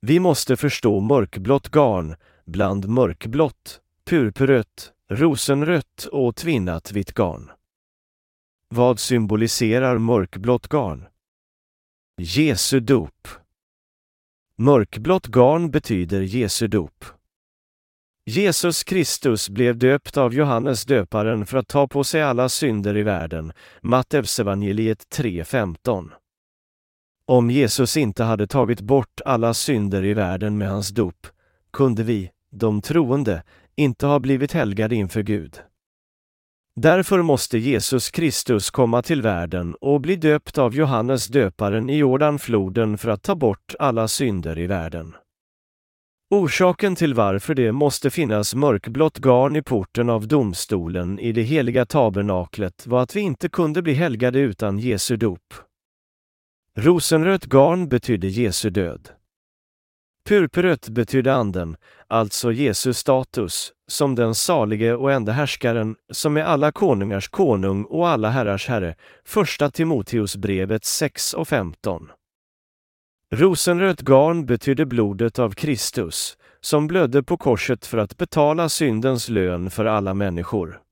Vi 0.00 0.20
måste 0.20 0.56
förstå 0.56 1.00
mörkblått 1.00 1.68
garn 1.68 2.16
bland 2.44 2.88
mörkblått, 2.88 3.80
purpurrött, 4.04 4.92
rosenrött 5.10 6.04
och 6.12 6.36
tvinnat 6.36 6.92
vitt 6.92 7.12
garn. 7.12 7.50
Vad 8.68 8.98
symboliserar 8.98 9.98
mörkblått 9.98 10.68
garn? 10.68 11.06
Jesu 12.16 12.80
dop. 12.80 13.28
Mörkblått 14.56 15.26
garn 15.26 15.70
betyder 15.70 16.20
Jesu 16.20 16.66
dop. 16.66 17.04
Jesus 18.26 18.84
Kristus 18.84 19.48
blev 19.48 19.78
döpt 19.78 20.16
av 20.16 20.34
Johannes 20.34 20.84
döparen 20.84 21.46
för 21.46 21.58
att 21.58 21.68
ta 21.68 21.88
på 21.88 22.04
sig 22.04 22.22
alla 22.22 22.48
synder 22.48 22.96
i 22.96 23.02
världen, 23.02 23.52
Matteusevangeliet 23.80 25.06
3.15. 25.16 26.10
Om 27.26 27.50
Jesus 27.50 27.96
inte 27.96 28.24
hade 28.24 28.46
tagit 28.46 28.80
bort 28.80 29.20
alla 29.24 29.54
synder 29.54 30.04
i 30.04 30.14
världen 30.14 30.58
med 30.58 30.68
hans 30.68 30.88
dop, 30.88 31.26
kunde 31.72 32.02
vi, 32.02 32.30
de 32.50 32.80
troende, 32.80 33.42
inte 33.76 34.06
ha 34.06 34.18
blivit 34.18 34.52
helgade 34.52 34.94
inför 34.94 35.22
Gud. 35.22 35.58
Därför 36.76 37.22
måste 37.22 37.58
Jesus 37.58 38.10
Kristus 38.10 38.70
komma 38.70 39.02
till 39.02 39.22
världen 39.22 39.74
och 39.74 40.00
bli 40.00 40.16
döpt 40.16 40.58
av 40.58 40.74
Johannes 40.74 41.26
döparen 41.26 41.90
i 41.90 41.96
Jordanfloden 41.96 42.98
för 42.98 43.08
att 43.08 43.22
ta 43.22 43.34
bort 43.34 43.74
alla 43.78 44.08
synder 44.08 44.58
i 44.58 44.66
världen. 44.66 45.14
Orsaken 46.30 46.96
till 46.96 47.14
varför 47.14 47.54
det 47.54 47.72
måste 47.72 48.10
finnas 48.10 48.54
mörkblått 48.54 49.18
garn 49.18 49.56
i 49.56 49.62
porten 49.62 50.10
av 50.10 50.28
domstolen 50.28 51.18
i 51.18 51.32
det 51.32 51.42
heliga 51.42 51.86
tabernaklet 51.86 52.86
var 52.86 53.02
att 53.02 53.16
vi 53.16 53.20
inte 53.20 53.48
kunde 53.48 53.82
bli 53.82 53.92
helgade 53.92 54.38
utan 54.38 54.78
Jesu 54.78 55.16
dop. 55.16 55.54
Rosenrött 56.78 57.44
garn 57.44 57.88
betydde 57.88 58.28
Jesu 58.28 58.70
död. 58.70 59.08
Purpurrött 60.28 60.88
betydde 60.88 61.34
anden, 61.34 61.76
alltså 62.08 62.52
Jesu 62.52 62.92
status, 62.92 63.72
som 63.86 64.14
den 64.14 64.34
salige 64.34 64.94
och 64.94 65.12
enda 65.12 65.32
härskaren, 65.32 65.96
som 66.12 66.36
är 66.36 66.42
alla 66.42 66.72
konungars 66.72 67.28
konung 67.28 67.84
och 67.84 68.08
alla 68.08 68.30
herrars 68.30 68.68
herre. 68.68 68.94
Första 69.24 69.70
Timoteusbrevet 69.70 70.84
6 70.84 71.34
och 71.34 71.48
15. 71.48 72.10
Rosenrött 73.30 74.00
garn 74.00 74.46
betydde 74.46 74.86
blodet 74.86 75.38
av 75.38 75.50
Kristus, 75.50 76.36
som 76.60 76.86
blödde 76.86 77.22
på 77.22 77.36
korset 77.36 77.86
för 77.86 77.98
att 77.98 78.16
betala 78.16 78.68
syndens 78.68 79.28
lön 79.28 79.70
för 79.70 79.84
alla 79.84 80.14
människor. 80.14 80.83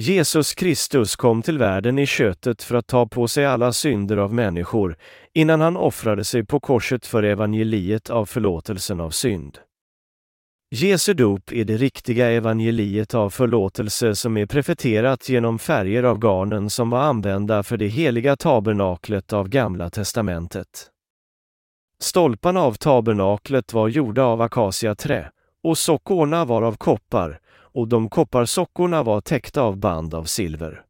Jesus 0.00 0.54
Kristus 0.54 1.16
kom 1.16 1.42
till 1.42 1.58
världen 1.58 1.98
i 1.98 2.06
köttet 2.06 2.62
för 2.62 2.74
att 2.74 2.86
ta 2.86 3.06
på 3.06 3.28
sig 3.28 3.46
alla 3.46 3.72
synder 3.72 4.16
av 4.16 4.34
människor 4.34 4.96
innan 5.34 5.60
han 5.60 5.76
offrade 5.76 6.24
sig 6.24 6.44
på 6.44 6.60
korset 6.60 7.06
för 7.06 7.22
evangeliet 7.22 8.10
av 8.10 8.26
förlåtelsen 8.26 9.00
av 9.00 9.10
synd. 9.10 9.58
Jesu 10.70 11.14
dop 11.14 11.52
är 11.52 11.64
det 11.64 11.76
riktiga 11.76 12.30
evangeliet 12.30 13.14
av 13.14 13.30
förlåtelse 13.30 14.14
som 14.14 14.36
är 14.36 14.46
prefeterat 14.46 15.28
genom 15.28 15.58
färger 15.58 16.02
av 16.02 16.18
garnen 16.18 16.70
som 16.70 16.90
var 16.90 17.00
använda 17.00 17.62
för 17.62 17.76
det 17.76 17.88
heliga 17.88 18.36
tabernaklet 18.36 19.32
av 19.32 19.48
Gamla 19.48 19.90
testamentet. 19.90 20.90
Stolparna 22.02 22.60
av 22.60 22.74
tabernaklet 22.74 23.72
var 23.72 23.88
gjorda 23.88 24.24
av 24.24 24.40
akaciaträ 24.42 25.30
och 25.62 25.78
sockorna 25.78 26.44
var 26.44 26.62
av 26.62 26.76
koppar 26.76 27.40
och 27.72 27.88
de 27.88 28.08
kopparsockorna 28.08 29.02
var 29.02 29.20
täckta 29.20 29.62
av 29.62 29.76
band 29.76 30.14
av 30.14 30.24
silver. 30.24 30.84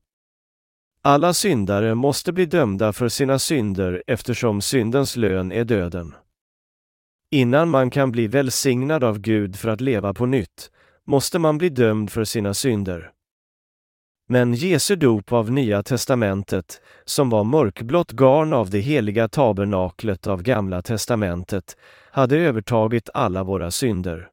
Alla 1.02 1.34
syndare 1.34 1.94
måste 1.94 2.32
bli 2.32 2.46
dömda 2.46 2.92
för 2.92 3.08
sina 3.08 3.38
synder 3.38 4.02
eftersom 4.06 4.60
syndens 4.60 5.16
lön 5.16 5.52
är 5.52 5.64
döden. 5.64 6.14
Innan 7.30 7.70
man 7.70 7.90
kan 7.90 8.12
bli 8.12 8.26
välsignad 8.26 9.04
av 9.04 9.18
Gud 9.18 9.56
för 9.56 9.68
att 9.68 9.80
leva 9.80 10.14
på 10.14 10.26
nytt 10.26 10.70
måste 11.06 11.38
man 11.38 11.58
bli 11.58 11.68
dömd 11.68 12.10
för 12.10 12.24
sina 12.24 12.54
synder. 12.54 13.12
Men 14.28 14.54
Jesu 14.54 14.96
dop 14.96 15.32
av 15.32 15.50
Nya 15.50 15.82
testamentet, 15.82 16.80
som 17.04 17.30
var 17.30 17.44
mörkblått 17.44 18.12
garn 18.12 18.52
av 18.52 18.70
det 18.70 18.78
heliga 18.78 19.28
tabernaklet 19.28 20.26
av 20.26 20.42
Gamla 20.42 20.82
testamentet, 20.82 21.76
hade 22.10 22.38
övertagit 22.38 23.10
alla 23.14 23.44
våra 23.44 23.70
synder. 23.70 24.28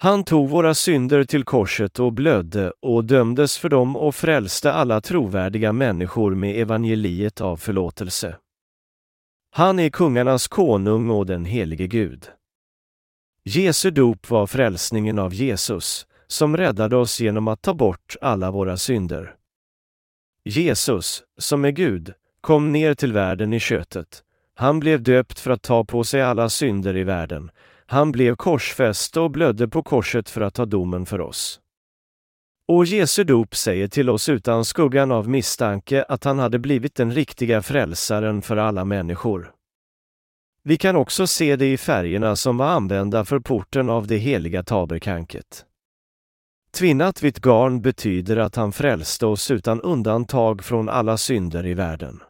Han 0.00 0.24
tog 0.24 0.48
våra 0.48 0.74
synder 0.74 1.24
till 1.24 1.44
korset 1.44 1.98
och 1.98 2.12
blödde 2.12 2.72
och 2.80 3.04
dömdes 3.04 3.58
för 3.58 3.68
dem 3.68 3.96
och 3.96 4.14
frälste 4.14 4.72
alla 4.72 5.00
trovärdiga 5.00 5.72
människor 5.72 6.34
med 6.34 6.60
evangeliet 6.60 7.40
av 7.40 7.56
förlåtelse. 7.56 8.36
Han 9.50 9.78
är 9.78 9.90
kungarnas 9.90 10.48
konung 10.48 11.10
och 11.10 11.26
den 11.26 11.44
helige 11.44 11.86
Gud. 11.86 12.28
Jesu 13.44 13.90
dop 13.90 14.30
var 14.30 14.46
frälsningen 14.46 15.18
av 15.18 15.34
Jesus, 15.34 16.06
som 16.26 16.56
räddade 16.56 16.96
oss 16.96 17.20
genom 17.20 17.48
att 17.48 17.62
ta 17.62 17.74
bort 17.74 18.16
alla 18.20 18.50
våra 18.50 18.76
synder. 18.76 19.34
Jesus, 20.44 21.22
som 21.38 21.64
är 21.64 21.70
Gud, 21.70 22.12
kom 22.40 22.72
ner 22.72 22.94
till 22.94 23.12
världen 23.12 23.52
i 23.52 23.60
köttet. 23.60 24.22
Han 24.54 24.80
blev 24.80 25.02
döpt 25.02 25.38
för 25.38 25.50
att 25.50 25.62
ta 25.62 25.84
på 25.84 26.04
sig 26.04 26.22
alla 26.22 26.48
synder 26.48 26.96
i 26.96 27.04
världen. 27.04 27.50
Han 27.90 28.12
blev 28.12 28.36
korsfäst 28.36 29.16
och 29.16 29.30
blödde 29.30 29.68
på 29.68 29.82
korset 29.82 30.30
för 30.30 30.40
att 30.40 30.54
ta 30.54 30.64
domen 30.64 31.06
för 31.06 31.20
oss. 31.20 31.60
Och 32.68 32.84
Jesu 32.84 33.24
dop 33.24 33.56
säger 33.56 33.88
till 33.88 34.10
oss 34.10 34.28
utan 34.28 34.64
skuggan 34.64 35.12
av 35.12 35.28
misstanke 35.28 36.02
att 36.02 36.24
han 36.24 36.38
hade 36.38 36.58
blivit 36.58 36.94
den 36.94 37.12
riktiga 37.12 37.62
frälsaren 37.62 38.42
för 38.42 38.56
alla 38.56 38.84
människor. 38.84 39.52
Vi 40.62 40.76
kan 40.76 40.96
också 40.96 41.26
se 41.26 41.56
det 41.56 41.72
i 41.72 41.76
färgerna 41.76 42.36
som 42.36 42.56
var 42.56 42.66
använda 42.66 43.24
för 43.24 43.38
porten 43.38 43.90
av 43.90 44.06
det 44.06 44.16
heliga 44.16 44.62
taberkanket. 44.62 45.64
Tvinnat 46.70 47.22
vitt 47.22 47.38
garn 47.38 47.82
betyder 47.82 48.36
att 48.36 48.56
han 48.56 48.72
frälste 48.72 49.26
oss 49.26 49.50
utan 49.50 49.80
undantag 49.80 50.64
från 50.64 50.88
alla 50.88 51.16
synder 51.16 51.66
i 51.66 51.74
världen. 51.74 52.22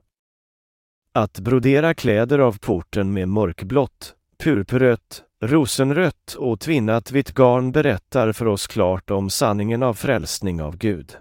Att 1.12 1.38
brodera 1.38 1.94
kläder 1.94 2.38
av 2.38 2.58
porten 2.58 3.12
med 3.12 3.28
mörkblått, 3.28 4.14
purpurrött, 4.38 5.24
rosenrött 5.42 6.34
och 6.38 6.60
tvinnat 6.60 7.12
vitt 7.12 7.34
garn 7.34 7.72
berättar 7.72 8.32
för 8.32 8.46
oss 8.46 8.66
klart 8.66 9.10
om 9.10 9.30
sanningen 9.30 9.82
av 9.82 9.94
frälsning 9.94 10.62
av 10.62 10.76
Gud. 10.76 11.16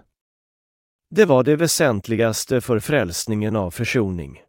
Det 1.10 1.24
var 1.24 1.44
det 1.44 1.56
väsentligaste 1.56 2.60
för 2.60 2.78
frälsningen 2.78 3.56
av 3.56 3.70
försoning. 3.70 4.42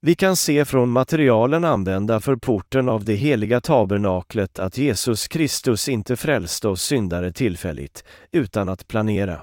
Vi 0.00 0.14
kan 0.14 0.36
se 0.36 0.64
från 0.64 0.88
materialen 0.88 1.64
använda 1.64 2.20
för 2.20 2.36
porten 2.36 2.88
av 2.88 3.04
det 3.04 3.14
heliga 3.14 3.60
tabernaklet 3.60 4.58
att 4.58 4.78
Jesus 4.78 5.28
Kristus 5.28 5.88
inte 5.88 6.16
frälste 6.16 6.68
oss 6.68 6.82
syndare 6.82 7.32
tillfälligt, 7.32 8.04
utan 8.32 8.68
att 8.68 8.88
planera. 8.88 9.42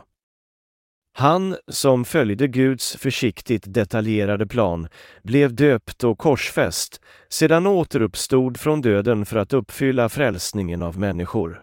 Han, 1.18 1.56
som 1.68 2.06
följde 2.06 2.48
Guds 2.48 2.96
försiktigt 2.96 3.64
detaljerade 3.68 4.48
plan, 4.48 4.88
blev 5.24 5.56
döpt 5.56 6.04
och 6.04 6.18
korsfäst, 6.18 7.02
sedan 7.30 7.68
återuppstod 7.68 8.60
från 8.60 8.82
döden 8.82 9.26
för 9.26 9.38
att 9.38 9.54
uppfylla 9.54 10.10
frälsningen 10.10 10.82
av 10.82 11.00
människor. 11.00 11.62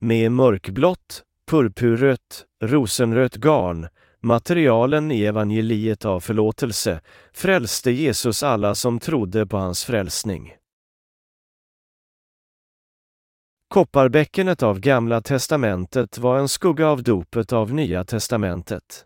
Med 0.00 0.32
mörkblått, 0.32 1.22
purpurrött, 1.50 2.44
rosenrött 2.62 3.36
garn 3.36 3.88
materialen 4.22 5.12
i 5.12 5.24
evangeliet 5.24 6.04
av 6.04 6.20
förlåtelse, 6.20 7.00
frälste 7.32 7.90
Jesus 7.90 8.42
alla 8.42 8.74
som 8.74 9.00
trodde 9.00 9.46
på 9.46 9.56
hans 9.56 9.84
frälsning. 9.84 10.54
Kopparbäckenet 13.72 14.62
av 14.62 14.80
Gamla 14.80 15.20
testamentet 15.20 16.18
var 16.18 16.38
en 16.38 16.48
skugga 16.48 16.88
av 16.88 17.02
dopet 17.02 17.52
av 17.52 17.74
Nya 17.74 18.04
testamentet. 18.04 19.04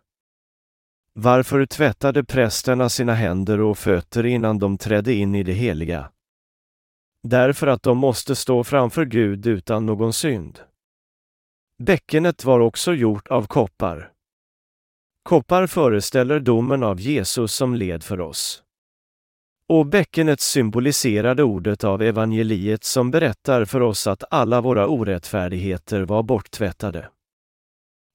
Varför 1.13 1.67
tvättade 1.67 2.25
prästerna 2.25 2.89
sina 2.89 3.15
händer 3.15 3.61
och 3.61 3.79
fötter 3.79 4.27
innan 4.27 4.59
de 4.59 4.79
trädde 4.79 5.15
in 5.15 5.35
i 5.35 5.43
det 5.43 5.53
heliga? 5.53 6.11
Därför 7.23 7.67
att 7.67 7.83
de 7.83 7.99
måste 7.99 8.37
stå 8.37 8.65
framför 8.65 9.05
Gud 9.05 9.47
utan 9.47 9.87
någon 9.87 10.13
synd. 10.13 10.61
Bäckenet 11.79 12.45
var 12.45 12.61
också 12.61 12.93
gjort 12.93 13.29
av 13.29 13.47
koppar. 13.47 14.13
Koppar 15.23 15.67
föreställer 15.67 16.41
domen 16.41 16.83
av 16.83 17.01
Jesus 17.01 17.55
som 17.55 17.75
led 17.75 18.03
för 18.03 18.21
oss. 18.21 18.63
Och 19.69 19.87
bäckenet 19.87 20.41
symboliserade 20.41 21.43
ordet 21.43 21.85
av 21.85 22.03
evangeliet 22.03 22.85
som 22.85 23.11
berättar 23.11 23.65
för 23.65 23.81
oss 23.81 24.07
att 24.07 24.25
alla 24.31 24.61
våra 24.61 24.87
orättfärdigheter 24.87 26.03
var 26.03 26.23
borttvättade. 26.23 27.09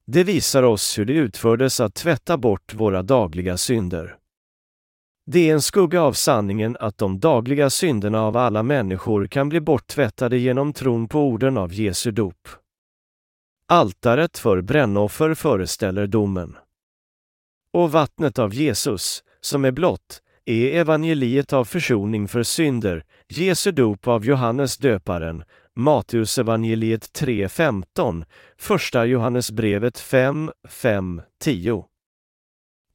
Det 0.05 0.23
visar 0.23 0.63
oss 0.63 0.99
hur 0.99 1.05
det 1.05 1.13
utfördes 1.13 1.79
att 1.79 1.95
tvätta 1.95 2.37
bort 2.37 2.73
våra 2.73 3.03
dagliga 3.03 3.57
synder. 3.57 4.17
Det 5.25 5.49
är 5.49 5.53
en 5.53 5.61
skugga 5.61 6.01
av 6.01 6.13
sanningen 6.13 6.77
att 6.79 6.97
de 6.97 7.19
dagliga 7.19 7.69
synderna 7.69 8.21
av 8.21 8.37
alla 8.37 8.63
människor 8.63 9.27
kan 9.27 9.49
bli 9.49 9.61
borttvättade 9.61 10.37
genom 10.37 10.73
tron 10.73 11.07
på 11.07 11.19
orden 11.19 11.57
av 11.57 11.73
Jesu 11.73 12.11
dop. 12.11 12.47
Altaret 13.67 14.37
för 14.37 14.61
brännoffer 14.61 15.33
föreställer 15.33 16.07
domen. 16.07 16.57
Och 17.73 17.91
vattnet 17.91 18.39
av 18.39 18.53
Jesus, 18.53 19.23
som 19.41 19.65
är 19.65 19.71
blått, 19.71 20.21
är 20.51 20.79
evangeliet 20.79 21.53
av 21.53 21.65
försoning 21.65 22.27
för 22.27 22.43
synder, 22.43 23.03
Jesu 23.27 23.71
dop 23.71 24.07
av 24.07 24.25
Johannes 24.25 24.77
döparen, 24.77 25.43
Matteusevangeliet 25.75 27.19
3.15, 27.19 28.25
Första 28.57 29.05
Johannesbrevet 29.05 29.99
5, 29.99 30.51
5, 30.69 31.21
10. 31.39 31.85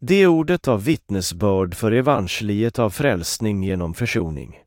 Det 0.00 0.14
är 0.14 0.26
ordet 0.26 0.68
av 0.68 0.84
vittnesbörd 0.84 1.74
för 1.74 1.92
evangeliet 1.92 2.78
av 2.78 2.90
frälsning 2.90 3.62
genom 3.64 3.94
försoning. 3.94 4.58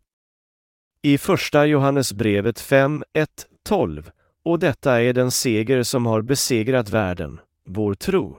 I 1.02 1.18
Första 1.18 1.66
Johannesbrevet 1.66 2.60
5, 2.60 3.04
1, 3.14 3.30
12, 3.64 4.12
och 4.44 4.60
detta 4.60 5.02
är 5.02 5.14
den 5.14 5.32
seger 5.32 5.84
som 5.84 6.06
har 6.06 6.22
besegrat 6.22 6.90
världen, 6.90 7.40
vår 7.66 7.94
tro. 7.94 8.38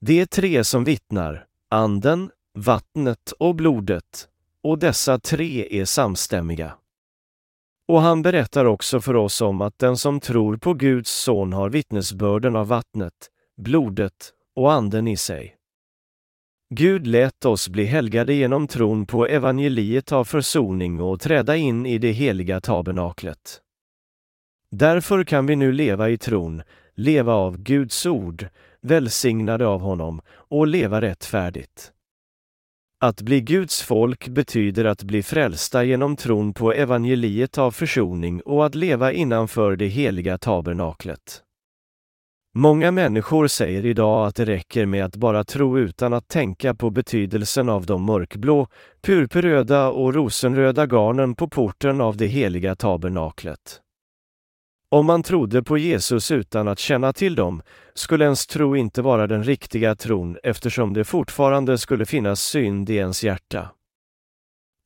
Det 0.00 0.20
är 0.20 0.26
tre 0.26 0.64
som 0.64 0.84
vittnar, 0.84 1.46
anden, 1.70 2.30
vattnet 2.54 3.32
och 3.38 3.54
blodet, 3.54 4.28
och 4.62 4.78
dessa 4.78 5.18
tre 5.18 5.80
är 5.80 5.84
samstämmiga. 5.84 6.74
Och 7.88 8.00
han 8.00 8.22
berättar 8.22 8.64
också 8.64 9.00
för 9.00 9.16
oss 9.16 9.40
om 9.40 9.60
att 9.60 9.78
den 9.78 9.96
som 9.96 10.20
tror 10.20 10.56
på 10.56 10.74
Guds 10.74 11.10
son 11.10 11.52
har 11.52 11.70
vittnesbörden 11.70 12.56
av 12.56 12.68
vattnet, 12.68 13.30
blodet 13.56 14.32
och 14.56 14.72
anden 14.72 15.08
i 15.08 15.16
sig. 15.16 15.56
Gud 16.74 17.06
lät 17.06 17.44
oss 17.44 17.68
bli 17.68 17.84
helgade 17.84 18.34
genom 18.34 18.68
tron 18.68 19.06
på 19.06 19.26
evangeliet 19.26 20.12
av 20.12 20.24
försoning 20.24 21.00
och 21.00 21.20
träda 21.20 21.56
in 21.56 21.86
i 21.86 21.98
det 21.98 22.12
heliga 22.12 22.60
tabernaklet. 22.60 23.60
Därför 24.70 25.24
kan 25.24 25.46
vi 25.46 25.56
nu 25.56 25.72
leva 25.72 26.08
i 26.10 26.18
tron, 26.18 26.62
leva 26.94 27.34
av 27.34 27.58
Guds 27.58 28.06
ord, 28.06 28.48
välsignade 28.80 29.66
av 29.66 29.80
honom 29.80 30.20
och 30.30 30.66
leva 30.66 31.00
rättfärdigt. 31.00 31.92
Att 33.04 33.22
bli 33.22 33.40
Guds 33.40 33.82
folk 33.82 34.28
betyder 34.28 34.84
att 34.84 35.02
bli 35.02 35.22
frälsta 35.22 35.84
genom 35.84 36.16
tron 36.16 36.54
på 36.54 36.72
evangeliet 36.72 37.58
av 37.58 37.70
försoning 37.70 38.40
och 38.40 38.66
att 38.66 38.74
leva 38.74 39.12
innanför 39.12 39.76
det 39.76 39.86
heliga 39.86 40.38
tabernaklet. 40.38 41.42
Många 42.54 42.90
människor 42.90 43.46
säger 43.46 43.86
idag 43.86 44.26
att 44.26 44.34
det 44.34 44.44
räcker 44.44 44.86
med 44.86 45.04
att 45.04 45.16
bara 45.16 45.44
tro 45.44 45.78
utan 45.78 46.12
att 46.12 46.28
tänka 46.28 46.74
på 46.74 46.90
betydelsen 46.90 47.68
av 47.68 47.86
de 47.86 48.04
mörkblå, 48.04 48.66
purpurröda 49.02 49.88
och 49.88 50.14
rosenröda 50.14 50.86
garnen 50.86 51.34
på 51.34 51.48
porten 51.48 52.00
av 52.00 52.16
det 52.16 52.26
heliga 52.26 52.76
tabernaklet. 52.76 53.80
Om 54.92 55.06
man 55.06 55.22
trodde 55.22 55.62
på 55.62 55.78
Jesus 55.78 56.30
utan 56.30 56.68
att 56.68 56.78
känna 56.78 57.12
till 57.12 57.34
dem 57.34 57.62
skulle 57.94 58.24
ens 58.24 58.46
tro 58.46 58.76
inte 58.76 59.02
vara 59.02 59.26
den 59.26 59.44
riktiga 59.44 59.94
tron 59.94 60.38
eftersom 60.42 60.92
det 60.92 61.04
fortfarande 61.04 61.78
skulle 61.78 62.06
finnas 62.06 62.40
synd 62.40 62.90
i 62.90 62.96
ens 62.96 63.24
hjärta. 63.24 63.70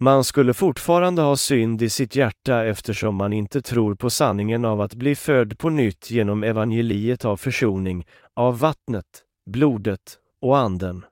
Man 0.01 0.25
skulle 0.25 0.55
fortfarande 0.55 1.23
ha 1.23 1.37
synd 1.37 1.83
i 1.83 1.91
sitt 1.91 2.17
hjärta 2.17 2.65
eftersom 2.65 3.15
man 3.15 3.33
inte 3.33 3.63
tror 3.63 3.95
på 3.95 4.11
sanningen 4.11 4.65
av 4.65 4.81
att 4.81 4.95
bli 4.95 5.15
född 5.15 5.59
på 5.59 5.71
nytt 5.71 6.11
genom 6.11 6.45
evangeliet 6.45 7.25
av 7.25 7.37
försoning, 7.37 8.07
av 8.35 8.59
vattnet, 8.59 9.23
blodet 9.51 10.19
och 10.41 10.59
anden. 10.59 11.05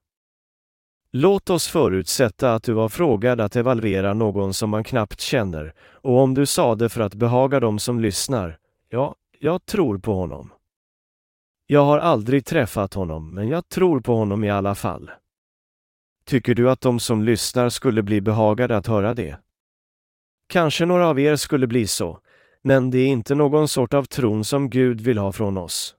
Låt 1.12 1.50
oss 1.50 1.68
förutsätta 1.68 2.54
att 2.54 2.62
du 2.62 2.72
var 2.72 2.88
frågad 2.88 3.40
att 3.40 3.56
evalvera 3.56 4.14
någon 4.14 4.54
som 4.54 4.70
man 4.70 4.84
knappt 4.84 5.20
känner, 5.20 5.74
och 6.02 6.18
om 6.18 6.34
du 6.34 6.46
sade 6.46 6.88
för 6.88 7.00
att 7.00 7.14
behaga 7.14 7.60
dem 7.60 7.78
som 7.78 8.00
lyssnar, 8.00 8.58
ja, 8.94 9.14
jag 9.38 9.66
tror 9.66 9.98
på 9.98 10.14
honom. 10.14 10.52
Jag 11.66 11.84
har 11.84 11.98
aldrig 11.98 12.44
träffat 12.44 12.94
honom, 12.94 13.34
men 13.34 13.48
jag 13.48 13.68
tror 13.68 14.00
på 14.00 14.16
honom 14.16 14.44
i 14.44 14.50
alla 14.50 14.74
fall. 14.74 15.10
Tycker 16.26 16.54
du 16.54 16.70
att 16.70 16.80
de 16.80 17.00
som 17.00 17.22
lyssnar 17.22 17.68
skulle 17.68 18.02
bli 18.02 18.20
behagade 18.20 18.76
att 18.76 18.86
höra 18.86 19.14
det? 19.14 19.38
Kanske 20.48 20.86
några 20.86 21.08
av 21.08 21.20
er 21.20 21.36
skulle 21.36 21.66
bli 21.66 21.86
så, 21.86 22.18
men 22.62 22.90
det 22.90 22.98
är 22.98 23.06
inte 23.06 23.34
någon 23.34 23.68
sort 23.68 23.94
av 23.94 24.04
tron 24.04 24.44
som 24.44 24.70
Gud 24.70 25.00
vill 25.00 25.18
ha 25.18 25.32
från 25.32 25.58
oss. 25.58 25.96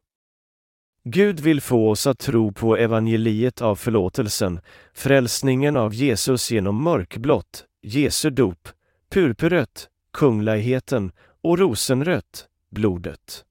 Gud 1.04 1.40
vill 1.40 1.62
få 1.62 1.90
oss 1.90 2.08
att 2.08 2.20
tro 2.20 2.52
på 2.52 2.78
evangeliet 2.78 3.62
av 3.62 3.76
förlåtelsen, 3.76 4.60
frälsningen 4.94 5.78
av 5.78 5.94
Jesus 5.94 6.52
genom 6.52 6.84
mörkblått, 6.84 7.66
Jesu 7.82 8.30
dop, 8.30 8.70
purpurrött, 9.10 9.90
kungligheten 10.14 11.12
och 11.42 11.60
rosenrött, 11.60 12.50
blodet. 12.76 13.46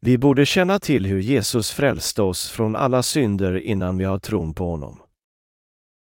Vi 0.00 0.18
borde 0.18 0.46
känna 0.46 0.78
till 0.78 1.06
hur 1.06 1.20
Jesus 1.20 1.70
frälste 1.70 2.22
oss 2.22 2.50
från 2.50 2.76
alla 2.76 3.02
synder 3.02 3.58
innan 3.58 3.98
vi 3.98 4.04
har 4.04 4.18
tron 4.18 4.54
på 4.54 4.70
honom. 4.70 4.98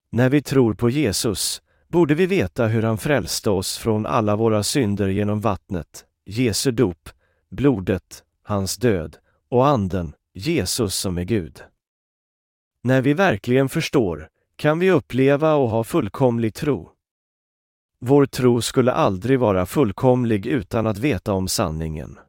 När 0.10 0.30
vi 0.30 0.42
tror 0.42 0.74
på 0.74 0.90
Jesus 0.90 1.62
borde 1.88 2.16
vi 2.16 2.26
veta 2.26 2.68
hur 2.68 2.84
han 2.84 2.98
frälste 2.98 3.50
oss 3.50 3.78
från 3.78 4.06
alla 4.06 4.36
våra 4.36 4.64
synder 4.64 5.08
genom 5.08 5.42
vattnet, 5.42 6.06
Jesu 6.26 6.72
dop, 6.72 7.10
blodet, 7.50 8.24
hans 8.44 8.78
död 8.78 9.18
och 9.50 9.68
anden, 9.68 10.14
Jesus 10.34 10.96
som 10.96 11.18
är 11.18 11.24
Gud. 11.24 11.64
När 12.82 13.02
vi 13.02 13.14
verkligen 13.14 13.70
förstår 13.70 14.30
kan 14.56 14.80
vi 14.80 14.92
uppleva 14.92 15.54
och 15.54 15.70
ha 15.70 15.84
fullkomlig 15.84 16.54
tro. 16.54 16.92
Vår 18.08 18.26
tro 18.26 18.62
skulle 18.62 18.92
aldrig 18.92 19.40
vara 19.40 19.66
fullkomlig 19.66 20.46
utan 20.46 20.88
att 20.88 20.98
veta 20.98 21.34
om 21.34 21.48
sanningen. 21.48 22.20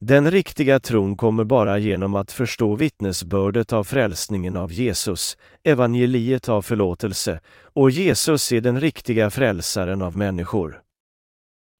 Den 0.00 0.30
riktiga 0.30 0.80
tron 0.80 1.16
kommer 1.16 1.44
bara 1.44 1.78
genom 1.78 2.14
att 2.14 2.32
förstå 2.32 2.76
vittnesbördet 2.76 3.72
av 3.72 3.84
frälsningen 3.84 4.56
av 4.56 4.72
Jesus, 4.72 5.36
evangeliet 5.62 6.48
av 6.48 6.62
förlåtelse, 6.62 7.40
och 7.62 7.90
Jesus 7.90 8.52
är 8.52 8.60
den 8.60 8.80
riktiga 8.80 9.30
frälsaren 9.30 10.02
av 10.02 10.16
människor. 10.16 10.82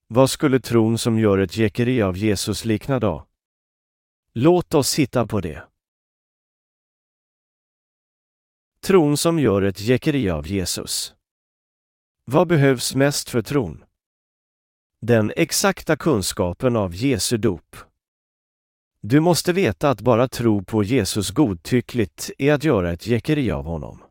Vad 0.08 0.30
skulle 0.30 0.60
tron 0.60 0.98
som 0.98 1.18
gör 1.18 1.38
ett 1.38 1.56
jäckeri 1.56 2.02
av 2.02 2.16
Jesus 2.16 2.64
likna 2.64 2.98
då? 3.00 3.26
Låt 4.34 4.74
oss 4.74 4.98
hitta 4.98 5.26
på 5.26 5.40
det. 5.40 5.62
Tron 8.86 9.16
som 9.16 9.38
gör 9.38 9.62
ett 9.62 9.80
jäckeri 9.80 10.30
av 10.30 10.46
Jesus. 10.46 11.14
Vad 12.32 12.48
behövs 12.48 12.94
mest 12.94 13.30
för 13.30 13.42
tron? 13.42 13.84
Den 15.00 15.32
exakta 15.36 15.96
kunskapen 15.96 16.76
av 16.76 16.94
Jesu 16.94 17.36
dop. 17.36 17.76
Du 19.02 19.20
måste 19.20 19.52
veta 19.52 19.90
att 19.90 20.00
bara 20.00 20.28
tro 20.28 20.64
på 20.64 20.82
Jesus 20.82 21.30
godtyckligt 21.30 22.30
är 22.38 22.52
att 22.52 22.64
göra 22.64 22.92
ett 22.92 23.06
jäckeri 23.06 23.50
av 23.50 23.64
honom. 23.64 24.02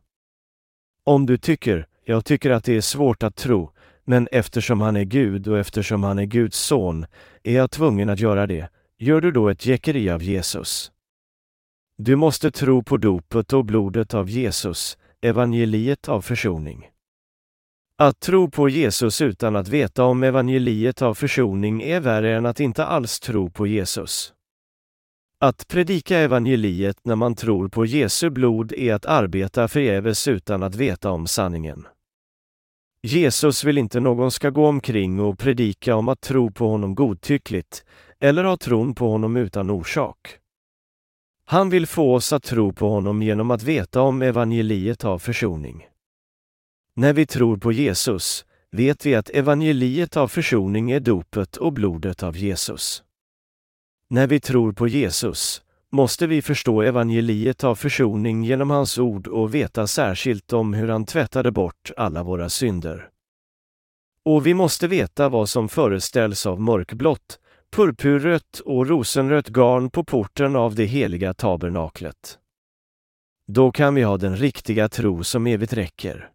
Om 1.04 1.26
du 1.26 1.38
tycker, 1.38 1.86
jag 2.04 2.24
tycker 2.24 2.50
att 2.50 2.64
det 2.64 2.76
är 2.76 2.80
svårt 2.80 3.22
att 3.22 3.36
tro, 3.36 3.72
men 4.04 4.28
eftersom 4.32 4.80
han 4.80 4.96
är 4.96 5.04
Gud 5.04 5.48
och 5.48 5.58
eftersom 5.58 6.02
han 6.02 6.18
är 6.18 6.26
Guds 6.26 6.58
son 6.58 7.06
är 7.42 7.54
jag 7.54 7.70
tvungen 7.70 8.08
att 8.10 8.20
göra 8.20 8.46
det, 8.46 8.68
gör 8.98 9.20
du 9.20 9.30
då 9.30 9.48
ett 9.48 9.66
jäckeri 9.66 10.10
av 10.10 10.22
Jesus. 10.22 10.92
Du 11.98 12.16
måste 12.16 12.50
tro 12.50 12.82
på 12.82 12.96
dopet 12.96 13.52
och 13.52 13.64
blodet 13.64 14.14
av 14.14 14.30
Jesus, 14.30 14.98
evangeliet 15.20 16.08
av 16.08 16.20
försoning. 16.20 16.90
Att 18.02 18.20
tro 18.20 18.50
på 18.50 18.68
Jesus 18.68 19.20
utan 19.20 19.56
att 19.56 19.68
veta 19.68 20.04
om 20.04 20.22
evangeliet 20.22 21.02
av 21.02 21.14
försoning 21.14 21.82
är 21.82 22.00
värre 22.00 22.36
än 22.36 22.46
att 22.46 22.60
inte 22.60 22.84
alls 22.84 23.20
tro 23.20 23.50
på 23.50 23.66
Jesus. 23.66 24.32
Att 25.40 25.68
predika 25.68 26.18
evangeliet 26.18 26.96
när 27.02 27.16
man 27.16 27.34
tror 27.34 27.68
på 27.68 27.86
Jesu 27.86 28.30
blod 28.30 28.72
är 28.72 28.94
att 28.94 29.06
arbeta 29.06 29.68
förgäves 29.68 30.28
utan 30.28 30.62
att 30.62 30.74
veta 30.74 31.10
om 31.10 31.26
sanningen. 31.26 31.86
Jesus 33.02 33.64
vill 33.64 33.78
inte 33.78 34.00
någon 34.00 34.30
ska 34.30 34.50
gå 34.50 34.66
omkring 34.66 35.20
och 35.20 35.38
predika 35.38 35.96
om 35.96 36.08
att 36.08 36.20
tro 36.20 36.50
på 36.50 36.68
honom 36.68 36.94
godtyckligt 36.94 37.84
eller 38.20 38.44
ha 38.44 38.56
tron 38.56 38.94
på 38.94 39.10
honom 39.10 39.36
utan 39.36 39.70
orsak. 39.70 40.38
Han 41.44 41.70
vill 41.70 41.86
få 41.86 42.14
oss 42.14 42.32
att 42.32 42.42
tro 42.42 42.72
på 42.72 42.88
honom 42.88 43.22
genom 43.22 43.50
att 43.50 43.62
veta 43.62 44.02
om 44.02 44.22
evangeliet 44.22 45.04
av 45.04 45.18
försoning. 45.18 45.89
När 46.94 47.12
vi 47.12 47.26
tror 47.26 47.56
på 47.56 47.72
Jesus 47.72 48.44
vet 48.70 49.06
vi 49.06 49.14
att 49.14 49.30
evangeliet 49.30 50.16
av 50.16 50.28
försoning 50.28 50.90
är 50.90 51.00
dopet 51.00 51.56
och 51.56 51.72
blodet 51.72 52.22
av 52.22 52.36
Jesus. 52.36 53.02
När 54.08 54.26
vi 54.26 54.40
tror 54.40 54.72
på 54.72 54.88
Jesus 54.88 55.62
måste 55.92 56.26
vi 56.26 56.42
förstå 56.42 56.82
evangeliet 56.82 57.64
av 57.64 57.74
försoning 57.74 58.44
genom 58.44 58.70
hans 58.70 58.98
ord 58.98 59.26
och 59.26 59.54
veta 59.54 59.86
särskilt 59.86 60.52
om 60.52 60.74
hur 60.74 60.88
han 60.88 61.04
tvättade 61.04 61.50
bort 61.50 61.90
alla 61.96 62.22
våra 62.22 62.48
synder. 62.48 63.08
Och 64.24 64.46
vi 64.46 64.54
måste 64.54 64.88
veta 64.88 65.28
vad 65.28 65.48
som 65.48 65.68
föreställs 65.68 66.46
av 66.46 66.60
mörkblått, 66.60 67.38
purpurrött 67.70 68.60
och 68.64 68.86
rosenrött 68.88 69.48
garn 69.48 69.90
på 69.90 70.04
porten 70.04 70.56
av 70.56 70.74
det 70.74 70.84
heliga 70.84 71.34
tabernaklet. 71.34 72.38
Då 73.46 73.72
kan 73.72 73.94
vi 73.94 74.02
ha 74.02 74.16
den 74.16 74.36
riktiga 74.36 74.88
tro 74.88 75.24
som 75.24 75.46
evigt 75.46 75.72
räcker. 75.72 76.30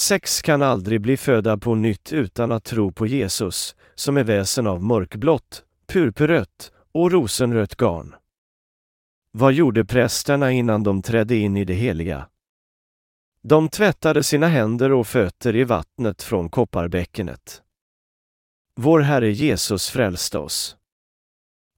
Sex 0.00 0.42
kan 0.42 0.62
aldrig 0.62 1.00
bli 1.00 1.16
födda 1.16 1.58
på 1.58 1.74
nytt 1.74 2.12
utan 2.12 2.52
att 2.52 2.64
tro 2.64 2.92
på 2.92 3.06
Jesus, 3.06 3.76
som 3.94 4.16
är 4.16 4.24
väsen 4.24 4.66
av 4.66 4.82
mörkblått, 4.82 5.64
purpurrött 5.86 6.72
och 6.92 7.12
rosenrött 7.12 7.76
garn. 7.76 8.14
Vad 9.32 9.52
gjorde 9.52 9.84
prästerna 9.84 10.52
innan 10.52 10.82
de 10.82 11.02
trädde 11.02 11.36
in 11.36 11.56
i 11.56 11.64
det 11.64 11.74
heliga? 11.74 12.28
De 13.42 13.68
tvättade 13.68 14.22
sina 14.22 14.46
händer 14.46 14.92
och 14.92 15.06
fötter 15.06 15.56
i 15.56 15.64
vattnet 15.64 16.22
från 16.22 16.48
kopparbäckenet. 16.48 17.62
Vår 18.76 19.00
Herre 19.00 19.30
Jesus 19.30 19.90
frälste 19.90 20.38
oss. 20.38 20.76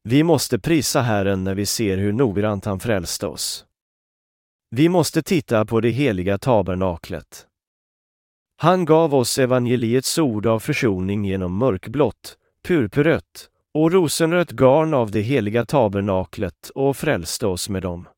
Vi 0.02 0.22
måste 0.22 0.58
prisa 0.58 1.00
Herren 1.00 1.44
när 1.44 1.54
vi 1.54 1.66
ser 1.66 1.96
hur 1.96 2.12
noggrant 2.12 2.64
han 2.64 2.80
frälste 2.80 3.26
oss. 3.26 3.66
Vi 4.70 4.88
måste 4.88 5.22
titta 5.22 5.64
på 5.64 5.80
det 5.80 5.90
heliga 5.90 6.38
tabernaklet. 6.38 7.48
Han 8.62 8.84
gav 8.84 9.14
oss 9.14 9.38
evangeliets 9.38 10.18
ord 10.18 10.46
av 10.46 10.60
försoning 10.60 11.24
genom 11.24 11.56
mörkblått, 11.58 12.36
purpurrött 12.64 13.50
och 13.74 13.92
rosenrött 13.92 14.50
garn 14.50 14.94
av 14.94 15.10
det 15.10 15.20
heliga 15.20 15.66
tabernaklet 15.66 16.70
och 16.74 16.96
frälste 16.96 17.46
oss 17.46 17.68
med 17.68 17.82
dem. 17.82 18.08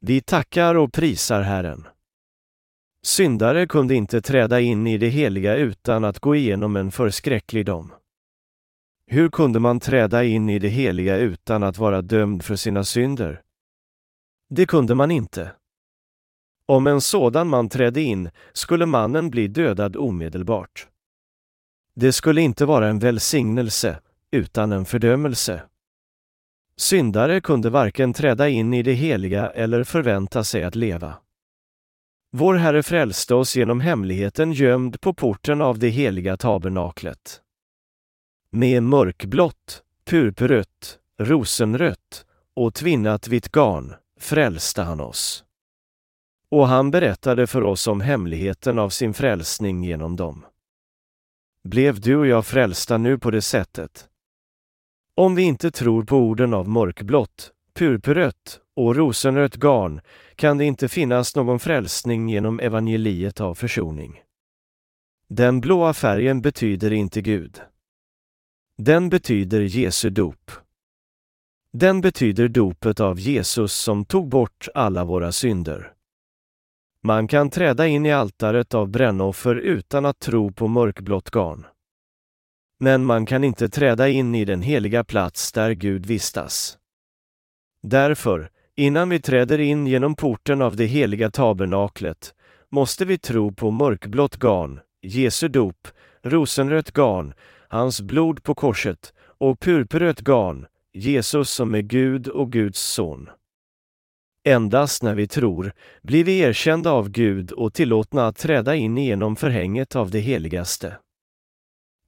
Vi 0.00 0.20
tackar 0.20 0.74
och 0.74 0.92
prisar 0.92 1.42
Herren. 1.42 1.86
Syndare 3.06 3.66
kunde 3.66 3.94
inte 3.94 4.20
träda 4.20 4.60
in 4.60 4.86
i 4.86 4.98
det 4.98 5.08
heliga 5.08 5.56
utan 5.56 6.04
att 6.04 6.18
gå 6.18 6.36
igenom 6.36 6.76
en 6.76 6.90
förskräcklig 6.90 7.66
dom. 7.66 7.92
Hur 9.06 9.28
kunde 9.28 9.58
man 9.60 9.80
träda 9.80 10.24
in 10.24 10.48
i 10.48 10.58
det 10.58 10.68
heliga 10.68 11.16
utan 11.16 11.62
att 11.62 11.78
vara 11.78 12.02
dömd 12.02 12.44
för 12.44 12.56
sina 12.56 12.84
synder? 12.84 13.42
Det 14.50 14.66
kunde 14.66 14.94
man 14.94 15.10
inte. 15.10 15.50
Om 16.72 16.86
en 16.86 17.00
sådan 17.00 17.48
man 17.48 17.68
trädde 17.68 18.00
in 18.00 18.30
skulle 18.52 18.86
mannen 18.86 19.30
bli 19.30 19.48
dödad 19.48 19.96
omedelbart. 19.96 20.88
Det 21.94 22.12
skulle 22.12 22.40
inte 22.40 22.64
vara 22.64 22.88
en 22.88 22.98
välsignelse, 22.98 24.00
utan 24.30 24.72
en 24.72 24.84
fördömelse. 24.84 25.62
Syndare 26.76 27.40
kunde 27.40 27.70
varken 27.70 28.12
träda 28.12 28.48
in 28.48 28.74
i 28.74 28.82
det 28.82 28.92
heliga 28.92 29.50
eller 29.50 29.84
förvänta 29.84 30.44
sig 30.44 30.64
att 30.64 30.74
leva. 30.74 31.14
Vår 32.30 32.54
Herre 32.54 32.82
frälste 32.82 33.34
oss 33.34 33.56
genom 33.56 33.80
hemligheten 33.80 34.52
gömd 34.52 35.00
på 35.00 35.14
porten 35.14 35.60
av 35.60 35.78
det 35.78 35.88
heliga 35.88 36.36
tabernaklet. 36.36 37.40
Med 38.50 38.82
mörkblått, 38.82 39.82
purpurrött, 40.04 40.98
rosenrött 41.18 42.26
och 42.54 42.74
tvinnat 42.74 43.28
vitt 43.28 43.52
garn 43.52 43.94
frälste 44.20 44.82
han 44.82 45.00
oss. 45.00 45.44
Och 46.52 46.68
han 46.68 46.90
berättade 46.90 47.46
för 47.46 47.62
oss 47.62 47.86
om 47.86 48.00
hemligheten 48.00 48.78
av 48.78 48.90
sin 48.90 49.14
frälsning 49.14 49.84
genom 49.84 50.16
dem. 50.16 50.46
Blev 51.64 52.00
du 52.00 52.16
och 52.16 52.26
jag 52.26 52.46
frälsta 52.46 52.98
nu 52.98 53.18
på 53.18 53.30
det 53.30 53.42
sättet? 53.42 54.08
Om 55.16 55.34
vi 55.34 55.42
inte 55.42 55.70
tror 55.70 56.04
på 56.04 56.16
orden 56.16 56.54
av 56.54 56.68
mörkblått, 56.68 57.52
purpurrött 57.74 58.60
och 58.76 58.96
rosenrött 58.96 59.56
garn 59.56 60.00
kan 60.36 60.58
det 60.58 60.64
inte 60.64 60.88
finnas 60.88 61.36
någon 61.36 61.58
frälsning 61.58 62.28
genom 62.28 62.60
evangeliet 62.60 63.40
av 63.40 63.54
försoning. 63.54 64.22
Den 65.28 65.60
blåa 65.60 65.94
färgen 65.94 66.40
betyder 66.40 66.92
inte 66.92 67.20
Gud. 67.20 67.60
Den 68.78 69.08
betyder 69.08 69.60
Jesu 69.60 70.10
dop. 70.10 70.50
Den 71.72 72.00
betyder 72.00 72.48
dopet 72.48 73.00
av 73.00 73.20
Jesus 73.20 73.72
som 73.72 74.04
tog 74.04 74.28
bort 74.28 74.68
alla 74.74 75.04
våra 75.04 75.32
synder. 75.32 75.91
Man 77.04 77.28
kan 77.28 77.50
träda 77.50 77.86
in 77.86 78.06
i 78.06 78.12
altaret 78.12 78.74
av 78.74 78.88
brännoffer 78.88 79.54
utan 79.54 80.06
att 80.06 80.18
tro 80.18 80.52
på 80.52 80.68
mörkblått 80.68 81.30
garn. 81.30 81.66
Men 82.80 83.04
man 83.04 83.26
kan 83.26 83.44
inte 83.44 83.68
träda 83.68 84.08
in 84.08 84.34
i 84.34 84.44
den 84.44 84.62
heliga 84.62 85.04
plats 85.04 85.52
där 85.52 85.72
Gud 85.72 86.06
vistas. 86.06 86.78
Därför, 87.82 88.50
innan 88.76 89.08
vi 89.08 89.20
träder 89.20 89.58
in 89.58 89.86
genom 89.86 90.14
porten 90.14 90.62
av 90.62 90.76
det 90.76 90.86
heliga 90.86 91.30
tabernaklet, 91.30 92.34
måste 92.68 93.04
vi 93.04 93.18
tro 93.18 93.52
på 93.52 93.70
mörkblått 93.70 94.36
garn, 94.36 94.80
Jesu 95.02 95.48
dop, 95.48 95.88
rosenrött 96.22 96.90
garn, 96.90 97.34
hans 97.68 98.00
blod 98.00 98.42
på 98.42 98.54
korset 98.54 99.12
och 99.20 99.60
purpurrött 99.60 100.20
garn, 100.20 100.66
Jesus 100.92 101.50
som 101.50 101.74
är 101.74 101.80
Gud 101.82 102.28
och 102.28 102.52
Guds 102.52 102.80
son. 102.80 103.30
Endast 104.44 105.02
när 105.02 105.14
vi 105.14 105.26
tror 105.26 105.72
blir 106.02 106.24
vi 106.24 106.38
erkända 106.38 106.90
av 106.90 107.08
Gud 107.10 107.52
och 107.52 107.74
tillåtna 107.74 108.26
att 108.26 108.36
träda 108.36 108.74
in 108.76 108.98
genom 108.98 109.36
förhänget 109.36 109.96
av 109.96 110.10
det 110.10 110.20
heligaste. 110.20 110.96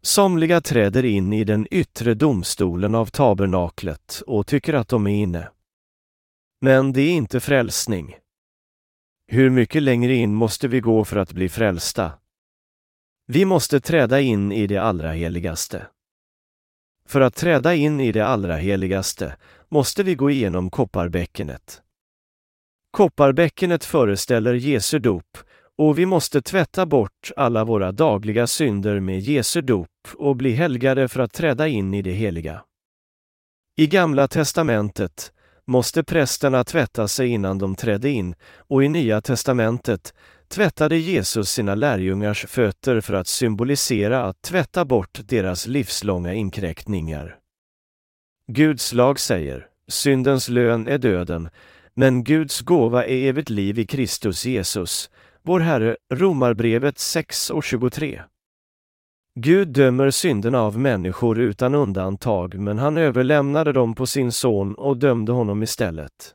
Somliga 0.02 0.60
träder 0.60 1.04
in 1.04 1.32
i 1.32 1.44
den 1.44 1.66
yttre 1.70 2.14
domstolen 2.14 2.94
av 2.94 3.06
tabernaklet 3.06 4.22
och 4.26 4.46
tycker 4.46 4.74
att 4.74 4.88
de 4.88 5.06
är 5.06 5.22
inne. 5.22 5.48
Men 6.60 6.92
det 6.92 7.00
är 7.00 7.12
inte 7.12 7.40
frälsning. 7.40 8.16
Hur 9.26 9.50
mycket 9.50 9.82
längre 9.82 10.14
in 10.14 10.34
måste 10.34 10.68
vi 10.68 10.80
gå 10.80 11.04
för 11.04 11.16
att 11.16 11.32
bli 11.32 11.48
frälsta? 11.48 12.12
Vi 13.26 13.44
måste 13.44 13.80
träda 13.80 14.20
in 14.20 14.52
i 14.52 14.66
det 14.66 14.78
allra 14.78 15.12
heligaste. 15.12 15.86
För 17.08 17.20
att 17.20 17.34
träda 17.34 17.74
in 17.74 18.00
i 18.00 18.12
det 18.12 18.26
allra 18.26 18.56
heligaste 18.56 19.36
måste 19.68 20.02
vi 20.02 20.14
gå 20.14 20.30
igenom 20.30 20.70
kopparbäckenet. 20.70 21.83
Kopparbäckenet 22.94 23.84
föreställer 23.84 24.54
Jesu 24.54 24.98
dop 24.98 25.38
och 25.78 25.98
vi 25.98 26.06
måste 26.06 26.42
tvätta 26.42 26.86
bort 26.86 27.30
alla 27.36 27.64
våra 27.64 27.92
dagliga 27.92 28.46
synder 28.46 29.00
med 29.00 29.20
Jesu 29.20 29.60
dop 29.60 29.88
och 30.14 30.36
bli 30.36 30.52
helgade 30.52 31.08
för 31.08 31.20
att 31.20 31.32
träda 31.32 31.68
in 31.68 31.94
i 31.94 32.02
det 32.02 32.12
heliga. 32.12 32.62
I 33.76 33.86
Gamla 33.86 34.28
testamentet 34.28 35.32
måste 35.66 36.04
prästerna 36.04 36.64
tvätta 36.64 37.08
sig 37.08 37.28
innan 37.28 37.58
de 37.58 37.74
trädde 37.74 38.10
in 38.10 38.34
och 38.56 38.84
i 38.84 38.88
Nya 38.88 39.20
testamentet 39.20 40.14
tvättade 40.48 40.96
Jesus 40.96 41.50
sina 41.50 41.74
lärjungars 41.74 42.46
fötter 42.46 43.00
för 43.00 43.14
att 43.14 43.26
symbolisera 43.26 44.24
att 44.24 44.42
tvätta 44.42 44.84
bort 44.84 45.20
deras 45.24 45.66
livslånga 45.66 46.34
inkräktningar. 46.34 47.38
Guds 48.52 48.92
lag 48.92 49.20
säger, 49.20 49.66
syndens 49.88 50.48
lön 50.48 50.88
är 50.88 50.98
döden, 50.98 51.48
men 51.94 52.24
Guds 52.24 52.60
gåva 52.60 53.04
är 53.04 53.28
evigt 53.28 53.50
liv 53.50 53.78
i 53.78 53.86
Kristus 53.86 54.46
Jesus, 54.46 55.10
vår 55.42 55.60
Herre, 55.60 55.96
Romarbrevet 56.14 56.98
6 56.98 57.50
och 57.50 57.64
23. 57.64 58.22
Gud 59.40 59.68
dömer 59.68 60.10
synderna 60.10 60.60
av 60.60 60.78
människor 60.78 61.38
utan 61.38 61.74
undantag, 61.74 62.54
men 62.54 62.78
han 62.78 62.96
överlämnade 62.96 63.72
dem 63.72 63.94
på 63.94 64.06
sin 64.06 64.32
son 64.32 64.74
och 64.74 64.96
dömde 64.96 65.32
honom 65.32 65.62
istället. 65.62 66.34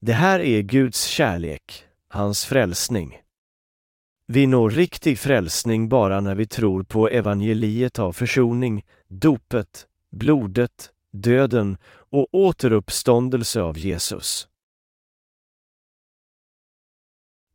Det 0.00 0.12
här 0.12 0.40
är 0.40 0.62
Guds 0.62 1.04
kärlek, 1.04 1.84
hans 2.08 2.44
frälsning. 2.44 3.18
Vi 4.26 4.46
når 4.46 4.70
riktig 4.70 5.18
frälsning 5.18 5.88
bara 5.88 6.20
när 6.20 6.34
vi 6.34 6.46
tror 6.46 6.82
på 6.82 7.08
evangeliet 7.08 7.98
av 7.98 8.12
försoning, 8.12 8.84
dopet, 9.08 9.86
blodet, 10.10 10.90
döden 11.12 11.76
och 12.12 12.28
återuppståndelse 12.32 13.62
av 13.62 13.78
Jesus. 13.78 14.48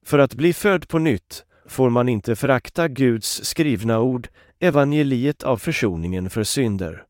För 0.06 0.20
att 0.20 0.34
bli 0.34 0.54
född 0.54 0.88
på 0.88 1.00
nytt 1.00 1.46
får 1.66 1.90
man 1.90 2.10
inte 2.10 2.36
förakta 2.36 2.88
Guds 2.88 3.46
skrivna 3.46 4.00
ord, 4.00 4.28
evangeliet 4.60 5.44
av 5.44 5.58
försoningen 5.58 6.30
för 6.30 6.44
synder. 6.44 7.06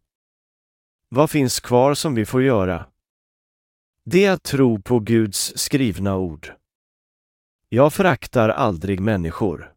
Vad 1.09 1.29
finns 1.29 1.59
kvar 1.59 1.93
som 1.93 2.15
vi 2.15 2.25
får 2.25 2.43
göra? 2.43 2.85
Det 4.03 4.25
är 4.25 4.31
att 4.31 4.43
tro 4.43 4.81
på 4.81 4.99
Guds 4.99 5.57
skrivna 5.57 6.17
ord. 6.17 6.53
Jag 7.69 7.93
föraktar 7.93 8.49
aldrig 8.49 8.99
människor. 8.99 9.73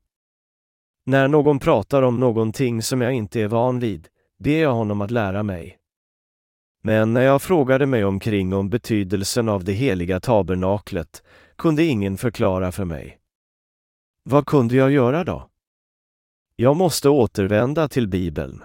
När 1.07 1.29
någon 1.29 1.59
pratar 1.59 2.03
om 2.03 2.21
någonting 2.21 2.83
som 2.83 3.01
jag 3.01 3.13
inte 3.13 3.41
är 3.41 3.49
van 3.49 3.81
vid, 3.81 4.09
ber 4.39 4.59
jag 4.59 4.73
honom 4.73 5.01
att 5.01 5.11
lära 5.11 5.43
mig. 5.43 5.80
Men 6.83 7.13
när 7.13 7.21
jag 7.21 7.43
frågade 7.43 7.87
mig 7.87 8.05
omkring 8.05 8.53
om 8.53 8.71
betydelsen 8.71 9.49
av 9.49 9.65
det 9.65 9.73
heliga 9.73 10.21
tabernaklet 10.21 11.23
kunde 11.57 11.85
ingen 11.85 12.17
förklara 12.17 12.73
för 12.73 12.85
mig. 12.85 13.19
Vad 14.23 14.47
kunde 14.47 14.77
jag 14.77 14.91
göra 14.91 15.25
då? 15.25 15.51
Jag 16.57 16.77
måste 16.77 17.09
återvända 17.09 17.89
till 17.89 18.09
Bibeln. 18.09 18.63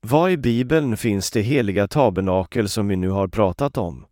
Vad 0.00 0.30
i 0.30 0.36
Bibeln 0.36 0.96
finns 0.96 1.30
det 1.30 1.40
heliga 1.40 1.88
tabernakel 1.88 2.68
som 2.68 2.88
vi 2.88 2.96
nu 2.96 3.08
har 3.08 3.28
pratat 3.28 3.78
om? 3.78 4.06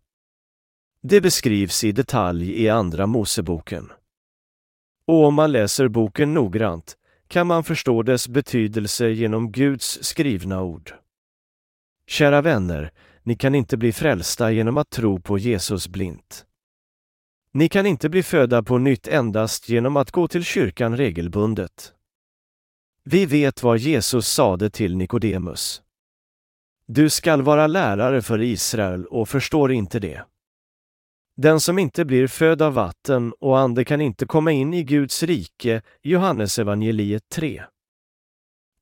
Det 1.03 1.21
beskrivs 1.21 1.83
i 1.83 1.91
detalj 1.91 2.63
i 2.63 2.69
Andra 2.69 3.07
Moseboken. 3.07 3.91
Och 5.05 5.25
om 5.25 5.33
man 5.33 5.51
läser 5.51 5.87
boken 5.87 6.33
noggrant 6.33 6.97
kan 7.27 7.47
man 7.47 7.63
förstå 7.63 8.03
dess 8.03 8.27
betydelse 8.27 9.09
genom 9.09 9.51
Guds 9.51 10.03
skrivna 10.03 10.61
ord. 10.61 11.00
Kära 12.11 12.41
vänner, 12.41 12.91
ni 13.23 13.35
kan 13.35 13.55
inte 13.55 13.77
bli 13.77 13.93
frälsta 13.93 14.51
genom 14.51 14.77
att 14.77 14.89
tro 14.89 15.19
på 15.19 15.37
Jesus 15.37 15.87
blint. 15.87 16.45
Ni 17.53 17.69
kan 17.69 17.85
inte 17.85 18.09
bli 18.09 18.23
födda 18.23 18.63
på 18.63 18.77
nytt 18.77 19.07
endast 19.07 19.69
genom 19.69 19.97
att 19.97 20.11
gå 20.11 20.27
till 20.27 20.43
kyrkan 20.43 20.97
regelbundet. 20.97 21.93
Vi 23.03 23.25
vet 23.25 23.63
vad 23.63 23.77
Jesus 23.77 24.27
sade 24.27 24.69
till 24.69 24.97
Nikodemus. 24.97 25.81
Du 26.87 27.09
skall 27.09 27.41
vara 27.41 27.67
lärare 27.67 28.21
för 28.21 28.41
Israel 28.41 29.05
och 29.05 29.29
förstår 29.29 29.71
inte 29.71 29.99
det. 29.99 30.25
Den 31.37 31.59
som 31.59 31.79
inte 31.79 32.05
blir 32.05 32.27
född 32.27 32.61
av 32.61 32.73
vatten 32.73 33.33
och 33.39 33.59
ande 33.59 33.85
kan 33.85 34.01
inte 34.01 34.25
komma 34.25 34.51
in 34.51 34.73
i 34.73 34.83
Guds 34.83 35.23
rike, 35.23 35.81
Johannes 36.01 36.59
evangeliet 36.59 37.29
3. 37.29 37.63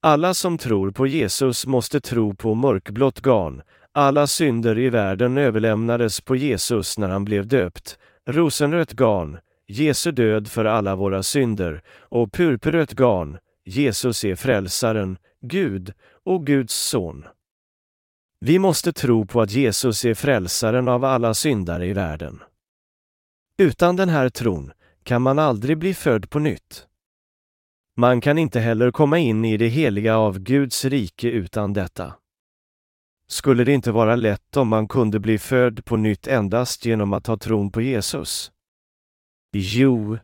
Alla 0.02 0.34
som 0.34 0.58
tror 0.58 0.92
på 0.92 1.08
Jesus 1.08 1.66
måste 1.66 2.02
tro 2.02 2.36
på 2.36 2.56
mörkblått 2.56 3.20
garn. 3.22 3.62
Alla 3.92 4.28
synder 4.28 4.80
i 4.80 4.90
världen 4.90 5.38
överlämnades 5.38 6.22
på 6.22 6.36
Jesus 6.36 6.98
när 6.98 7.10
han 7.10 7.26
blev 7.26 7.48
döpt. 7.48 7.98
Rosenrött 8.26 8.92
garn, 8.92 9.38
Jesu 9.68 10.12
död 10.12 10.48
för 10.48 10.66
alla 10.66 10.96
våra 10.96 11.24
synder 11.24 11.82
och 12.00 12.34
purpurrött 12.34 12.94
garn, 12.94 13.38
Jesus 13.66 14.26
är 14.26 14.36
frälsaren, 14.36 15.18
Gud 15.42 15.94
och 16.26 16.46
Guds 16.46 16.76
son. 16.76 17.26
Vi 18.40 18.60
måste 18.60 18.94
tro 18.94 19.26
på 19.26 19.42
att 19.42 19.52
Jesus 19.52 20.06
är 20.06 20.14
frälsaren 20.14 20.88
av 20.88 21.06
alla 21.06 21.34
syndare 21.34 21.88
i 21.88 21.94
världen. 21.94 22.44
Utan 23.58 23.96
den 23.96 24.10
här 24.10 24.30
tron 24.30 24.72
kan 25.04 25.22
man 25.22 25.40
aldrig 25.40 25.78
bli 25.78 25.94
född 25.94 26.30
på 26.30 26.40
nytt. 26.40 26.89
Man 28.00 28.22
kan 28.22 28.38
inte 28.38 28.60
heller 28.60 28.92
komma 28.92 29.18
in 29.18 29.46
i 29.46 29.58
det 29.58 29.68
heliga 29.68 30.18
av 30.18 30.40
Guds 30.40 30.86
rike 30.86 31.30
utan 31.30 31.74
detta. 31.74 32.14
Skulle 33.28 33.64
det 33.64 33.74
inte 33.74 33.92
vara 33.92 34.16
lätt 34.16 34.58
om 34.58 34.68
man 34.68 34.88
kunde 34.88 35.20
bli 35.20 35.38
född 35.38 35.86
på 35.86 35.98
nytt 35.98 36.28
endast 36.28 36.86
genom 36.86 37.14
att 37.14 37.28
ha 37.28 37.38
tron 37.38 37.72
på 37.72 37.82
Jesus? 37.82 38.52
Jo, 39.54 40.18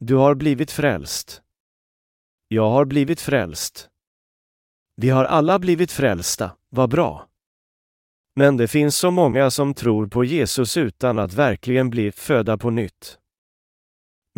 du 0.00 0.14
har 0.14 0.34
blivit 0.34 0.70
frälst. 0.70 1.42
Jag 2.48 2.70
har 2.70 2.84
blivit 2.84 3.20
frälst. 3.20 3.88
Vi 4.96 5.08
har 5.08 5.24
alla 5.24 5.58
blivit 5.58 5.92
frälsta, 5.92 6.50
vad 6.68 6.90
bra. 6.90 7.28
Men 8.34 8.56
det 8.56 8.68
finns 8.68 8.96
så 8.96 9.10
många 9.10 9.50
som 9.50 9.74
tror 9.74 10.06
på 10.06 10.24
Jesus 10.24 10.76
utan 10.76 11.18
att 11.18 11.34
verkligen 11.34 11.90
bli 11.90 12.12
födda 12.12 12.58
på 12.58 12.70
nytt. 12.70 13.18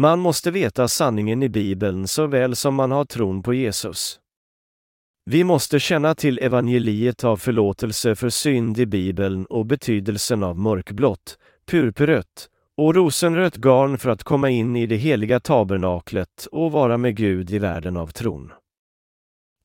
Man 0.00 0.20
måste 0.20 0.50
veta 0.50 0.88
sanningen 0.88 1.42
i 1.42 1.48
Bibeln 1.48 2.08
såväl 2.08 2.56
som 2.56 2.74
man 2.74 2.90
har 2.90 3.04
tron 3.04 3.42
på 3.42 3.54
Jesus. 3.54 4.20
Vi 5.24 5.44
måste 5.44 5.80
känna 5.80 6.14
till 6.14 6.38
evangeliet 6.38 7.24
av 7.24 7.36
förlåtelse 7.36 8.14
för 8.14 8.28
synd 8.30 8.78
i 8.78 8.86
Bibeln 8.86 9.46
och 9.46 9.66
betydelsen 9.66 10.42
av 10.42 10.58
mörkblått, 10.58 11.38
purpurrött 11.70 12.48
och 12.76 12.94
rosenrött 12.94 13.56
garn 13.56 13.98
för 13.98 14.10
att 14.10 14.24
komma 14.24 14.50
in 14.50 14.76
i 14.76 14.86
det 14.86 14.96
heliga 14.96 15.40
tabernaklet 15.40 16.48
och 16.52 16.72
vara 16.72 16.96
med 16.96 17.16
Gud 17.16 17.50
i 17.50 17.58
världen 17.58 17.96
av 17.96 18.06
tron. 18.06 18.52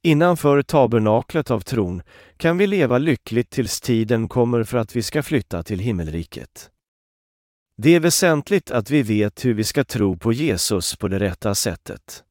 Innanför 0.03 0.61
tabernaklet 0.61 1.51
av 1.51 1.59
tron 1.59 2.01
kan 2.37 2.57
vi 2.57 2.67
leva 2.67 2.97
lyckligt 2.97 3.49
tills 3.49 3.81
tiden 3.81 4.27
kommer 4.27 4.63
för 4.63 4.77
att 4.77 4.95
vi 4.95 5.01
ska 5.01 5.23
flytta 5.23 5.63
till 5.63 5.79
himmelriket. 5.79 6.69
Det 7.75 7.95
är 7.95 7.99
väsentligt 7.99 8.71
att 8.71 8.89
vi 8.89 9.03
vet 9.03 9.45
hur 9.45 9.53
vi 9.53 9.63
ska 9.63 9.83
tro 9.83 10.17
på 10.17 10.33
Jesus 10.33 10.95
på 10.95 11.07
det 11.07 11.19
rätta 11.19 11.55
sättet. 11.55 12.23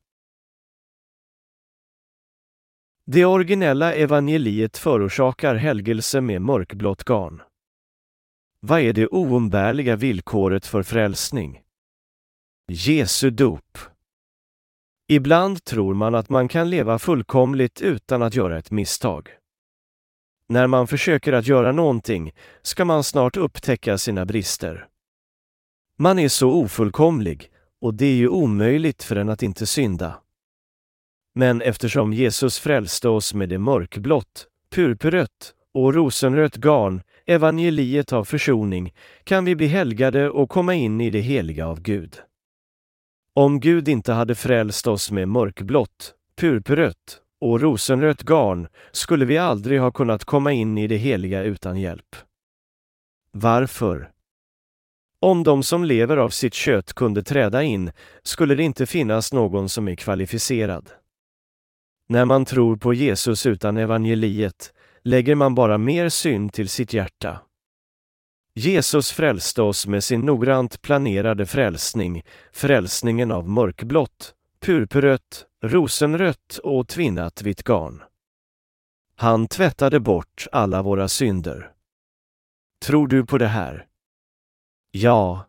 Det 3.06 3.24
originella 3.24 3.94
evangeliet 3.94 4.78
förorsakar 4.78 5.54
helgelse 5.54 6.20
med 6.20 6.42
mörkblått 6.42 7.04
garn. 7.04 7.42
Vad 8.60 8.80
är 8.80 8.92
det 8.92 9.06
oumbärliga 9.06 9.96
villkoret 9.96 10.66
för 10.66 10.82
frälsning? 10.82 11.62
Jesu 12.68 13.30
dop. 13.30 13.78
Ibland 15.08 15.64
tror 15.64 15.94
man 15.94 16.14
att 16.14 16.28
man 16.28 16.48
kan 16.48 16.70
leva 16.70 16.98
fullkomligt 16.98 17.80
utan 17.80 18.22
att 18.22 18.34
göra 18.34 18.58
ett 18.58 18.70
misstag. 18.70 19.28
När 20.46 20.66
man 20.66 20.86
försöker 20.86 21.32
att 21.32 21.46
göra 21.46 21.72
någonting 21.72 22.32
ska 22.62 22.84
man 22.84 23.04
snart 23.04 23.36
upptäcka 23.36 23.98
sina 23.98 24.26
brister. 24.26 24.88
Man 26.02 26.18
är 26.18 26.28
så 26.28 26.50
ofullkomlig 26.50 27.50
och 27.80 27.94
det 27.94 28.06
är 28.06 28.14
ju 28.14 28.28
omöjligt 28.28 29.02
för 29.02 29.16
en 29.16 29.28
att 29.28 29.42
inte 29.42 29.66
synda. 29.66 30.14
Men 31.34 31.62
eftersom 31.62 32.12
Jesus 32.12 32.58
frälste 32.58 33.08
oss 33.08 33.34
med 33.34 33.48
det 33.48 33.58
mörkblått, 33.58 34.46
purpurrött 34.74 35.54
och 35.74 35.94
rosenrött 35.94 36.56
garn, 36.56 37.02
evangeliet 37.26 38.12
av 38.12 38.24
försoning, 38.24 38.94
kan 39.24 39.44
vi 39.44 39.56
bli 39.56 39.66
helgade 39.66 40.30
och 40.30 40.50
komma 40.50 40.74
in 40.74 41.00
i 41.00 41.10
det 41.10 41.20
heliga 41.20 41.66
av 41.66 41.80
Gud. 41.80 42.16
Om 43.34 43.60
Gud 43.60 43.88
inte 43.88 44.12
hade 44.12 44.34
frälst 44.34 44.86
oss 44.86 45.10
med 45.10 45.28
mörkblått, 45.28 46.14
purpurrött 46.36 47.20
och 47.40 47.60
rosenrött 47.60 48.22
garn 48.22 48.68
skulle 48.92 49.24
vi 49.24 49.38
aldrig 49.38 49.80
ha 49.80 49.90
kunnat 49.90 50.24
komma 50.24 50.52
in 50.52 50.78
i 50.78 50.86
det 50.86 50.96
heliga 50.96 51.42
utan 51.42 51.80
hjälp. 51.80 52.16
Varför? 53.32 54.11
Om 55.22 55.42
de 55.42 55.62
som 55.62 55.84
lever 55.84 56.16
av 56.16 56.28
sitt 56.28 56.54
kött 56.54 56.92
kunde 56.92 57.22
träda 57.22 57.62
in 57.62 57.92
skulle 58.22 58.54
det 58.54 58.62
inte 58.62 58.86
finnas 58.86 59.32
någon 59.32 59.68
som 59.68 59.88
är 59.88 59.94
kvalificerad. 59.94 60.90
När 62.08 62.24
man 62.24 62.44
tror 62.44 62.76
på 62.76 62.94
Jesus 62.94 63.46
utan 63.46 63.76
evangeliet 63.76 64.72
lägger 65.02 65.34
man 65.34 65.54
bara 65.54 65.78
mer 65.78 66.08
synd 66.08 66.52
till 66.52 66.68
sitt 66.68 66.92
hjärta. 66.92 67.40
Jesus 68.54 69.12
frälste 69.12 69.62
oss 69.62 69.86
med 69.86 70.04
sin 70.04 70.20
noggrant 70.20 70.82
planerade 70.82 71.46
frälsning, 71.46 72.22
frälsningen 72.52 73.32
av 73.32 73.48
mörkblått, 73.48 74.34
purpurrött, 74.60 75.46
rosenrött 75.64 76.58
och 76.62 76.88
tvinnat 76.88 77.42
vitt 77.42 77.62
garn. 77.62 78.02
Han 79.16 79.48
tvättade 79.48 80.00
bort 80.00 80.46
alla 80.52 80.82
våra 80.82 81.08
synder. 81.08 81.70
Tror 82.84 83.08
du 83.08 83.26
på 83.26 83.38
det 83.38 83.48
här? 83.48 83.86
Ja. 84.94 85.46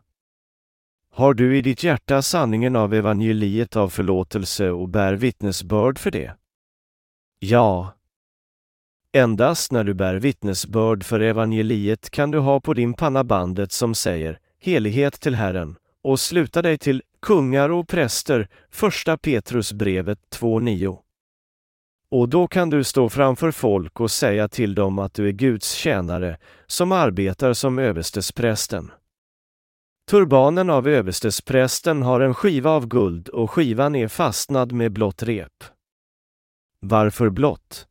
Har 1.10 1.34
du 1.34 1.56
i 1.56 1.62
ditt 1.62 1.82
hjärta 1.82 2.22
sanningen 2.22 2.76
av 2.76 2.94
evangeliet 2.94 3.76
av 3.76 3.88
förlåtelse 3.88 4.70
och 4.70 4.88
bär 4.88 5.14
vittnesbörd 5.14 5.98
för 5.98 6.10
det? 6.10 6.32
Ja. 7.38 7.94
Endast 9.12 9.72
när 9.72 9.84
du 9.84 9.94
bär 9.94 10.14
vittnesbörd 10.14 11.04
för 11.04 11.20
evangeliet 11.20 12.10
kan 12.10 12.30
du 12.30 12.38
ha 12.38 12.60
på 12.60 12.74
din 12.74 12.94
panna 12.94 13.24
bandet 13.24 13.72
som 13.72 13.94
säger 13.94 14.38
Helighet 14.60 15.20
till 15.20 15.34
Herren 15.34 15.76
och 16.02 16.20
sluta 16.20 16.62
dig 16.62 16.78
till 16.78 17.02
Kungar 17.22 17.68
och 17.70 17.88
präster, 17.88 18.48
första 18.70 19.16
Petrusbrevet 19.16 20.18
2.9. 20.30 20.98
Och 22.10 22.28
då 22.28 22.46
kan 22.46 22.70
du 22.70 22.84
stå 22.84 23.08
framför 23.08 23.50
folk 23.50 24.00
och 24.00 24.10
säga 24.10 24.48
till 24.48 24.74
dem 24.74 24.98
att 24.98 25.14
du 25.14 25.28
är 25.28 25.32
Guds 25.32 25.72
tjänare 25.72 26.38
som 26.66 26.92
arbetar 26.92 27.52
som 27.52 27.78
överstesprästen. 27.78 28.90
Turbanen 30.10 30.70
av 30.70 30.88
överstesprästen 30.88 32.02
har 32.02 32.20
en 32.20 32.34
skiva 32.34 32.70
av 32.70 32.86
guld 32.86 33.28
och 33.28 33.50
skivan 33.50 33.94
är 33.94 34.08
fastnad 34.08 34.72
med 34.72 34.92
blått 34.92 35.22
rep. 35.22 35.64
Varför 36.80 37.30
blått? 37.30 37.86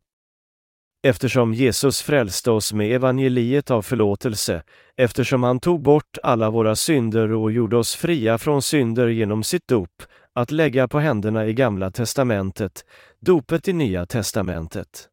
Eftersom 1.03 1.53
Jesus 1.53 2.01
frälste 2.01 2.51
oss 2.51 2.73
med 2.73 2.91
evangeliet 2.91 3.71
av 3.71 3.81
förlåtelse, 3.81 4.63
eftersom 4.95 5.43
han 5.43 5.59
tog 5.59 5.81
bort 5.81 6.17
alla 6.23 6.49
våra 6.49 6.75
synder 6.75 7.31
och 7.31 7.51
gjorde 7.51 7.77
oss 7.77 7.95
fria 7.95 8.37
från 8.37 8.61
synder 8.61 9.07
genom 9.07 9.43
sitt 9.43 9.67
dop, 9.67 10.03
att 10.33 10.51
lägga 10.51 10.87
på 10.87 10.99
händerna 10.99 11.45
i 11.45 11.53
Gamla 11.53 11.91
testamentet, 11.91 12.85
dopet 13.19 13.67
i 13.67 13.73
Nya 13.73 14.05
testamentet. 14.05 15.09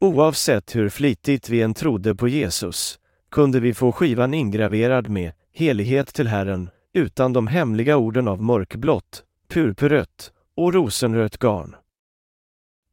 Oavsett 0.00 0.76
hur 0.76 0.88
flitigt 0.88 1.48
vi 1.48 1.62
än 1.62 1.74
trodde 1.74 2.14
på 2.14 2.28
Jesus, 2.28 2.98
kunde 3.30 3.60
vi 3.60 3.74
få 3.74 3.92
skivan 3.92 4.34
ingraverad 4.34 5.08
med 5.08 5.32
helighet 5.56 6.14
till 6.14 6.26
Herren, 6.26 6.70
utan 6.92 7.32
de 7.32 7.46
hemliga 7.46 7.96
orden 7.96 8.28
av 8.28 8.42
mörkblått, 8.42 9.24
purpurrött 9.48 10.32
och 10.56 10.74
rosenrött 10.74 11.38
garn. 11.38 11.76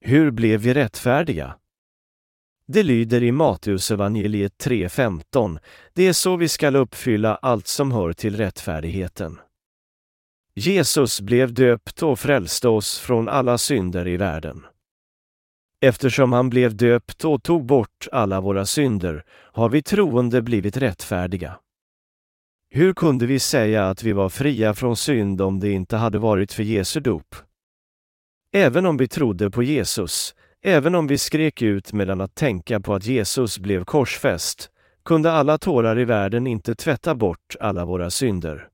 Hur 0.01 0.31
blev 0.31 0.59
vi 0.59 0.73
rättfärdiga? 0.73 1.55
Det 2.67 2.83
lyder 2.83 3.23
i 3.23 3.31
Matteusevangeliet 3.31 4.65
3.15. 4.65 5.59
Det 5.93 6.07
är 6.07 6.13
så 6.13 6.35
vi 6.35 6.47
skall 6.47 6.75
uppfylla 6.75 7.35
allt 7.35 7.67
som 7.67 7.91
hör 7.91 8.13
till 8.13 8.37
rättfärdigheten. 8.37 9.39
Jesus 10.55 11.21
blev 11.21 11.53
döpt 11.53 12.03
och 12.03 12.19
frälste 12.19 12.67
oss 12.67 12.99
från 12.99 13.29
alla 13.29 13.57
synder 13.57 14.07
i 14.07 14.17
världen. 14.17 14.65
Eftersom 15.81 16.33
han 16.33 16.49
blev 16.49 16.75
döpt 16.75 17.25
och 17.25 17.43
tog 17.43 17.65
bort 17.65 18.07
alla 18.11 18.41
våra 18.41 18.65
synder 18.65 19.25
har 19.29 19.69
vi 19.69 19.81
troende 19.81 20.41
blivit 20.41 20.77
rättfärdiga. 20.77 21.59
Hur 22.75 22.93
kunde 22.93 23.25
vi 23.25 23.39
säga 23.39 23.89
att 23.89 24.03
vi 24.03 24.11
var 24.11 24.29
fria 24.29 24.73
från 24.73 24.97
synd 24.97 25.41
om 25.41 25.59
det 25.59 25.71
inte 25.71 25.97
hade 25.97 26.19
varit 26.19 26.51
för 26.53 26.63
Jesu 26.63 26.99
dop? 26.99 27.35
Även 28.53 28.85
om 28.85 28.97
vi 28.97 29.07
trodde 29.07 29.51
på 29.51 29.63
Jesus, 29.63 30.35
även 30.61 30.95
om 30.95 31.07
vi 31.07 31.17
skrek 31.17 31.61
ut 31.61 31.93
medan 31.93 32.21
att 32.21 32.35
tänka 32.35 32.79
på 32.79 32.93
att 32.93 33.05
Jesus 33.05 33.59
blev 33.59 33.85
korsfäst, 33.85 34.69
kunde 35.05 35.31
alla 35.31 35.57
tårar 35.57 35.99
i 35.99 36.05
världen 36.05 36.47
inte 36.47 36.75
tvätta 36.75 37.15
bort 37.15 37.55
alla 37.59 37.85
våra 37.85 38.09
synder. 38.09 38.67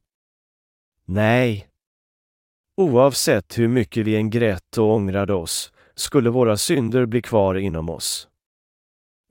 Nej. 1.05 1.67
Oavsett 2.77 3.57
hur 3.57 3.67
mycket 3.67 4.05
vi 4.05 4.15
än 4.15 4.29
grät 4.29 4.77
och 4.77 4.93
ångrade 4.93 5.33
oss, 5.33 5.73
skulle 5.95 6.29
våra 6.29 6.57
synder 6.57 7.05
bli 7.05 7.21
kvar 7.21 7.55
inom 7.55 7.89
oss. 7.89 8.27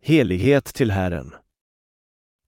Helighet 0.03 0.65
till 0.65 0.91
Herren. 0.91 1.35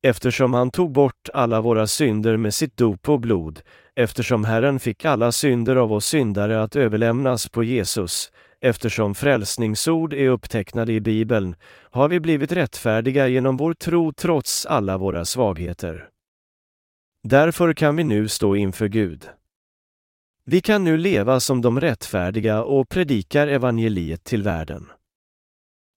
Eftersom 0.03 0.55
han 0.55 0.71
tog 0.71 0.93
bort 0.93 1.29
alla 1.35 1.61
våra 1.61 1.87
synder 1.87 2.37
med 2.37 2.55
sitt 2.55 2.77
dop 2.77 3.09
och 3.09 3.21
blod, 3.21 3.61
eftersom 3.95 4.45
Herren 4.45 4.81
fick 4.81 5.05
alla 5.05 5.33
synder 5.33 5.77
av 5.77 5.93
oss 5.93 6.07
syndare 6.07 6.63
att 6.63 6.77
överlämnas 6.77 7.49
på 7.49 7.65
Jesus, 7.65 8.33
eftersom 8.61 9.15
frälsningsord 9.15 10.13
är 10.13 10.29
upptecknade 10.29 10.93
i 10.93 11.01
Bibeln, 11.01 11.57
har 11.91 12.09
vi 12.09 12.21
blivit 12.21 12.53
rättfärdiga 12.53 13.29
genom 13.29 13.57
vår 13.57 13.75
tro 13.75 14.13
trots 14.13 14.67
alla 14.67 14.99
våra 14.99 15.25
svagheter. 15.25 16.09
Därför 17.23 17.73
kan 17.73 17.97
vi 17.97 18.05
nu 18.05 18.29
stå 18.29 18.57
inför 18.57 18.89
Gud. 18.89 19.29
Vi 20.45 20.61
kan 20.61 20.85
nu 20.85 20.97
leva 20.97 21.41
som 21.41 21.61
de 21.63 21.81
rättfärdiga 21.81 22.63
och 22.63 22.89
predikar 22.89 23.49
evangeliet 23.49 24.25
till 24.25 24.43
världen. 24.43 24.87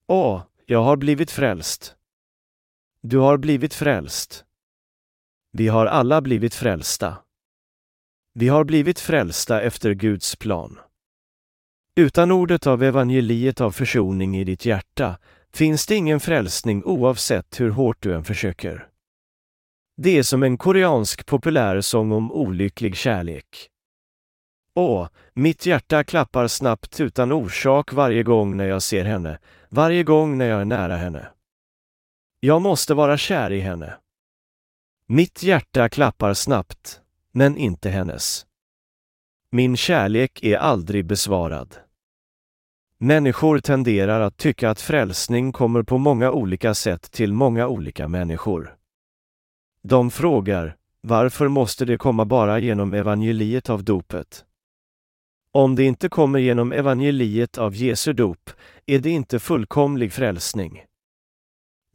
Åh, 0.07 0.41
jag 0.65 0.84
har 0.84 0.97
blivit 0.97 1.31
frälst. 1.31 1.95
Du 3.05 3.17
har 3.17 3.38
blivit 3.38 3.73
frälst. 3.73 4.45
Vi 5.51 5.67
har 5.67 5.85
alla 5.85 6.21
blivit 6.21 6.55
frälsta. 6.55 7.17
Vi 8.34 8.47
har 8.47 8.63
blivit 8.63 8.99
frälsta 8.99 9.61
efter 9.61 9.93
Guds 9.93 10.35
plan. 10.35 10.80
Utan 11.95 12.31
ordet 12.31 12.67
av 12.67 12.84
evangeliet 12.84 13.61
av 13.61 13.71
försoning 13.71 14.38
i 14.38 14.43
ditt 14.43 14.65
hjärta 14.65 15.17
finns 15.53 15.85
det 15.85 15.95
ingen 15.95 16.19
frälsning 16.19 16.84
oavsett 16.84 17.59
hur 17.59 17.69
hårt 17.69 17.97
du 17.99 18.13
än 18.15 18.23
försöker. 18.23 18.88
Det 19.97 20.17
är 20.17 20.23
som 20.23 20.43
en 20.43 20.57
koreansk 20.57 21.25
populärsång 21.25 22.11
om 22.11 22.31
olycklig 22.31 22.95
kärlek. 22.95 23.69
Åh, 24.75 25.07
mitt 25.34 25.65
hjärta 25.65 26.03
klappar 26.03 26.47
snabbt 26.47 26.99
utan 26.99 27.31
orsak 27.31 27.93
varje 27.93 28.23
gång 28.23 28.57
när 28.57 28.65
jag 28.65 28.81
ser 28.81 29.05
henne, 29.05 29.39
varje 29.69 30.03
gång 30.03 30.38
när 30.38 30.45
jag 30.45 30.61
är 30.61 30.65
nära 30.65 30.97
henne. 30.97 31.27
Jag 32.45 32.61
måste 32.61 32.93
vara 32.93 33.17
kär 33.17 33.51
i 33.51 33.59
henne. 33.59 33.93
Mitt 35.07 35.43
hjärta 35.43 35.89
klappar 35.89 36.33
snabbt, 36.33 37.01
men 37.31 37.57
inte 37.57 37.89
hennes. 37.89 38.45
Min 39.49 39.77
kärlek 39.77 40.43
är 40.43 40.57
aldrig 40.57 41.05
besvarad. 41.05 41.75
Människor 42.97 43.59
tenderar 43.59 44.21
att 44.21 44.37
tycka 44.37 44.69
att 44.69 44.81
frälsning 44.81 45.51
kommer 45.51 45.83
på 45.83 45.97
många 45.97 46.31
olika 46.31 46.73
sätt 46.73 47.11
till 47.11 47.33
många 47.33 47.67
olika 47.67 48.07
människor. 48.07 48.75
De 49.81 50.11
frågar, 50.11 50.75
varför 51.01 51.47
måste 51.47 51.85
det 51.85 51.97
komma 51.97 52.25
bara 52.25 52.59
genom 52.59 52.93
evangeliet 52.93 53.69
av 53.69 53.83
dopet? 53.83 54.45
Om 55.51 55.75
det 55.75 55.83
inte 55.83 56.09
kommer 56.09 56.39
genom 56.39 56.71
evangeliet 56.71 57.57
av 57.57 57.75
Jesu 57.75 58.13
dop 58.13 58.49
är 58.85 58.99
det 58.99 59.09
inte 59.09 59.39
fullkomlig 59.39 60.13
frälsning. 60.13 60.83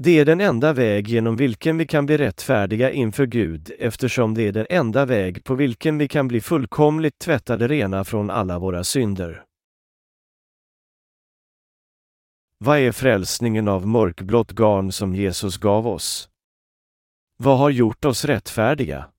Det 0.00 0.18
är 0.18 0.24
den 0.24 0.40
enda 0.40 0.72
väg 0.72 1.08
genom 1.08 1.36
vilken 1.36 1.78
vi 1.78 1.86
kan 1.86 2.06
bli 2.06 2.16
rättfärdiga 2.16 2.90
inför 2.90 3.26
Gud 3.26 3.72
eftersom 3.78 4.34
det 4.34 4.42
är 4.42 4.52
den 4.52 4.66
enda 4.70 5.04
väg 5.04 5.44
på 5.44 5.54
vilken 5.54 5.98
vi 5.98 6.08
kan 6.08 6.28
bli 6.28 6.40
fullkomligt 6.40 7.18
tvättade 7.18 7.68
rena 7.68 8.04
från 8.04 8.30
alla 8.30 8.58
våra 8.58 8.84
synder. 8.84 9.44
Vad 12.58 12.78
är 12.78 12.92
frälsningen 12.92 13.68
av 13.68 13.86
mörkblått 13.86 14.52
garn 14.52 14.92
som 14.92 15.14
Jesus 15.14 15.56
gav 15.56 15.86
oss? 15.86 16.28
Vad 17.36 17.58
har 17.58 17.70
gjort 17.70 18.04
oss 18.04 18.24
rättfärdiga? 18.24 19.10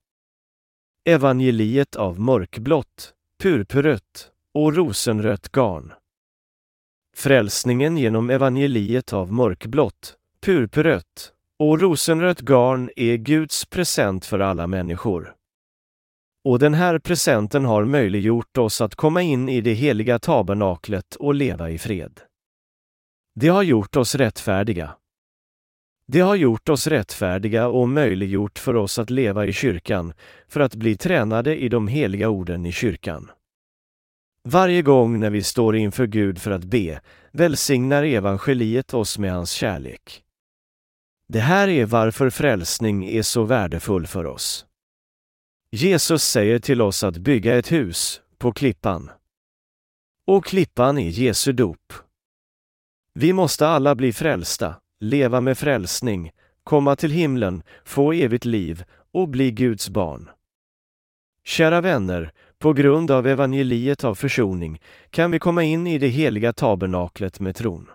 Evangeliet 1.06 1.96
av 1.96 2.20
mörkblått, 2.20 3.14
purpurrött 3.42 4.32
och 4.54 4.76
rosenrött 4.76 5.50
garn. 5.52 5.94
Frälsningen 7.18 7.98
genom 7.98 8.30
evangeliet 8.30 9.14
av 9.14 9.34
mörkblått, 9.34 10.19
purpurrött 10.46 11.34
och 11.60 11.82
rosenrött 11.82 12.40
garn 12.40 12.90
är 12.96 13.18
Guds 13.18 13.66
present 13.66 14.26
för 14.26 14.40
alla 14.40 14.68
människor. 14.68 15.36
Och 16.44 16.60
den 16.60 16.74
här 16.74 17.00
presenten 17.00 17.66
har 17.66 17.86
möjliggjort 17.86 18.58
oss 18.58 18.82
att 18.82 18.96
komma 18.96 19.22
in 19.22 19.50
i 19.50 19.62
det 19.62 19.74
heliga 19.74 20.20
tabernaklet 20.20 21.16
och 21.16 21.36
leva 21.36 21.70
i 21.70 21.78
fred. 21.78 22.22
Det 23.36 23.48
har 23.48 23.64
gjort 23.64 23.96
oss 23.96 24.16
rättfärdiga. 24.16 24.96
Det 26.08 26.20
har 26.20 26.36
gjort 26.36 26.70
oss 26.70 26.88
rättfärdiga 26.88 27.68
och 27.68 27.90
möjliggjort 27.90 28.60
för 28.60 28.76
oss 28.76 29.00
att 29.00 29.10
leva 29.10 29.46
i 29.46 29.54
kyrkan, 29.54 30.14
för 30.48 30.60
att 30.60 30.76
bli 30.76 30.98
tränade 30.98 31.56
i 31.56 31.70
de 31.70 31.88
heliga 31.88 32.30
orden 32.30 32.66
i 32.66 32.72
kyrkan. 32.72 33.32
Varje 34.44 34.82
gång 34.82 35.20
när 35.20 35.30
vi 35.30 35.44
står 35.44 35.76
inför 35.76 36.08
Gud 36.08 36.42
för 36.42 36.52
att 36.52 36.64
be 36.64 37.02
välsignar 37.32 38.04
evangeliet 38.04 38.94
oss 38.94 39.18
med 39.18 39.32
hans 39.32 39.52
kärlek. 39.52 40.24
Det 41.32 41.40
här 41.40 41.68
är 41.68 41.86
varför 41.86 42.30
frälsning 42.30 43.06
är 43.06 43.22
så 43.22 43.44
värdefull 43.44 44.08
för 44.08 44.26
oss. 44.26 44.66
Jesus 45.72 46.24
säger 46.24 46.60
till 46.60 46.82
oss 46.82 47.04
att 47.04 47.18
bygga 47.18 47.58
ett 47.58 47.72
hus 47.72 48.22
på 48.38 48.52
klippan. 48.52 49.12
Och 50.26 50.46
klippan 50.46 50.98
är 50.98 51.10
Jesu 51.10 51.52
dop. 51.52 51.94
Vi 53.14 53.34
måste 53.34 53.68
alla 53.68 53.96
bli 53.96 54.14
frälsta, 54.14 54.76
leva 55.00 55.42
med 55.42 55.58
frälsning, 55.58 56.32
komma 56.64 56.96
till 56.96 57.12
himlen, 57.12 57.64
få 57.86 58.14
evigt 58.14 58.46
liv 58.46 58.84
och 59.12 59.30
bli 59.30 59.52
Guds 59.52 59.90
barn. 59.90 60.30
Kära 61.44 61.82
vänner, 61.82 62.32
på 62.60 62.74
grund 62.74 63.12
av 63.12 63.28
evangeliet 63.28 64.04
av 64.04 64.16
försoning 64.16 64.82
kan 65.10 65.32
vi 65.32 65.40
komma 65.40 65.64
in 65.64 65.88
i 65.88 65.98
det 65.98 66.08
heliga 66.08 66.54
tabernaklet 66.54 67.40
med 67.40 67.56
tron. 67.56 67.90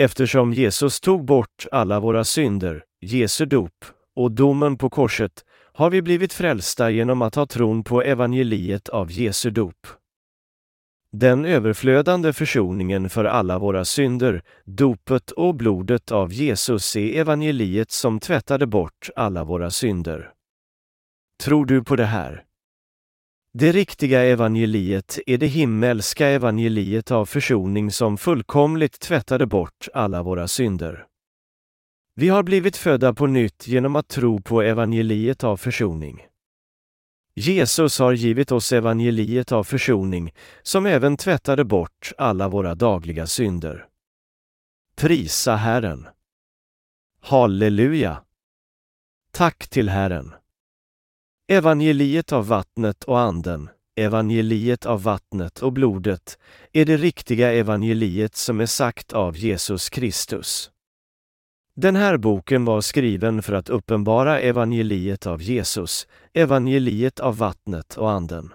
Eftersom 0.00 0.52
Jesus 0.52 1.00
tog 1.00 1.24
bort 1.24 1.66
alla 1.72 2.00
våra 2.00 2.24
synder, 2.24 2.84
Jesu 3.00 3.46
dop 3.46 3.84
och 4.16 4.32
domen 4.32 4.78
på 4.78 4.90
korset 4.90 5.44
har 5.72 5.90
vi 5.90 6.02
blivit 6.02 6.32
frälsta 6.32 6.90
genom 6.90 7.22
att 7.22 7.34
ha 7.34 7.46
tron 7.46 7.84
på 7.84 8.02
evangeliet 8.02 8.88
av 8.88 9.12
Jesu 9.12 9.50
dop. 9.50 9.86
Den 11.12 11.44
överflödande 11.44 12.32
försoningen 12.32 13.10
för 13.10 13.24
alla 13.24 13.58
våra 13.58 13.84
synder, 13.84 14.42
dopet 14.64 15.30
och 15.30 15.54
blodet 15.54 16.12
av 16.12 16.32
Jesus 16.32 16.96
är 16.96 17.20
evangeliet 17.20 17.90
som 17.90 18.20
tvättade 18.20 18.66
bort 18.66 19.10
alla 19.16 19.44
våra 19.44 19.70
synder. 19.70 20.30
Tror 21.42 21.66
du 21.66 21.84
på 21.84 21.96
det 21.96 22.06
här? 22.06 22.44
Det 23.52 23.72
riktiga 23.72 24.24
evangeliet 24.24 25.18
är 25.26 25.38
det 25.38 25.46
himmelska 25.46 26.26
evangeliet 26.26 27.10
av 27.10 27.26
försoning 27.26 27.90
som 27.90 28.18
fullkomligt 28.18 29.00
tvättade 29.00 29.46
bort 29.46 29.88
alla 29.94 30.22
våra 30.22 30.48
synder. 30.48 31.06
Vi 32.14 32.28
har 32.28 32.42
blivit 32.42 32.76
födda 32.76 33.14
på 33.14 33.26
nytt 33.26 33.68
genom 33.68 33.96
att 33.96 34.08
tro 34.08 34.40
på 34.40 34.62
evangeliet 34.62 35.44
av 35.44 35.56
försoning. 35.56 36.26
Jesus 37.34 37.98
har 37.98 38.12
givit 38.12 38.52
oss 38.52 38.72
evangeliet 38.72 39.52
av 39.52 39.64
försoning 39.64 40.34
som 40.62 40.86
även 40.86 41.16
tvättade 41.16 41.64
bort 41.64 42.12
alla 42.18 42.48
våra 42.48 42.74
dagliga 42.74 43.26
synder. 43.26 43.86
Prisa 44.96 45.56
Herren! 45.56 46.06
Halleluja! 47.20 48.22
Tack 49.32 49.68
till 49.68 49.88
Herren! 49.88 50.34
Evangeliet 51.52 52.32
av 52.32 52.46
vattnet 52.46 53.04
och 53.04 53.20
anden, 53.20 53.68
evangeliet 53.96 54.86
av 54.86 55.02
vattnet 55.02 55.62
och 55.62 55.72
blodet, 55.72 56.38
är 56.72 56.84
det 56.84 56.96
riktiga 56.96 57.52
evangeliet 57.52 58.36
som 58.36 58.60
är 58.60 58.66
sagt 58.66 59.12
av 59.12 59.36
Jesus 59.36 59.90
Kristus. 59.90 60.70
Den 61.74 61.96
här 61.96 62.16
boken 62.16 62.64
var 62.64 62.80
skriven 62.80 63.42
för 63.42 63.52
att 63.52 63.68
uppenbara 63.68 64.40
evangeliet 64.40 65.26
av 65.26 65.42
Jesus, 65.42 66.06
evangeliet 66.32 67.20
av 67.20 67.36
vattnet 67.36 67.96
och 67.96 68.10
anden. 68.10 68.52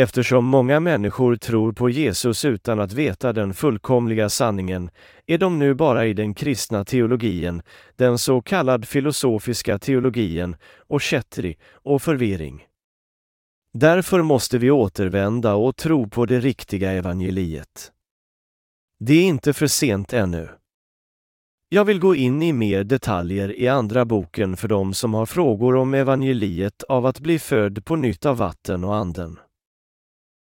Eftersom 0.00 0.44
många 0.44 0.80
människor 0.80 1.36
tror 1.36 1.72
på 1.72 1.90
Jesus 1.90 2.44
utan 2.44 2.80
att 2.80 2.92
veta 2.92 3.32
den 3.32 3.54
fullkomliga 3.54 4.28
sanningen 4.28 4.90
är 5.26 5.38
de 5.38 5.58
nu 5.58 5.74
bara 5.74 6.06
i 6.06 6.12
den 6.12 6.34
kristna 6.34 6.84
teologin, 6.84 7.62
den 7.96 8.18
så 8.18 8.40
kallad 8.40 8.88
filosofiska 8.88 9.78
teologin 9.78 10.56
och 10.86 11.00
kättri 11.00 11.56
och 11.72 12.02
förvirring. 12.02 12.64
Därför 13.72 14.22
måste 14.22 14.58
vi 14.58 14.70
återvända 14.70 15.54
och 15.54 15.76
tro 15.76 16.08
på 16.08 16.26
det 16.26 16.40
riktiga 16.40 16.92
evangeliet. 16.92 17.92
Det 19.00 19.14
är 19.14 19.24
inte 19.24 19.52
för 19.52 19.66
sent 19.66 20.12
ännu. 20.12 20.48
Jag 21.68 21.84
vill 21.84 22.00
gå 22.00 22.14
in 22.14 22.42
i 22.42 22.52
mer 22.52 22.84
detaljer 22.84 23.60
i 23.60 23.68
andra 23.68 24.04
boken 24.04 24.56
för 24.56 24.68
de 24.68 24.94
som 24.94 25.14
har 25.14 25.26
frågor 25.26 25.76
om 25.76 25.94
evangeliet 25.94 26.82
av 26.82 27.06
att 27.06 27.20
bli 27.20 27.38
född 27.38 27.84
på 27.84 27.96
nytt 27.96 28.26
av 28.26 28.36
vatten 28.36 28.84
och 28.84 28.96
anden. 28.96 29.38